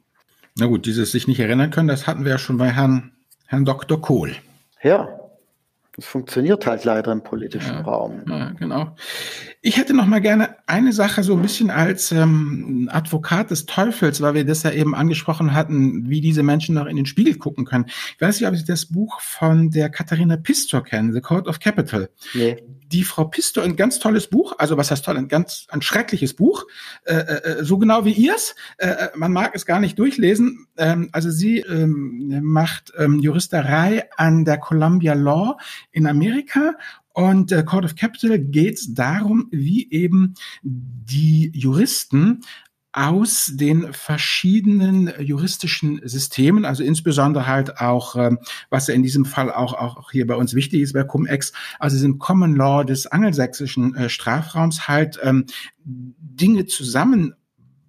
Na 0.59 0.67
gut, 0.67 0.87
dieses 0.87 1.13
sich 1.13 1.29
nicht 1.29 1.41
erinnern 1.41 1.71
können, 1.71 1.89
das 1.89 2.07
hatten 2.07 2.25
wir 2.25 2.33
ja 2.33 2.39
schon 2.39 2.57
bei 2.57 2.71
Herrn, 2.71 3.13
Herrn 3.47 3.65
Dr. 3.65 4.01
Kohl. 4.01 4.35
Ja, 4.83 5.09
das 5.97 6.05
funktioniert 6.05 6.67
halt 6.67 6.85
leider 6.85 7.11
im 7.11 7.23
politischen 7.23 7.73
ja, 7.75 7.81
Raum. 7.81 8.23
Ja, 8.29 8.51
genau. 8.51 8.95
Ich 9.63 9.79
hätte 9.79 9.95
noch 9.95 10.05
mal 10.05 10.21
gerne 10.21 10.57
eine 10.67 10.93
Sache 10.93 11.23
so 11.23 11.35
ein 11.35 11.41
bisschen 11.41 11.71
als 11.71 12.13
ähm, 12.13 12.91
Advokat 12.93 13.51
des 13.51 13.65
Teufels, 13.65 14.21
weil 14.21 14.35
wir 14.35 14.45
das 14.45 14.63
ja 14.63 14.73
eben 14.73 14.95
angesprochen 14.95 15.55
hatten, 15.55 16.11
wie 16.11 16.21
diese 16.21 16.43
Menschen 16.43 16.75
noch 16.75 16.85
in 16.85 16.97
den 16.97 17.07
Spiegel 17.07 17.37
gucken 17.37 17.65
können. 17.65 17.87
Ich 17.89 18.21
weiß 18.21 18.39
nicht, 18.39 18.49
ob 18.49 18.57
Sie 18.57 18.67
das 18.67 18.87
Buch 18.87 19.21
von 19.23 19.71
der 19.71 19.89
Katharina 19.89 20.37
Pistor 20.37 20.85
kennen, 20.85 21.15
The 21.15 21.23
Code 21.23 21.49
of 21.49 21.61
Capital. 21.61 22.11
Nee. 22.35 22.63
Die 22.89 23.05
Frau 23.05 23.24
Pistor, 23.24 23.64
ein 23.64 23.76
ganz 23.76 23.99
tolles 23.99 24.28
Buch, 24.28 24.55
also 24.59 24.76
was 24.76 24.91
heißt 24.91 25.05
toll, 25.05 25.16
ein 25.16 25.28
ganz 25.28 25.66
ein 25.70 25.82
schreckliches 25.82 26.34
Buch, 26.34 26.64
äh, 27.05 27.14
äh, 27.14 27.64
so 27.64 27.78
genau 27.78 28.05
wie 28.05 28.12
ihrs. 28.12 28.55
Äh, 28.78 28.89
äh, 28.89 29.09
man 29.16 29.32
mag 29.32 29.55
es 29.55 29.66
gar 29.66 29.80
nicht 29.80 29.99
durchlesen. 29.99 30.66
Ähm, 30.76 31.09
also 31.12 31.30
sie 31.30 31.59
ähm, 31.61 32.41
macht 32.43 32.93
ähm, 32.97 33.18
Juristerei 33.18 34.09
an 34.16 34.45
der 34.45 34.59
Columbia 34.59 35.14
Law 35.14 35.57
in 35.93 36.07
Amerika 36.07 36.74
und 37.16 37.51
äh, 37.51 37.62
Court 37.62 37.87
of 37.87 37.97
Capital 37.97 38.39
geht 38.39 38.74
es 38.74 38.93
darum, 38.93 39.49
wie 39.51 39.91
eben 39.91 40.34
die 40.62 41.51
Juristen 41.55 42.43
aus 42.97 43.53
den 43.55 43.92
verschiedenen 43.92 45.12
juristischen 45.20 46.01
Systemen, 46.03 46.64
also 46.64 46.82
insbesondere 46.82 47.47
halt 47.47 47.78
auch, 47.78 48.16
ähm, 48.16 48.38
was 48.70 48.86
ja 48.86 48.94
in 48.94 49.03
diesem 49.03 49.26
Fall 49.26 49.53
auch, 49.53 49.74
auch 49.74 50.11
hier 50.11 50.26
bei 50.26 50.34
uns 50.34 50.55
wichtig 50.55 50.80
ist 50.80 50.94
bei 50.94 51.05
Cum-Ex, 51.05 51.53
also 51.78 51.94
diesem 51.94 52.18
Common 52.18 52.57
Law 52.57 52.84
des 52.84 53.07
angelsächsischen 53.07 53.94
äh, 53.94 54.09
Strafraums 54.09 54.88
halt 54.88 55.18
ähm, 55.22 55.44
Dinge 55.84 56.64
zusammen 56.64 57.34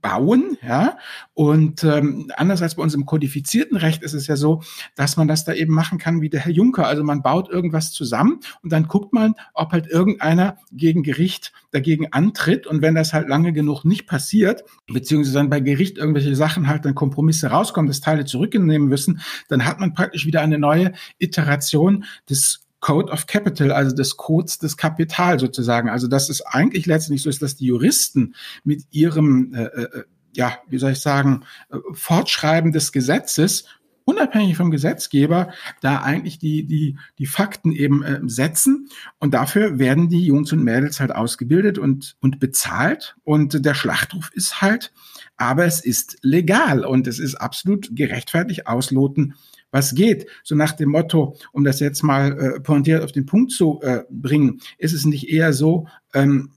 bauen, 0.08 0.58
ja. 0.66 0.98
Und 1.34 1.84
ähm, 1.84 2.32
anders 2.38 2.62
als 2.62 2.76
bei 2.76 2.84
uns 2.84 2.94
im 2.94 3.06
kodifizierten 3.06 3.78
Recht 3.78 4.04
ist 4.04 4.14
es 4.14 4.28
ja 4.28 4.38
so, 4.38 4.62
dass 4.96 5.18
man 5.18 5.28
das 5.28 5.44
da 5.44 5.54
eben 5.54 5.74
machen 5.74 5.98
kann 5.98 6.22
wie 6.22 6.30
der 6.30 6.42
Herr 6.42 6.52
Juncker. 6.52 6.88
Also 6.88 7.04
man 7.04 7.22
baut 7.22 7.50
irgendwas 7.50 7.92
zusammen 7.92 8.40
und 8.64 8.72
dann 8.72 8.88
guckt 8.88 9.12
man, 9.14 9.36
ob 9.54 9.74
halt 9.74 9.88
irgendeiner 9.88 10.58
gegen 10.72 11.04
Gericht 11.04 11.52
dagegen 11.72 12.14
antritt. 12.14 12.68
Und 12.68 12.82
wenn 12.82 12.96
das 12.96 13.12
halt 13.14 13.28
lange 13.28 13.52
genug 13.52 13.84
nicht 13.84 14.08
passiert, 14.08 14.64
beziehungsweise 14.88 15.38
dann 15.38 15.50
bei 15.50 15.60
Gericht 15.60 15.98
irgendwelche 15.98 16.36
Sachen 16.36 16.68
halt 16.68 16.86
dann 16.86 16.96
Kompromisse 16.96 17.48
rauskommen, 17.48 17.88
dass 17.88 18.00
Teile 18.00 18.24
zurücknehmen 18.24 18.88
müssen, 18.88 19.20
dann 19.50 19.66
hat 19.66 19.80
man 19.80 19.94
praktisch 19.94 20.26
wieder 20.26 20.42
eine 20.42 20.58
neue 20.58 20.94
Iteration 21.20 22.06
des 22.30 22.67
Code 22.80 23.12
of 23.12 23.28
Capital, 23.28 23.72
also 23.72 23.96
des 23.96 24.18
Codes 24.18 24.60
des 24.60 24.78
Kapital 24.78 25.40
sozusagen. 25.40 25.90
Also 25.90 26.08
dass 26.08 26.30
es 26.30 26.42
eigentlich 26.42 26.86
letztendlich 26.86 27.24
so 27.24 27.30
ist, 27.30 27.42
dass 27.42 27.56
die 27.56 27.66
Juristen 27.66 28.36
mit 28.64 28.84
ihrem, 28.92 29.54
äh, 29.54 29.64
äh, 29.64 30.04
ja, 30.36 30.58
wie 30.68 30.78
soll 30.78 30.92
ich 30.92 31.00
sagen, 31.00 31.44
äh, 31.70 31.78
Fortschreiben 31.94 32.72
des 32.72 32.92
Gesetzes 32.92 33.66
unabhängig 34.08 34.56
vom 34.56 34.72
Gesetzgeber 34.72 35.52
da 35.82 36.02
eigentlich 36.02 36.40
die, 36.40 36.66
die, 36.66 36.98
die 37.18 37.26
Fakten 37.26 37.74
eben 37.74 38.04
äh, 38.04 38.22
setzen. 38.24 38.88
Und 39.20 39.34
dafür 39.34 39.80
werden 39.80 40.08
die 40.08 40.26
Jungs 40.26 40.54
und 40.54 40.64
Mädels 40.64 41.02
halt 41.02 41.14
ausgebildet 41.14 41.78
und, 41.78 42.16
und 42.22 42.40
bezahlt. 42.40 43.18
Und 43.26 43.66
der 43.66 43.74
Schlachtruf 43.74 44.32
ist 44.34 44.62
halt, 44.62 44.94
aber 45.36 45.66
es 45.66 45.82
ist 45.82 46.20
legal 46.22 46.86
und 46.86 47.06
es 47.06 47.20
ist 47.20 47.36
absolut 47.36 47.90
gerechtfertigt 47.98 48.66
ausloten, 48.66 49.36
was 49.72 49.96
geht. 49.96 50.28
So 50.44 50.56
nach 50.56 50.74
dem 50.74 50.90
Motto, 50.90 51.36
um 51.52 51.64
das 51.64 51.80
jetzt 51.80 52.04
mal 52.04 52.40
äh, 52.40 52.60
pointiert 52.60 53.04
auf 53.04 53.12
den 53.12 53.26
Punkt 53.26 53.52
zu 53.52 53.80
äh, 53.82 54.04
bringen, 54.10 54.62
ist 54.78 54.94
es 54.94 55.06
nicht 55.06 55.30
eher 55.30 55.54
so, 55.54 55.88
ähm, 56.14 56.52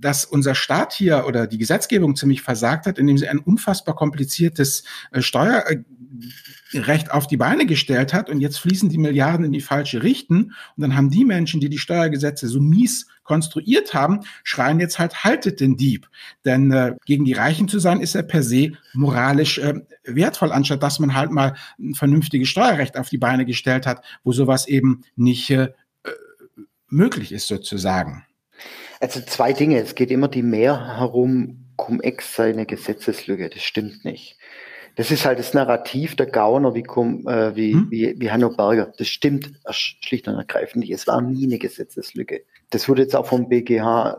dass 0.00 0.24
unser 0.24 0.54
Staat 0.54 0.92
hier 0.92 1.24
oder 1.26 1.46
die 1.46 1.58
Gesetzgebung 1.58 2.16
ziemlich 2.16 2.42
versagt 2.42 2.86
hat, 2.86 2.98
indem 2.98 3.18
sie 3.18 3.28
ein 3.28 3.38
unfassbar 3.38 3.94
kompliziertes 3.94 4.84
äh, 5.12 5.20
Steuerrecht 6.68 7.10
auf 7.10 7.26
die 7.26 7.36
Beine 7.36 7.66
gestellt 7.66 8.12
hat 8.12 8.30
und 8.30 8.40
jetzt 8.40 8.58
fließen 8.58 8.88
die 8.88 8.98
Milliarden 8.98 9.44
in 9.44 9.52
die 9.52 9.60
falsche 9.60 10.02
Richtung 10.02 10.52
und 10.76 10.82
dann 10.82 10.96
haben 10.96 11.10
die 11.10 11.24
Menschen, 11.24 11.60
die 11.60 11.68
die 11.68 11.78
Steuergesetze 11.78 12.48
so 12.48 12.60
mies 12.60 13.06
konstruiert 13.22 13.94
haben, 13.94 14.20
schreien 14.42 14.80
jetzt 14.80 14.98
halt, 14.98 15.24
haltet 15.24 15.60
den 15.60 15.76
Dieb. 15.76 16.08
Denn 16.44 16.72
äh, 16.72 16.96
gegen 17.06 17.24
die 17.24 17.32
Reichen 17.32 17.68
zu 17.68 17.78
sein, 17.78 18.00
ist 18.00 18.14
ja 18.14 18.22
per 18.22 18.42
se 18.42 18.72
moralisch 18.92 19.58
äh, 19.58 19.74
wertvoll, 20.04 20.52
anstatt 20.52 20.82
dass 20.82 20.98
man 20.98 21.14
halt 21.14 21.30
mal 21.30 21.54
ein 21.78 21.94
vernünftiges 21.94 22.48
Steuerrecht 22.48 22.96
auf 22.96 23.08
die 23.08 23.18
Beine 23.18 23.44
gestellt 23.44 23.86
hat, 23.86 24.04
wo 24.24 24.32
sowas 24.32 24.66
eben 24.66 25.02
nicht 25.16 25.50
äh, 25.50 25.68
möglich 26.88 27.32
ist 27.32 27.46
sozusagen. 27.46 28.24
Also 29.00 29.20
zwei 29.20 29.52
Dinge. 29.52 29.78
Es 29.78 29.94
geht 29.94 30.10
immer 30.10 30.28
die 30.28 30.42
Mehr 30.42 30.98
herum, 30.98 31.70
Cum-Ex 31.76 32.34
sei 32.34 32.50
eine 32.50 32.66
Gesetzeslücke. 32.66 33.48
Das 33.48 33.62
stimmt 33.62 34.04
nicht. 34.04 34.36
Das 35.00 35.10
ist 35.10 35.24
halt 35.24 35.38
das 35.38 35.54
Narrativ 35.54 36.14
der 36.14 36.26
Gauner 36.26 36.74
wie, 36.74 36.80
äh, 36.82 37.56
wie, 37.56 37.72
hm? 37.72 37.90
wie, 37.90 38.14
wie 38.18 38.30
Hanno 38.30 38.50
Berger. 38.50 38.92
Das 38.98 39.08
stimmt 39.08 39.50
schlicht 39.70 40.28
und 40.28 40.34
ergreifend 40.34 40.80
nicht. 40.80 40.90
Es 40.90 41.06
war 41.06 41.22
nie 41.22 41.46
eine 41.46 41.58
Gesetzeslücke. 41.58 42.44
Das 42.68 42.86
wurde 42.86 43.00
jetzt 43.00 43.16
auch 43.16 43.24
vom 43.24 43.48
BGH 43.48 44.18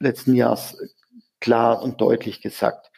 letzten 0.00 0.34
Jahres 0.34 0.78
klar 1.38 1.80
und 1.80 2.00
deutlich 2.00 2.40
gesagt. 2.40 2.90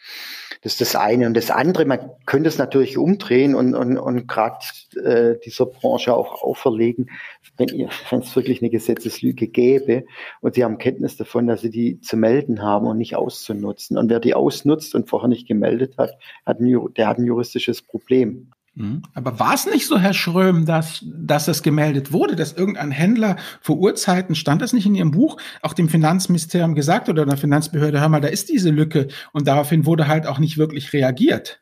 Das 0.62 0.72
ist 0.72 0.80
das 0.80 0.96
eine. 0.96 1.26
Und 1.26 1.36
das 1.36 1.50
andere, 1.50 1.84
man 1.84 2.10
könnte 2.26 2.48
es 2.48 2.58
natürlich 2.58 2.98
umdrehen 2.98 3.54
und, 3.54 3.74
und, 3.74 3.96
und 3.98 4.26
gerade 4.26 4.58
äh, 5.02 5.38
dieser 5.44 5.66
Branche 5.66 6.14
auch 6.14 6.42
auferlegen, 6.42 7.10
wenn, 7.56 7.68
ihr, 7.68 7.88
wenn 8.10 8.20
es 8.20 8.34
wirklich 8.34 8.60
eine 8.60 8.70
Gesetzeslüge 8.70 9.48
gäbe 9.48 10.04
und 10.40 10.54
sie 10.54 10.64
haben 10.64 10.78
Kenntnis 10.78 11.16
davon, 11.16 11.46
dass 11.46 11.60
sie 11.60 11.70
die 11.70 12.00
zu 12.00 12.16
melden 12.16 12.62
haben 12.62 12.86
und 12.86 12.98
nicht 12.98 13.16
auszunutzen. 13.16 13.96
Und 13.98 14.10
wer 14.10 14.20
die 14.20 14.34
ausnutzt 14.34 14.94
und 14.94 15.08
vorher 15.08 15.28
nicht 15.28 15.46
gemeldet 15.46 15.96
hat, 15.98 16.12
hat 16.44 16.60
ein, 16.60 16.94
der 16.96 17.08
hat 17.08 17.18
ein 17.18 17.24
juristisches 17.24 17.82
Problem. 17.82 18.50
Mhm. 18.78 19.02
Aber 19.12 19.40
war 19.40 19.54
es 19.54 19.66
nicht 19.66 19.86
so, 19.86 19.98
Herr 19.98 20.14
Schröm, 20.14 20.64
dass, 20.64 21.04
dass 21.04 21.48
es 21.48 21.64
gemeldet 21.64 22.12
wurde, 22.12 22.36
dass 22.36 22.52
irgendein 22.52 22.92
Händler 22.92 23.36
vor 23.60 23.76
Urzeiten, 23.76 24.36
stand 24.36 24.62
das 24.62 24.72
nicht 24.72 24.86
in 24.86 24.94
Ihrem 24.94 25.10
Buch, 25.10 25.36
auch 25.62 25.72
dem 25.72 25.88
Finanzministerium 25.88 26.76
gesagt 26.76 27.08
oder 27.08 27.26
der 27.26 27.36
Finanzbehörde, 27.36 28.00
hör 28.00 28.08
mal, 28.08 28.20
da 28.20 28.28
ist 28.28 28.48
diese 28.48 28.70
Lücke 28.70 29.08
und 29.32 29.48
daraufhin 29.48 29.84
wurde 29.84 30.06
halt 30.06 30.28
auch 30.28 30.38
nicht 30.38 30.58
wirklich 30.58 30.92
reagiert? 30.92 31.60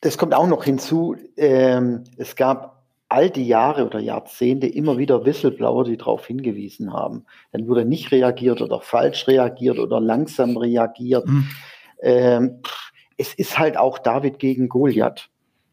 Das 0.00 0.16
kommt 0.16 0.34
auch 0.34 0.46
noch 0.46 0.64
hinzu. 0.64 1.16
Ähm, 1.36 2.04
es 2.16 2.36
gab 2.36 2.82
all 3.10 3.28
die 3.28 3.46
Jahre 3.46 3.84
oder 3.84 3.98
Jahrzehnte 3.98 4.66
immer 4.66 4.96
wieder 4.96 5.26
Whistleblower, 5.26 5.84
die 5.84 5.98
darauf 5.98 6.26
hingewiesen 6.26 6.92
haben. 6.92 7.26
Dann 7.52 7.68
wurde 7.68 7.84
nicht 7.84 8.12
reagiert 8.12 8.62
oder 8.62 8.80
falsch 8.80 9.28
reagiert 9.28 9.78
oder 9.78 10.00
langsam 10.00 10.56
reagiert. 10.56 11.26
Mhm. 11.26 11.48
Ähm, 12.00 12.60
es 13.18 13.34
ist 13.34 13.58
halt 13.58 13.76
auch 13.76 13.98
David 13.98 14.38
gegen 14.38 14.70
Goliath 14.70 15.28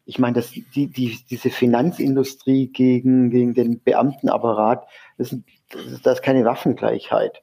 ich 0.06 0.20
meine, 0.20 0.36
dass 0.36 0.52
die, 0.52 0.88
die, 0.88 1.20
diese 1.30 1.50
Finanzindustrie 1.50 2.68
gegen, 2.68 3.30
gegen 3.30 3.54
den 3.54 3.80
Beamtenapparat, 3.82 4.88
das, 5.18 5.32
ist, 5.32 5.44
das 6.04 6.18
ist 6.18 6.24
keine 6.24 6.44
Waffengleichheit. 6.46 7.42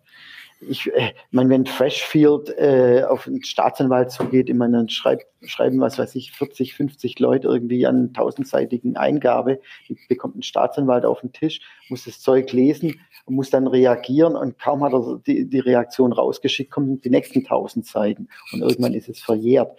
Ich 0.61 0.93
äh, 0.93 1.13
meine, 1.31 1.51
wenn 1.51 1.67
Freshfield 1.67 2.51
äh, 2.59 3.05
auf 3.09 3.29
einen 3.29 3.45
Staatsanwalt 3.45 4.11
zugeht, 4.11 4.49
immer 4.49 4.69
dann 4.69 4.89
schreibt, 4.89 5.27
schreiben, 5.47 5.81
was 5.81 6.01
weiß 6.01 6.17
ich, 6.17 6.33
40, 6.33 6.75
50 6.75 7.21
Leute 7.21 7.47
irgendwie 7.47 7.87
an 7.87 8.13
tausendseitigen 8.13 8.97
Eingabe, 8.97 9.61
die 9.89 9.97
bekommt 10.09 10.37
ein 10.37 10.43
Staatsanwalt 10.43 11.05
auf 11.05 11.21
den 11.21 11.33
Tisch, 11.33 11.61
muss 11.89 12.07
das 12.07 12.21
Zeug 12.21 12.51
lesen 12.53 13.01
und 13.27 13.37
muss 13.37 13.51
dann 13.51 13.69
reagieren 13.69 14.35
und 14.35 14.59
kaum 14.59 14.83
hat 14.83 14.95
er 14.95 15.21
die, 15.25 15.49
die 15.49 15.61
Reaktion 15.61 16.13
rausgeschickt, 16.13 16.73
kommen 16.73 17.01
die 17.01 17.11
nächsten 17.11 17.45
tausend 17.45 17.87
Seiten 17.87 18.29
und 18.53 18.63
irgendwann 18.63 18.95
ist 18.95 19.09
es 19.09 19.21
verjährt. 19.21 19.79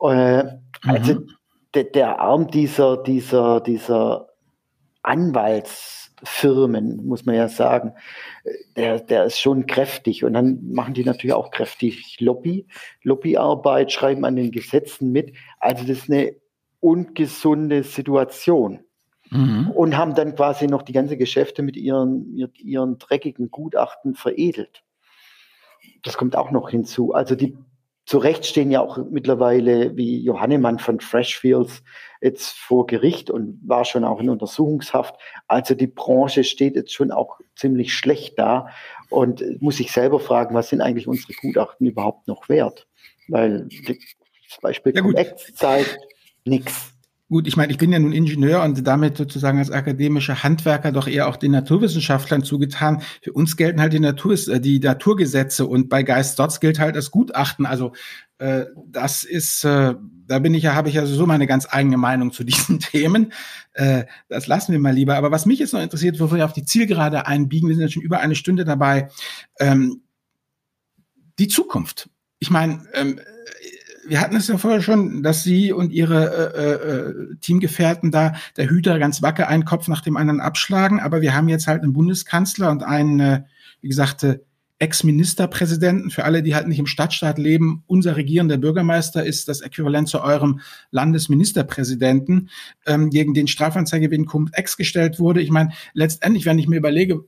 Äh, 0.00 0.44
also 0.82 1.14
mhm 1.14 1.30
der, 1.76 1.84
der 1.84 2.20
Arm 2.20 2.48
dieser, 2.48 2.96
dieser, 2.96 3.60
dieser 3.60 4.28
Anwaltsfirmen, 5.02 7.06
muss 7.06 7.26
man 7.26 7.34
ja 7.34 7.48
sagen, 7.48 7.92
der, 8.76 9.00
der 9.00 9.24
ist 9.24 9.38
schon 9.38 9.66
kräftig. 9.66 10.24
Und 10.24 10.32
dann 10.32 10.72
machen 10.72 10.94
die 10.94 11.04
natürlich 11.04 11.34
auch 11.34 11.50
kräftig 11.50 12.18
Lobby, 12.20 12.66
Lobbyarbeit, 13.02 13.92
schreiben 13.92 14.24
an 14.24 14.36
den 14.36 14.50
Gesetzen 14.50 15.12
mit. 15.12 15.34
Also 15.60 15.86
das 15.86 15.98
ist 15.98 16.10
eine 16.10 16.34
ungesunde 16.80 17.82
Situation. 17.82 18.80
Mhm. 19.30 19.70
Und 19.72 19.96
haben 19.96 20.14
dann 20.14 20.34
quasi 20.34 20.66
noch 20.66 20.82
die 20.82 20.92
ganze 20.92 21.16
Geschäfte 21.16 21.62
mit 21.62 21.76
ihren, 21.76 22.34
mit 22.34 22.60
ihren 22.60 22.98
dreckigen 22.98 23.50
Gutachten 23.50 24.14
veredelt. 24.14 24.82
Das 26.04 26.16
kommt 26.16 26.36
auch 26.36 26.50
noch 26.50 26.70
hinzu. 26.70 27.12
Also 27.12 27.34
die 27.34 27.56
zu 28.06 28.18
Recht 28.18 28.46
stehen 28.46 28.70
ja 28.70 28.80
auch 28.80 28.98
mittlerweile 29.10 29.96
wie 29.96 30.20
Johannemann 30.20 30.78
von 30.78 31.00
Freshfields 31.00 31.82
jetzt 32.20 32.56
vor 32.56 32.86
Gericht 32.86 33.30
und 33.30 33.60
war 33.66 33.84
schon 33.84 34.04
auch 34.04 34.20
in 34.20 34.30
Untersuchungshaft. 34.30 35.16
Also 35.48 35.74
die 35.74 35.88
Branche 35.88 36.44
steht 36.44 36.76
jetzt 36.76 36.94
schon 36.94 37.10
auch 37.10 37.40
ziemlich 37.56 37.92
schlecht 37.92 38.38
da 38.38 38.68
und 39.10 39.60
muss 39.60 39.78
sich 39.78 39.90
selber 39.90 40.20
fragen, 40.20 40.54
was 40.54 40.68
sind 40.68 40.80
eigentlich 40.80 41.08
unsere 41.08 41.32
Gutachten 41.32 41.86
überhaupt 41.86 42.28
noch 42.28 42.48
wert? 42.48 42.86
Weil 43.26 43.68
das 43.88 44.60
Beispiel 44.60 44.94
ja, 44.94 45.36
zeigt 45.54 45.98
nichts. 46.44 46.95
Gut, 47.28 47.48
ich 47.48 47.56
meine, 47.56 47.72
ich 47.72 47.78
bin 47.78 47.90
ja 47.90 47.98
nun 47.98 48.12
Ingenieur 48.12 48.62
und 48.62 48.86
damit 48.86 49.16
sozusagen 49.16 49.58
als 49.58 49.72
akademischer 49.72 50.44
Handwerker 50.44 50.92
doch 50.92 51.08
eher 51.08 51.26
auch 51.26 51.36
den 51.36 51.50
Naturwissenschaftlern 51.50 52.44
zugetan. 52.44 53.02
Für 53.20 53.32
uns 53.32 53.56
gelten 53.56 53.80
halt 53.80 53.92
die, 53.92 53.98
Natur, 53.98 54.34
äh, 54.48 54.60
die 54.60 54.78
Naturgesetze 54.78 55.66
und 55.66 55.88
bei 55.88 56.04
Geist 56.04 56.38
Dotz 56.38 56.60
gilt 56.60 56.78
halt 56.78 56.94
das 56.94 57.10
Gutachten. 57.10 57.66
Also 57.66 57.94
äh, 58.38 58.66
das 58.86 59.24
ist, 59.24 59.64
äh, 59.64 59.94
da 60.28 60.38
bin 60.38 60.54
ich 60.54 60.62
ja, 60.62 60.76
habe 60.76 60.88
ich 60.88 60.94
ja 60.94 61.04
so 61.04 61.26
meine 61.26 61.48
ganz 61.48 61.66
eigene 61.68 61.96
Meinung 61.96 62.30
zu 62.30 62.44
diesen 62.44 62.78
Themen. 62.78 63.32
Äh, 63.72 64.04
das 64.28 64.46
lassen 64.46 64.70
wir 64.70 64.78
mal 64.78 64.94
lieber. 64.94 65.16
Aber 65.16 65.32
was 65.32 65.46
mich 65.46 65.58
jetzt 65.58 65.72
noch 65.72 65.82
interessiert, 65.82 66.18
bevor 66.18 66.36
wir 66.36 66.44
auf 66.44 66.52
die 66.52 66.64
Zielgerade 66.64 67.26
einbiegen, 67.26 67.68
wir 67.68 67.74
sind 67.74 67.82
jetzt 67.82 67.94
schon 67.94 68.04
über 68.04 68.20
eine 68.20 68.36
Stunde 68.36 68.64
dabei, 68.64 69.08
ähm, 69.58 70.02
die 71.40 71.48
Zukunft. 71.48 72.08
Ich 72.38 72.50
meine, 72.50 72.86
ähm, 72.94 73.18
wir 74.08 74.20
hatten 74.20 74.36
es 74.36 74.48
ja 74.48 74.58
vorher 74.58 74.82
schon, 74.82 75.22
dass 75.22 75.42
Sie 75.42 75.72
und 75.72 75.92
Ihre 75.92 76.54
äh, 76.54 77.30
äh, 77.32 77.36
Teamgefährten 77.40 78.10
da 78.10 78.34
der 78.56 78.68
Hüter 78.68 78.98
ganz 78.98 79.22
wacker 79.22 79.48
einen 79.48 79.64
Kopf 79.64 79.88
nach 79.88 80.00
dem 80.00 80.16
anderen 80.16 80.40
abschlagen. 80.40 81.00
Aber 81.00 81.20
wir 81.20 81.34
haben 81.34 81.48
jetzt 81.48 81.66
halt 81.66 81.82
einen 81.82 81.92
Bundeskanzler 81.92 82.70
und 82.70 82.82
einen, 82.82 83.20
äh, 83.20 83.42
wie 83.80 83.88
gesagt, 83.88 84.22
äh, 84.22 84.38
Ex-Ministerpräsidenten. 84.78 86.10
Für 86.10 86.24
alle, 86.24 86.42
die 86.42 86.54
halt 86.54 86.68
nicht 86.68 86.78
im 86.78 86.86
Stadtstaat 86.86 87.38
leben, 87.38 87.82
unser 87.86 88.16
regierender 88.16 88.58
Bürgermeister 88.58 89.24
ist 89.24 89.48
das 89.48 89.62
Äquivalent 89.62 90.08
zu 90.08 90.20
eurem 90.22 90.60
Landesministerpräsidenten, 90.90 92.50
ähm, 92.86 93.10
gegen 93.10 93.32
den 93.32 93.48
Strafanzeige 93.48 94.10
wegen 94.10 94.26
Cum-Ex 94.26 94.76
gestellt 94.76 95.18
wurde. 95.18 95.40
Ich 95.40 95.50
meine, 95.50 95.72
letztendlich, 95.94 96.44
wenn 96.44 96.58
ich 96.58 96.68
mir 96.68 96.76
überlege, 96.76 97.24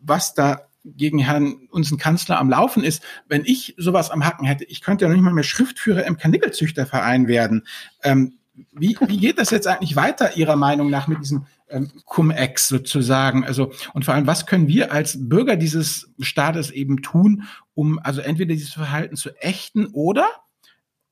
was 0.00 0.34
da 0.34 0.68
gegen 0.84 1.18
Herrn, 1.18 1.68
unseren 1.70 1.98
Kanzler 1.98 2.38
am 2.38 2.50
Laufen 2.50 2.84
ist. 2.84 3.02
Wenn 3.28 3.44
ich 3.44 3.74
sowas 3.78 4.10
am 4.10 4.24
Hacken 4.24 4.46
hätte, 4.46 4.64
ich 4.64 4.80
könnte 4.80 5.04
ja 5.04 5.08
noch 5.08 5.16
nicht 5.16 5.24
mal 5.24 5.32
mehr 5.32 5.44
Schriftführer 5.44 6.04
im 6.04 6.16
Kanickelzüchterverein 6.16 7.26
werden. 7.26 7.66
Ähm, 8.02 8.38
wie, 8.72 8.96
wie 9.06 9.18
geht 9.18 9.38
das 9.38 9.50
jetzt 9.50 9.66
eigentlich 9.66 9.96
weiter 9.96 10.36
Ihrer 10.36 10.56
Meinung 10.56 10.88
nach 10.90 11.08
mit 11.08 11.20
diesem 11.20 11.46
ähm, 11.68 11.90
Cum-Ex 12.04 12.68
sozusagen? 12.68 13.44
Also, 13.44 13.72
und 13.94 14.04
vor 14.04 14.14
allem, 14.14 14.26
was 14.26 14.46
können 14.46 14.68
wir 14.68 14.92
als 14.92 15.16
Bürger 15.18 15.56
dieses 15.56 16.12
Staates 16.20 16.70
eben 16.70 17.02
tun, 17.02 17.44
um 17.74 17.98
also 17.98 18.20
entweder 18.20 18.54
dieses 18.54 18.72
Verhalten 18.74 19.16
zu 19.16 19.30
ächten 19.40 19.86
oder 19.86 20.26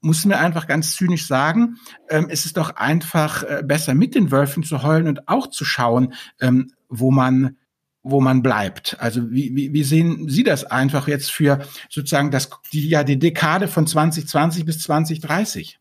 muss 0.02 0.24
mir 0.24 0.38
einfach 0.38 0.66
ganz 0.66 0.96
zynisch 0.96 1.26
sagen, 1.26 1.76
ähm, 2.10 2.26
es 2.28 2.44
ist 2.44 2.56
doch 2.56 2.76
einfach 2.76 3.44
äh, 3.44 3.62
besser 3.64 3.94
mit 3.94 4.14
den 4.14 4.30
Wölfen 4.30 4.62
zu 4.62 4.82
heulen 4.82 5.08
und 5.08 5.28
auch 5.28 5.46
zu 5.48 5.64
schauen, 5.64 6.14
ähm, 6.40 6.72
wo 6.88 7.10
man 7.10 7.56
wo 8.02 8.20
man 8.20 8.42
bleibt. 8.42 8.96
Also 8.98 9.30
wie, 9.30 9.54
wie, 9.54 9.72
wie 9.72 9.84
sehen 9.84 10.28
Sie 10.28 10.42
das 10.42 10.64
einfach 10.64 11.08
jetzt 11.08 11.30
für 11.30 11.60
sozusagen 11.88 12.30
das 12.30 12.50
die 12.72 12.88
ja 12.88 13.04
die 13.04 13.18
Dekade 13.18 13.68
von 13.68 13.86
2020 13.86 14.64
bis 14.64 14.80
2030? 14.80 15.78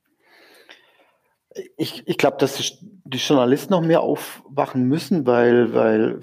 Ich, 1.78 2.04
ich 2.06 2.18
glaube, 2.18 2.38
dass 2.38 2.78
die 3.04 3.18
Journalisten 3.18 3.74
noch 3.74 3.82
mehr 3.82 4.02
aufwachen 4.02 4.84
müssen, 4.84 5.26
weil, 5.26 5.74
weil 5.74 6.20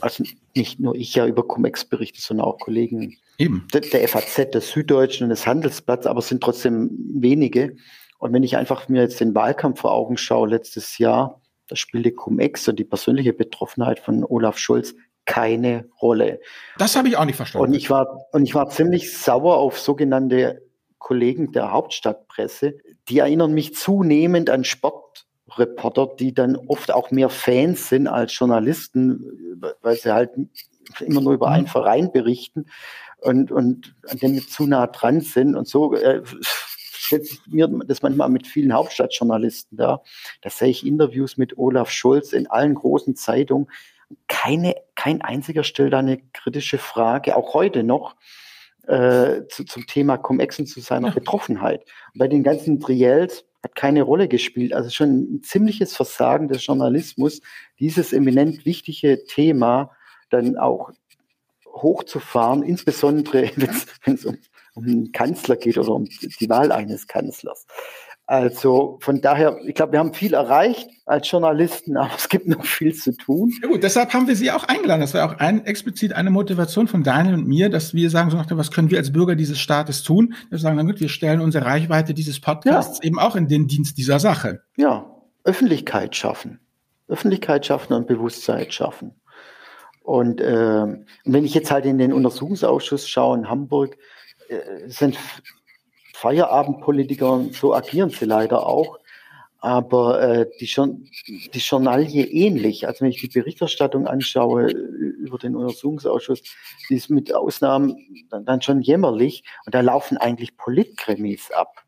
also 0.00 0.24
nicht 0.54 0.80
nur 0.80 0.94
ich 0.94 1.14
ja 1.14 1.26
über 1.26 1.46
Cum-Ex 1.46 1.86
berichte, 1.86 2.20
sondern 2.20 2.46
auch 2.46 2.58
Kollegen 2.58 3.16
Eben. 3.38 3.66
Der, 3.72 3.82
der 3.82 4.08
FAZ, 4.08 4.50
des 4.52 4.70
Süddeutschen 4.70 5.24
und 5.24 5.30
des 5.30 5.46
Handelsblatts, 5.46 6.06
aber 6.06 6.20
es 6.20 6.28
sind 6.28 6.42
trotzdem 6.42 6.90
wenige. 7.14 7.76
Und 8.18 8.32
wenn 8.32 8.42
ich 8.42 8.56
einfach 8.56 8.88
mir 8.88 9.02
jetzt 9.02 9.20
den 9.20 9.34
Wahlkampf 9.34 9.80
vor 9.80 9.92
Augen 9.92 10.16
schaue, 10.16 10.48
letztes 10.48 10.98
Jahr, 10.98 11.42
da 11.68 11.76
spielte 11.76 12.12
Cum-Ex 12.12 12.68
und 12.68 12.78
die 12.78 12.84
persönliche 12.84 13.32
Betroffenheit 13.32 13.98
von 13.98 14.24
Olaf 14.24 14.58
Scholz 14.58 14.94
keine 15.26 15.88
Rolle. 16.00 16.40
Das 16.78 16.96
habe 16.96 17.08
ich 17.08 17.16
auch 17.16 17.24
nicht 17.24 17.36
verstanden. 17.36 17.68
Und 17.68 17.74
ich 17.74 17.90
war, 17.90 18.24
und 18.32 18.44
ich 18.44 18.54
war 18.54 18.70
ziemlich 18.70 19.16
sauer 19.16 19.58
auf 19.58 19.78
sogenannte 19.78 20.62
Kollegen 20.98 21.52
der 21.52 21.72
Hauptstadtpresse. 21.72 22.78
Die 23.08 23.18
erinnern 23.18 23.52
mich 23.52 23.74
zunehmend 23.74 24.50
an 24.50 24.64
Sportreporter, 24.64 26.08
die 26.18 26.32
dann 26.32 26.56
oft 26.56 26.90
auch 26.90 27.10
mehr 27.10 27.28
Fans 27.28 27.88
sind 27.88 28.08
als 28.08 28.36
Journalisten, 28.38 29.60
weil 29.82 29.96
sie 29.96 30.12
halt 30.12 30.30
immer 31.00 31.20
nur 31.20 31.34
über 31.34 31.48
einen 31.48 31.64
mhm. 31.64 31.70
Verein 31.70 32.12
berichten 32.12 32.66
und, 33.18 33.50
und 33.50 33.94
an 34.08 34.18
dem 34.18 34.34
wir 34.34 34.46
zu 34.46 34.66
nah 34.66 34.86
dran 34.86 35.20
sind. 35.20 35.56
Und 35.56 35.68
so 35.68 35.94
äh, 35.94 36.22
stellt 37.06 37.26
sich 37.26 37.40
mir 37.46 37.68
das 37.68 38.02
manchmal 38.02 38.28
mit 38.28 38.46
vielen 38.46 38.72
Hauptstadtjournalisten 38.72 39.76
da. 39.76 40.02
Da 40.42 40.50
sehe 40.50 40.68
ich 40.68 40.86
Interviews 40.86 41.36
mit 41.36 41.58
Olaf 41.58 41.90
Scholz 41.90 42.32
in 42.32 42.46
allen 42.46 42.74
großen 42.74 43.16
Zeitungen. 43.16 43.68
Keine, 44.28 44.74
kein 44.94 45.22
einziger 45.22 45.64
stellt 45.64 45.92
da 45.92 45.98
eine 45.98 46.18
kritische 46.32 46.78
Frage, 46.78 47.36
auch 47.36 47.54
heute 47.54 47.82
noch. 47.82 48.16
Äh, 48.86 49.48
zu, 49.48 49.64
zum 49.64 49.84
Thema 49.88 50.16
Cum-Ex 50.16 50.60
und 50.60 50.66
zu 50.66 50.80
seiner 50.80 51.08
ja. 51.08 51.14
Betroffenheit. 51.14 51.80
Und 52.14 52.18
bei 52.18 52.28
den 52.28 52.44
ganzen 52.44 52.78
Triels 52.78 53.44
hat 53.64 53.74
keine 53.74 54.02
Rolle 54.02 54.28
gespielt. 54.28 54.72
Also 54.72 54.90
schon 54.90 55.36
ein 55.36 55.42
ziemliches 55.42 55.96
Versagen 55.96 56.46
des 56.46 56.64
Journalismus, 56.64 57.40
dieses 57.80 58.12
eminent 58.12 58.64
wichtige 58.64 59.24
Thema 59.24 59.90
dann 60.30 60.56
auch 60.56 60.92
hochzufahren, 61.66 62.62
insbesondere 62.62 63.50
wenn 63.56 64.14
es 64.14 64.24
um, 64.24 64.38
um 64.74 64.84
einen 64.84 65.12
Kanzler 65.12 65.56
geht 65.56 65.78
oder 65.78 65.90
um 65.90 66.04
die 66.04 66.48
Wahl 66.48 66.70
eines 66.70 67.06
Kanzlers. 67.06 67.66
Also 68.28 68.98
von 69.02 69.20
daher, 69.20 69.56
ich 69.64 69.76
glaube, 69.76 69.92
wir 69.92 70.00
haben 70.00 70.12
viel 70.12 70.34
erreicht 70.34 70.90
als 71.04 71.30
Journalisten, 71.30 71.96
aber 71.96 72.10
es 72.16 72.28
gibt 72.28 72.48
noch 72.48 72.64
viel 72.64 72.92
zu 72.92 73.16
tun. 73.16 73.52
Ja 73.62 73.68
gut, 73.68 73.84
deshalb 73.84 74.12
haben 74.12 74.26
wir 74.26 74.34
Sie 74.34 74.50
auch 74.50 74.64
eingeladen. 74.64 75.00
Das 75.00 75.14
war 75.14 75.30
auch 75.30 75.38
ein, 75.38 75.64
explizit 75.64 76.12
eine 76.12 76.30
Motivation 76.30 76.88
von 76.88 77.04
Daniel 77.04 77.34
und 77.34 77.46
mir, 77.46 77.70
dass 77.70 77.94
wir 77.94 78.10
sagen, 78.10 78.30
so 78.30 78.36
nach 78.36 78.46
dem, 78.46 78.58
was 78.58 78.72
können 78.72 78.90
wir 78.90 78.98
als 78.98 79.12
Bürger 79.12 79.36
dieses 79.36 79.60
Staates 79.60 80.02
tun? 80.02 80.34
Wir 80.50 80.58
sagen, 80.58 80.76
na 80.76 80.82
gut, 80.82 80.98
wir 80.98 81.08
stellen 81.08 81.40
unsere 81.40 81.66
Reichweite 81.66 82.14
dieses 82.14 82.40
Podcasts 82.40 82.98
ja. 83.00 83.06
eben 83.06 83.20
auch 83.20 83.36
in 83.36 83.46
den 83.46 83.68
Dienst 83.68 83.96
dieser 83.96 84.18
Sache. 84.18 84.62
Ja, 84.76 85.06
Öffentlichkeit 85.44 86.16
schaffen. 86.16 86.58
Öffentlichkeit 87.06 87.64
schaffen 87.64 87.92
und 87.92 88.08
Bewusstsein 88.08 88.72
schaffen. 88.72 89.14
Und 90.02 90.40
äh, 90.40 90.86
wenn 91.24 91.44
ich 91.44 91.54
jetzt 91.54 91.70
halt 91.70 91.84
in 91.84 91.98
den 91.98 92.12
Untersuchungsausschuss 92.12 93.08
schaue 93.08 93.38
in 93.38 93.48
Hamburg, 93.48 93.96
äh, 94.48 94.88
sind 94.88 95.16
Feierabendpolitiker, 96.16 97.46
so 97.52 97.74
agieren 97.74 98.08
sie 98.08 98.24
leider 98.24 98.66
auch, 98.66 98.98
aber 99.58 100.22
äh, 100.22 100.50
die, 100.60 100.66
die 101.52 101.58
Journalie 101.58 102.24
ähnlich. 102.24 102.86
Also 102.86 103.02
wenn 103.02 103.10
ich 103.10 103.20
die 103.20 103.28
Berichterstattung 103.28 104.06
anschaue 104.06 104.70
über 104.70 105.36
den 105.38 105.54
Untersuchungsausschuss, 105.54 106.42
die 106.88 106.94
ist 106.94 107.10
mit 107.10 107.34
Ausnahmen 107.34 107.98
dann, 108.30 108.46
dann 108.46 108.62
schon 108.62 108.80
jämmerlich 108.80 109.44
und 109.66 109.74
da 109.74 109.80
laufen 109.82 110.16
eigentlich 110.16 110.56
Politkrimis 110.56 111.50
ab. 111.50 111.84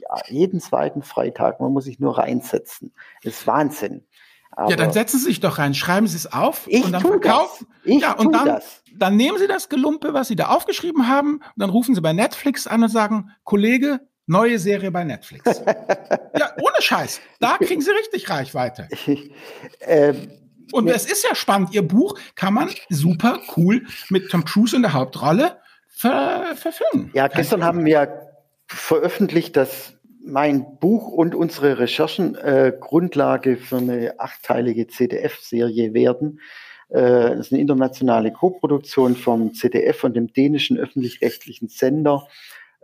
Ja, 0.00 0.14
jeden 0.28 0.60
zweiten 0.60 1.02
Freitag, 1.02 1.58
man 1.58 1.72
muss 1.72 1.84
sich 1.84 1.98
nur 1.98 2.18
reinsetzen. 2.18 2.92
Das 3.24 3.34
ist 3.34 3.46
Wahnsinn. 3.48 4.04
Aber 4.52 4.70
ja, 4.70 4.76
dann 4.76 4.92
setzen 4.92 5.18
Sie 5.18 5.26
sich 5.26 5.40
doch 5.40 5.58
rein, 5.58 5.74
schreiben 5.74 6.06
Sie 6.06 6.16
es 6.16 6.32
auf 6.32 6.66
ich 6.66 6.84
und 6.84 6.92
dann 6.92 7.02
verkaufen. 7.02 7.66
Ich 7.84 8.00
ja, 8.00 8.12
und 8.12 8.32
dann, 8.32 8.46
das. 8.46 8.82
dann 8.94 9.16
nehmen 9.16 9.38
Sie 9.38 9.46
das 9.46 9.68
Gelumpe, 9.68 10.14
was 10.14 10.28
Sie 10.28 10.36
da 10.36 10.48
aufgeschrieben 10.48 11.08
haben, 11.08 11.36
und 11.36 11.42
dann 11.56 11.70
rufen 11.70 11.94
Sie 11.94 12.00
bei 12.00 12.12
Netflix 12.12 12.66
an 12.66 12.82
und 12.82 12.88
sagen, 12.88 13.30
Kollege, 13.44 14.00
neue 14.26 14.58
Serie 14.58 14.90
bei 14.90 15.04
Netflix. 15.04 15.44
ja, 16.38 16.52
ohne 16.58 16.80
Scheiß. 16.80 17.20
Da 17.40 17.58
kriegen 17.58 17.80
Sie 17.80 17.90
richtig 17.90 18.30
Reichweite. 18.30 18.88
ähm, 19.80 20.30
und 20.72 20.88
es 20.88 21.06
ist 21.06 21.24
ja 21.24 21.34
spannend. 21.34 21.72
Ihr 21.74 21.86
Buch 21.86 22.18
kann 22.34 22.54
man 22.54 22.70
super 22.88 23.40
cool 23.56 23.86
mit 24.08 24.30
Tom 24.30 24.44
Cruise 24.44 24.74
in 24.74 24.82
der 24.82 24.94
Hauptrolle 24.94 25.58
ver 25.88 26.54
verfilmen. 26.56 27.10
Ja, 27.14 27.28
gestern 27.28 27.64
haben 27.64 27.84
wir 27.84 28.20
veröffentlicht, 28.66 29.56
dass 29.56 29.95
mein 30.26 30.78
Buch 30.78 31.08
und 31.08 31.34
unsere 31.34 31.78
Recherchen 31.78 32.34
äh, 32.34 32.72
Grundlage 32.78 33.56
für 33.56 33.76
eine 33.76 34.18
achteilige 34.18 34.86
CDF-Serie 34.86 35.94
werden. 35.94 36.40
Äh, 36.88 37.00
das 37.00 37.46
ist 37.46 37.52
eine 37.52 37.60
internationale 37.60 38.32
Koproduktion 38.32 39.16
vom 39.16 39.54
ZDF 39.54 40.04
und 40.04 40.14
dem 40.14 40.32
dänischen 40.32 40.78
öffentlich-rechtlichen 40.78 41.68
Sender. 41.68 42.26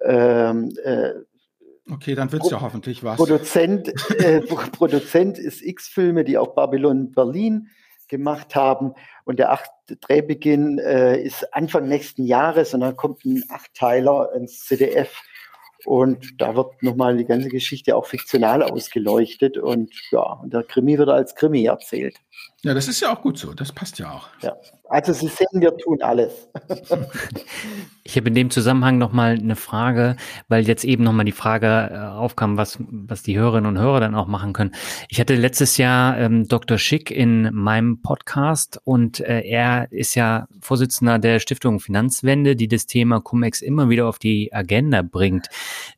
Ähm, 0.04 0.72
äh, 0.84 1.10
okay, 1.90 2.14
dann 2.14 2.30
wird 2.32 2.44
es 2.44 2.50
ja 2.50 2.60
hoffentlich 2.60 3.02
was. 3.02 3.16
Produzent, 3.16 3.92
äh, 4.18 4.40
Produzent 4.72 5.38
ist 5.38 5.62
X-Filme, 5.62 6.24
die 6.24 6.38
auch 6.38 6.54
Babylon 6.54 7.10
Berlin 7.10 7.68
gemacht 8.08 8.54
haben. 8.54 8.92
Und 9.24 9.38
der 9.38 9.52
acht 9.52 9.70
Drehbeginn 10.00 10.78
äh, 10.78 11.20
ist 11.20 11.54
Anfang 11.54 11.88
nächsten 11.88 12.24
Jahres 12.24 12.74
und 12.74 12.80
dann 12.80 12.96
kommt 12.96 13.24
ein 13.24 13.42
Achtteiler 13.48 14.32
ins 14.34 14.64
ZDF 14.64 15.22
und 15.84 16.40
da 16.40 16.54
wird 16.54 16.82
nochmal 16.82 17.16
die 17.16 17.24
ganze 17.24 17.48
Geschichte 17.48 17.96
auch 17.96 18.06
fiktional 18.06 18.62
ausgeleuchtet 18.62 19.58
und 19.58 19.92
ja, 20.10 20.40
und 20.42 20.52
der 20.52 20.62
Krimi 20.62 20.98
wird 20.98 21.08
als 21.08 21.34
Krimi 21.34 21.64
erzählt. 21.64 22.16
Ja, 22.62 22.74
das 22.74 22.88
ist 22.88 23.00
ja 23.00 23.12
auch 23.12 23.22
gut 23.22 23.38
so. 23.38 23.54
Das 23.54 23.72
passt 23.72 23.98
ja 23.98 24.12
auch. 24.12 24.28
Ja. 24.40 24.56
Also 24.92 25.14
Sie 25.14 25.28
sehen, 25.28 25.48
wir 25.54 25.74
tun 25.78 26.02
alles. 26.02 26.50
ich 28.04 28.14
habe 28.18 28.28
in 28.28 28.34
dem 28.34 28.50
Zusammenhang 28.50 28.98
nochmal 28.98 29.38
eine 29.38 29.56
Frage, 29.56 30.16
weil 30.48 30.68
jetzt 30.68 30.84
eben 30.84 31.02
nochmal 31.02 31.24
die 31.24 31.32
Frage 31.32 31.88
äh, 31.90 31.96
aufkam, 31.96 32.58
was, 32.58 32.76
was 32.78 33.22
die 33.22 33.38
Hörerinnen 33.38 33.74
und 33.74 33.82
Hörer 33.82 34.00
dann 34.00 34.14
auch 34.14 34.26
machen 34.26 34.52
können. 34.52 34.72
Ich 35.08 35.18
hatte 35.18 35.34
letztes 35.34 35.78
Jahr 35.78 36.18
ähm, 36.18 36.46
Dr. 36.46 36.76
Schick 36.76 37.10
in 37.10 37.54
meinem 37.54 38.02
Podcast 38.02 38.82
und 38.84 39.20
äh, 39.20 39.40
er 39.40 39.90
ist 39.90 40.14
ja 40.14 40.46
Vorsitzender 40.60 41.18
der 41.18 41.38
Stiftung 41.38 41.80
Finanzwende, 41.80 42.54
die 42.54 42.68
das 42.68 42.84
Thema 42.84 43.22
Cum-Ex 43.22 43.62
immer 43.62 43.88
wieder 43.88 44.06
auf 44.06 44.18
die 44.18 44.52
Agenda 44.52 45.00
bringt. 45.00 45.48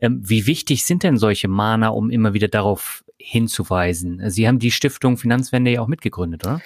Ähm, 0.01 0.21
wie 0.23 0.47
wichtig 0.47 0.87
sind 0.87 1.03
denn 1.03 1.17
solche 1.17 1.49
Mahner, 1.49 1.97
um 1.97 2.11
immer 2.11 2.33
wieder 2.33 2.47
darauf 2.47 3.05
hinzuweisen. 3.19 4.31
Sie 4.31 4.47
haben 4.47 4.61
die 4.61 4.71
Stiftung 4.71 5.17
Finanzwende 5.17 5.73
ja 5.73 5.81
auch 5.81 5.89
mitgegründet, 5.89 6.47
oder? 6.47 6.61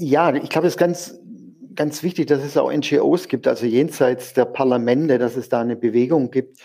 Ja, 0.00 0.32
ich 0.32 0.48
glaube, 0.48 0.68
es 0.68 0.74
ist 0.74 0.78
ganz, 0.78 1.18
ganz 1.78 2.02
wichtig, 2.02 2.26
dass 2.26 2.42
es 2.42 2.56
auch 2.56 2.72
NGOs 2.72 3.28
gibt, 3.28 3.46
also 3.46 3.64
jenseits 3.64 4.34
der 4.34 4.46
Parlamente, 4.46 5.16
dass 5.16 5.36
es 5.36 5.48
da 5.48 5.60
eine 5.60 5.76
Bewegung 5.76 6.32
gibt, 6.32 6.58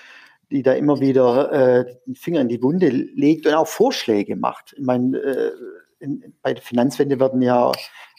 die 0.49 0.63
da 0.63 0.73
immer 0.73 0.99
wieder 0.99 1.51
äh, 1.51 1.95
den 2.07 2.15
Finger 2.15 2.41
in 2.41 2.49
die 2.49 2.61
Wunde 2.63 2.89
legt 2.89 3.45
und 3.45 3.53
auch 3.53 3.67
Vorschläge 3.67 4.35
macht. 4.35 4.73
Ich 4.75 4.83
meine, 4.83 5.17
äh, 5.19 5.51
in, 5.99 6.33
bei 6.41 6.55
der 6.55 6.63
Finanzwende 6.63 7.19
werden 7.19 7.43
ja 7.43 7.71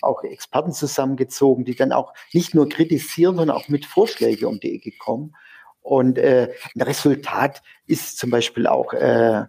auch 0.03 0.23
Experten 0.23 0.73
zusammengezogen, 0.73 1.65
die 1.65 1.75
dann 1.75 1.91
auch 1.91 2.15
nicht 2.33 2.55
nur 2.55 2.69
kritisieren, 2.69 3.37
sondern 3.37 3.57
auch 3.57 3.69
mit 3.69 3.87
Vorschlägen 3.87 4.47
um 4.47 4.61
die 4.61 4.77
Ecke 4.77 4.93
kommen. 4.97 5.35
Und 5.83 6.17
äh, 6.17 6.53
ein 6.77 6.81
Resultat 6.81 7.61
ist 7.89 8.19
zum 8.19 8.31
Beispiel 8.31 8.69
auch 8.69 8.93
äh, 8.93 9.47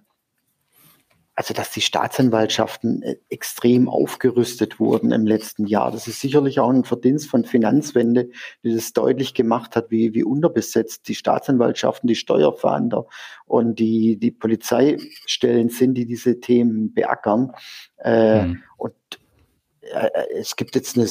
also 1.35 1.53
dass 1.53 1.71
die 1.71 1.81
Staatsanwaltschaften 1.81 3.01
äh, 3.03 3.17
extrem 3.29 3.89
aufgerüstet 3.89 4.79
wurden 4.79 5.11
im 5.11 5.25
letzten 5.25 5.67
Jahr. 5.67 5.91
Das 5.91 6.07
ist 6.07 6.21
sicherlich 6.21 6.59
auch 6.59 6.69
ein 6.69 6.85
Verdienst 6.85 7.29
von 7.29 7.43
Finanzwende, 7.43 8.29
die 8.63 8.73
das 8.73 8.93
deutlich 8.93 9.33
gemacht 9.33 9.75
hat, 9.75 9.91
wie, 9.91 10.13
wie 10.13 10.23
unterbesetzt 10.23 11.07
die 11.07 11.15
Staatsanwaltschaften, 11.15 12.07
die 12.07 12.15
Steuerfahnder 12.15 13.05
und 13.45 13.79
die, 13.79 14.17
die 14.17 14.31
Polizeistellen 14.31 15.69
sind, 15.69 15.95
die 15.95 16.05
diese 16.05 16.39
Themen 16.39 16.93
beackern. 16.93 17.51
Äh, 17.97 18.45
mhm. 18.45 18.63
Und 18.77 18.93
äh, 19.81 20.09
es 20.39 20.55
gibt 20.55 20.75
jetzt 20.75 20.97
eine, 20.97 21.07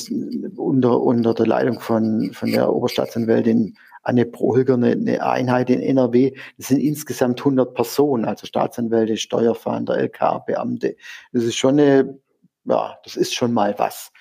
unter, 0.56 1.00
unter 1.02 1.34
der 1.34 1.46
Leitung 1.46 1.80
von, 1.80 2.32
von 2.32 2.50
der 2.50 2.72
Oberstaatsanwältin 2.72 3.76
Anne 4.04 4.26
Prohilger 4.26 4.74
eine, 4.74 4.92
eine 4.92 5.26
Einheit 5.26 5.70
in 5.70 5.80
NRW. 5.80 6.36
Das 6.56 6.68
sind 6.68 6.80
insgesamt 6.80 7.40
100 7.40 7.74
Personen, 7.74 8.24
also 8.24 8.46
Staatsanwälte, 8.46 9.16
Steuerfahnder, 9.16 9.98
LK-Beamte. 9.98 10.96
Das 11.32 11.42
ist 11.42 11.56
schon 11.56 11.80
eine, 11.80 12.18
ja, 12.64 12.98
das 13.02 13.16
ist 13.16 13.34
schon 13.34 13.52
mal 13.52 13.74
was. 13.78 14.12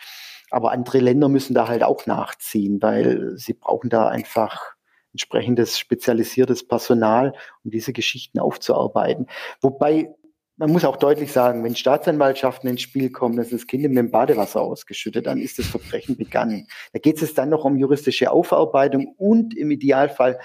Aber 0.49 0.71
andere 0.71 0.99
Länder 0.99 1.29
müssen 1.29 1.53
da 1.53 1.67
halt 1.67 1.83
auch 1.83 2.05
nachziehen, 2.05 2.81
weil 2.81 3.33
sie 3.37 3.53
brauchen 3.53 3.89
da 3.89 4.07
einfach 4.07 4.75
entsprechendes 5.11 5.77
spezialisiertes 5.77 6.67
Personal, 6.67 7.33
um 7.63 7.71
diese 7.71 7.93
Geschichten 7.93 8.39
aufzuarbeiten. 8.39 9.27
Wobei 9.61 10.13
man 10.57 10.71
muss 10.71 10.85
auch 10.85 10.97
deutlich 10.97 11.31
sagen, 11.31 11.63
wenn 11.63 11.75
Staatsanwaltschaften 11.75 12.69
ins 12.69 12.81
Spiel 12.81 13.09
kommen, 13.09 13.37
dass 13.37 13.49
das 13.49 13.65
Kind 13.65 13.83
mit 13.83 13.97
dem 13.97 14.11
Badewasser 14.11 14.61
ausgeschüttet, 14.61 15.25
dann 15.25 15.41
ist 15.41 15.57
das 15.57 15.65
Verbrechen 15.65 16.15
begangen. 16.15 16.67
Da 16.91 16.99
geht 16.99 17.21
es 17.21 17.33
dann 17.33 17.49
noch 17.49 17.65
um 17.65 17.77
juristische 17.77 18.31
Aufarbeitung 18.31 19.15
und 19.17 19.57
im 19.57 19.71
Idealfall 19.71 20.39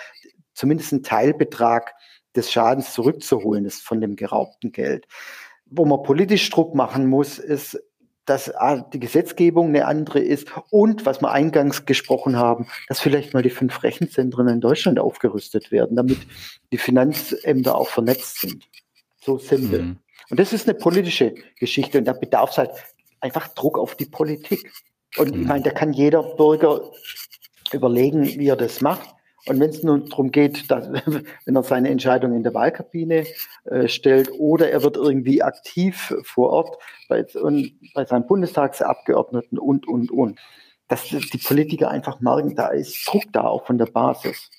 zumindest 0.55 0.93
einen 0.93 1.03
Teilbetrag 1.03 1.95
des 2.35 2.51
Schadens 2.51 2.95
zurückzuholen, 2.95 3.65
das 3.65 3.81
von 3.81 4.01
dem 4.01 4.17
geraubten 4.17 4.73
Geld. 4.73 5.07
Wo 5.67 5.85
man 5.85 6.03
politisch 6.03 6.49
Druck 6.51 6.75
machen 6.75 7.07
muss, 7.07 7.39
ist, 7.39 7.79
dass 8.25 8.53
die 8.93 9.01
Gesetzgebung 9.01 9.69
eine 9.69 9.87
andere 9.87 10.21
ist 10.21 10.49
und, 10.71 11.07
was 11.07 11.23
wir 11.23 11.31
eingangs 11.31 11.87
gesprochen 11.87 12.37
haben, 12.37 12.67
dass 12.89 13.01
vielleicht 13.01 13.33
mal 13.33 13.43
die 13.43 13.51
fünf 13.51 13.83
Rechenzentren 13.83 14.49
in 14.49 14.61
Deutschland 14.61 14.99
aufgerüstet 14.99 15.71
werden, 15.71 15.97
damit 15.97 16.19
die 16.71 16.79
Finanzämter 16.79 17.75
auch 17.75 17.89
vernetzt 17.89 18.41
sind. 18.41 18.69
So 19.29 19.37
simpel. 19.37 19.83
Mhm. 19.83 19.97
Und 20.31 20.41
das 20.41 20.55
ist 20.55 20.67
eine 20.67 20.79
politische 20.79 21.35
Geschichte 21.61 21.99
und 21.99 22.07
da 22.07 22.15
bedarf 22.15 22.53
es 22.53 22.59
halt 22.59 22.71
einfach 23.21 23.49
Druck 23.49 23.79
auf 23.79 23.95
die 23.95 24.07
Politik. 24.07 24.73
Und 25.19 25.35
mhm. 25.35 25.43
ich 25.43 25.47
meine, 25.47 25.65
da 25.65 25.71
kann 25.71 25.93
jeder 25.93 26.23
Bürger 26.23 26.81
überlegen, 27.75 28.25
wie 28.25 28.49
er 28.49 28.57
das 28.57 28.81
macht. 28.81 29.07
Und 29.45 29.61
wenn 29.61 29.69
es 29.69 29.83
nun 29.83 30.09
darum 30.09 30.31
geht, 30.31 30.71
dass, 30.71 30.89
wenn 31.45 31.57
er 31.57 31.63
seine 31.63 31.91
Entscheidung 31.91 32.35
in 32.35 32.43
der 32.43 32.55
Wahlkabine 32.55 33.27
äh, 33.65 33.89
stellt 33.89 34.31
oder 34.33 34.71
er 34.71 34.83
wird 34.83 34.97
irgendwie 34.97 35.43
aktiv 35.43 36.15
vor 36.23 36.49
Ort 36.49 36.79
bei, 37.11 37.27
und, 37.43 37.73
bei 37.93 38.07
seinen 38.07 38.27
Bundestagsabgeordneten 38.27 39.59
und, 39.59 39.87
und, 39.87 40.11
und, 40.11 40.41
dass 40.89 41.05
die 41.05 41.39
Politiker 41.39 41.91
einfach 41.91 42.21
merken, 42.21 42.55
da 42.55 42.69
ist 42.69 43.07
Druck 43.07 43.25
da 43.33 43.43
auch 43.43 43.67
von 43.67 43.77
der 43.77 43.87
Basis. 43.87 44.51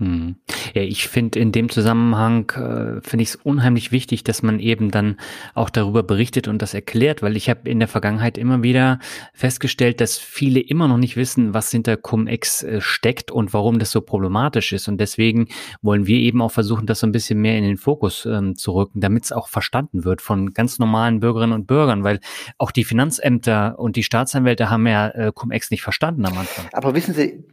Hm. 0.00 0.36
Ja, 0.72 0.80
ich 0.80 1.08
finde 1.08 1.38
in 1.38 1.52
dem 1.52 1.68
Zusammenhang 1.68 2.48
äh, 2.52 3.02
finde 3.06 3.22
ich 3.22 3.28
es 3.28 3.36
unheimlich 3.36 3.92
wichtig, 3.92 4.24
dass 4.24 4.42
man 4.42 4.58
eben 4.58 4.90
dann 4.90 5.18
auch 5.54 5.68
darüber 5.68 6.02
berichtet 6.02 6.48
und 6.48 6.62
das 6.62 6.72
erklärt, 6.72 7.22
weil 7.22 7.36
ich 7.36 7.50
habe 7.50 7.68
in 7.68 7.80
der 7.80 7.88
Vergangenheit 7.88 8.38
immer 8.38 8.62
wieder 8.62 8.98
festgestellt, 9.34 10.00
dass 10.00 10.16
viele 10.16 10.58
immer 10.58 10.88
noch 10.88 10.96
nicht 10.96 11.16
wissen, 11.16 11.52
was 11.52 11.70
hinter 11.70 11.98
Cum-Ex 11.98 12.62
äh, 12.62 12.80
steckt 12.80 13.30
und 13.30 13.52
warum 13.52 13.78
das 13.78 13.90
so 13.90 14.00
problematisch 14.00 14.72
ist. 14.72 14.88
Und 14.88 14.98
deswegen 14.98 15.48
wollen 15.82 16.06
wir 16.06 16.16
eben 16.16 16.40
auch 16.40 16.52
versuchen, 16.52 16.86
das 16.86 17.00
so 17.00 17.06
ein 17.06 17.12
bisschen 17.12 17.38
mehr 17.38 17.58
in 17.58 17.64
den 17.64 17.76
Fokus 17.76 18.24
ähm, 18.24 18.56
zu 18.56 18.72
rücken, 18.72 19.00
damit 19.00 19.24
es 19.24 19.32
auch 19.32 19.48
verstanden 19.48 20.04
wird 20.04 20.22
von 20.22 20.54
ganz 20.54 20.78
normalen 20.78 21.20
Bürgerinnen 21.20 21.52
und 21.52 21.66
Bürgern, 21.66 22.04
weil 22.04 22.20
auch 22.56 22.70
die 22.70 22.84
Finanzämter 22.84 23.78
und 23.78 23.96
die 23.96 24.02
Staatsanwälte 24.02 24.70
haben 24.70 24.86
ja 24.86 25.08
äh, 25.08 25.30
Cum-Ex 25.34 25.70
nicht 25.70 25.82
verstanden 25.82 26.24
am 26.24 26.38
Anfang. 26.38 26.68
Aber 26.72 26.94
wissen 26.94 27.12
Sie, 27.12 27.44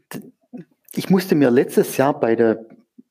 ich 0.98 1.10
musste 1.10 1.36
mir 1.36 1.52
letztes 1.52 1.98
Jahr 1.98 2.20
bei 2.20 2.36
der 2.36 2.66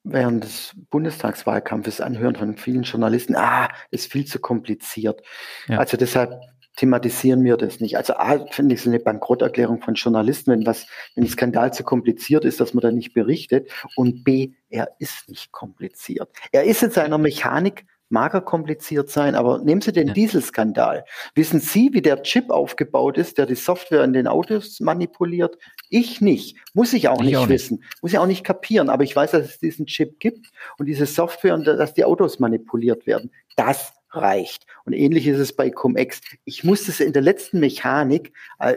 während 0.09 0.45
des 0.45 0.73
Bundestagswahlkampfes 0.91 2.01
anhören 2.01 2.37
von 2.37 2.57
vielen 2.57 2.85
Journalisten, 2.85 3.35
ah, 3.35 3.69
ist 3.91 4.11
viel 4.11 4.25
zu 4.25 4.39
kompliziert. 4.39 5.21
Ja. 5.67 5.79
Also 5.79 5.97
deshalb 5.97 6.41
thematisieren 6.77 7.43
wir 7.43 7.57
das 7.57 7.81
nicht. 7.81 7.97
Also 7.97 8.15
A, 8.15 8.47
finde 8.51 8.75
ich 8.75 8.83
es 8.83 8.87
eine 8.87 9.01
Bankrotterklärung 9.01 9.81
von 9.81 9.95
Journalisten, 9.95 10.53
wenn 10.53 10.67
was, 10.67 10.87
wenn 11.15 11.25
ein 11.25 11.29
Skandal 11.29 11.73
zu 11.73 11.83
kompliziert 11.83 12.45
ist, 12.45 12.61
dass 12.61 12.75
man 12.75 12.83
da 12.83 12.93
nicht 12.93 13.15
berichtet. 13.15 13.71
Und 13.97 14.23
B, 14.23 14.53
er 14.69 14.93
ist 14.99 15.29
nicht 15.29 15.51
kompliziert. 15.53 16.29
Er 16.53 16.65
ist 16.65 16.83
in 16.83 16.91
seiner 16.91 17.19
Mechanik 17.19 17.87
mag 18.09 18.35
er 18.35 18.41
kompliziert 18.41 19.11
sein, 19.11 19.35
aber 19.35 19.59
nehmen 19.59 19.81
Sie 19.81 19.93
den 19.93 20.09
ja. 20.09 20.15
Dieselskandal. 20.15 21.05
Wissen 21.35 21.61
Sie, 21.61 21.91
wie 21.93 22.03
der 22.03 22.23
Chip 22.23 22.51
aufgebaut 22.51 23.19
ist, 23.19 23.39
der 23.39 23.47
die 23.47 23.55
Software 23.55 24.05
in 24.05 24.12
den 24.12 24.27
Autos 24.27 24.81
manipuliert? 24.81 25.59
Ich 25.89 26.20
nicht. 26.20 26.57
Muss 26.74 26.93
ich 26.93 27.09
auch 27.09 27.20
ich 27.20 27.27
nicht 27.27 27.37
auch 27.37 27.49
wissen. 27.49 27.78
Nicht. 27.78 28.03
Muss 28.03 28.12
ich 28.12 28.19
auch 28.19 28.27
nicht 28.27 28.45
kapieren. 28.45 28.89
Aber 28.89 29.05
ich 29.05 29.15
weiß, 29.15 29.33
dass 29.33 29.47
es 29.47 29.59
diesen 29.59 29.87
Chip 29.87 30.20
gibt 30.20 30.51
und 30.78 30.87
diese 30.87 31.07
Software 31.07 31.55
und 31.55 31.66
dass 31.66 31.95
die 31.95 32.05
Autos 32.05 32.39
manipuliert 32.39 33.07
werden. 33.07 33.31
Das 33.57 33.93
reicht. 34.11 34.66
Und 34.85 34.93
ähnlich 34.93 35.27
ist 35.27 35.39
es 35.39 35.55
bei 35.55 35.70
Cum-Ex. 35.70 36.20
Ich 36.45 36.65
muss 36.65 36.89
es 36.89 37.01
in 37.01 37.12
der 37.12 37.23
letzten 37.23 37.61
Mechanik 37.61 38.33
äh, 38.59 38.77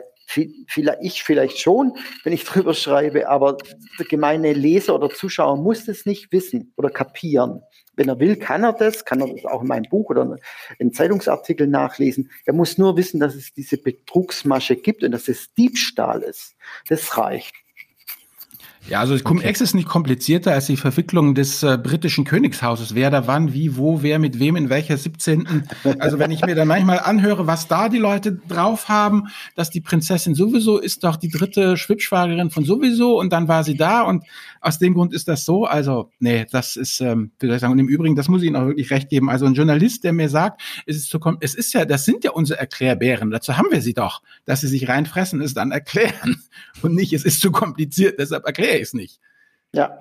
vielleicht, 0.68 1.00
ich 1.02 1.24
vielleicht 1.24 1.60
schon, 1.60 1.94
wenn 2.24 2.34
ich 2.34 2.44
drüber 2.46 2.74
schreibe, 2.74 3.30
aber 3.30 3.58
der 3.98 4.06
gemeine 4.06 4.54
Leser 4.54 4.96
oder 4.96 5.10
Zuschauer 5.10 5.58
muss 5.58 5.88
es 5.88 6.06
nicht 6.06 6.32
wissen 6.32 6.74
oder 6.76 6.90
kapieren. 6.90 7.62
Wenn 8.00 8.08
er 8.08 8.18
will, 8.18 8.38
kann 8.38 8.64
er 8.64 8.72
das, 8.72 9.04
kann 9.04 9.20
er 9.20 9.28
das 9.28 9.44
auch 9.44 9.62
in 9.62 9.68
meinem 9.68 9.90
Buch 9.90 10.10
oder 10.10 10.38
in 10.78 10.94
Zeitungsartikel 10.94 11.68
nachlesen. 11.68 12.32
Er 12.46 12.54
muss 12.54 12.78
nur 12.78 12.96
wissen, 12.96 13.20
dass 13.20 13.36
es 13.36 13.54
diese 13.54 13.78
Betrugsmasche 13.78 14.78
gibt 14.78 15.04
und 15.04 15.12
dass 15.12 15.28
es 15.28 15.54
Diebstahl 15.54 16.22
ist. 16.22 16.56
Das 16.88 17.18
reicht. 17.18 17.54
Ja, 18.90 19.02
also 19.02 19.16
Cum-Ex 19.20 19.60
okay. 19.60 19.64
ist 19.64 19.76
nicht 19.76 19.88
komplizierter 19.88 20.54
als 20.54 20.66
die 20.66 20.76
Verwicklung 20.76 21.36
des 21.36 21.62
äh, 21.62 21.78
britischen 21.78 22.26
Königshauses. 22.26 22.96
Wer 22.96 23.12
da 23.12 23.28
wann, 23.28 23.54
wie, 23.54 23.78
wo, 23.78 24.02
wer 24.02 24.18
mit 24.18 24.40
wem, 24.40 24.56
in 24.56 24.70
welcher 24.70 24.98
17. 24.98 25.64
Also 26.00 26.18
wenn 26.18 26.32
ich 26.32 26.44
mir 26.44 26.56
dann 26.56 26.68
manchmal 26.68 27.00
anhöre, 27.00 27.46
was 27.46 27.68
da 27.68 27.88
die 27.88 28.00
Leute 28.00 28.40
drauf 28.48 28.90
haben, 28.90 29.28
dass 29.56 29.70
die 29.70 29.82
Prinzessin 29.82 30.34
sowieso 30.34 30.80
ist 30.80 31.04
doch 31.04 31.18
die 31.18 31.30
dritte 31.30 31.78
Schwibschwagerin 31.78 32.50
von 32.50 32.66
sowieso 32.66 33.20
und 33.20 33.32
dann 33.32 33.48
war 33.48 33.64
sie 33.64 33.78
da 33.78 34.02
und 34.02 34.24
aus 34.62 34.80
dem 34.80 34.94
Grund 34.96 35.14
ist 35.14 35.28
das 35.28 35.46
so. 35.46 35.66
Also, 35.66 36.12
nee, 36.20 36.46
das 36.52 36.76
ist, 36.76 37.00
ähm, 37.00 37.32
wie 37.40 37.46
soll 37.46 37.56
ich 37.56 37.62
sagen, 37.62 37.74
und 37.74 37.80
im 37.80 37.88
Übrigen, 37.88 38.16
das 38.16 38.28
muss 38.28 38.42
ich 38.42 38.48
Ihnen 38.48 38.56
auch 38.56 38.68
wirklich 38.68 38.90
recht 38.90 39.10
geben. 39.10 39.30
Also 39.30 39.46
ein 39.46 39.54
Journalist, 39.54 40.04
der 40.04 40.14
mir 40.14 40.30
sagt, 40.30 40.62
es 40.86 40.98
ist 40.98 41.10
zu 41.10 41.20
kommen, 41.20 41.38
es 41.42 41.54
ist 41.54 41.74
ja, 41.74 41.86
das 41.86 42.06
sind 42.06 42.24
ja 42.24 42.32
unsere 42.32 42.60
Erklärbären. 42.60 43.30
Dazu 43.30 43.56
haben 43.56 43.68
wir 43.72 43.82
sie 43.82 43.94
doch, 43.94 44.22
dass 44.46 44.62
sie 44.62 44.68
sich 44.68 44.90
reinfressen, 44.90 45.42
es 45.42 45.54
dann 45.54 45.72
erklären 45.72 46.42
und 46.82 46.96
nicht, 46.96 47.14
es 47.14 47.24
ist 47.24 47.42
zu 47.42 47.52
kompliziert, 47.52 48.20
deshalb 48.20 48.46
erkläre 48.46 48.79
ich 48.80 48.88
es 48.88 48.94
nicht. 48.94 49.20
Ja. 49.72 50.00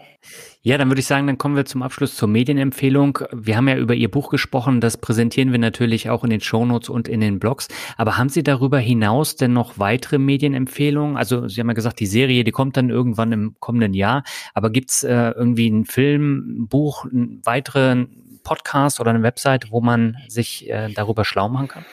Ja, 0.62 0.78
dann 0.78 0.88
würde 0.88 1.00
ich 1.00 1.06
sagen, 1.06 1.26
dann 1.26 1.36
kommen 1.36 1.54
wir 1.54 1.66
zum 1.66 1.82
Abschluss 1.82 2.16
zur 2.16 2.28
Medienempfehlung. 2.28 3.18
Wir 3.32 3.56
haben 3.56 3.68
ja 3.68 3.76
über 3.76 3.94
Ihr 3.94 4.10
Buch 4.10 4.30
gesprochen, 4.30 4.80
das 4.80 4.96
präsentieren 4.96 5.52
wir 5.52 5.58
natürlich 5.58 6.08
auch 6.08 6.24
in 6.24 6.30
den 6.30 6.40
Shownotes 6.40 6.88
und 6.88 7.06
in 7.06 7.20
den 7.20 7.38
Blogs. 7.38 7.68
Aber 7.96 8.16
haben 8.16 8.30
Sie 8.30 8.42
darüber 8.42 8.78
hinaus 8.78 9.36
denn 9.36 9.52
noch 9.52 9.78
weitere 9.78 10.18
Medienempfehlungen? 10.18 11.16
Also 11.16 11.48
Sie 11.48 11.60
haben 11.60 11.68
ja 11.68 11.74
gesagt, 11.74 12.00
die 12.00 12.06
Serie, 12.06 12.44
die 12.44 12.50
kommt 12.50 12.76
dann 12.78 12.88
irgendwann 12.88 13.32
im 13.32 13.56
kommenden 13.60 13.92
Jahr. 13.92 14.24
Aber 14.54 14.70
gibt's 14.70 15.04
äh, 15.04 15.30
irgendwie 15.30 15.66
einen 15.66 15.84
Film, 15.84 16.62
ein 16.62 16.68
Buch, 16.68 17.04
einen 17.04 17.44
weiteren 17.44 18.40
Podcast 18.42 19.00
oder 19.00 19.10
eine 19.10 19.22
Website, 19.22 19.70
wo 19.70 19.82
man 19.82 20.16
sich 20.28 20.68
äh, 20.70 20.90
darüber 20.94 21.26
schlau 21.26 21.50
machen 21.50 21.68
kann? 21.68 21.84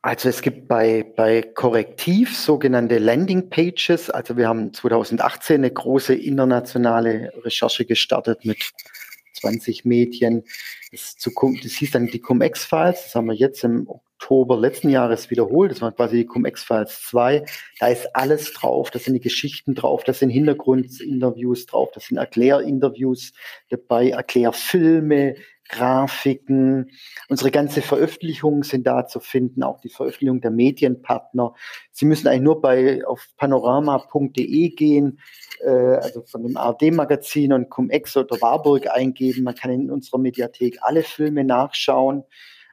Also 0.00 0.28
es 0.28 0.42
gibt 0.42 0.68
bei, 0.68 1.04
bei 1.16 1.42
Korrektiv 1.42 2.36
sogenannte 2.36 2.98
Landing 2.98 3.50
Pages. 3.50 4.10
Also 4.10 4.36
wir 4.36 4.46
haben 4.48 4.72
2018 4.72 5.56
eine 5.56 5.70
große 5.72 6.14
internationale 6.14 7.32
Recherche 7.44 7.84
gestartet 7.84 8.44
mit 8.44 8.70
20 9.40 9.84
Medien. 9.84 10.44
Das, 10.92 11.16
das 11.16 11.72
hieß 11.72 11.90
dann 11.90 12.06
die 12.06 12.20
Cum-Ex-Files. 12.20 13.04
Das 13.04 13.14
haben 13.16 13.26
wir 13.26 13.34
jetzt 13.34 13.64
im 13.64 13.88
Oktober 14.20 14.58
letzten 14.58 14.90
Jahres 14.90 15.30
wiederholt. 15.30 15.70
Das 15.70 15.80
war 15.80 15.92
quasi 15.92 16.24
Cum-Ex-Files 16.24 17.02
2. 17.02 17.44
Da 17.78 17.86
ist 17.86 18.14
alles 18.14 18.52
drauf. 18.52 18.90
Da 18.90 18.98
sind 18.98 19.14
die 19.14 19.20
Geschichten 19.20 19.76
drauf. 19.76 20.02
Da 20.02 20.12
sind 20.12 20.30
Hintergrundinterviews 20.30 21.66
drauf. 21.66 21.90
Da 21.94 22.00
sind 22.00 22.18
Erklärinterviews 22.18 23.32
dabei, 23.70 24.10
Erklärfilme, 24.10 25.36
Grafiken. 25.68 26.90
Unsere 27.28 27.52
ganze 27.52 27.80
Veröffentlichungen 27.80 28.64
sind 28.64 28.88
da 28.88 29.06
zu 29.06 29.20
finden, 29.20 29.62
auch 29.62 29.80
die 29.80 29.88
Veröffentlichung 29.88 30.40
der 30.40 30.50
Medienpartner. 30.50 31.54
Sie 31.92 32.04
müssen 32.04 32.26
eigentlich 32.26 32.42
nur 32.42 32.60
bei 32.60 33.06
auf 33.06 33.28
panorama.de 33.36 34.70
gehen, 34.70 35.20
äh, 35.60 35.68
also 35.70 36.22
von 36.22 36.42
dem 36.42 36.56
ARD-Magazin 36.56 37.52
und 37.52 37.70
Cum-Ex 37.70 38.16
oder 38.16 38.40
Warburg 38.40 38.90
eingeben. 38.90 39.44
Man 39.44 39.54
kann 39.54 39.70
in 39.70 39.90
unserer 39.90 40.18
Mediathek 40.18 40.78
alle 40.80 41.04
Filme 41.04 41.44
nachschauen. 41.44 42.24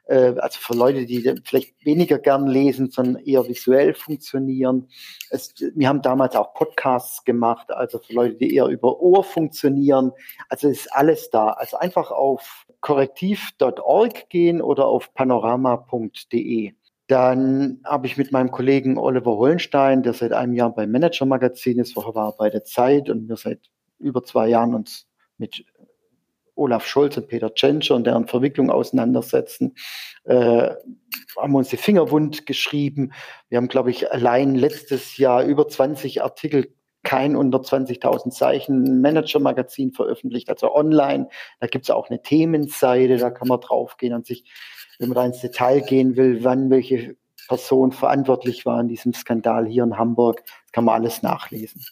Äh, 0.06 0.34
also 0.38 0.58
für 0.60 0.74
Leute, 0.74 1.04
die 1.04 1.34
vielleicht 1.44 1.84
weniger 1.84 2.18
gern 2.18 2.46
lesen, 2.46 2.90
sondern 2.90 3.22
eher 3.24 3.46
visuell 3.46 3.94
funktionieren. 3.94 4.88
Es, 5.30 5.54
wir 5.74 5.88
haben 5.88 6.02
damals 6.02 6.34
auch 6.36 6.54
Podcasts 6.54 7.24
gemacht, 7.24 7.70
also 7.70 7.98
für 7.98 8.12
Leute, 8.12 8.36
die 8.36 8.54
eher 8.54 8.66
über 8.66 9.00
Ohr 9.00 9.24
funktionieren. 9.24 10.12
Also 10.48 10.68
ist 10.68 10.92
alles 10.92 11.30
da. 11.30 11.48
Also 11.48 11.76
einfach 11.76 12.10
auf 12.10 12.66
korrektiv.org 12.80 14.28
gehen 14.30 14.62
oder 14.62 14.86
auf 14.86 15.12
panorama.de. 15.14 16.72
Dann 17.08 17.80
habe 17.84 18.06
ich 18.06 18.16
mit 18.16 18.32
meinem 18.32 18.50
Kollegen 18.50 18.98
Oliver 18.98 19.36
Hollenstein, 19.36 20.02
der 20.02 20.12
seit 20.12 20.32
einem 20.32 20.54
Jahr 20.54 20.74
beim 20.74 20.90
Manager 20.90 21.24
Magazin 21.24 21.78
ist, 21.78 21.94
vorher 21.94 22.14
war 22.16 22.28
er 22.30 22.36
bei 22.36 22.50
der 22.50 22.64
Zeit 22.64 23.08
und 23.10 23.28
wir 23.28 23.36
seit 23.36 23.60
über 23.98 24.24
zwei 24.24 24.48
Jahren 24.48 24.74
uns 24.74 25.06
mit 25.38 25.64
Olaf 26.56 26.86
Scholz 26.86 27.16
und 27.16 27.28
Peter 27.28 27.54
Tschentscher 27.54 27.94
und 27.94 28.06
deren 28.06 28.26
Verwicklung 28.26 28.70
auseinandersetzen, 28.70 29.76
äh, 30.24 30.70
haben 31.36 31.54
uns 31.54 31.68
die 31.68 31.76
Finger 31.76 32.10
wund 32.10 32.46
geschrieben. 32.46 33.12
Wir 33.48 33.58
haben, 33.58 33.68
glaube 33.68 33.90
ich, 33.90 34.10
allein 34.10 34.54
letztes 34.54 35.16
Jahr 35.18 35.44
über 35.44 35.68
20 35.68 36.22
Artikel 36.22 36.72
kein 37.06 37.36
unter 37.36 37.58
20.000 37.58 38.32
Zeichen 38.32 39.00
Manager-Magazin 39.00 39.92
veröffentlicht, 39.92 40.50
also 40.50 40.74
online. 40.74 41.28
Da 41.60 41.68
gibt 41.68 41.84
es 41.84 41.90
auch 41.90 42.10
eine 42.10 42.20
Themenseite, 42.20 43.16
da 43.18 43.30
kann 43.30 43.46
man 43.46 43.60
draufgehen 43.60 44.12
und 44.12 44.26
sich, 44.26 44.44
wenn 44.98 45.10
man 45.10 45.14
da 45.14 45.24
ins 45.24 45.40
Detail 45.40 45.82
gehen 45.82 46.16
will, 46.16 46.42
wann 46.42 46.68
welche 46.68 47.16
Person 47.46 47.92
verantwortlich 47.92 48.66
war 48.66 48.80
in 48.80 48.88
diesem 48.88 49.14
Skandal 49.14 49.66
hier 49.66 49.84
in 49.84 49.98
Hamburg, 49.98 50.42
das 50.44 50.72
kann 50.72 50.84
man 50.84 50.96
alles 50.96 51.22
nachlesen. 51.22 51.84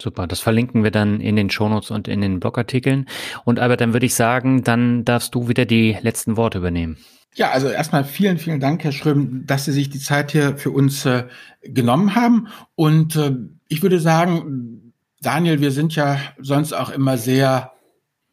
Super, 0.00 0.26
das 0.26 0.40
verlinken 0.40 0.82
wir 0.82 0.90
dann 0.90 1.20
in 1.20 1.36
den 1.36 1.50
Shownotes 1.50 1.90
und 1.90 2.08
in 2.08 2.20
den 2.20 2.40
Blogartikeln. 2.40 3.06
Und 3.44 3.58
Albert, 3.58 3.80
dann 3.80 3.92
würde 3.92 4.06
ich 4.06 4.14
sagen, 4.14 4.62
dann 4.64 5.04
darfst 5.04 5.34
du 5.34 5.48
wieder 5.48 5.66
die 5.66 5.96
letzten 6.00 6.36
Worte 6.36 6.58
übernehmen. 6.58 6.96
Ja, 7.34 7.50
also 7.50 7.68
erstmal 7.68 8.04
vielen, 8.04 8.38
vielen 8.38 8.58
Dank, 8.58 8.82
Herr 8.82 8.92
Schröm, 8.92 9.46
dass 9.46 9.64
Sie 9.64 9.72
sich 9.72 9.88
die 9.88 10.00
Zeit 10.00 10.32
hier 10.32 10.56
für 10.58 10.70
uns 10.70 11.06
äh, 11.06 11.24
genommen 11.62 12.14
haben. 12.14 12.48
Und 12.74 13.14
äh, 13.16 13.36
ich 13.68 13.82
würde 13.82 14.00
sagen, 14.00 14.92
Daniel, 15.20 15.60
wir 15.60 15.70
sind 15.70 15.94
ja 15.94 16.18
sonst 16.40 16.72
auch 16.72 16.90
immer 16.90 17.18
sehr 17.18 17.72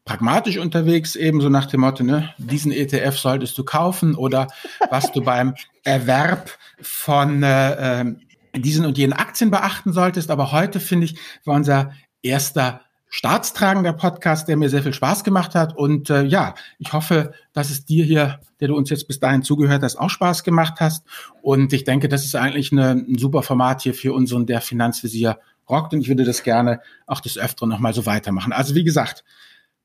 pragmatisch 0.07 0.57
unterwegs, 0.57 1.15
eben 1.15 1.41
so 1.41 1.49
nach 1.49 1.65
dem 1.65 1.81
Motto, 1.81 2.03
ne, 2.03 2.33
diesen 2.37 2.71
ETF 2.71 3.17
solltest 3.17 3.57
du 3.57 3.65
kaufen 3.65 4.15
oder 4.15 4.47
was 4.89 5.11
du 5.11 5.21
beim 5.21 5.53
Erwerb 5.83 6.49
von 6.81 7.43
äh, 7.43 8.01
ähm, 8.01 8.21
diesen 8.59 8.85
und 8.85 8.97
jenen 8.97 9.13
Aktien 9.13 9.51
beachten 9.51 9.93
solltest. 9.93 10.31
Aber 10.31 10.51
heute, 10.51 10.79
finde 10.79 11.05
ich, 11.05 11.17
war 11.45 11.55
unser 11.55 11.91
erster 12.21 12.81
staatstragender 13.09 13.93
Podcast, 13.93 14.47
der 14.47 14.57
mir 14.57 14.69
sehr 14.69 14.83
viel 14.83 14.93
Spaß 14.93 15.23
gemacht 15.23 15.55
hat. 15.55 15.75
Und 15.75 16.09
äh, 16.09 16.23
ja, 16.23 16.55
ich 16.77 16.93
hoffe, 16.93 17.33
dass 17.53 17.69
es 17.69 17.85
dir 17.85 18.03
hier, 18.03 18.39
der 18.59 18.67
du 18.67 18.75
uns 18.75 18.89
jetzt 18.89 19.07
bis 19.07 19.19
dahin 19.19 19.43
zugehört 19.43 19.83
hast, 19.83 19.95
auch 19.95 20.09
Spaß 20.09 20.43
gemacht 20.43 20.75
hast. 20.79 21.05
Und 21.41 21.71
ich 21.73 21.83
denke, 21.83 22.09
das 22.09 22.25
ist 22.25 22.35
eigentlich 22.35 22.71
eine, 22.71 22.91
ein 22.91 23.17
super 23.17 23.43
Format 23.43 23.81
hier 23.81 23.93
für 23.93 24.13
unseren 24.13 24.45
Der 24.45 24.61
Finanzvisier 24.61 25.39
rockt. 25.69 25.93
Und 25.93 26.01
ich 26.01 26.09
würde 26.09 26.25
das 26.25 26.43
gerne 26.43 26.81
auch 27.05 27.21
des 27.21 27.37
Öfteren 27.37 27.69
nochmal 27.69 27.93
so 27.93 28.05
weitermachen. 28.05 28.51
Also 28.51 28.75
wie 28.75 28.83
gesagt, 28.83 29.23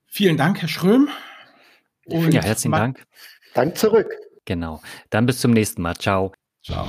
vielen 0.06 0.36
Dank, 0.36 0.60
Herr 0.60 0.68
Schröm. 0.68 1.08
Und 2.06 2.34
ja, 2.34 2.42
herzlichen 2.42 2.72
Dank. 2.72 3.06
Dank 3.54 3.78
zurück. 3.78 4.10
Genau. 4.44 4.80
Dann 5.10 5.26
bis 5.26 5.40
zum 5.40 5.52
nächsten 5.52 5.82
Mal. 5.82 5.94
Ciao. 5.96 6.32
Ciao. 6.64 6.88